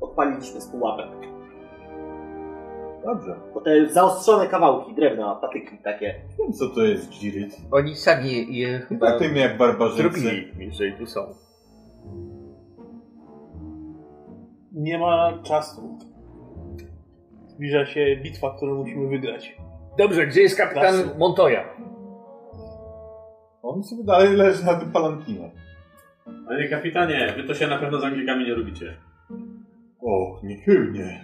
odpaliliśmy 0.00 0.60
z 0.60 0.66
pułapek. 0.66 1.08
Dobrze. 3.04 3.40
Po 3.54 3.60
te 3.60 3.88
zaostrzone 3.88 4.46
kawałki 4.48 4.94
drewna, 4.94 5.34
patyki 5.34 5.78
takie. 5.84 6.14
Wiem, 6.38 6.52
co 6.52 6.68
to 6.68 6.82
jest 6.82 7.10
dziryt. 7.10 7.56
Oni 7.70 7.96
sami 7.96 8.58
je 8.58 8.78
chyba 8.78 9.06
Traktujmy 9.06 9.38
jak 9.38 9.58
barbarzyńcy. 9.58 10.20
Zrobili, 10.20 10.52
jeżeli 10.58 10.92
tu 10.92 11.06
są. 11.06 11.34
Nie 14.72 14.98
ma 14.98 15.38
czasu. 15.42 15.98
Zbliża 17.46 17.86
się 17.86 18.16
bitwa, 18.22 18.56
którą 18.56 18.74
musimy 18.74 19.08
wygrać. 19.08 19.56
Dobrze, 19.98 20.26
gdzie 20.26 20.42
jest 20.42 20.56
kapitan. 20.56 20.94
Montoya? 21.18 21.64
On 23.62 23.84
sobie 23.84 24.04
dalej 24.04 24.36
leży 24.36 24.64
na 24.64 24.74
tym 24.74 24.92
palankinie. 24.92 25.50
Panie 26.48 26.68
kapitanie, 26.68 27.34
wy 27.36 27.44
to 27.44 27.54
się 27.54 27.66
na 27.66 27.78
pewno 27.78 28.00
z 28.00 28.04
Anglikami 28.04 28.44
nie 28.44 28.54
lubicie. 28.54 28.96
Och, 30.00 30.42
niechybnie. 30.42 31.20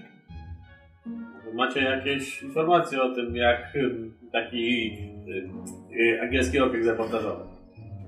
Macie 1.54 1.80
jakieś 1.80 2.42
informacje 2.42 3.02
o 3.02 3.14
tym, 3.14 3.36
jak 3.36 3.72
taki 4.32 4.92
y, 5.28 5.50
y, 6.00 6.22
angielski 6.22 6.60
okręg 6.60 6.84
zaportażowy? 6.84 7.44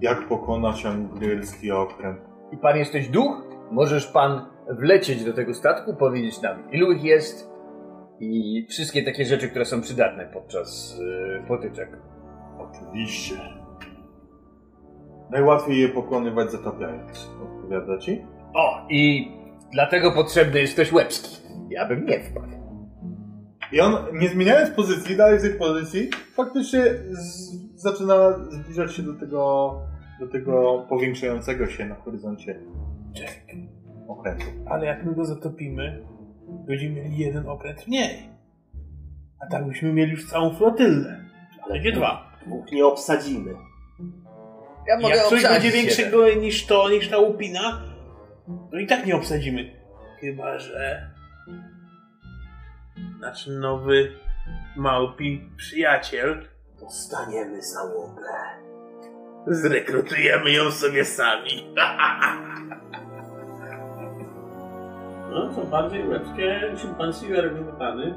Jak 0.01 0.29
pokonać 0.29 0.87
angielski 0.87 1.71
okręt? 1.71 2.21
I 2.53 2.57
pan 2.57 2.77
jesteś 2.77 3.09
duch? 3.09 3.43
Możesz 3.71 4.07
pan 4.07 4.47
wlecieć 4.71 5.25
do 5.25 5.33
tego 5.33 5.55
statku, 5.55 5.97
powiedzieć 5.97 6.43
nam, 6.43 6.73
ilu 6.73 6.93
ich 6.93 7.05
jest 7.05 7.54
i 8.21 8.67
wszystkie 8.71 9.03
takie 9.03 9.25
rzeczy, 9.25 9.49
które 9.49 9.65
są 9.65 9.81
przydatne 9.81 10.27
podczas 10.33 10.99
yy, 10.99 11.43
potyczek. 11.49 11.99
Oczywiście. 12.59 13.35
Najłatwiej 15.31 15.81
je 15.81 15.89
pokonywać 15.89 16.53
zatapiając. 16.53 17.31
Odpowiada 17.43 17.99
ci? 17.99 18.25
O, 18.55 18.87
i 18.91 19.33
dlatego 19.73 20.13
potrzebny 20.13 20.61
jest 20.61 20.75
ktoś 20.75 20.93
łebski. 20.93 21.37
Ja 21.71 21.89
bym 21.89 22.07
nie 22.07 22.21
wpadł. 22.21 22.65
I 23.73 23.81
on, 23.81 23.93
nie 24.13 24.29
zmieniając 24.29 24.71
pozycji, 24.71 25.17
dalej 25.17 25.39
w 25.39 25.43
tej 25.43 25.55
pozycji, 25.55 26.11
faktycznie 26.35 26.83
z, 27.11 27.55
zaczyna 27.75 28.39
zbliżać 28.51 28.95
się 28.95 29.03
do 29.03 29.15
tego, 29.15 29.73
do 30.21 30.29
tego 30.29 30.87
powiększającego 30.89 31.67
się 31.67 31.87
na 31.87 31.95
horyzoncie 31.95 32.61
okrętu. 34.09 34.45
Ale 34.67 34.87
jak 34.87 35.05
my 35.05 35.15
go 35.15 35.25
zatopimy, 35.25 36.07
będziemy 36.67 36.95
mieli 36.95 37.17
jeden 37.19 37.49
okręt 37.49 37.89
mniej. 37.89 38.29
A 39.41 39.47
tak 39.47 39.69
byśmy 39.69 39.93
mieli 39.93 40.11
już 40.13 40.27
całą 40.31 40.55
flotyllę. 40.55 41.25
Ale 41.63 41.73
Będzie 41.75 41.93
dwa. 41.93 42.33
dwóch 42.47 42.73
nie 42.73 42.87
obsadzimy. 42.87 43.55
Ja 44.89 44.97
mogę 45.01 45.17
jak 45.17 45.27
coś 45.27 45.43
będzie 45.43 45.67
jeden. 45.69 45.83
większego 45.83 46.35
niż 46.35 46.67
to, 46.67 46.89
niż 46.91 47.09
ta 47.09 47.19
łupina, 47.19 47.83
to 48.71 48.79
i 48.79 48.87
tak 48.87 49.07
nie 49.07 49.17
obsadzimy. 49.17 49.71
Chyba, 50.21 50.59
że 50.59 51.11
nasz 53.21 53.47
nowy 53.47 54.13
małpi 54.77 55.51
przyjaciel 55.57 56.49
Dostaniemy 56.81 57.63
załogę. 57.63 58.23
zrekrutujemy 59.47 60.51
ją 60.51 60.71
sobie 60.71 61.05
sami. 61.05 61.51
No, 65.35 65.55
co 65.55 65.65
bardziej 65.65 66.09
łebskie 66.09 66.77
szympansy 66.77 67.27
i 67.27 67.39
argumentany. 67.39 68.15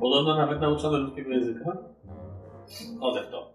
Podobno 0.00 0.36
nawet 0.36 0.60
nauczone 0.60 0.98
ludzkiego 0.98 1.30
języka. 1.30 1.76
Odech 3.00 3.30
to. 3.30 3.52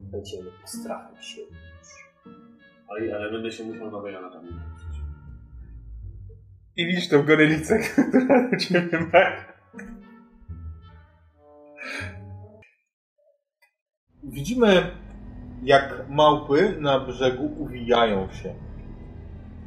Będziemy 0.00 0.50
postrachać 0.60 1.26
się. 1.26 1.42
Oj, 2.88 3.12
ale 3.12 3.32
będę 3.32 3.52
się 3.52 3.64
musiał 3.64 3.90
nowej 3.90 4.12
nauczyć. 4.12 5.00
I 6.76 6.86
widzisz 6.86 7.08
tą 7.08 7.22
gorylicę, 7.22 7.78
która 8.08 8.50
do 8.50 8.56
ciebie 8.56 9.00
ma. 9.12 9.20
Widzimy, 14.22 14.96
jak 15.62 16.06
małpy 16.08 16.76
na 16.80 17.00
brzegu 17.00 17.54
uwijają 17.58 18.32
się. 18.32 18.69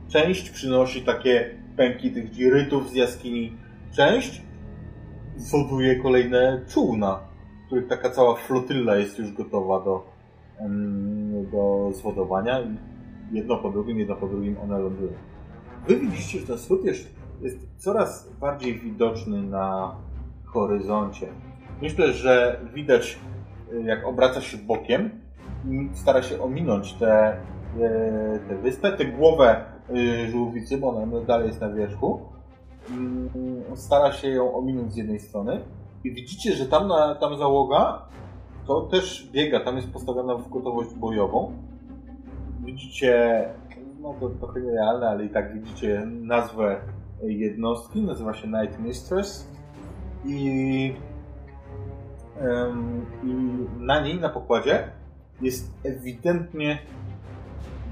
Część 0.08 0.50
przynosi 0.50 1.02
takie 1.02 1.50
pęki 1.78 2.12
tych 2.12 2.30
dzirytów 2.30 2.90
z 2.90 2.94
jaskini. 2.94 3.58
Część 3.92 4.42
woduje 5.52 5.96
kolejne 5.96 6.62
czółna, 6.68 7.20
których 7.68 7.88
taka 7.88 8.10
cała 8.10 8.36
flotylla 8.36 8.96
jest 8.96 9.20
już 9.20 9.34
gotowa 9.34 9.80
do, 9.80 10.06
do 11.52 11.92
zwodowania. 11.94 12.60
Jedno 13.32 13.58
po 13.58 13.70
drugim, 13.70 14.00
jedno 14.00 14.16
po 14.16 14.28
drugim 14.28 14.58
one 14.64 14.80
lądują. 14.80 15.14
Wy 15.88 15.96
widzicie, 15.96 16.40
że 16.40 16.48
ten 16.48 16.58
wschód 16.58 16.86
jest, 16.86 17.10
coraz 17.78 18.30
bardziej 18.40 18.80
widoczny 18.80 19.44
na 19.44 19.96
horyzoncie. 20.46 21.28
Myślę, 21.82 22.14
że 22.14 22.62
widać, 22.74 23.20
y, 23.74 23.84
jak 23.84 24.06
obraca 24.06 24.42
się 24.42 24.58
bokiem 24.58 25.10
stara 25.94 26.22
się 26.22 26.42
ominąć 26.42 26.94
tę 26.94 27.38
te, 27.78 28.40
te 28.50 28.56
wyspę, 28.56 28.92
tę 28.92 29.06
głowę 29.06 29.66
żółwicy, 30.32 30.78
bo 30.78 30.90
ona 30.90 31.20
dalej 31.20 31.48
jest 31.48 31.62
na 31.62 31.70
wierzchu. 31.70 32.22
Mm, 32.90 33.30
Stara 33.76 34.12
się 34.12 34.30
ją 34.30 34.56
ominąć 34.56 34.94
z 34.94 34.96
jednej 34.96 35.20
strony 35.20 35.62
i 36.04 36.12
widzicie, 36.12 36.54
że 36.56 36.66
tam, 36.66 36.88
na, 36.88 37.16
tam 37.16 37.38
załoga 37.38 38.06
to 38.68 38.82
też 38.82 39.30
biega, 39.32 39.60
tam 39.60 39.76
jest 39.76 39.94
postawiona 39.94 40.36
w 40.36 40.50
gotowość 40.50 40.94
bojową. 40.94 41.54
Widzicie 42.66 43.46
no 44.04 44.14
to 44.20 44.30
trochę 44.30 44.62
nierealne, 44.62 45.10
ale 45.10 45.26
i 45.26 45.30
tak 45.30 45.54
widzicie 45.54 46.06
nazwę 46.06 46.82
jednostki, 47.22 48.02
nazywa 48.02 48.34
się 48.34 48.48
Night 48.48 48.80
Mistress 48.80 49.48
i, 50.26 50.96
em, 52.40 53.06
i 53.24 53.34
na 53.80 54.02
niej, 54.02 54.20
na 54.20 54.30
pokładzie 54.30 54.92
jest 55.42 55.74
ewidentnie 55.84 56.80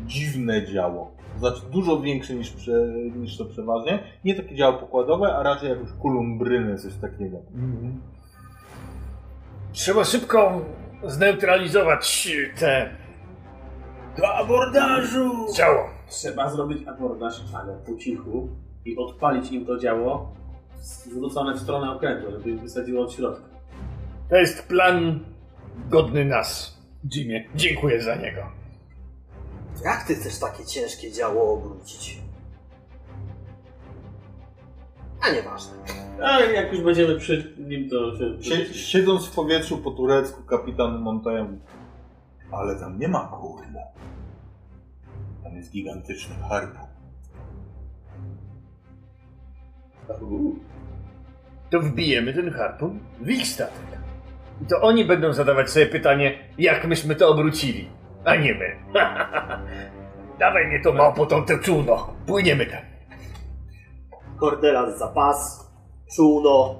dziwne 0.06 0.66
działo. 0.66 1.12
Znaczy 1.42 1.62
dużo 1.72 2.00
większe 2.00 2.34
niż, 2.36 2.52
prze, 2.52 2.72
niż 3.16 3.38
to 3.38 3.46
przeważnie. 3.46 4.04
Nie 4.26 4.36
takie 4.36 4.56
działo 4.56 4.78
pokładowe, 4.78 5.36
a 5.36 5.44
raczej 5.44 5.70
jakieś 5.70 5.90
kolumbryny, 6.02 6.78
coś 6.78 6.94
takiego. 6.96 7.38
Trzeba 9.72 10.04
szybko 10.04 10.62
zneutralizować 11.04 12.30
te 12.60 12.90
Do 14.18 14.36
abordażu! 14.36 15.32
ciało. 15.56 15.84
Trzeba 16.10 16.50
zrobić 16.50 16.88
abordaż, 16.88 17.42
ale 17.56 17.74
po 17.86 17.96
cichu 17.98 18.50
i 18.86 18.98
odpalić 18.98 19.52
im 19.52 19.66
to 19.66 19.78
działo 19.78 20.34
zwrócone 20.80 21.54
w 21.54 21.60
stronę 21.60 21.92
okrętu, 21.92 22.32
żeby 22.32 22.50
ich 22.50 22.62
wysadziło 22.62 23.04
od 23.04 23.14
środka. 23.14 23.44
To 24.30 24.36
jest 24.36 24.68
plan 24.68 25.20
godny 25.90 26.26
nas, 26.26 26.78
Jimmy. 27.16 27.46
Dziękuję 27.56 28.02
za 28.02 28.16
niego. 28.16 28.61
Jak 29.84 30.04
ty 30.04 30.16
chcesz 30.16 30.40
takie 30.40 30.66
ciężkie 30.66 31.12
działo 31.12 31.54
obrócić? 31.54 32.22
A 35.22 35.32
nieważne. 35.32 35.74
Ale 36.24 36.54
jak 36.54 36.74
już 36.74 36.82
będziemy 36.82 37.20
przy 37.20 37.56
nim, 37.58 37.90
to 37.90 38.18
się... 38.18 38.44
Sie, 38.44 38.74
siedząc 38.74 39.26
w 39.26 39.36
powietrzu 39.36 39.78
po 39.78 39.92
turecku, 39.92 40.44
kapitan 40.44 41.00
mówi, 41.02 41.30
ale 42.52 42.80
tam 42.80 43.00
nie 43.00 43.08
ma 43.08 43.20
kurmu. 43.20 43.82
Tam 45.44 45.56
jest 45.56 45.72
gigantyczny 45.72 46.36
harpun. 46.50 46.88
To 51.70 51.80
wbijemy 51.80 52.34
ten 52.34 52.52
harpun 52.52 53.00
w 53.22 53.30
ich 53.30 53.48
statek. 53.48 54.00
I 54.62 54.66
to 54.66 54.82
oni 54.82 55.06
będą 55.06 55.34
zadawać 55.34 55.70
sobie 55.70 55.86
pytanie, 55.86 56.40
jak 56.58 56.88
myśmy 56.88 57.16
to 57.16 57.30
obrócili, 57.30 57.90
a 58.26 58.36
nie 58.36 58.54
my. 58.54 58.76
Dawaj 60.40 60.68
mnie 60.68 60.80
to 60.80 60.94
małpo 60.94 61.26
tą 61.26 61.46
te 61.46 61.60
czółno. 61.60 62.14
Płyniemy 62.26 62.66
tam. 62.66 62.80
Kordelas 64.40 65.00
za 65.00 65.08
pas, 65.08 65.72
czółno. 66.16 66.76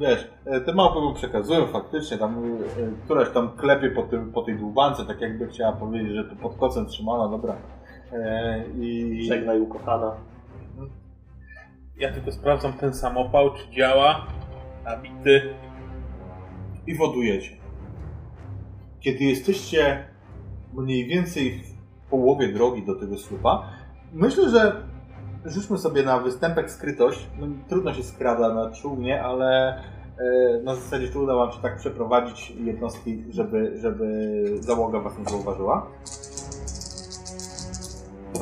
Wiesz, 0.00 0.28
e, 0.46 0.60
te 0.60 0.74
małpy 0.74 1.00
mu 1.00 1.14
przekazują 1.14 1.66
faktycznie, 1.66 2.18
tam 2.18 2.44
e, 2.44 3.04
któraś 3.04 3.30
tam 3.30 3.56
klepie 3.56 3.90
po, 3.90 4.02
tym, 4.02 4.32
po 4.32 4.42
tej 4.42 4.56
dłubance, 4.56 5.06
tak 5.06 5.20
jakby 5.20 5.48
chciała 5.48 5.72
powiedzieć, 5.72 6.14
że 6.14 6.24
tu 6.24 6.36
pod 6.36 6.56
kocem 6.56 6.86
trzymana, 6.86 7.28
dobra. 7.28 7.56
E, 8.12 8.64
I 8.78 9.24
Żegnaj 9.28 9.60
ukochana. 9.60 10.16
Ja 11.96 12.12
tylko 12.12 12.32
sprawdzam 12.32 12.72
ten 12.72 12.94
samopał, 12.94 13.54
czy 13.54 13.70
działa. 13.70 14.26
Nabity. 14.84 15.54
i 16.86 16.94
wodujecie. 16.94 17.50
Kiedy 19.00 19.24
jesteście 19.24 20.08
mniej 20.74 21.06
więcej 21.06 21.62
w 22.06 22.10
połowie 22.10 22.52
drogi 22.52 22.86
do 22.86 22.94
tego 22.94 23.18
słupa, 23.18 23.68
myślę, 24.12 24.50
że 24.50 24.82
rzućmy 25.44 25.78
sobie 25.78 26.02
na 26.02 26.18
występek 26.18 26.70
skrytość. 26.70 27.26
No, 27.40 27.46
trudno 27.68 27.94
się 27.94 28.02
skrada 28.02 28.54
na 28.54 28.70
czółnie, 28.70 29.22
ale 29.22 29.78
e, 30.18 30.62
na 30.62 30.74
zasadzie, 30.74 31.08
czy 31.08 31.18
uda 31.18 31.34
wam 31.34 31.52
się 31.52 31.62
tak 31.62 31.76
przeprowadzić 31.76 32.50
jednostki, 32.50 33.24
żeby, 33.30 33.78
żeby 33.80 34.44
załoga 34.60 35.00
was 35.00 35.18
nie 35.18 35.24
zauważyła. 35.24 35.86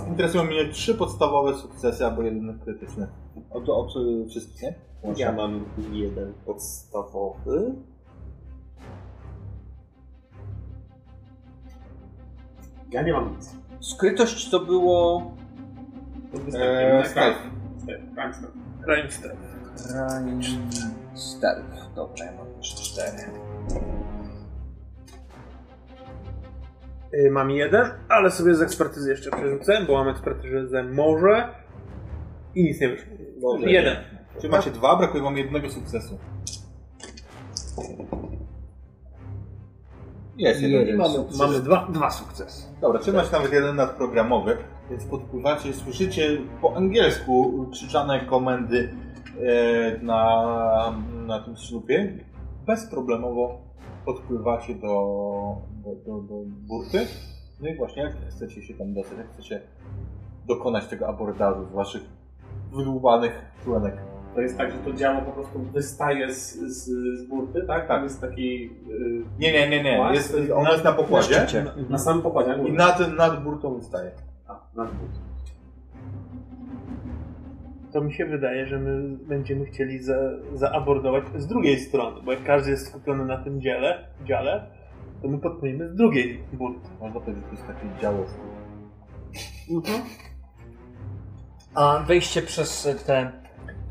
Interesują 0.09 0.45
mnie 0.45 0.69
trzy 0.69 0.95
podstawowe 0.95 1.55
sukcesy 1.55 2.07
albo 2.07 2.23
jeden 2.23 2.59
krytyczny. 2.59 3.09
Od, 3.51 3.69
od 3.69 3.95
wszystkich, 4.29 4.63
nie? 4.63 4.75
Ja 5.17 5.33
mam 5.33 5.65
jeden 5.93 6.33
podstawowy. 6.47 7.75
Ja 12.93 13.03
nie 13.03 13.13
mam 13.13 13.31
nic. 13.37 13.57
Skrytość 13.81 14.51
to 14.51 14.61
było 14.61 15.23
Eee, 16.55 17.07
stealth. 17.07 17.39
Stealth, 17.83 18.37
stealth. 18.37 18.57
Crime 18.85 19.11
Step. 19.11 19.37
Crime 19.95 20.41
Stealth. 21.15 21.95
Dobra, 21.95 22.25
ja 22.25 22.33
mam 22.33 22.47
już 22.57 22.67
cztery. 22.75 23.19
Y, 27.15 27.31
Mam 27.31 27.51
jeden, 27.51 27.91
ale 28.09 28.31
sobie 28.31 28.55
z 28.55 28.63
ekspertyzy 28.63 29.11
jeszcze 29.11 29.31
przerzucę, 29.31 29.85
bo 29.87 29.95
mam 29.95 30.09
ekspertyzę 30.09 30.83
może 30.83 31.49
i 32.55 32.65
nic 32.65 32.81
nie 32.81 32.89
wyszło. 32.89 33.59
Jeden. 33.59 33.97
Czy 34.41 34.49
macie 34.49 34.71
dwa? 34.71 34.97
Brakuje 34.97 35.23
wam 35.23 35.37
jednego 35.37 35.71
sukcesu. 35.71 36.19
Jest 40.49 40.63
jeden. 40.63 40.81
Jeden 40.81 40.97
mamy-. 40.97 41.25
Mamy 41.39 41.61
dwa. 41.61 41.89
Dwa 41.93 42.11
sukcesy. 42.11 42.63
Dobra, 42.81 43.01
czy 43.01 43.13
macie 43.13 43.33
nawet 43.33 43.53
jeden 43.53 43.77
nadprogramowy, 43.77 44.57
więc 44.91 45.05
podpływacie, 45.05 45.73
słyszycie 45.73 46.39
po 46.61 46.77
angielsku 46.77 47.67
krzyczane 47.73 48.21
komendy 48.21 48.95
e, 49.41 49.99
na, 50.05 50.95
na 51.27 51.41
tym 51.41 51.57
ślupie. 51.57 52.25
Bezproblemowo 52.67 53.59
podpływacie 54.05 54.75
do, 54.75 55.57
do, 55.85 55.91
do, 55.95 56.23
do 56.23 56.35
burty. 56.47 57.07
No 57.61 57.69
i 57.69 57.77
właśnie 57.77 58.03
jak 58.03 58.13
chcecie 58.31 58.63
się 58.63 58.75
tam 58.75 58.95
dostać, 58.95 59.19
jak 59.19 59.33
chcecie 59.33 59.61
dokonać 60.47 60.87
tego 60.87 61.09
abordażu 61.09 61.67
z 61.67 61.73
waszych 61.73 62.03
wydłubanych 62.73 63.33
członek. 63.65 63.97
To 64.35 64.41
jest 64.41 64.59
tak, 64.59 64.73
że 64.73 64.79
to 64.79 64.93
działo 64.93 65.23
po 65.23 65.33
prostu 65.33 65.59
wystaje 65.59 66.35
z, 66.35 66.55
z, 66.55 66.85
z 67.19 67.29
burty, 67.29 67.65
tak? 67.67 67.89
Tam 67.89 68.03
jest 68.05 68.21
taki... 68.21 68.63
Yy, 68.63 69.25
Nie, 69.39 69.53
nie, 69.53 69.69
nie, 69.71 69.83
nie. 69.83 69.99
Łaz? 70.01 70.15
Jest, 70.15 70.37
jest 70.71 70.85
na 70.85 70.93
pokładzie 70.93 71.35
szczycie. 71.35 71.65
na 71.89 71.99
samym 71.99 72.23
pokładzie. 72.23 72.63
i 72.69 72.73
nad, 72.73 73.17
nad 73.17 73.43
burtą 73.45 73.75
wystaje. 73.75 74.11
A, 74.49 74.53
na 74.77 74.85
burtę. 74.85 75.19
To 77.93 78.01
mi 78.01 78.13
się 78.13 78.27
wydaje, 78.27 78.67
że 78.67 78.79
my 78.79 79.17
będziemy 79.27 79.65
chcieli 79.65 79.99
za, 80.03 80.15
zaabordować 80.55 81.25
z 81.37 81.47
drugiej 81.47 81.79
strony, 81.81 82.21
bo 82.25 82.33
jak 82.33 82.45
każdy 82.45 82.71
jest 82.71 82.87
skupiony 82.89 83.25
na 83.25 83.45
tym 83.45 83.61
dziele, 83.61 84.05
dziale, 84.25 84.67
to 85.23 85.29
my 85.29 85.39
podpłyniemy 85.39 85.89
z 85.89 85.95
drugiej 85.97 86.45
burty. 86.53 86.89
Można 87.01 87.21
powiedzieć, 87.21 87.45
że 87.45 87.51
to 87.51 87.57
jest 87.57 87.67
takie 87.67 88.01
działo. 88.03 88.25
A 91.75 92.05
wejście 92.07 92.43
przez 92.43 92.89
te 93.07 93.42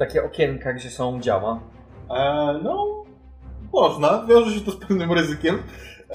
takie 0.02 0.24
okienka, 0.24 0.74
gdzie 0.74 0.90
są 0.90 1.22
działa. 1.22 1.60
E, 2.10 2.60
no, 2.64 3.04
można. 3.74 4.26
Wiąże 4.30 4.52
się 4.52 4.66
to 4.66 4.72
z 4.72 4.76
pewnym 4.76 5.12
ryzykiem, 5.12 5.58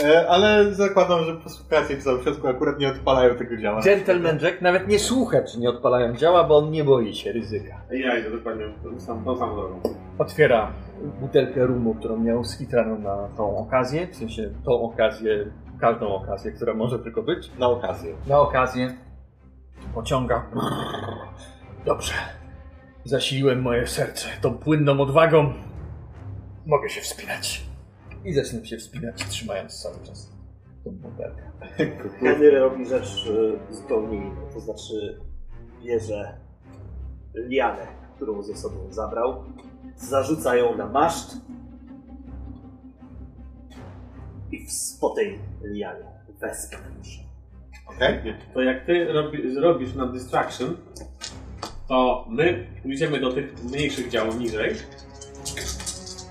e, 0.03 0.29
ale 0.29 0.75
zakładam, 0.75 1.25
że 1.25 1.37
posłuchacie 1.37 1.97
w 1.97 2.05
całym 2.05 2.23
środku 2.23 2.49
akurat 2.49 2.79
nie 2.79 2.89
odpalają 2.89 3.35
tego 3.35 3.57
działa. 3.57 3.81
Gentleman 3.81 4.39
Jack 4.43 4.61
nawet 4.61 4.89
nie 4.89 4.99
słucha, 4.99 5.43
czy 5.43 5.61
nie 5.61 5.71
odpalają 5.71 6.17
działa, 6.17 6.45
bo 6.45 6.57
on 6.57 6.71
nie 6.71 6.85
boi 6.85 7.15
się 7.15 7.33
ryzyka. 7.33 7.81
Ja 7.91 8.19
idę 8.19 8.31
dokładnie 8.31 8.65
tą 8.83 9.01
samą, 9.01 9.25
tą 9.25 9.37
samą 9.39 9.57
drogą. 9.57 9.81
Otwiera 10.19 10.73
butelkę 11.21 11.67
rumu, 11.67 11.95
którą 11.95 12.17
miał 12.17 12.45
skitraną 12.45 12.99
na 12.99 13.29
tą 13.37 13.57
okazję, 13.59 14.07
w 14.07 14.17
sensie 14.17 14.51
tą 14.65 14.83
okazję, 14.83 15.47
każdą 15.81 16.15
okazję, 16.15 16.53
która 16.53 16.75
może 16.75 16.99
tylko 16.99 17.23
być. 17.23 17.51
Na 17.59 17.69
okazję. 17.69 18.15
Na 18.27 18.41
okazję 18.41 18.95
pociąga. 19.95 20.43
Dobrze. 21.85 22.13
Zasiliłem 23.07 23.63
moje 23.63 23.87
serce 23.87 24.29
tą 24.41 24.59
płynną 24.59 25.01
odwagą. 25.01 25.53
Mogę 26.67 26.89
się 26.89 27.01
wspinać. 27.01 27.67
I 28.25 28.35
zacznę 28.35 28.67
się 28.67 28.77
wspinać, 28.77 29.25
trzymając 29.25 29.83
cały 29.83 30.07
czas 30.07 30.33
tą 30.85 30.91
butelkę. 30.91 31.43
Henry 32.21 32.51
robi 32.61 32.87
rzecz 32.87 33.27
y, 33.27 33.75
zupełnie 33.75 34.17
inną, 34.17 34.47
to 34.55 34.61
znaczy 34.61 35.21
bierze 35.83 36.39
lianę, 37.35 37.87
którą 38.17 38.43
ze 38.43 38.57
sobą 38.57 38.77
zabrał, 38.93 39.45
zarzuca 39.97 40.57
ją 40.57 40.77
na 40.77 40.87
maszt 40.87 41.37
i 44.53 44.67
po 45.01 45.11
tej 45.11 45.39
lianie 45.65 46.05
się. 47.03 47.23
Okej? 47.87 48.35
To 48.55 48.61
jak 48.61 48.87
ty 48.87 49.13
robi, 49.13 49.55
zrobisz 49.55 49.95
nam 49.95 50.13
distraction, 50.13 50.77
to 51.89 52.25
my 52.29 52.67
pójdziemy 52.83 53.21
do 53.21 53.33
tych 53.33 53.65
mniejszych 53.65 54.09
działów 54.11 54.39
niżej, 54.39 54.75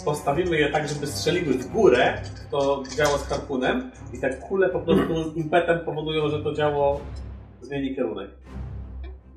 postawimy 0.05 0.57
je 0.59 0.69
tak, 0.71 0.87
żeby 0.89 1.07
strzeliły 1.07 1.53
w 1.53 1.67
górę, 1.67 2.21
to 2.51 2.83
działo 2.97 3.17
z 3.17 3.23
harpunem 3.23 3.91
i 4.13 4.19
te 4.19 4.29
kule 4.33 4.69
po 4.69 4.79
prostu 4.79 5.31
z 5.31 5.37
impetem 5.37 5.79
powodują, 5.85 6.29
że 6.29 6.43
to 6.43 6.53
działo 6.53 6.99
zmieni 7.61 7.95
kierunek. 7.95 8.29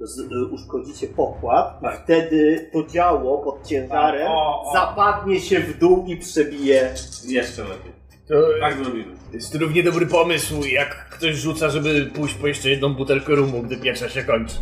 Z, 0.00 0.18
y, 0.18 0.46
uszkodzicie 0.50 1.06
pokład 1.06 1.80
Tak. 1.82 2.00
wtedy 2.04 2.70
to 2.72 2.86
działo 2.86 3.38
pod 3.38 3.66
ciężarem 3.66 4.20
Tak, 4.26 4.30
o, 4.30 4.62
o. 4.62 4.72
zapadnie 4.72 5.40
się 5.40 5.60
w 5.60 5.78
dół 5.78 6.04
i 6.06 6.16
przebije. 6.16 6.94
Jeszcze 7.28 7.62
lepiej. 7.62 7.92
To 8.28 8.34
Tak 8.60 8.76
zrobimy. 8.76 9.14
jest 9.32 9.54
równie 9.54 9.82
dobry 9.82 10.06
pomysł, 10.06 10.64
jak 10.64 11.08
ktoś 11.10 11.34
rzuca, 11.36 11.68
żeby 11.70 12.06
pójść 12.06 12.34
po 12.34 12.46
jeszcze 12.46 12.70
jedną 12.70 12.94
butelkę 12.94 13.34
rumu, 13.34 13.62
gdy 13.62 13.76
pierwsza 13.76 14.08
się 14.08 14.22
kończy. 14.22 14.54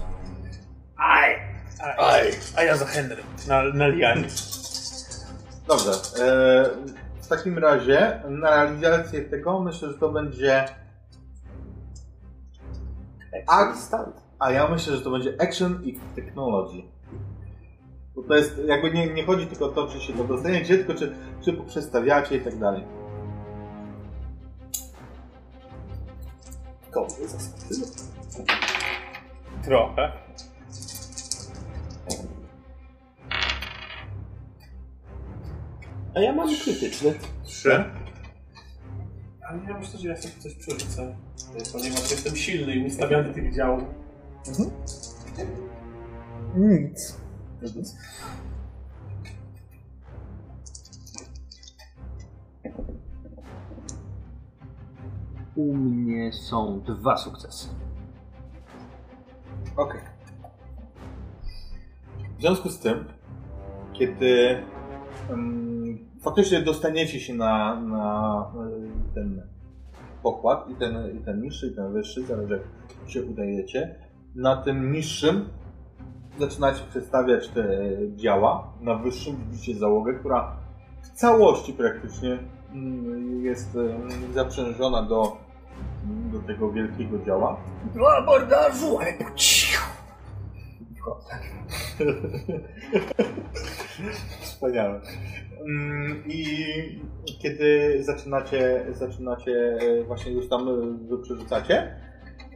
Aj! 1.87 1.99
Aj, 1.99 2.31
A 2.57 2.63
ja 2.63 2.77
za 2.77 2.87
Henry, 2.87 3.23
na, 3.49 3.63
na 3.63 3.89
lianie. 3.89 4.29
Dobrze. 5.69 5.91
E, 5.91 6.71
w 7.23 7.29
takim 7.29 7.59
razie 7.59 8.23
na 8.29 8.51
realizację 8.51 9.23
tego 9.23 9.61
myślę, 9.61 9.89
że 9.89 9.99
to 9.99 10.09
będzie 10.09 10.69
Akstant. 13.47 14.27
A 14.39 14.53
ja 14.53 14.69
myślę, 14.69 14.97
że 14.97 15.03
to 15.03 15.11
będzie 15.11 15.35
action 15.41 15.85
i 15.85 16.01
technology. 16.15 16.83
Bo 18.15 18.23
to 18.23 18.35
jest, 18.37 18.59
jakby 18.67 18.91
nie, 18.91 19.15
nie 19.15 19.25
chodzi 19.25 19.47
tylko 19.47 19.65
o 19.65 19.69
to, 19.69 19.89
czy 19.89 20.01
się 20.01 20.13
to 20.13 20.25
dostaniecie, 20.25 20.77
tylko 20.77 20.95
czy, 20.95 21.15
czy 21.45 21.53
poprzestawiacie 21.53 22.37
i 22.37 22.41
tak 22.41 22.59
dalej. 22.59 22.85
Koło 26.91 27.09
zaskoczyło. 27.09 27.87
Trochę. 29.65 30.13
A 36.17 36.21
ja 36.21 36.33
mam 36.33 36.49
krytyczny. 36.65 37.15
Trzy. 37.45 37.85
Ale 39.49 39.63
ja 39.69 39.79
myślę, 39.79 39.99
że 40.01 40.09
ja 40.09 40.17
sobie 40.17 40.35
coś 40.39 40.55
przerzucę, 40.55 41.17
ponieważ 41.73 42.11
jestem 42.11 42.37
silny 42.37 42.75
i 42.75 42.87
ustawiany 42.87 43.35
tych 43.35 43.55
działów. 43.55 43.83
Nic. 46.57 47.17
U 55.57 55.75
mnie 55.75 56.33
są 56.33 56.81
dwa 56.81 57.17
sukcesy. 57.17 57.69
Okej. 59.77 60.01
W 62.39 62.41
związku 62.41 62.69
z 62.69 62.79
tym, 62.79 63.05
kiedy 63.93 64.63
faktycznie 66.23 66.63
dostaniecie 66.63 67.21
się 67.21 67.35
na, 67.35 67.81
na 67.81 68.47
ten 69.15 69.43
pokład, 70.23 70.71
i 70.71 70.75
ten, 70.75 71.17
i 71.17 71.25
ten 71.25 71.43
niższy, 71.43 71.67
i 71.67 71.75
ten 71.75 71.93
wyższy, 71.93 72.27
zależy 72.27 72.55
jak 72.55 73.11
się 73.11 73.23
udajecie, 73.23 73.95
na 74.35 74.57
tym 74.57 74.93
niższym 74.93 75.49
zaczynacie 76.39 76.81
przestawiać 76.91 77.49
te 77.49 77.69
działa, 78.17 78.73
na 78.81 78.95
wyższym 78.95 79.37
widzicie 79.51 79.79
załogę, 79.79 80.15
która 80.15 80.57
w 81.03 81.11
całości 81.11 81.73
praktycznie 81.73 82.39
mm, 82.73 83.45
jest 83.45 83.79
zaprzężona 84.35 85.03
do, 85.03 85.37
do 86.33 86.39
tego 86.39 86.73
wielkiego 86.73 87.19
działa. 87.27 87.57
Do 87.95 88.17
abordażu, 88.17 88.99
cichu. 89.35 89.91
Wspaniałe. 94.41 95.01
Mm, 95.61 96.23
I 96.27 96.47
kiedy 97.43 97.97
zaczynacie, 98.01 98.87
zaczynacie 98.93 99.79
e, 99.81 100.05
właśnie 100.05 100.33
już 100.33 100.49
tam 100.49 100.69
e, 100.69 101.23
przerzucacie 101.23 101.97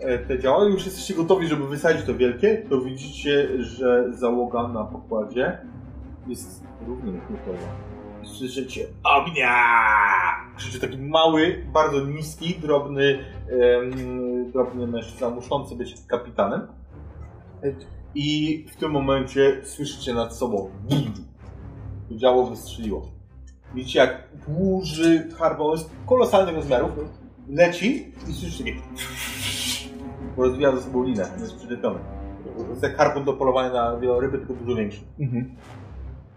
e, 0.00 0.18
te 0.18 0.38
działa, 0.38 0.64
już 0.64 0.84
jesteście 0.84 1.14
gotowi, 1.14 1.48
żeby 1.48 1.68
wysadzić 1.68 2.06
to 2.06 2.14
wielkie, 2.14 2.56
to 2.70 2.80
widzicie, 2.80 3.62
że 3.62 4.12
załoga 4.12 4.68
na 4.68 4.84
pokładzie 4.84 5.58
jest 6.26 6.64
równie 6.86 7.12
gotowa. 7.12 7.68
Słyszycie 8.24 8.86
ognia! 9.04 9.54
Krzyczy 10.56 10.80
taki 10.80 10.98
mały, 10.98 11.64
bardzo 11.72 12.06
niski, 12.06 12.54
drobny, 12.54 13.24
drobny 14.52 14.86
mężczyzna, 14.86 15.30
muszący 15.30 15.76
być 15.76 15.94
kapitanem. 16.06 16.66
I 18.14 18.66
w 18.72 18.76
tym 18.76 18.90
momencie 18.90 19.60
słyszycie 19.64 20.14
nad 20.14 20.36
sobą 20.36 20.70
bum! 20.88 21.29
To 22.10 22.16
działo 22.16 22.46
wystrzeliło. 22.46 23.02
Widzicie 23.74 23.98
jak 23.98 24.28
duży 24.48 25.28
harbor, 25.38 25.78
jest 25.78 25.90
kolosalnych 26.06 26.54
rozmiarów, 26.54 26.90
leci 27.48 28.12
i 28.28 28.32
słyszycie 28.32 28.64
takie 28.64 28.76
bo 30.36 30.42
rozwija 30.42 30.76
ze 30.76 30.82
sobą 30.82 31.04
linę, 31.04 31.28
jest 31.40 31.56
przyczepiony. 31.56 31.98
To 32.56 32.70
jest 32.70 32.82
jak 32.82 32.96
harpun 32.96 33.24
do 33.24 33.32
polowania 33.32 33.72
na 33.72 33.96
wieloryby, 33.96 34.38
tylko 34.38 34.54
dużo 34.54 34.76
większy. 34.76 35.00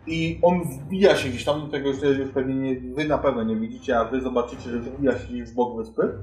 I 0.07 0.39
on 0.41 0.63
wbija 0.63 1.15
się 1.15 1.29
gdzieś 1.29 1.45
tam, 1.45 1.69
tego 1.69 1.89
już, 1.89 2.01
już 2.01 2.31
pewnie 2.31 2.55
nie, 2.55 2.93
wy 2.95 3.05
na 3.05 3.17
pewno 3.17 3.43
nie 3.43 3.55
widzicie, 3.55 3.99
a 3.99 4.05
wy 4.05 4.21
zobaczycie, 4.21 4.69
że 4.69 4.79
wbija 4.79 5.19
się 5.19 5.27
gdzieś 5.27 5.49
w 5.49 5.55
bok 5.55 5.77
wyspy. 5.77 6.13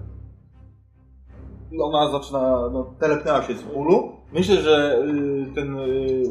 I 1.72 1.80
ona 1.80 2.10
zaczyna, 2.10 2.40
no, 2.72 2.94
telepnęła 2.98 3.42
się 3.42 3.54
z 3.54 3.62
bólu. 3.62 4.12
Myślę, 4.32 4.56
że 4.56 5.02
y, 5.04 5.54
ten 5.54 5.78
y, 5.78 6.22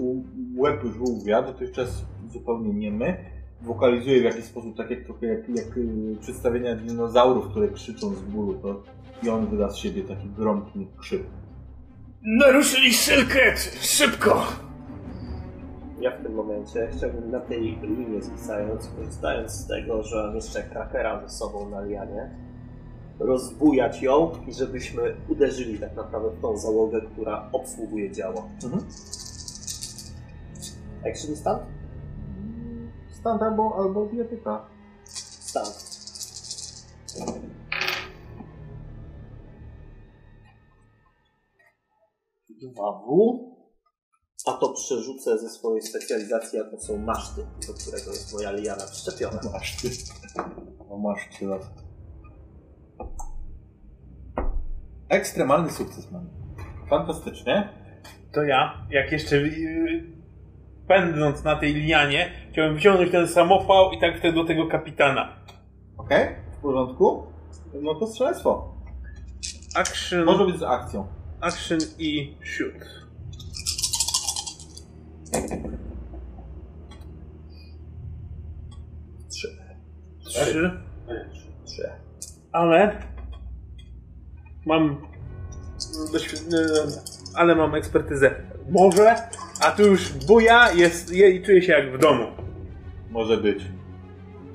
łeb 0.57 0.81
żółwia, 0.97 1.41
dotychczas 1.41 2.05
zupełnie 2.29 2.73
niemy, 2.73 3.17
wokalizuje 3.61 4.21
w 4.21 4.23
jakiś 4.23 4.45
sposób, 4.45 4.77
tak 4.77 4.89
jak 4.89 4.99
jak, 5.21 5.49
jak 5.49 5.77
y, 5.77 6.17
przedstawienia 6.21 6.75
dinozaurów, 6.75 7.49
które 7.49 7.67
krzyczą 7.67 8.13
z 8.13 8.21
bólu, 8.21 8.53
to 8.53 8.83
i 9.23 9.29
on 9.29 9.47
wyda 9.47 9.69
z 9.69 9.75
siebie 9.75 10.03
taki 10.03 10.29
gromki 10.29 10.87
krzyk. 10.97 11.23
Naruszyli 12.21 12.93
szylket! 12.93 13.77
Szybko! 13.81 14.43
Ja 15.99 16.17
w 16.17 16.23
tym 16.23 16.33
momencie 16.33 16.89
chciałbym 16.97 17.31
na 17.31 17.39
tej 17.39 17.61
linie 17.81 18.21
zwisając, 18.21 18.87
korzystając 18.97 19.51
z 19.51 19.67
tego, 19.67 20.03
że 20.03 20.23
mam 20.25 20.35
jeszcze 20.35 20.63
krakera 20.63 21.21
ze 21.21 21.29
sobą 21.29 21.69
na 21.69 21.81
lianie, 21.81 22.29
rozbujać 23.19 24.01
ją 24.01 24.31
i 24.47 24.53
żebyśmy 24.53 25.15
uderzyli 25.29 25.79
tak 25.79 25.95
naprawdę 25.95 26.29
w 26.37 26.41
tą 26.41 26.57
załogę, 26.57 27.01
która 27.01 27.49
obsługuje 27.51 28.11
działo. 28.11 28.49
Mhm. 28.63 28.83
Action 31.11 31.35
stand? 31.35 31.78
Stand 33.19 33.41
albo, 33.41 33.75
albo 33.75 34.05
dietyka. 34.05 34.65
Stand. 35.05 35.89
Dwa 42.61 42.91
W. 42.91 43.39
A 44.45 44.51
to 44.53 44.73
przerzucę 44.73 45.37
ze 45.37 45.49
swojej 45.49 45.81
specjalizacji, 45.81 46.59
a 46.59 46.63
to 46.63 46.79
są 46.79 46.97
maszty, 46.97 47.41
do 47.67 47.73
którego 47.73 48.11
jest 48.11 48.33
moja 48.33 48.51
liana 48.51 48.83
przyczepiona. 48.91 49.39
Masz 49.53 49.81
ty. 49.81 49.89
No 50.89 50.97
masz 50.97 51.29
trzy 51.29 51.45
lat. 51.45 51.61
Ekstremalny 55.09 55.71
sukces 55.71 56.11
mamy. 56.11 56.29
Fantastycznie. 56.89 57.73
To 58.31 58.43
ja, 58.43 58.87
jak 58.91 59.11
jeszcze 59.11 59.37
yy, 59.37 60.18
pędząc 60.93 61.43
na 61.43 61.55
tej 61.55 61.73
lianie, 61.73 62.31
chciałem 62.51 62.75
wyciągnąć 62.75 63.11
ten 63.11 63.27
samopał 63.27 63.91
i 63.91 63.99
tak 63.99 64.17
wtedy 64.17 64.35
do 64.35 64.43
tego 64.45 64.67
kapitana. 64.67 65.35
Okej? 65.97 66.35
W 66.57 66.61
porządku? 66.61 67.23
No 67.81 67.95
to 67.95 68.07
strzelectwo. 68.07 68.75
Action, 69.75 70.23
Może 70.25 70.45
być 70.45 70.59
z 70.59 70.63
akcją. 70.63 71.07
action 71.41 71.79
i 71.99 72.37
shoot. 72.43 72.73
Trzy. 79.29 79.47
Trzy. 80.25 80.71
Trzy. 81.65 81.89
Ale 82.51 83.01
mam 84.65 85.01
doświ- 86.13 86.53
e, 86.55 86.87
ale 87.35 87.55
mam 87.55 87.75
ekspertyzę. 87.75 88.35
Może, 88.69 89.15
a 89.61 89.71
tu 89.71 89.83
już 89.87 90.13
buja 90.13 90.71
jest 90.71 91.13
je- 91.15 91.29
i 91.29 91.43
czuję 91.43 91.61
się 91.61 91.71
jak 91.71 91.93
w 91.93 91.97
domu. 91.97 92.25
Może 93.11 93.37
być. 93.37 93.65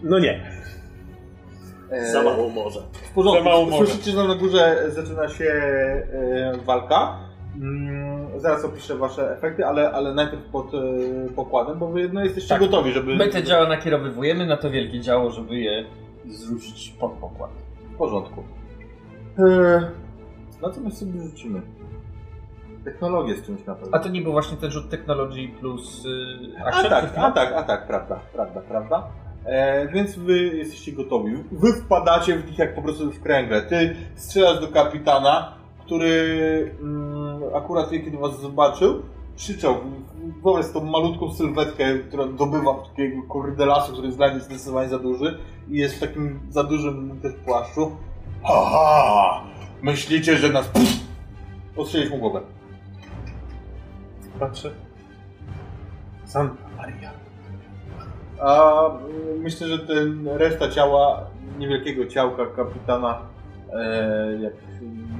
No 0.02 0.18
nie. 0.18 0.50
Za 2.12 2.22
mało 2.22 2.48
może. 2.48 2.80
W 2.92 3.10
porządku. 3.14 3.44
Za 3.44 3.50
mało 3.50 3.66
może. 3.66 3.86
Słyszycie, 3.86 4.10
że 4.10 4.24
na 4.28 4.34
górze 4.34 4.84
zaczyna 4.88 5.28
się 5.28 5.44
e, 5.44 6.52
walka. 6.64 7.16
Mm, 7.56 8.40
zaraz 8.40 8.64
opiszę 8.64 8.96
wasze 8.96 9.36
efekty, 9.36 9.66
ale, 9.66 9.90
ale 9.92 10.14
najpierw 10.14 10.42
pod 10.42 10.74
e, 10.74 10.78
pokładem, 11.36 11.78
bo 11.78 11.88
wy 11.88 12.08
no, 12.12 12.24
jesteście 12.24 12.48
Tak. 12.48 12.60
gotowi, 12.60 12.92
żeby... 12.92 13.16
My 13.16 13.28
te 13.28 13.42
działa 13.42 13.68
nakierowywujemy 13.68 14.46
na 14.46 14.56
to 14.56 14.70
wielkie 14.70 15.00
działo, 15.00 15.30
żeby 15.30 15.56
je 15.56 15.84
zrzucić 16.26 16.94
pod 17.00 17.12
pokład. 17.12 17.50
W 17.94 17.96
porządku. 17.96 18.42
E, 19.38 19.42
na 20.62 20.70
co 20.70 20.80
my 20.80 20.90
sobie 20.90 21.20
rzucimy? 21.22 21.62
Technologię 22.84 23.34
z 23.36 23.46
czymś 23.46 23.66
na 23.66 23.74
pewno. 23.74 23.96
A 23.96 23.98
to 23.98 24.08
nie 24.08 24.22
był 24.22 24.32
właśnie 24.32 24.56
ten 24.56 24.70
rzut 24.70 24.90
technologii 24.90 25.48
plus 25.48 26.04
yy, 26.04 26.64
A 26.64 26.64
action? 26.64 26.90
tak, 26.90 27.04
a 27.16 27.30
tak, 27.30 27.52
a 27.52 27.62
tak, 27.62 27.86
prawda, 27.86 28.20
prawda, 28.32 28.60
prawda. 28.60 29.08
E, 29.44 29.88
więc 29.88 30.16
wy 30.16 30.38
jesteście 30.38 30.92
gotowi. 30.92 31.32
Wy 31.52 31.72
wpadacie 31.72 32.36
w 32.36 32.46
nich 32.46 32.58
jak 32.58 32.74
po 32.74 32.82
prostu 32.82 33.12
w 33.12 33.20
kręgle. 33.20 33.62
Ty 33.62 33.96
strzelasz 34.14 34.60
do 34.60 34.68
kapitana, 34.68 35.52
który 35.84 36.74
mm, 36.80 37.42
akurat 37.54 37.90
kiedy 37.90 38.18
was 38.18 38.40
zobaczył, 38.40 39.02
krzyczał. 39.36 39.74
Wobec 40.42 40.72
tą 40.72 40.84
malutką 40.84 41.32
sylwetkę, 41.32 41.98
która 41.98 42.26
dobywa 42.26 42.74
takiego 42.74 43.22
kordelasu, 43.28 43.92
który 43.92 44.06
jest 44.06 44.18
dla 44.18 44.30
niej 44.30 44.40
zdecydowanie 44.40 44.88
za 44.88 44.98
duży 44.98 45.38
i 45.70 45.78
jest 45.78 45.94
w 45.94 46.00
takim 46.00 46.40
za 46.50 46.64
dużym 46.64 47.20
też 47.22 47.32
płaszczu. 47.44 47.96
Haha! 48.42 49.44
Myślicie, 49.82 50.36
że 50.36 50.48
nas... 50.48 50.70
Ostrzelić 51.76 52.10
mu 52.10 52.18
głowę. 52.18 52.40
Patrzę. 54.40 54.70
Santa 56.24 56.54
Maria. 56.76 57.10
A 58.40 58.80
mm, 58.86 59.38
myślę, 59.38 59.68
że 59.68 59.78
ten 59.78 60.28
reszta 60.28 60.68
ciała, 60.68 61.26
niewielkiego 61.58 62.06
ciałka 62.06 62.46
kapitana, 62.46 63.18
e, 63.72 64.38
jak 64.42 64.52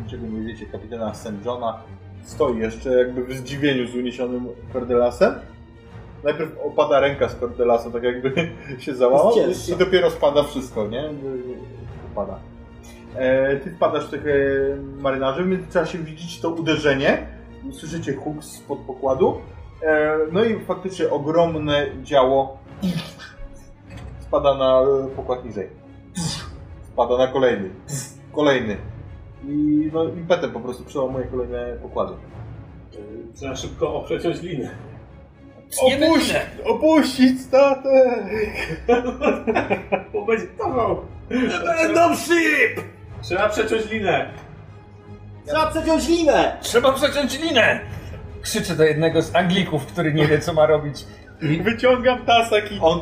niczego 0.05 0.27
nie 0.27 0.41
wiecie, 0.41 0.67
kapitana 0.67 1.15
St. 1.15 1.45
Johna, 1.45 1.83
stoi 2.23 2.59
jeszcze 2.59 2.91
jakby 2.91 3.25
w 3.25 3.33
zdziwieniu 3.33 3.87
z 3.87 3.95
uniesionym 3.95 4.47
kordelasem. 4.73 5.35
Najpierw 6.25 6.51
opada 6.65 7.01
ręka 7.01 7.29
z 7.29 7.35
kordelasem, 7.35 7.93
tak 7.93 8.03
jakby 8.03 8.33
się 8.85 8.95
załamał 8.95 9.33
i 9.33 9.35
cięższa. 9.35 9.77
dopiero 9.77 10.11
spada 10.11 10.43
wszystko, 10.43 10.89
nie? 10.89 11.11
Upada. 12.13 12.39
E, 13.17 13.57
ty 13.57 13.71
wpadasz 13.71 14.07
w 14.07 14.11
tych 14.11 14.27
e, 14.27 14.31
marynarzy, 15.03 15.43
w 15.43 15.47
międzyczasie 15.47 15.99
widzicie 15.99 16.43
to 16.43 16.51
uderzenie, 16.51 17.27
słyszycie 17.73 18.15
huk 18.15 18.45
spod 18.45 18.79
pokładu, 18.79 19.41
e, 19.83 20.19
no 20.33 20.45
i 20.45 20.65
faktycznie 20.65 21.11
ogromne 21.11 21.87
działo 22.03 22.59
spada 24.21 24.55
na 24.55 24.81
e, 24.81 25.09
pokład 25.17 25.45
niżej. 25.45 25.69
Spada 26.93 27.19
na 27.19 27.27
kolejny. 27.27 27.71
Kolejny. 28.33 28.77
I 29.49 29.91
no, 29.93 30.05
impetem 30.05 30.53
po 30.53 30.61
prostu 30.61 30.85
przełamuje 30.85 31.25
kolejne 31.25 31.77
pokłady. 31.83 32.15
Trzeba 33.35 33.57
szybko 33.57 33.95
oprzeciąć 33.95 34.43
linę. 34.43 34.71
Opuść, 35.83 36.35
opuścić 36.65 37.41
statek! 37.41 38.25
Bo 40.13 40.25
będzie 40.25 40.47
tował. 40.47 41.05
Będą 41.79 42.17
szyb! 42.17 42.85
Trzeba 43.23 43.49
przeciąć 43.49 43.91
linę. 43.91 44.31
Trzeba 45.47 45.71
przeciąć 45.71 46.09
linę! 46.09 46.57
Trzeba 46.61 46.93
przeciąć 46.93 47.39
linę! 47.41 47.81
Krzyczę 48.43 48.77
do 48.77 48.85
jednego 48.85 49.23
z 49.23 49.37
Anglików, 49.37 49.87
który 49.87 50.15
nie 50.15 50.27
wie 50.27 50.39
co 50.39 50.53
ma 50.53 50.67
robić. 50.67 51.05
Wyciągam 51.63 52.25
tasak 52.25 52.73
i... 52.73 52.79
On, 52.81 53.01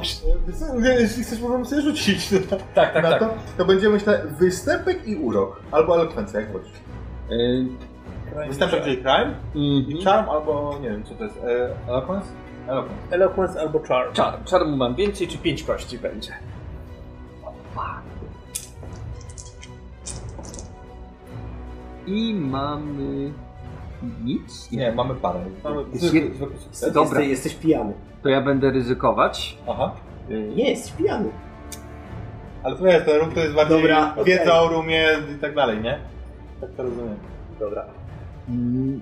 nie, 0.83 0.89
jeśli 0.91 1.23
chcesz, 1.23 1.41
możemy 1.41 1.65
sobie 1.65 1.83
rzucić 1.83 2.31
na, 2.31 2.39
Tak, 2.75 2.93
tak, 2.93 3.03
na 3.03 3.11
tak. 3.11 3.19
to. 3.19 3.35
To 3.59 3.65
będzie 3.65 3.89
myślę 3.89 4.23
występek 4.39 5.09
i 5.09 5.17
urok. 5.17 5.61
Albo 5.71 5.95
elokwencja, 5.95 6.41
jak 6.41 6.53
wolisz. 6.53 6.69
Yy, 7.31 7.67
Występek, 8.49 8.85
czyli 8.85 8.97
crime, 8.97 9.35
mhm. 9.55 10.05
charm, 10.05 10.31
albo 10.31 10.79
nie 10.83 10.91
wiem 10.91 11.05
co 11.05 11.15
to 11.15 11.25
jest. 11.25 11.37
E, 11.37 11.71
eloquence? 11.89 12.27
Eloquence. 12.69 12.95
Eloquence 13.11 13.61
albo 13.61 13.81
charm. 13.81 14.13
Czar, 14.13 14.45
czarmu 14.45 14.77
mam 14.77 14.95
więcej, 14.95 15.29
czy 15.29 15.39
pięć 15.39 15.63
kości 15.63 15.99
będzie? 15.99 16.33
I 22.07 22.35
mamy... 22.35 23.33
Nic? 24.25 24.71
Nie, 24.73 24.93
mamy 24.93 25.15
parę. 25.15 25.41
Mamy- 25.65 25.83
Zwykły- 25.83 26.35
zwykły 26.35 26.57
sukces. 26.59 26.93
Dobra. 26.93 27.21
Jesteś, 27.21 27.29
jesteś 27.29 27.55
pijany. 27.55 27.93
To 28.23 28.29
ja 28.29 28.41
będę 28.41 28.71
ryzykować. 28.71 29.59
Aha. 29.69 29.93
Nie, 30.29 30.71
jesteś 30.71 30.93
pijany. 30.93 31.29
Ale 32.63 32.77
to 32.77 32.87
jest, 32.87 33.07
ten 33.07 33.21
rum 33.21 33.33
to 33.33 33.41
jest 33.41 33.55
bardziej 33.55 33.77
Dobra, 33.83 34.15
wiedza 34.25 34.43
okej. 34.61 34.69
o 34.69 34.69
rumie 34.69 35.09
i 35.37 35.39
tak 35.41 35.55
dalej, 35.55 35.81
nie? 35.83 35.99
Tak 36.61 36.71
to 36.71 36.83
rozumiem. 36.83 37.17
Dobra. 37.61 37.85
Mm, 38.49 39.01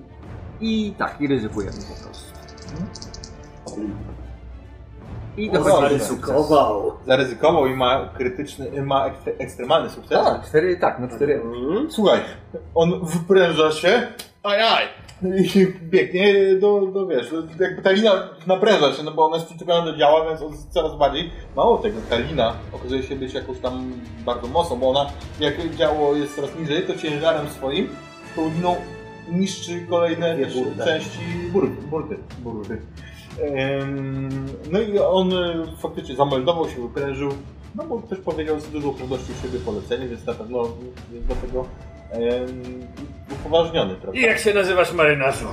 I 0.60 0.94
tak, 0.98 1.20
i 1.20 1.26
ryzykujemy 1.26 1.76
po 1.76 2.04
prostu. 2.04 2.30
I 5.36 5.50
dochodzi 5.50 5.98
do 5.98 6.04
sukcesu. 6.04 6.08
Zaryzykował. 6.08 6.92
Zaryzykował 7.06 7.66
i 7.66 7.74
ma 7.74 8.08
krytyczny, 8.16 8.82
ma 8.82 9.08
ekst- 9.08 9.32
ekstremalny 9.38 9.90
sukces. 9.90 10.24
Tak, 10.24 10.46
cztery, 10.46 10.76
tak, 10.76 10.98
no 11.00 11.08
cztery. 11.08 11.34
Mhm. 11.44 11.90
Słuchaj, 11.90 12.20
on 12.74 13.00
wypręża 13.06 13.72
się, 13.72 14.02
ajaj, 14.42 14.84
i 15.22 15.66
biegnie 15.82 16.54
do, 16.54 16.86
do 16.86 17.06
wiesz, 17.06 17.34
jakby 17.60 17.82
ta 17.82 17.90
lina 17.90 18.28
napręża 18.46 18.92
się, 18.92 19.02
no 19.02 19.10
bo 19.10 19.26
ona 19.26 19.36
jest 19.36 19.48
przyczepiona 19.48 19.84
do 19.84 19.96
działa, 19.96 20.28
więc 20.28 20.42
on 20.42 20.52
coraz 20.70 20.96
bardziej, 20.98 21.30
mało 21.56 21.78
tego, 21.78 21.98
ta 22.10 22.16
lina 22.18 22.52
okazuje 22.72 23.02
się 23.02 23.16
być 23.16 23.34
jakąś 23.34 23.58
tam 23.58 23.92
bardzo 24.24 24.46
mocną, 24.46 24.76
bo 24.76 24.90
ona, 24.90 25.06
jak 25.40 25.74
działo 25.74 26.14
jest 26.14 26.36
coraz 26.36 26.50
niżej, 26.58 26.82
to 26.86 26.94
ciężarem 26.94 27.48
swoim 27.48 27.88
tą 28.36 28.48
liną 28.50 28.76
niszczy 29.32 29.86
kolejne 29.90 30.36
części 30.84 31.18
burdy. 31.52 31.82
burdy, 31.82 32.16
burdy. 32.38 32.80
No 34.70 34.80
i 34.80 34.98
on 34.98 35.32
e, 35.32 35.64
faktycznie 35.82 36.16
zameldował 36.16 36.68
się, 36.68 36.82
wyprężył, 36.82 37.30
no 37.74 37.84
bo 37.84 38.02
też 38.02 38.18
powiedział 38.18 38.60
z 38.60 38.70
dużą 38.70 38.94
pewnością 38.94 39.32
siebie 39.42 39.58
polecenie, 39.58 40.08
więc 40.08 40.26
na 40.26 40.34
pewno 40.34 40.68
jest 41.12 41.26
do 41.26 41.34
tego 41.34 41.66
upoważniony, 43.32 43.94
prawda? 43.94 44.20
I 44.20 44.22
jak 44.22 44.38
się 44.38 44.54
nazywasz 44.54 44.92
marynarzu? 44.92 45.46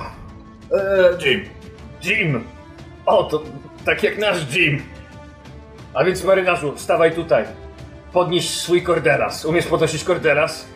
Eee, 0.72 1.24
Jim. 1.24 1.44
Jim. 2.04 2.44
O, 3.06 3.24
to 3.24 3.42
tak 3.84 4.02
jak 4.02 4.18
nasz 4.18 4.56
Jim. 4.56 4.82
A 5.94 6.04
więc 6.04 6.24
marynarzu, 6.24 6.72
stawaj 6.76 7.12
tutaj. 7.14 7.44
Podnieś 8.12 8.50
swój 8.50 8.82
kordelas. 8.82 9.44
Umiesz 9.44 9.66
podnosić 9.66 10.04
kordelas? 10.04 10.68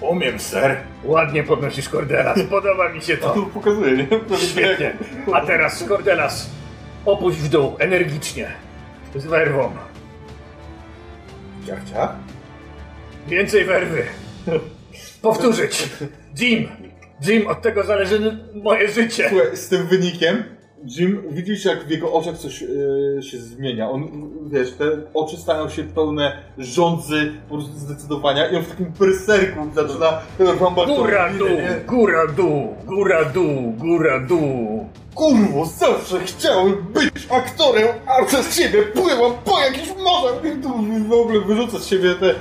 Umiem, 0.00 0.38
ser. 0.38 0.76
Ładnie 1.04 1.42
podnosisz 1.44 1.88
kordelas. 1.88 2.38
Podoba 2.50 2.88
mi 2.88 3.02
się 3.02 3.16
To 3.16 3.30
to. 3.34 3.42
pokazuje, 3.42 3.96
nie? 3.96 4.06
Świetnie. 4.38 4.92
A 5.32 5.40
teraz 5.40 5.84
kordelas. 5.84 6.50
Opuść 7.04 7.38
w 7.38 7.48
dół, 7.48 7.76
energicznie. 7.78 8.48
Z 9.14 9.26
werwą. 9.26 9.72
Ciach, 11.66 11.84
ciach. 11.92 12.14
Więcej 13.28 13.64
werwy. 13.64 14.02
Powtórzyć. 15.22 15.88
Jim. 16.40 16.68
Jim, 17.26 17.46
od 17.46 17.62
tego 17.62 17.82
zależy 17.82 18.38
moje 18.54 18.88
życie. 18.88 19.28
Słuchaj, 19.28 19.56
z 19.56 19.68
tym 19.68 19.86
wynikiem 19.86 20.44
Jim, 20.84 21.22
widzisz 21.30 21.64
jak 21.64 21.84
w 21.84 21.90
jego 21.90 22.12
oczach 22.12 22.38
coś 22.38 22.62
e, 22.62 23.22
się 23.22 23.38
zmienia. 23.38 23.90
On, 23.90 24.30
wiesz, 24.52 24.70
te 24.70 24.84
oczy 25.14 25.36
stają 25.36 25.68
się 25.68 25.84
pełne 25.84 26.42
rządzy, 26.58 27.32
po 27.48 27.54
prostu 27.54 27.78
zdecydowania 27.78 28.50
i 28.50 28.56
on 28.56 28.62
w 28.62 28.68
takim 28.68 28.92
berserku 29.00 29.60
zaczyna 29.74 30.20
rąbać 30.38 30.88
Góra, 30.88 31.32
dół, 31.32 31.48
góra, 31.86 32.26
dół, 32.26 32.74
góra, 32.86 33.24
dół, 33.24 33.72
góra, 33.78 34.20
dół. 34.20 34.88
Kurwo, 35.14 35.66
zawsze 35.66 36.20
chciałem 36.20 36.76
być 36.94 37.26
aktorem, 37.30 37.88
a 38.06 38.24
przez 38.24 38.56
ciebie 38.56 38.82
pływam 38.82 39.32
po 39.44 39.60
jakichś 39.60 39.88
morzach 39.88 40.44
i 40.44 40.62
tu 40.62 40.68
w 41.08 41.12
ogóle 41.12 41.40
wyrzuca 41.40 41.78
z 41.78 41.86
siebie 41.86 42.14
te, 42.14 42.30
e, 42.30 42.34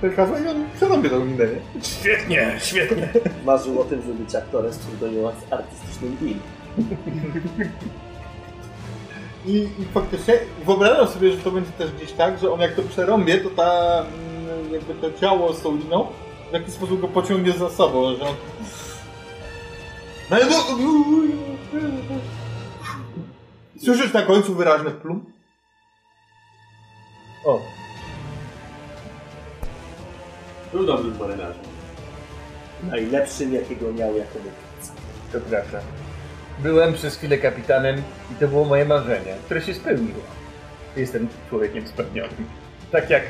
te 0.00 0.10
hasła 0.10 0.38
i 0.38 0.48
on 0.48 0.64
przerobie 0.76 1.10
tą 1.10 1.24
minę, 1.24 1.44
nie? 1.44 1.82
Świetnie, 1.82 2.56
świetnie. 2.62 3.08
Marzył 3.46 3.80
o 3.80 3.84
tym, 3.84 4.02
żeby 4.02 4.14
być 4.24 4.34
aktorem 4.34 4.72
z 4.72 4.78
pseudonimem 4.78 5.32
artystycznym 5.50 6.16
Bill. 6.22 6.36
I, 9.46 9.68
I 9.78 9.84
faktycznie 9.94 10.34
wyobrażam 10.66 11.08
sobie, 11.08 11.30
że 11.30 11.38
to 11.38 11.50
będzie 11.50 11.70
też 11.70 11.92
gdzieś 11.92 12.12
tak, 12.12 12.38
że 12.38 12.52
on 12.52 12.60
jak 12.60 12.74
to 12.74 12.82
przerąbie, 12.82 13.38
to 13.38 13.50
ta 13.50 14.00
mm, 14.00 14.72
jakby 14.72 14.94
to 14.94 15.20
ciało 15.20 15.52
z 15.52 15.62
tą 15.62 15.76
liną 15.76 16.06
w 16.50 16.52
jakiś 16.52 16.74
sposób 16.74 17.00
go 17.00 17.08
pociągnie 17.08 17.52
za 17.52 17.70
sobą, 17.70 18.16
że 18.16 18.22
on... 18.22 18.34
No 20.30 20.38
i 20.38 20.42
Słyszysz 23.84 24.12
na 24.12 24.22
końcu 24.22 24.54
wyraźny 24.54 24.90
plum? 24.90 25.32
O, 27.44 27.60
Był 30.72 30.86
dobrym 30.86 31.18
marynarzem. 31.18 31.64
Najlepszym, 32.82 33.54
jakiego 33.54 33.92
miał 33.92 34.16
jako 34.16 34.38
to 35.32 35.40
prawda. 35.40 35.80
Byłem 36.62 36.94
przez 36.94 37.16
chwilę 37.16 37.38
kapitanem 37.38 38.02
i 38.32 38.34
to 38.34 38.48
było 38.48 38.64
moje 38.64 38.84
marzenie, 38.84 39.34
które 39.44 39.62
się 39.62 39.74
spełniło. 39.74 40.20
Jestem 40.96 41.28
człowiekiem 41.48 41.86
spełnionym. 41.86 42.46
Tak 42.92 43.10
jak 43.10 43.22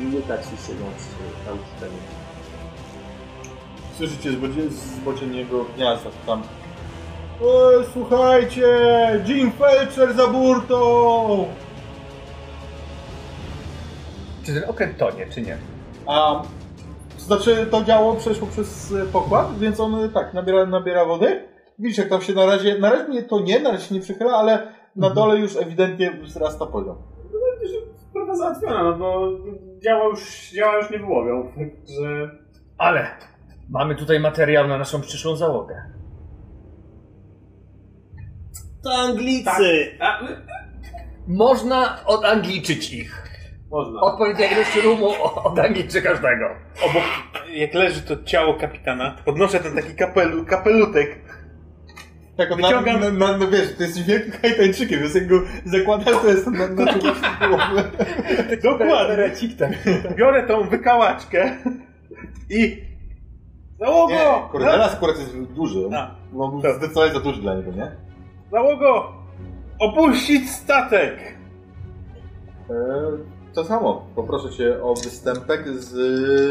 Minuta 0.00 0.38
ciszy 0.38 0.74
noc 0.74 1.06
na 1.46 1.52
uczczeniu. 1.52 2.00
Słyszycie 3.96 4.32
z, 4.32 4.36
bocie, 4.36 4.70
z 4.70 4.98
bocienniego 4.98 5.64
gniazda 5.76 6.10
tam. 6.26 6.42
Oj, 7.42 7.84
słuchajcie! 7.92 8.66
Jim 9.26 9.52
Felcher 9.52 10.14
za 10.14 10.26
burtą! 10.26 11.48
Czy 14.46 14.54
ten 14.54 14.70
okręt 14.70 14.98
tonie, 14.98 15.26
czy 15.34 15.42
nie? 15.42 15.56
A 16.06 16.42
znaczy 17.24 17.66
to 17.70 17.84
działo 17.84 18.14
przeszło 18.16 18.46
przez 18.46 18.92
e, 18.92 19.06
pokład, 19.06 19.58
więc 19.58 19.80
on 19.80 20.04
e, 20.04 20.08
tak 20.08 20.34
nabiera, 20.34 20.66
nabiera 20.66 21.04
wody. 21.04 21.44
Widzisz, 21.78 21.98
jak 21.98 22.08
tam 22.08 22.20
się 22.20 22.32
na 22.32 22.46
razie, 22.46 22.78
na 22.78 22.90
razie 22.90 23.12
nie, 23.12 23.22
to 23.22 23.40
nie, 23.40 23.60
na 23.60 23.70
razie 23.70 23.84
się 23.84 23.94
nie 23.94 24.00
przychyla, 24.00 24.32
ale 24.32 24.72
na 24.96 25.10
dole 25.10 25.38
już 25.38 25.56
ewidentnie 25.56 26.10
wzrasta 26.22 26.66
poziom. 26.66 26.96
Sprawa 28.10 28.36
załatwiona, 28.36 28.82
no 28.82 28.98
bo 28.98 29.28
działa 29.82 30.04
już, 30.04 30.50
działa 30.50 30.76
już 30.76 30.90
nie 30.90 30.98
wyłowią. 30.98 31.52
Że 32.00 32.30
Ale 32.78 33.06
mamy 33.70 33.94
tutaj 33.94 34.20
materiał 34.20 34.68
na 34.68 34.78
naszą 34.78 35.00
przyszłą 35.00 35.36
załogę. 35.36 35.82
To 38.82 38.90
Anglicy! 38.92 39.96
A, 40.00 40.20
Można 41.26 42.04
odanglijczyć 42.06 42.92
ich. 42.92 43.29
Można. 43.70 44.00
Odpowiednia 44.00 44.46
ilość 44.46 44.76
rumu 44.84 45.08
odanglijczy 45.44 46.02
każdego. 46.02 46.46
Obok, 46.90 47.02
jak 47.52 47.74
leży 47.74 48.02
to 48.02 48.24
ciało 48.24 48.54
kapitana, 48.54 49.16
podnoszę 49.24 49.60
ten 49.60 49.74
taki 49.74 49.94
kapelu, 49.94 50.44
kapelutek. 50.44 51.18
Tak, 52.36 52.52
on 52.52 52.60
na, 52.60 52.80
na, 52.80 53.10
na, 53.10 53.36
no 53.36 53.48
wiesz, 53.48 53.76
to 53.76 53.82
jest 53.82 54.06
wielkim 54.06 54.32
hajtańczykiem, 54.32 55.00
więc 55.00 55.14
jak 55.14 55.26
go 55.26 55.40
zakładasz, 55.64 56.22
to 56.22 56.28
jest 56.28 56.46
na, 56.46 56.68
na. 56.68 56.84
Dokładnie. 58.62 59.30
Tak. 59.58 59.70
Biorę 60.16 60.46
tą 60.46 60.68
wykałaczkę 60.68 61.56
i... 62.50 62.82
Załogo! 63.78 64.48
Cordelas 64.52 64.94
akurat 64.94 65.18
jest 65.18 65.36
duży. 65.36 65.88
A. 65.96 66.14
Tak. 66.62 66.76
zdecydować 66.76 67.12
za 67.12 67.20
duży 67.20 67.40
dla 67.40 67.54
niego, 67.54 67.72
nie? 67.72 67.96
Załogo! 68.50 69.12
Opuścić 69.78 70.50
statek! 70.50 71.18
E, 72.70 72.74
to 73.54 73.64
samo. 73.64 74.06
Poproszę 74.14 74.50
cię 74.50 74.82
o 74.82 74.94
występek 74.94 75.68
z 75.68 75.94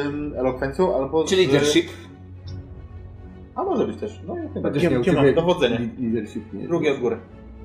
ym, 0.06 0.34
elokwencją 0.38 0.96
albo 0.96 1.28
z... 1.28 1.30
Czy 1.30 1.36
leadership? 1.36 1.88
A 3.56 3.64
może 3.64 3.88
być 3.88 3.98
też. 4.00 4.20
No, 4.28 4.36
jak 4.36 4.44
Będziesz 4.44 4.64
najbardziej. 4.64 4.92
miał 4.92 5.02
Gdzie 5.02 5.14
mam 5.14 5.34
dowodzenie? 5.36 5.90
Leadership, 6.00 6.54
nie? 6.54 6.68
Drugie 6.68 6.92
od 6.92 7.00
góry. 7.00 7.18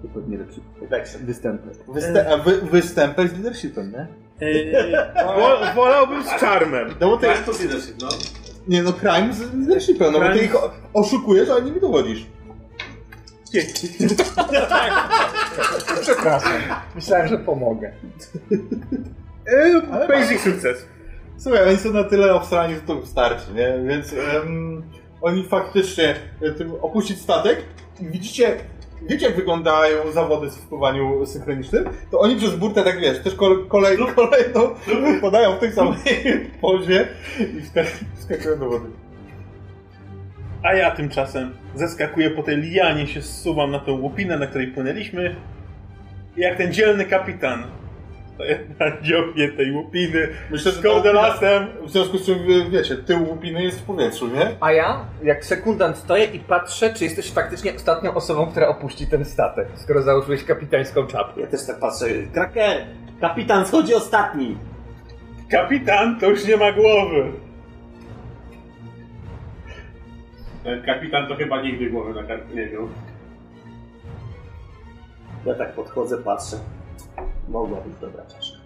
To 0.02 0.09
pewnie 0.09 0.39
lepszy. 0.39 0.61
Występ. 0.81 1.23
Występy. 1.23 1.69
Wystę 1.89 2.32
a 2.32 2.36
wy 2.36 2.61
występek 2.61 3.28
z 3.28 3.32
leadershipem, 3.32 3.93
nie? 3.93 4.06
Wo- 5.36 5.74
wolałbym 5.74 6.24
z 6.24 6.40
czarmem. 6.40 6.89
No 7.01 7.09
bo 7.09 7.16
ty... 7.16 7.27
To 7.47 7.52
leadership, 7.52 7.94
no. 8.02 8.09
Nie 8.69 8.82
no, 8.82 8.93
crime 8.93 9.32
z 9.35 9.55
leadershipem, 9.55 10.12
no 10.12 10.20
bo 10.20 10.28
ty 10.32 10.44
ich 10.44 10.55
oszukujesz, 10.94 11.48
a 11.51 11.59
nimi 11.59 11.81
dowodzisz. 11.81 12.27
Przepraszam. 16.01 16.52
Myślałem, 16.94 17.28
że 17.28 17.39
pomogę. 17.39 17.93
E, 19.47 20.09
Basic 20.09 20.41
sukces. 20.41 20.87
Słuchaj, 21.37 21.69
oni 21.69 21.77
są 21.77 21.93
na 21.93 22.05
tyle 22.05 22.35
obstrani, 22.35 22.75
że 22.75 22.81
to 22.81 22.95
wystarczy, 22.95 23.53
nie? 23.55 23.79
Więc 23.89 24.12
em, 24.12 24.83
oni 25.23 25.45
faktycznie 25.49 26.09
e, 26.09 26.81
opuścić 26.83 27.21
statek 27.21 27.62
i 28.01 28.07
widzicie, 28.07 28.57
wiecie 29.03 29.27
jak 29.27 29.37
wyglądają 29.37 30.12
zawody 30.12 30.51
w 30.51 30.59
pływaniu 30.59 31.27
synchronicznym? 31.27 31.85
To 32.11 32.21
oni 32.21 32.37
przez 32.37 32.57
burtę, 32.57 32.83
tak 32.83 33.01
wiesz, 33.01 33.19
też 33.19 33.35
kol, 33.35 33.66
kolej, 33.69 33.99
kolejną 34.16 34.75
podają 35.21 35.57
w 35.57 35.59
tej 35.59 35.73
samej 35.73 35.97
pozie 36.61 37.09
i 37.41 37.62
wska- 37.62 38.05
wskakują 38.15 38.59
do 38.59 38.69
wody. 38.71 38.87
A 40.62 40.75
ja 40.75 40.91
tymczasem 40.91 41.55
zeskakuję 41.75 42.31
po 42.31 42.43
tej 42.43 42.57
lianie, 42.57 43.07
się 43.07 43.23
zsuwam 43.23 43.71
na 43.71 43.79
tą 43.79 43.93
łupinę, 43.93 44.39
na 44.39 44.47
której 44.47 44.66
płynęliśmy. 44.69 45.37
I 46.37 46.41
jak 46.41 46.57
ten 46.57 46.73
dzielny 46.73 47.05
kapitan 47.05 47.65
stoję 48.35 48.59
na 48.81 49.01
dziobie 49.02 49.48
tej 49.48 49.73
łupiny 49.73 50.28
Myślę, 50.51 50.73
z 50.73 50.82
kordelasem. 50.82 51.66
W 51.82 51.90
związku 51.90 52.19
z 52.19 52.27
czym, 52.27 52.39
wiecie, 52.70 52.97
tył 52.97 53.28
łupiny 53.28 53.62
jest 53.62 53.81
w 53.81 53.82
powietrzu, 53.82 54.28
nie? 54.28 54.51
A 54.61 54.73
ja, 54.73 55.05
jak 55.23 55.44
sekundant 55.44 55.97
stoję 55.97 56.24
i 56.24 56.40
patrzę, 56.40 56.94
czy 56.94 57.05
jesteś 57.05 57.32
faktycznie 57.32 57.74
ostatnią 57.74 58.15
osobą, 58.15 58.47
która 58.47 58.69
opuści 58.69 59.06
ten 59.06 59.24
statek, 59.24 59.69
skoro 59.74 60.02
założyłeś 60.02 60.44
kapitańską 60.44 61.06
czapkę. 61.06 61.40
Ja 61.40 61.47
też 61.47 61.66
tak 61.66 61.78
patrzę. 61.78 62.06
Kraker! 62.32 62.86
Kapitan 63.20 63.66
schodzi 63.66 63.94
ostatni! 63.94 64.56
Kapitan 65.51 66.20
to 66.20 66.31
już 66.31 66.47
nie 66.47 66.56
ma 66.56 66.73
głowy. 66.73 67.32
Ten 70.65 70.82
kapitan 70.82 71.28
to 71.28 71.36
chyba 71.36 71.62
nigdy 71.62 71.90
głowy 71.90 72.15
na 72.15 72.23
kartę 72.23 72.55
nie 72.55 72.66
miał. 72.66 72.89
Ja 75.47 75.55
tak 75.55 75.73
podchodzę, 75.73 76.19
patrzę. 76.19 76.56
Mogła 77.49 77.81
być 77.81 77.93
dobra 78.01 78.23
czaszka. 78.27 78.59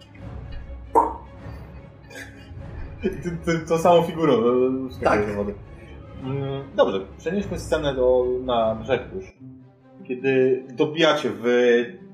Ty, 3.03 3.11
ty, 3.45 3.59
tą 3.69 3.79
samą 3.79 4.03
figurą 4.03 4.33
e, 4.33 5.05
Tak. 5.05 5.27
do 5.27 5.35
wody. 5.35 5.55
Mm, 6.25 6.63
Dobrze, 6.77 7.01
przenieśmy 7.19 7.59
scenę 7.59 7.95
do, 7.95 8.25
na 8.45 8.75
brzeg 8.75 9.03
już. 9.15 9.25
Kiedy 10.09 10.63
dobijacie 10.77 11.31
w 11.31 11.45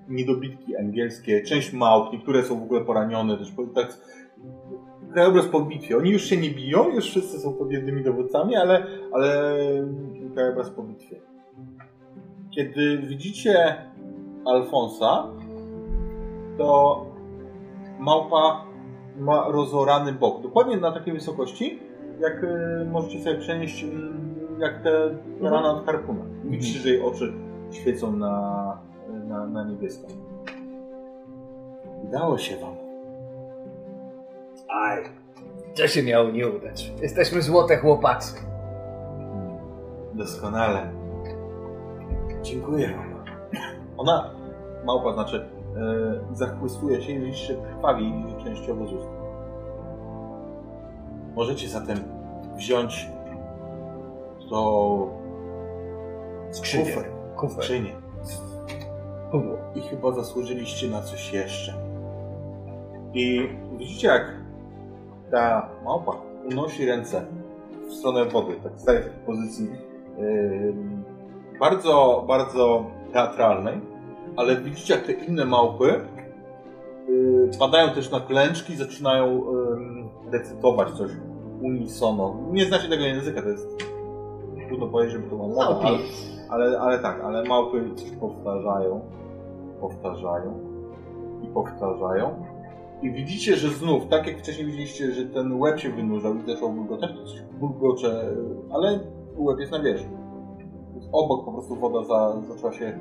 niedobitki 0.09 0.77
angielskie, 0.77 1.43
część 1.43 1.73
małp, 1.73 2.12
niektóre 2.12 2.43
są 2.43 2.61
w 2.61 2.62
ogóle 2.62 2.81
poranione, 2.81 3.39
też 3.39 3.53
tak 3.74 3.99
krajobraz 5.12 5.47
po 5.47 5.61
bitwie. 5.61 5.97
Oni 5.97 6.11
już 6.11 6.23
się 6.24 6.36
nie 6.36 6.51
biją, 6.51 6.89
już 6.95 7.05
wszyscy 7.05 7.39
są 7.39 7.53
podjednymi 7.53 8.05
dowódcami, 8.05 8.57
ale, 8.57 8.86
ale 9.12 9.55
krajobraz 10.35 10.70
po 10.70 10.82
bitwie. 10.82 11.16
Kiedy 12.51 12.99
widzicie 12.99 13.77
Alfonsa, 14.45 15.27
to 16.59 17.06
małpa 17.98 18.64
ma 19.18 19.48
rozorany 19.48 20.12
bok. 20.12 20.43
Dokładnie 20.43 20.76
na 20.76 20.93
takiej 20.93 21.14
wysokości, 21.14 21.81
jak 22.20 22.44
y, 22.44 22.86
możecie 22.90 23.20
sobie 23.20 23.39
przenieść, 23.39 23.85
y, 23.85 23.89
jak 24.59 24.82
te 24.82 25.18
rana 25.40 25.70
od 25.70 25.86
harpuna. 25.86 26.24
Widzicie, 26.44 26.78
że 26.78 26.89
jej 26.89 27.02
oczy 27.02 27.32
świecą 27.70 28.16
na, 28.16 28.78
na, 29.28 29.47
na 29.47 29.64
niebiesko. 29.64 30.06
Udało 32.05 32.39
się 32.39 32.56
wam. 32.56 32.74
Aj, 34.68 35.02
Co 35.74 35.86
się 35.86 36.02
miało 36.02 36.31
nie 36.31 36.48
udać? 36.48 36.93
Jesteśmy 37.02 37.43
złote 37.43 37.76
chłopacy. 37.76 38.40
Doskonale. 40.14 40.93
Dziękuję 42.43 42.89
wam. 42.89 43.14
Ona, 43.97 44.31
małpa 44.85 45.12
znaczy, 45.12 45.48
zachłysuje 46.32 47.02
się 47.02 47.12
i 47.12 47.34
że 47.34 47.55
krwawi 47.55 48.12
częściowo 48.44 48.86
z 48.86 48.92
ust. 48.92 49.09
Możecie 51.36 51.68
zatem 51.68 51.98
wziąć 52.56 53.10
to 54.51 55.09
Skrzynię. 56.51 56.84
kufer, 56.84 57.05
Kufer. 57.36 57.64
skrzynię. 57.64 57.90
Pudło. 59.30 59.56
I 59.74 59.80
chyba 59.80 60.12
zasłużyliście 60.12 60.88
na 60.88 61.02
coś 61.02 61.32
jeszcze. 61.32 61.74
I 63.14 63.48
widzicie, 63.78 64.09
jak 64.09 64.34
ta 65.30 65.68
małpa 65.84 66.12
unosi 66.52 66.86
ręce 66.86 67.26
w 67.88 67.92
stronę 67.92 68.24
wody, 68.24 68.55
tak 68.62 68.72
staje 68.76 69.01
w 69.01 69.26
pozycji 69.26 69.68
yy, 70.18 70.74
bardzo, 71.60 72.24
bardzo 72.28 72.84
teatralnej, 73.12 73.80
ale 74.36 74.56
widzicie, 74.56 74.94
jak 74.94 75.06
te 75.06 75.12
inne 75.12 75.44
małpy 75.44 76.01
yy, 77.09 77.51
padają 77.59 77.94
też 77.94 78.11
na 78.11 78.20
klęczki, 78.20 78.77
zaczynają 78.77 79.36
yy, 79.36 80.32
recytować 80.32 80.90
coś 80.90 81.11
unisono. 81.62 82.36
Nie 82.52 82.65
znacie 82.65 82.89
tego 82.89 83.05
języka, 83.05 83.43
to 83.43 83.48
jest 83.48 83.69
trudno 84.69 84.86
powiedzieć, 84.86 85.12
żeby 85.12 85.31
to 85.31 85.36
było 85.36 85.48
mowa, 85.48 85.81
ale, 85.81 85.98
ale, 86.51 86.81
ale 86.81 86.98
tak, 86.98 87.20
ale 87.24 87.44
małpy 87.44 87.90
coś 87.94 88.11
powtarzają, 88.11 89.01
powtarzają 89.81 90.59
i 91.43 91.47
powtarzają. 91.47 92.44
I 93.02 93.11
widzicie, 93.11 93.56
że 93.56 93.69
znów, 93.69 94.06
tak 94.09 94.27
jak 94.27 94.39
wcześniej 94.39 94.66
widzieliście, 94.66 95.12
że 95.12 95.27
ten 95.27 95.61
łeb 95.61 95.78
się 95.78 95.90
wynurzał 95.90 96.35
i 96.35 96.47
zaczął 96.47 96.73
bulgotać, 96.73 97.11
to 97.12 97.24
coś 97.24 97.43
bulgocze, 97.43 98.35
ale 98.70 99.01
łeb 99.36 99.59
jest 99.61 99.73
na 99.73 99.78
wierzchu. 99.78 100.09
Obok 101.12 101.44
po 101.44 101.52
prostu 101.52 101.77
woda 101.77 102.02
za, 102.02 102.40
zaczęła 102.48 102.73
się 102.73 102.98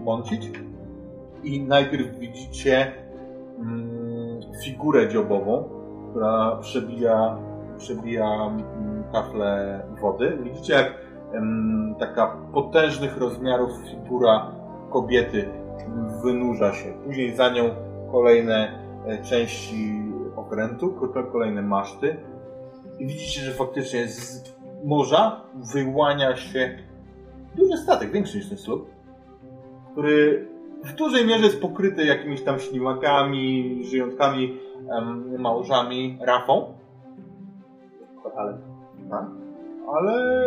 mącić. 0.00 0.50
I 1.44 1.62
najpierw 1.62 2.18
widzicie 2.18 2.92
mm, 3.58 4.40
figurę 4.64 5.08
dziobową, 5.08 5.68
która 6.10 6.56
przebija, 6.60 7.38
przebija 7.78 8.26
mm, 8.46 9.04
taflę 9.12 9.80
wody. 10.00 10.38
Widzicie, 10.42 10.72
jak 10.72 10.94
em, 11.32 11.94
taka 11.98 12.36
potężnych 12.52 13.18
rozmiarów 13.18 13.70
figura 13.90 14.52
kobiety 14.90 15.48
wynurza 16.22 16.72
się. 16.72 16.92
Później 17.04 17.36
za 17.36 17.50
nią 17.50 17.64
kolejne 18.12 18.78
e, 19.06 19.22
części 19.22 20.02
okrętu, 20.36 20.88
ko- 20.92 21.24
kolejne 21.32 21.62
maszty. 21.62 22.16
I 22.98 23.06
widzicie, 23.06 23.40
że 23.40 23.52
faktycznie 23.52 24.08
z 24.08 24.54
morza 24.84 25.40
wyłania 25.74 26.36
się 26.36 26.78
duży 27.56 27.76
statek, 27.76 28.10
większy 28.12 28.36
niż 28.38 28.48
ten 28.48 28.58
słup, 28.58 28.90
który 29.92 30.46
w 30.84 30.92
dużej 30.92 31.26
mierze 31.26 31.44
jest 31.44 31.60
pokryty 31.60 32.04
jakimiś 32.04 32.42
tam 32.42 32.58
ślimakami, 32.58 33.80
żyjątkami, 33.84 34.58
em, 34.98 35.40
małżami, 35.40 36.18
rafą. 36.20 36.74
ale 38.36 38.58
Tak. 39.10 39.26
Ale 39.94 40.46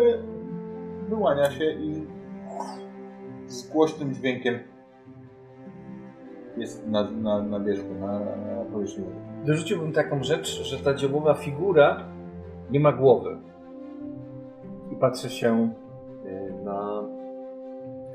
wyłania 1.09 1.51
się 1.51 1.71
i 1.71 2.07
z 3.47 3.69
głośnym 3.69 4.13
dźwiękiem 4.13 4.59
jest 6.57 6.87
na, 6.87 7.11
na, 7.11 7.41
na 7.41 7.59
wierzchu, 7.59 7.93
na, 7.99 8.19
na 8.19 8.65
powierzchni. 8.73 9.05
Dorzuciłbym 9.45 9.91
taką 9.91 10.23
rzecz, 10.23 10.63
że 10.63 10.83
ta 10.83 10.93
dziobowa 10.93 11.33
figura 11.33 12.05
nie 12.71 12.79
ma 12.79 12.91
głowy. 12.91 13.37
I 14.91 14.95
patrzy 14.95 15.29
się 15.29 15.69
y, 16.25 16.63
na 16.63 17.03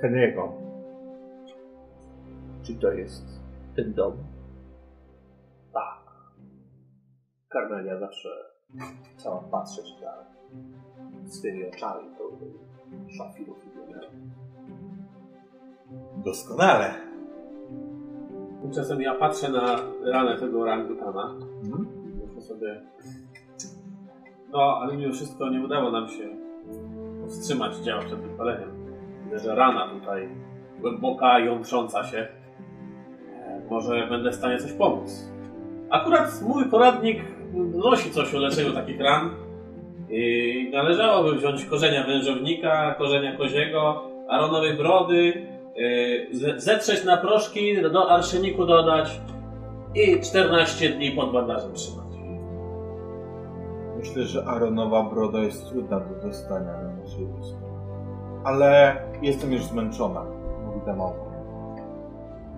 Henry'ego. 0.02 0.67
Czy 2.68 2.74
to 2.74 2.92
jest 2.92 3.24
ten 3.76 3.94
dom? 3.94 4.12
Karmelia 7.48 7.98
zawsze 7.98 8.28
chciała 9.18 9.40
patrzeć 9.40 9.94
na 10.02 10.12
swymi 11.30 11.68
oczami 11.68 12.08
do 12.18 12.30
szafirów 13.16 13.56
i 13.66 13.70
do 13.76 13.80
Doskonale. 16.24 16.94
Tymczasem 18.62 19.00
ja 19.00 19.14
patrzę 19.14 19.48
na 19.52 19.76
ranę 20.12 20.38
tego 20.38 20.60
orangutana. 20.60 21.34
Mhm. 21.64 21.86
Myślę 22.26 22.40
sobie... 22.40 22.82
No, 24.50 24.78
ale 24.82 24.96
mimo 24.96 25.12
wszystko 25.12 25.50
nie 25.50 25.64
udało 25.64 25.90
nam 25.90 26.08
się 26.08 26.28
powstrzymać 27.20 27.76
działa 27.76 28.02
przed 28.02 28.20
wypaleniem. 28.20 28.70
Widzę, 29.24 29.38
że 29.38 29.54
rana 29.54 29.88
tutaj 29.88 30.28
głęboka, 30.80 31.38
jątrząca 31.38 32.04
się. 32.04 32.38
Może 33.70 34.06
będę 34.06 34.30
w 34.30 34.34
stanie 34.34 34.58
coś 34.58 34.72
pomóc. 34.72 35.28
Akurat 35.90 36.42
mój 36.48 36.64
poradnik 36.64 37.18
nosi 37.74 38.10
coś 38.10 38.34
o 38.34 38.38
leczeniu 38.38 38.72
takich 38.72 39.00
ran. 39.00 39.30
I 40.10 40.70
należałoby 40.72 41.34
wziąć 41.36 41.64
korzenia 41.64 42.06
wężownika, 42.06 42.94
korzenia 42.98 43.36
koziego, 43.36 44.02
aronowej 44.28 44.76
brody, 44.76 45.32
ze- 46.32 46.60
zetrzeć 46.60 47.04
na 47.04 47.16
proszki, 47.16 47.82
do 47.92 48.10
arszeniku 48.10 48.66
dodać 48.66 49.20
i 49.94 50.20
14 50.20 50.88
dni 50.88 51.10
pod 51.10 51.32
bandażem 51.32 51.72
trzymać. 51.72 52.08
Myślę, 53.98 54.22
że 54.22 54.44
Aronowa 54.44 55.02
broda 55.02 55.38
jest 55.38 55.68
trudna 55.68 56.00
do 56.00 56.26
dostania 56.28 56.72
na 56.72 57.02
naszej 57.02 57.26
wyspie. 57.26 57.58
Ale 58.44 58.96
jestem 59.22 59.52
już 59.52 59.62
zmęczona, 59.62 60.24
mówi 60.66 60.98
małpa. 60.98 61.28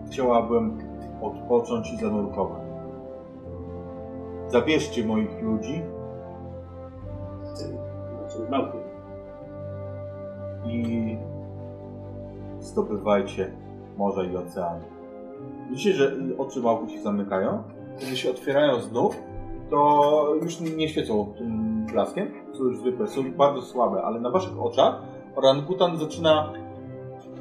Chciałabym 0.07 0.79
odpocząć 1.23 1.93
i 1.93 1.97
zanurkować. 1.97 2.63
Zabierzcie 4.49 5.05
moich 5.05 5.43
ludzi 5.43 5.83
i 10.67 11.17
zdobywajcie 12.61 13.53
morze 13.97 14.27
i 14.27 14.37
oceany. 14.37 14.85
Widzicie, 15.71 15.93
że 15.93 16.17
oczy 16.39 16.61
małpy 16.61 16.91
się 16.91 17.03
zamykają. 17.03 17.63
Kiedy 17.99 18.17
się 18.17 18.31
otwierają 18.31 18.81
znów, 18.81 19.23
to 19.71 20.35
już 20.43 20.61
nie 20.61 20.89
świecą 20.89 21.35
tym 21.39 21.87
blaskiem, 21.93 22.29
są 22.53 22.65
już 22.65 22.79
zwykłe, 22.79 23.09
są 23.09 23.33
bardzo 23.33 23.63
słabe, 23.63 24.03
ale 24.03 24.21
na 24.21 24.31
waszych 24.31 24.63
oczach 24.63 25.03
orangutan 25.37 25.97
zaczyna 25.97 26.53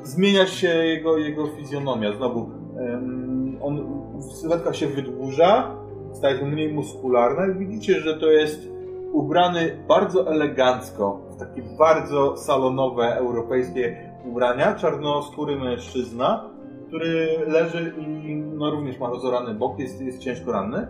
zmieniać 0.04 0.50
się 0.50 0.68
jego, 0.68 1.18
jego 1.18 1.48
fizjonomia. 1.48 2.14
Znowu, 2.14 2.50
em, 2.80 3.39
on 3.62 4.02
w 4.20 4.24
sylwetkach 4.24 4.76
się 4.76 4.88
wydłuża, 4.88 5.76
staje 6.14 6.40
się 6.40 6.46
mniej 6.46 6.74
muskularny. 6.74 7.56
Widzicie, 7.56 8.00
że 8.00 8.20
to 8.20 8.32
jest 8.32 8.70
ubrany 9.14 9.78
bardzo 9.88 10.28
elegancko, 10.28 11.22
w 11.32 11.36
takie 11.36 11.62
bardzo 11.78 12.38
salonowe, 12.38 13.16
europejskie 13.16 14.10
ubrania, 14.26 14.76
czarnoskóry 14.76 15.56
mężczyzna, 15.56 16.50
który 16.88 17.40
leży 17.48 17.94
i 17.98 18.36
no, 18.36 18.72
również 18.72 19.00
ma 19.00 19.10
rozorany 19.10 19.54
bok, 19.54 19.80
jest, 19.80 20.02
jest 20.02 20.20
ciężko 20.20 20.52
ranny. 20.52 20.88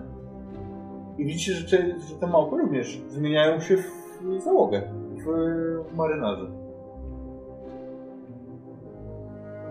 I 1.18 1.26
widzicie, 1.26 1.54
że, 1.54 1.78
że 2.10 2.16
te 2.20 2.28
małpy 2.28 2.58
również 2.58 3.02
zmieniają 3.08 3.60
się 3.60 3.78
w 3.78 4.42
załogę, 4.44 4.82
w 5.26 5.96
marynarzy. 5.96 6.52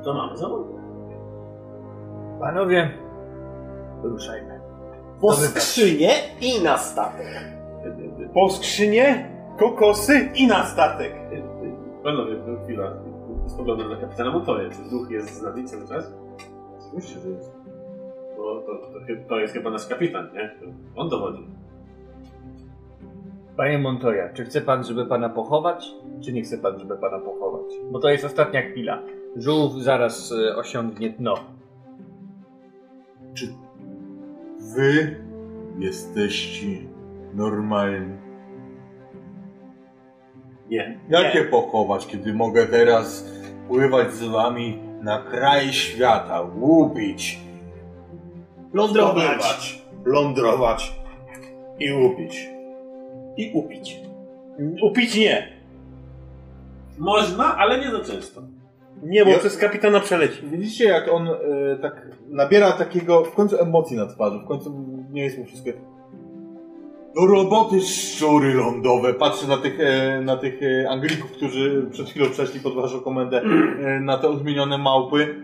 To 0.05 0.15
mamy 0.15 0.37
załogę. 0.37 0.78
Panowie, 2.41 2.91
ruszajmy. 4.03 4.61
Po 5.21 5.33
skrzynię 5.33 6.11
i 6.41 6.63
na 6.65 6.79
statek. 6.79 7.27
Po 8.35 8.51
skrzynie, 8.51 9.31
kokosy 9.59 10.31
i 10.35 10.47
na 10.47 10.65
statek. 10.67 11.13
Panowie, 12.05 12.37
to 12.37 12.65
chwila. 12.65 12.93
Spoglądam 13.47 13.91
na 13.91 13.97
kapitana 13.97 14.31
Montoya. 14.31 14.71
Czy 14.71 14.91
duch 14.91 15.11
jest 15.11 15.35
z 15.35 15.43
nami 15.43 15.65
cały 15.65 15.89
czas? 15.89 16.13
Oczywiście, 16.89 17.21
że 17.21 17.29
jest. 17.29 17.53
Bo 18.37 18.61
to, 18.61 18.67
to, 18.93 19.01
chy- 19.07 19.25
to 19.29 19.39
jest 19.39 19.55
chyba 19.55 19.71
nasz 19.71 19.87
kapitan, 19.87 20.29
nie? 20.35 20.49
To 20.61 20.67
On 21.01 21.09
dowodzi. 21.09 21.47
Panie 23.57 23.79
Montoya, 23.79 24.29
czy 24.35 24.45
chce 24.45 24.61
pan, 24.61 24.85
żeby 24.85 25.07
pana 25.07 25.29
pochować, 25.29 25.87
czy 26.25 26.33
nie 26.33 26.43
chce 26.43 26.59
pan, 26.59 26.79
żeby 26.79 26.97
pana 26.97 27.19
pochować? 27.19 27.65
Bo 27.93 27.99
to 27.99 28.09
jest 28.09 28.25
ostatnia 28.25 28.63
chwila. 28.63 29.03
Żółw 29.37 29.73
zaraz 29.73 30.33
e, 30.33 30.57
osiągnie 30.57 31.11
dno. 31.11 31.35
Wy 34.75 35.17
jesteście 35.79 36.67
normalni. 37.35 38.15
Nie. 40.71 41.01
Jakie 41.09 41.45
pochować, 41.45 42.07
kiedy 42.07 42.35
mogę 42.35 42.67
teraz 42.67 43.33
pływać 43.69 44.13
z 44.13 44.25
wami 44.25 44.79
na 45.03 45.23
kraj 45.23 45.73
świata, 45.73 46.41
łupić, 46.61 47.39
Lądrować. 48.73 49.83
plądrować 50.05 50.93
i 51.81 51.93
łupić. 51.93 52.49
I 53.37 53.51
upić. 53.55 54.01
Upić 54.83 55.17
nie. 55.17 55.49
Można, 56.99 57.57
ale 57.57 57.79
nie 57.81 57.91
za 57.91 58.05
często. 58.05 58.43
Nie, 59.03 59.25
bo 59.25 59.31
Ja- 59.31 59.39
przez 59.39 59.57
kapitana 59.57 60.01
przeleci. 60.01 60.43
Widzicie, 60.43 60.85
jak 60.85 61.09
on 61.13 61.29
e, 61.29 61.35
tak 61.83 62.07
nabiera 62.29 62.73
takiego 62.73 63.25
w 63.25 63.35
końcu 63.35 63.61
emocji 63.61 63.97
na 63.97 64.07
twarzy, 64.07 64.39
w 64.39 64.49
końcu 64.49 64.85
nie 65.11 65.23
jest 65.25 65.39
mu 65.39 65.45
wszystko. 65.45 65.71
Do 67.17 67.27
roboty 67.27 67.81
szczury 67.81 68.55
lądowe. 68.55 69.15
Patrzę 69.15 69.47
na 69.47 69.57
tych, 69.57 69.81
e, 69.81 70.21
na 70.21 70.37
tych 70.37 70.61
e, 70.63 70.91
Anglików, 70.91 71.33
którzy 71.33 71.87
przed 71.91 72.11
chwilą 72.11 72.31
przeszli 72.31 72.61
pod 72.61 72.75
waszą 72.75 73.01
komendę, 73.01 73.43
e, 73.43 74.01
na 74.01 74.19
te 74.19 74.29
odmienione 74.29 74.79
małpy. 74.79 75.35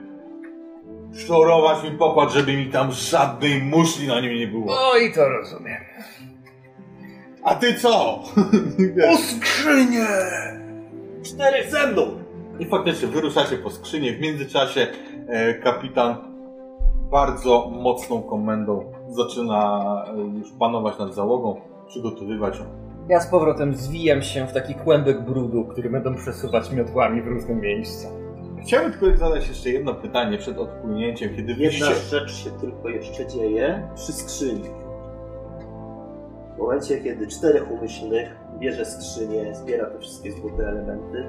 Szczorować 1.14 1.84
mi 1.84 1.90
pokład, 1.90 2.32
żeby 2.32 2.56
mi 2.56 2.66
tam 2.66 2.92
żadnej 2.92 3.62
muszli 3.62 4.06
na 4.08 4.20
nim 4.20 4.34
nie 4.34 4.46
było. 4.46 4.66
Oj, 4.92 5.12
to 5.14 5.28
rozumiem. 5.28 5.80
A 7.42 7.54
ty 7.54 7.74
co? 7.74 8.22
O 9.12 9.16
skrzynię! 9.16 10.06
Czterech 11.22 11.70
ze 11.70 11.86
mną. 11.86 12.23
I 12.58 12.64
faktycznie 12.64 13.08
wyruszacie 13.08 13.56
po 13.56 13.70
skrzynię. 13.70 14.16
W 14.16 14.20
międzyczasie 14.20 14.86
e, 15.28 15.54
kapitan 15.54 16.16
bardzo 17.10 17.70
mocną 17.70 18.22
komendą 18.22 18.92
zaczyna 19.08 19.84
e, 20.08 20.38
już 20.38 20.52
panować 20.52 20.98
nad 20.98 21.14
załogą, 21.14 21.60
przygotowywać 21.86 22.58
ją. 22.58 22.64
Ja 23.08 23.20
z 23.20 23.26
powrotem 23.26 23.74
zwijam 23.74 24.22
się 24.22 24.46
w 24.46 24.52
taki 24.52 24.74
kłębek 24.74 25.24
brudu, 25.24 25.64
który 25.64 25.90
będą 25.90 26.14
przesuwać 26.14 26.72
miotłami 26.72 27.22
w 27.22 27.26
różne 27.26 27.54
miejsca. 27.54 28.08
Chciałbym 28.62 28.92
tylko 28.92 29.16
zadać 29.16 29.48
jeszcze 29.48 29.70
jedno 29.70 29.94
pytanie 29.94 30.38
przed 30.38 30.58
odpłynięciem, 30.58 31.36
kiedy 31.36 31.52
Jedna 31.52 31.68
widzicie... 31.68 31.94
rzecz 31.94 32.34
się 32.34 32.50
tylko 32.50 32.88
jeszcze 32.88 33.26
dzieje 33.26 33.88
przy 33.94 34.12
skrzyni. 34.12 34.68
W 36.54 36.58
momencie, 36.58 37.00
kiedy 37.00 37.26
czterech 37.26 37.70
umyślnych 37.70 38.36
bierze 38.58 38.84
skrzynię, 38.84 39.54
zbiera 39.54 39.90
te 39.90 39.98
wszystkie 39.98 40.32
złote 40.32 40.68
elementy, 40.68 41.28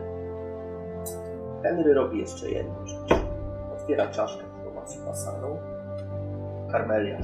Henry 1.64 1.94
robi 1.94 2.20
jeszcze 2.20 2.52
jedną 2.52 2.88
rzecz. 2.88 3.20
Otwiera 3.74 4.08
czaszkę, 4.08 4.44
którą 4.44 4.76
ma 4.76 4.88
spasaną. 4.88 5.58
Karmelia, 6.72 7.18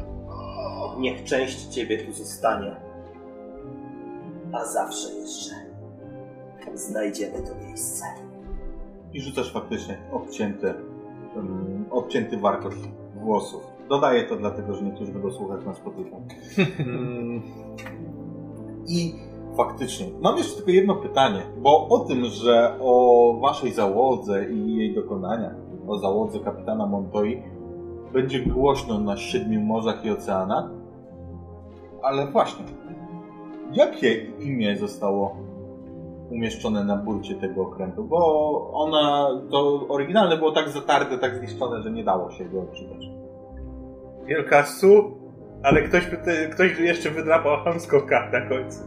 niech 0.99 1.23
część 1.23 1.67
ciebie 1.67 2.05
tu 2.05 2.11
zostanie. 2.11 2.75
A 4.51 4.65
zawsze 4.65 5.13
jeszcze 5.13 5.51
znajdziemy 6.73 7.41
to 7.41 7.55
miejsce. 7.65 8.05
I 9.13 9.21
rzucasz 9.21 9.53
faktycznie 9.53 9.97
obcięty, 10.11 10.73
um, 11.35 11.85
obcięty 11.91 12.37
warkocz 12.37 12.73
włosów. 13.15 13.61
Dodaję 13.89 14.23
to 14.23 14.35
dlatego, 14.35 14.73
że 14.75 14.83
niektórzy 14.83 15.11
będą 15.11 15.31
słuchać 15.31 15.65
na 15.65 15.73
Spotify. 15.73 16.15
Mm, 16.83 17.41
I 18.87 19.15
faktycznie, 19.57 20.05
mam 20.21 20.37
jeszcze 20.37 20.55
tylko 20.55 20.71
jedno 20.71 20.95
pytanie, 20.95 21.41
bo 21.57 21.87
o 21.87 21.99
tym, 21.99 22.25
że 22.25 22.77
o 22.81 23.33
waszej 23.41 23.71
załodze 23.71 24.49
i 24.49 24.75
jej 24.75 24.95
dokonaniach, 24.95 25.55
o 25.87 25.97
załodze 25.97 26.39
kapitana 26.39 26.87
Montoi, 26.87 27.43
będzie 28.13 28.39
głośno 28.39 28.99
na 28.99 29.17
siedmiu 29.17 29.61
morzach 29.61 30.05
i 30.05 30.11
oceanach, 30.11 30.65
ale 32.01 32.27
właśnie, 32.27 32.65
jakie 33.73 34.13
imię 34.39 34.77
zostało 34.77 35.35
umieszczone 36.31 36.83
na 36.83 36.95
burcie 36.95 37.35
tego 37.35 37.61
okrętu, 37.61 38.03
bo 38.03 38.71
ona, 38.73 39.29
to 39.51 39.87
oryginalne 39.89 40.37
było 40.37 40.51
tak 40.51 40.69
zatarte, 40.69 41.17
tak 41.17 41.35
zniszczone, 41.35 41.81
że 41.81 41.91
nie 41.91 42.03
dało 42.03 42.31
się 42.31 42.45
go 42.45 42.65
czytać. 42.73 43.09
Wielka 44.25 44.65
su, 44.65 45.11
ale 45.63 45.81
ktoś, 45.81 46.05
ktoś 46.53 46.79
jeszcze 46.79 47.09
wydrapał 47.09 47.57
hamską 47.63 48.01
kartę 48.01 48.39
na 48.39 48.49
końcu. 48.49 48.79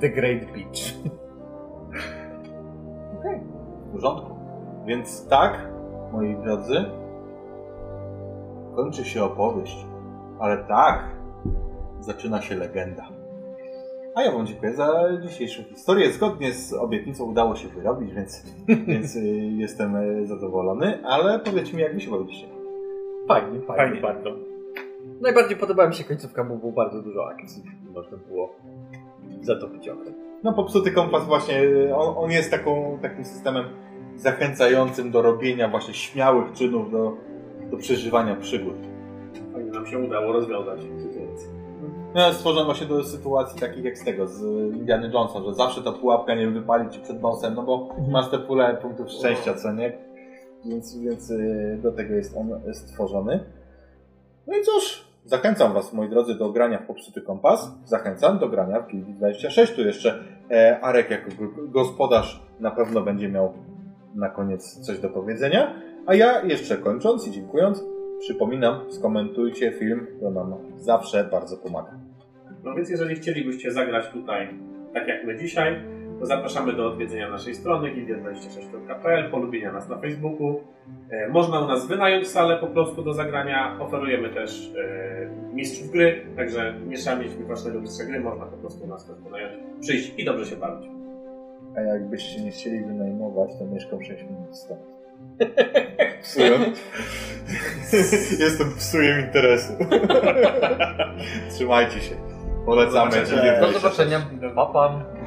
The 0.00 0.08
Great 0.08 0.44
Beach. 0.44 0.94
W 3.88 3.92
porządku. 3.92 4.30
Więc 4.86 5.28
tak, 5.28 5.68
moi 6.12 6.36
drodzy, 6.44 6.84
kończy 8.76 9.04
się 9.04 9.24
opowieść, 9.24 9.86
ale 10.40 10.56
tak, 10.64 11.04
zaczyna 12.00 12.42
się 12.42 12.54
legenda. 12.54 13.08
A 14.14 14.22
ja 14.22 14.32
wam 14.32 14.46
dziękuję 14.46 14.74
za 14.74 15.08
dzisiejszą 15.22 15.62
historię. 15.62 16.12
Zgodnie 16.12 16.52
z 16.52 16.72
obietnicą 16.72 17.24
udało 17.24 17.56
się 17.56 17.68
wyrobić, 17.68 18.14
więc, 18.14 18.42
więc 18.88 19.16
y, 19.16 19.20
jestem 19.56 19.96
y, 19.96 20.26
zadowolony, 20.26 20.98
ale 21.04 21.38
powiedzcie 21.38 21.76
mi, 21.76 21.82
jak 21.82 21.94
wy 21.94 22.00
się 22.00 22.10
bawiliście. 22.10 22.46
Fajnie, 23.28 23.60
fajnie, 23.60 23.84
Fajnie. 23.84 24.00
bardzo. 24.00 24.30
Najbardziej 25.20 25.56
podobała 25.56 25.88
mi 25.88 25.94
się 25.94 26.04
końcówka, 26.04 26.44
bo 26.44 26.56
było 26.56 26.72
bardzo 26.72 27.02
dużo 27.02 27.28
akcji. 27.28 27.62
Można 27.94 28.16
było 28.16 28.54
zatopić 29.42 29.88
okręt. 29.88 30.16
No 30.44 30.52
popsuty 30.52 30.90
kompas 30.90 31.26
właśnie, 31.26 31.60
on, 31.96 32.14
on 32.24 32.30
jest 32.30 32.50
taką, 32.50 32.98
takim 33.02 33.24
systemem 33.24 33.64
zachęcającym 34.16 35.10
do 35.10 35.22
robienia 35.22 35.68
właśnie 35.68 35.94
śmiałych 35.94 36.52
czynów, 36.52 36.90
do, 36.90 37.16
do 37.70 37.76
przeżywania 37.76 38.36
przygód. 38.36 38.76
Fajnie 39.52 39.70
nam 39.70 39.86
się 39.86 39.98
udało 39.98 40.32
rozwiązać 40.32 40.80
sytuację. 40.80 41.48
No, 42.14 42.32
stworzony 42.32 42.64
właśnie 42.64 42.86
do 42.86 43.04
sytuacji 43.04 43.60
takich 43.60 43.84
jak 43.84 43.98
z 43.98 44.04
tego, 44.04 44.26
z 44.26 44.42
Indiana 44.74 45.06
Jonesa, 45.06 45.42
że 45.44 45.54
zawsze 45.54 45.82
ta 45.82 45.92
pułapka 45.92 46.34
nie 46.34 46.48
wypali 46.48 46.90
ci 46.90 47.00
przed 47.00 47.22
nosem, 47.22 47.54
no 47.54 47.62
bo 47.62 47.88
masz 48.08 48.30
te 48.30 48.38
pulę 48.38 48.78
punktów 48.82 49.10
szczęścia, 49.10 49.54
co 49.54 49.72
nie? 49.72 49.98
Więc, 50.64 50.98
więc 50.98 51.30
y, 51.30 51.78
do 51.82 51.92
tego 51.92 52.14
jest 52.14 52.36
on 52.36 52.74
stworzony. 52.74 53.44
No 54.46 54.56
i 54.56 54.62
cóż, 54.62 55.07
zachęcam 55.28 55.72
was, 55.72 55.92
moi 55.92 56.08
drodzy, 56.08 56.34
do 56.34 56.52
grania 56.52 56.78
w 56.78 56.86
Popsuty 56.86 57.22
Kompas. 57.22 57.74
Zachęcam 57.84 58.38
do 58.38 58.48
grania 58.48 58.80
w 58.80 58.88
Guildy 58.88 59.12
26. 59.12 59.72
Tu 59.72 59.80
jeszcze 59.80 60.24
e, 60.50 60.80
Arek 60.80 61.10
jako 61.10 61.30
gospodarz 61.68 62.42
na 62.60 62.70
pewno 62.70 63.00
będzie 63.00 63.28
miał 63.28 63.52
na 64.14 64.28
koniec 64.28 64.80
coś 64.80 64.98
do 64.98 65.08
powiedzenia. 65.08 65.74
A 66.06 66.14
ja 66.14 66.42
jeszcze 66.44 66.76
kończąc 66.76 67.26
i 67.26 67.30
dziękując, 67.30 67.84
przypominam, 68.20 68.92
skomentujcie 68.92 69.72
film, 69.72 70.06
to 70.20 70.30
nam 70.30 70.54
zawsze 70.76 71.24
bardzo 71.24 71.56
pomaga. 71.56 71.92
No 72.64 72.74
więc 72.74 72.90
jeżeli 72.90 73.14
chcielibyście 73.14 73.72
zagrać 73.72 74.08
tutaj 74.12 74.48
tak 74.94 75.08
jak 75.08 75.24
my 75.24 75.36
dzisiaj, 75.36 75.82
to 76.20 76.26
zapraszamy 76.26 76.72
do 76.72 76.86
odwiedzenia 76.88 77.30
naszej 77.30 77.54
strony 77.54 77.88
gildia26.pl, 77.94 79.30
polubienia 79.30 79.72
nas 79.72 79.88
na 79.88 79.98
Facebooku. 79.98 80.60
E, 81.10 81.28
Można 81.28 81.60
u 81.60 81.68
nas 81.68 81.86
wynająć 81.86 82.28
salę 82.28 82.56
po 82.56 82.66
prostu 82.66 83.02
do 83.02 83.14
zagrania. 83.14 83.76
Oferujemy 83.80 84.28
też 84.30 84.72
e, 84.84 85.54
mistrzów 85.54 85.90
gry, 85.90 86.26
także 86.36 86.74
mieszamy 86.86 87.28
własnego 87.28 87.80
mistrza 87.80 88.04
gry, 88.04 88.20
można 88.20 88.46
po 88.46 88.56
prostu 88.56 88.84
u 88.84 88.86
nas 88.86 89.06
też 89.06 89.16
wynająć, 89.20 89.52
przyjść 89.80 90.14
i 90.18 90.24
dobrze 90.24 90.46
się 90.46 90.56
bawić. 90.56 90.90
A 91.76 91.80
jakbyście 91.80 92.40
nie 92.40 92.50
chcieli 92.50 92.84
wynajmować, 92.84 93.50
to 93.58 93.66
mieszkam 93.66 94.04
6 94.04 94.22
minut 94.22 94.56
stąd. 94.56 94.80
Psułem. 96.22 96.60
Jestem 98.44 98.68
psujem 98.78 99.20
interesu. 99.20 99.72
Trzymajcie 101.54 102.00
się. 102.00 102.14
Polecamy. 102.66 103.10
Do 103.10 103.26
zobaczenia. 103.26 103.60
Do 103.60 103.72
zobaczenia. 103.72 104.20
Pa. 104.54 105.17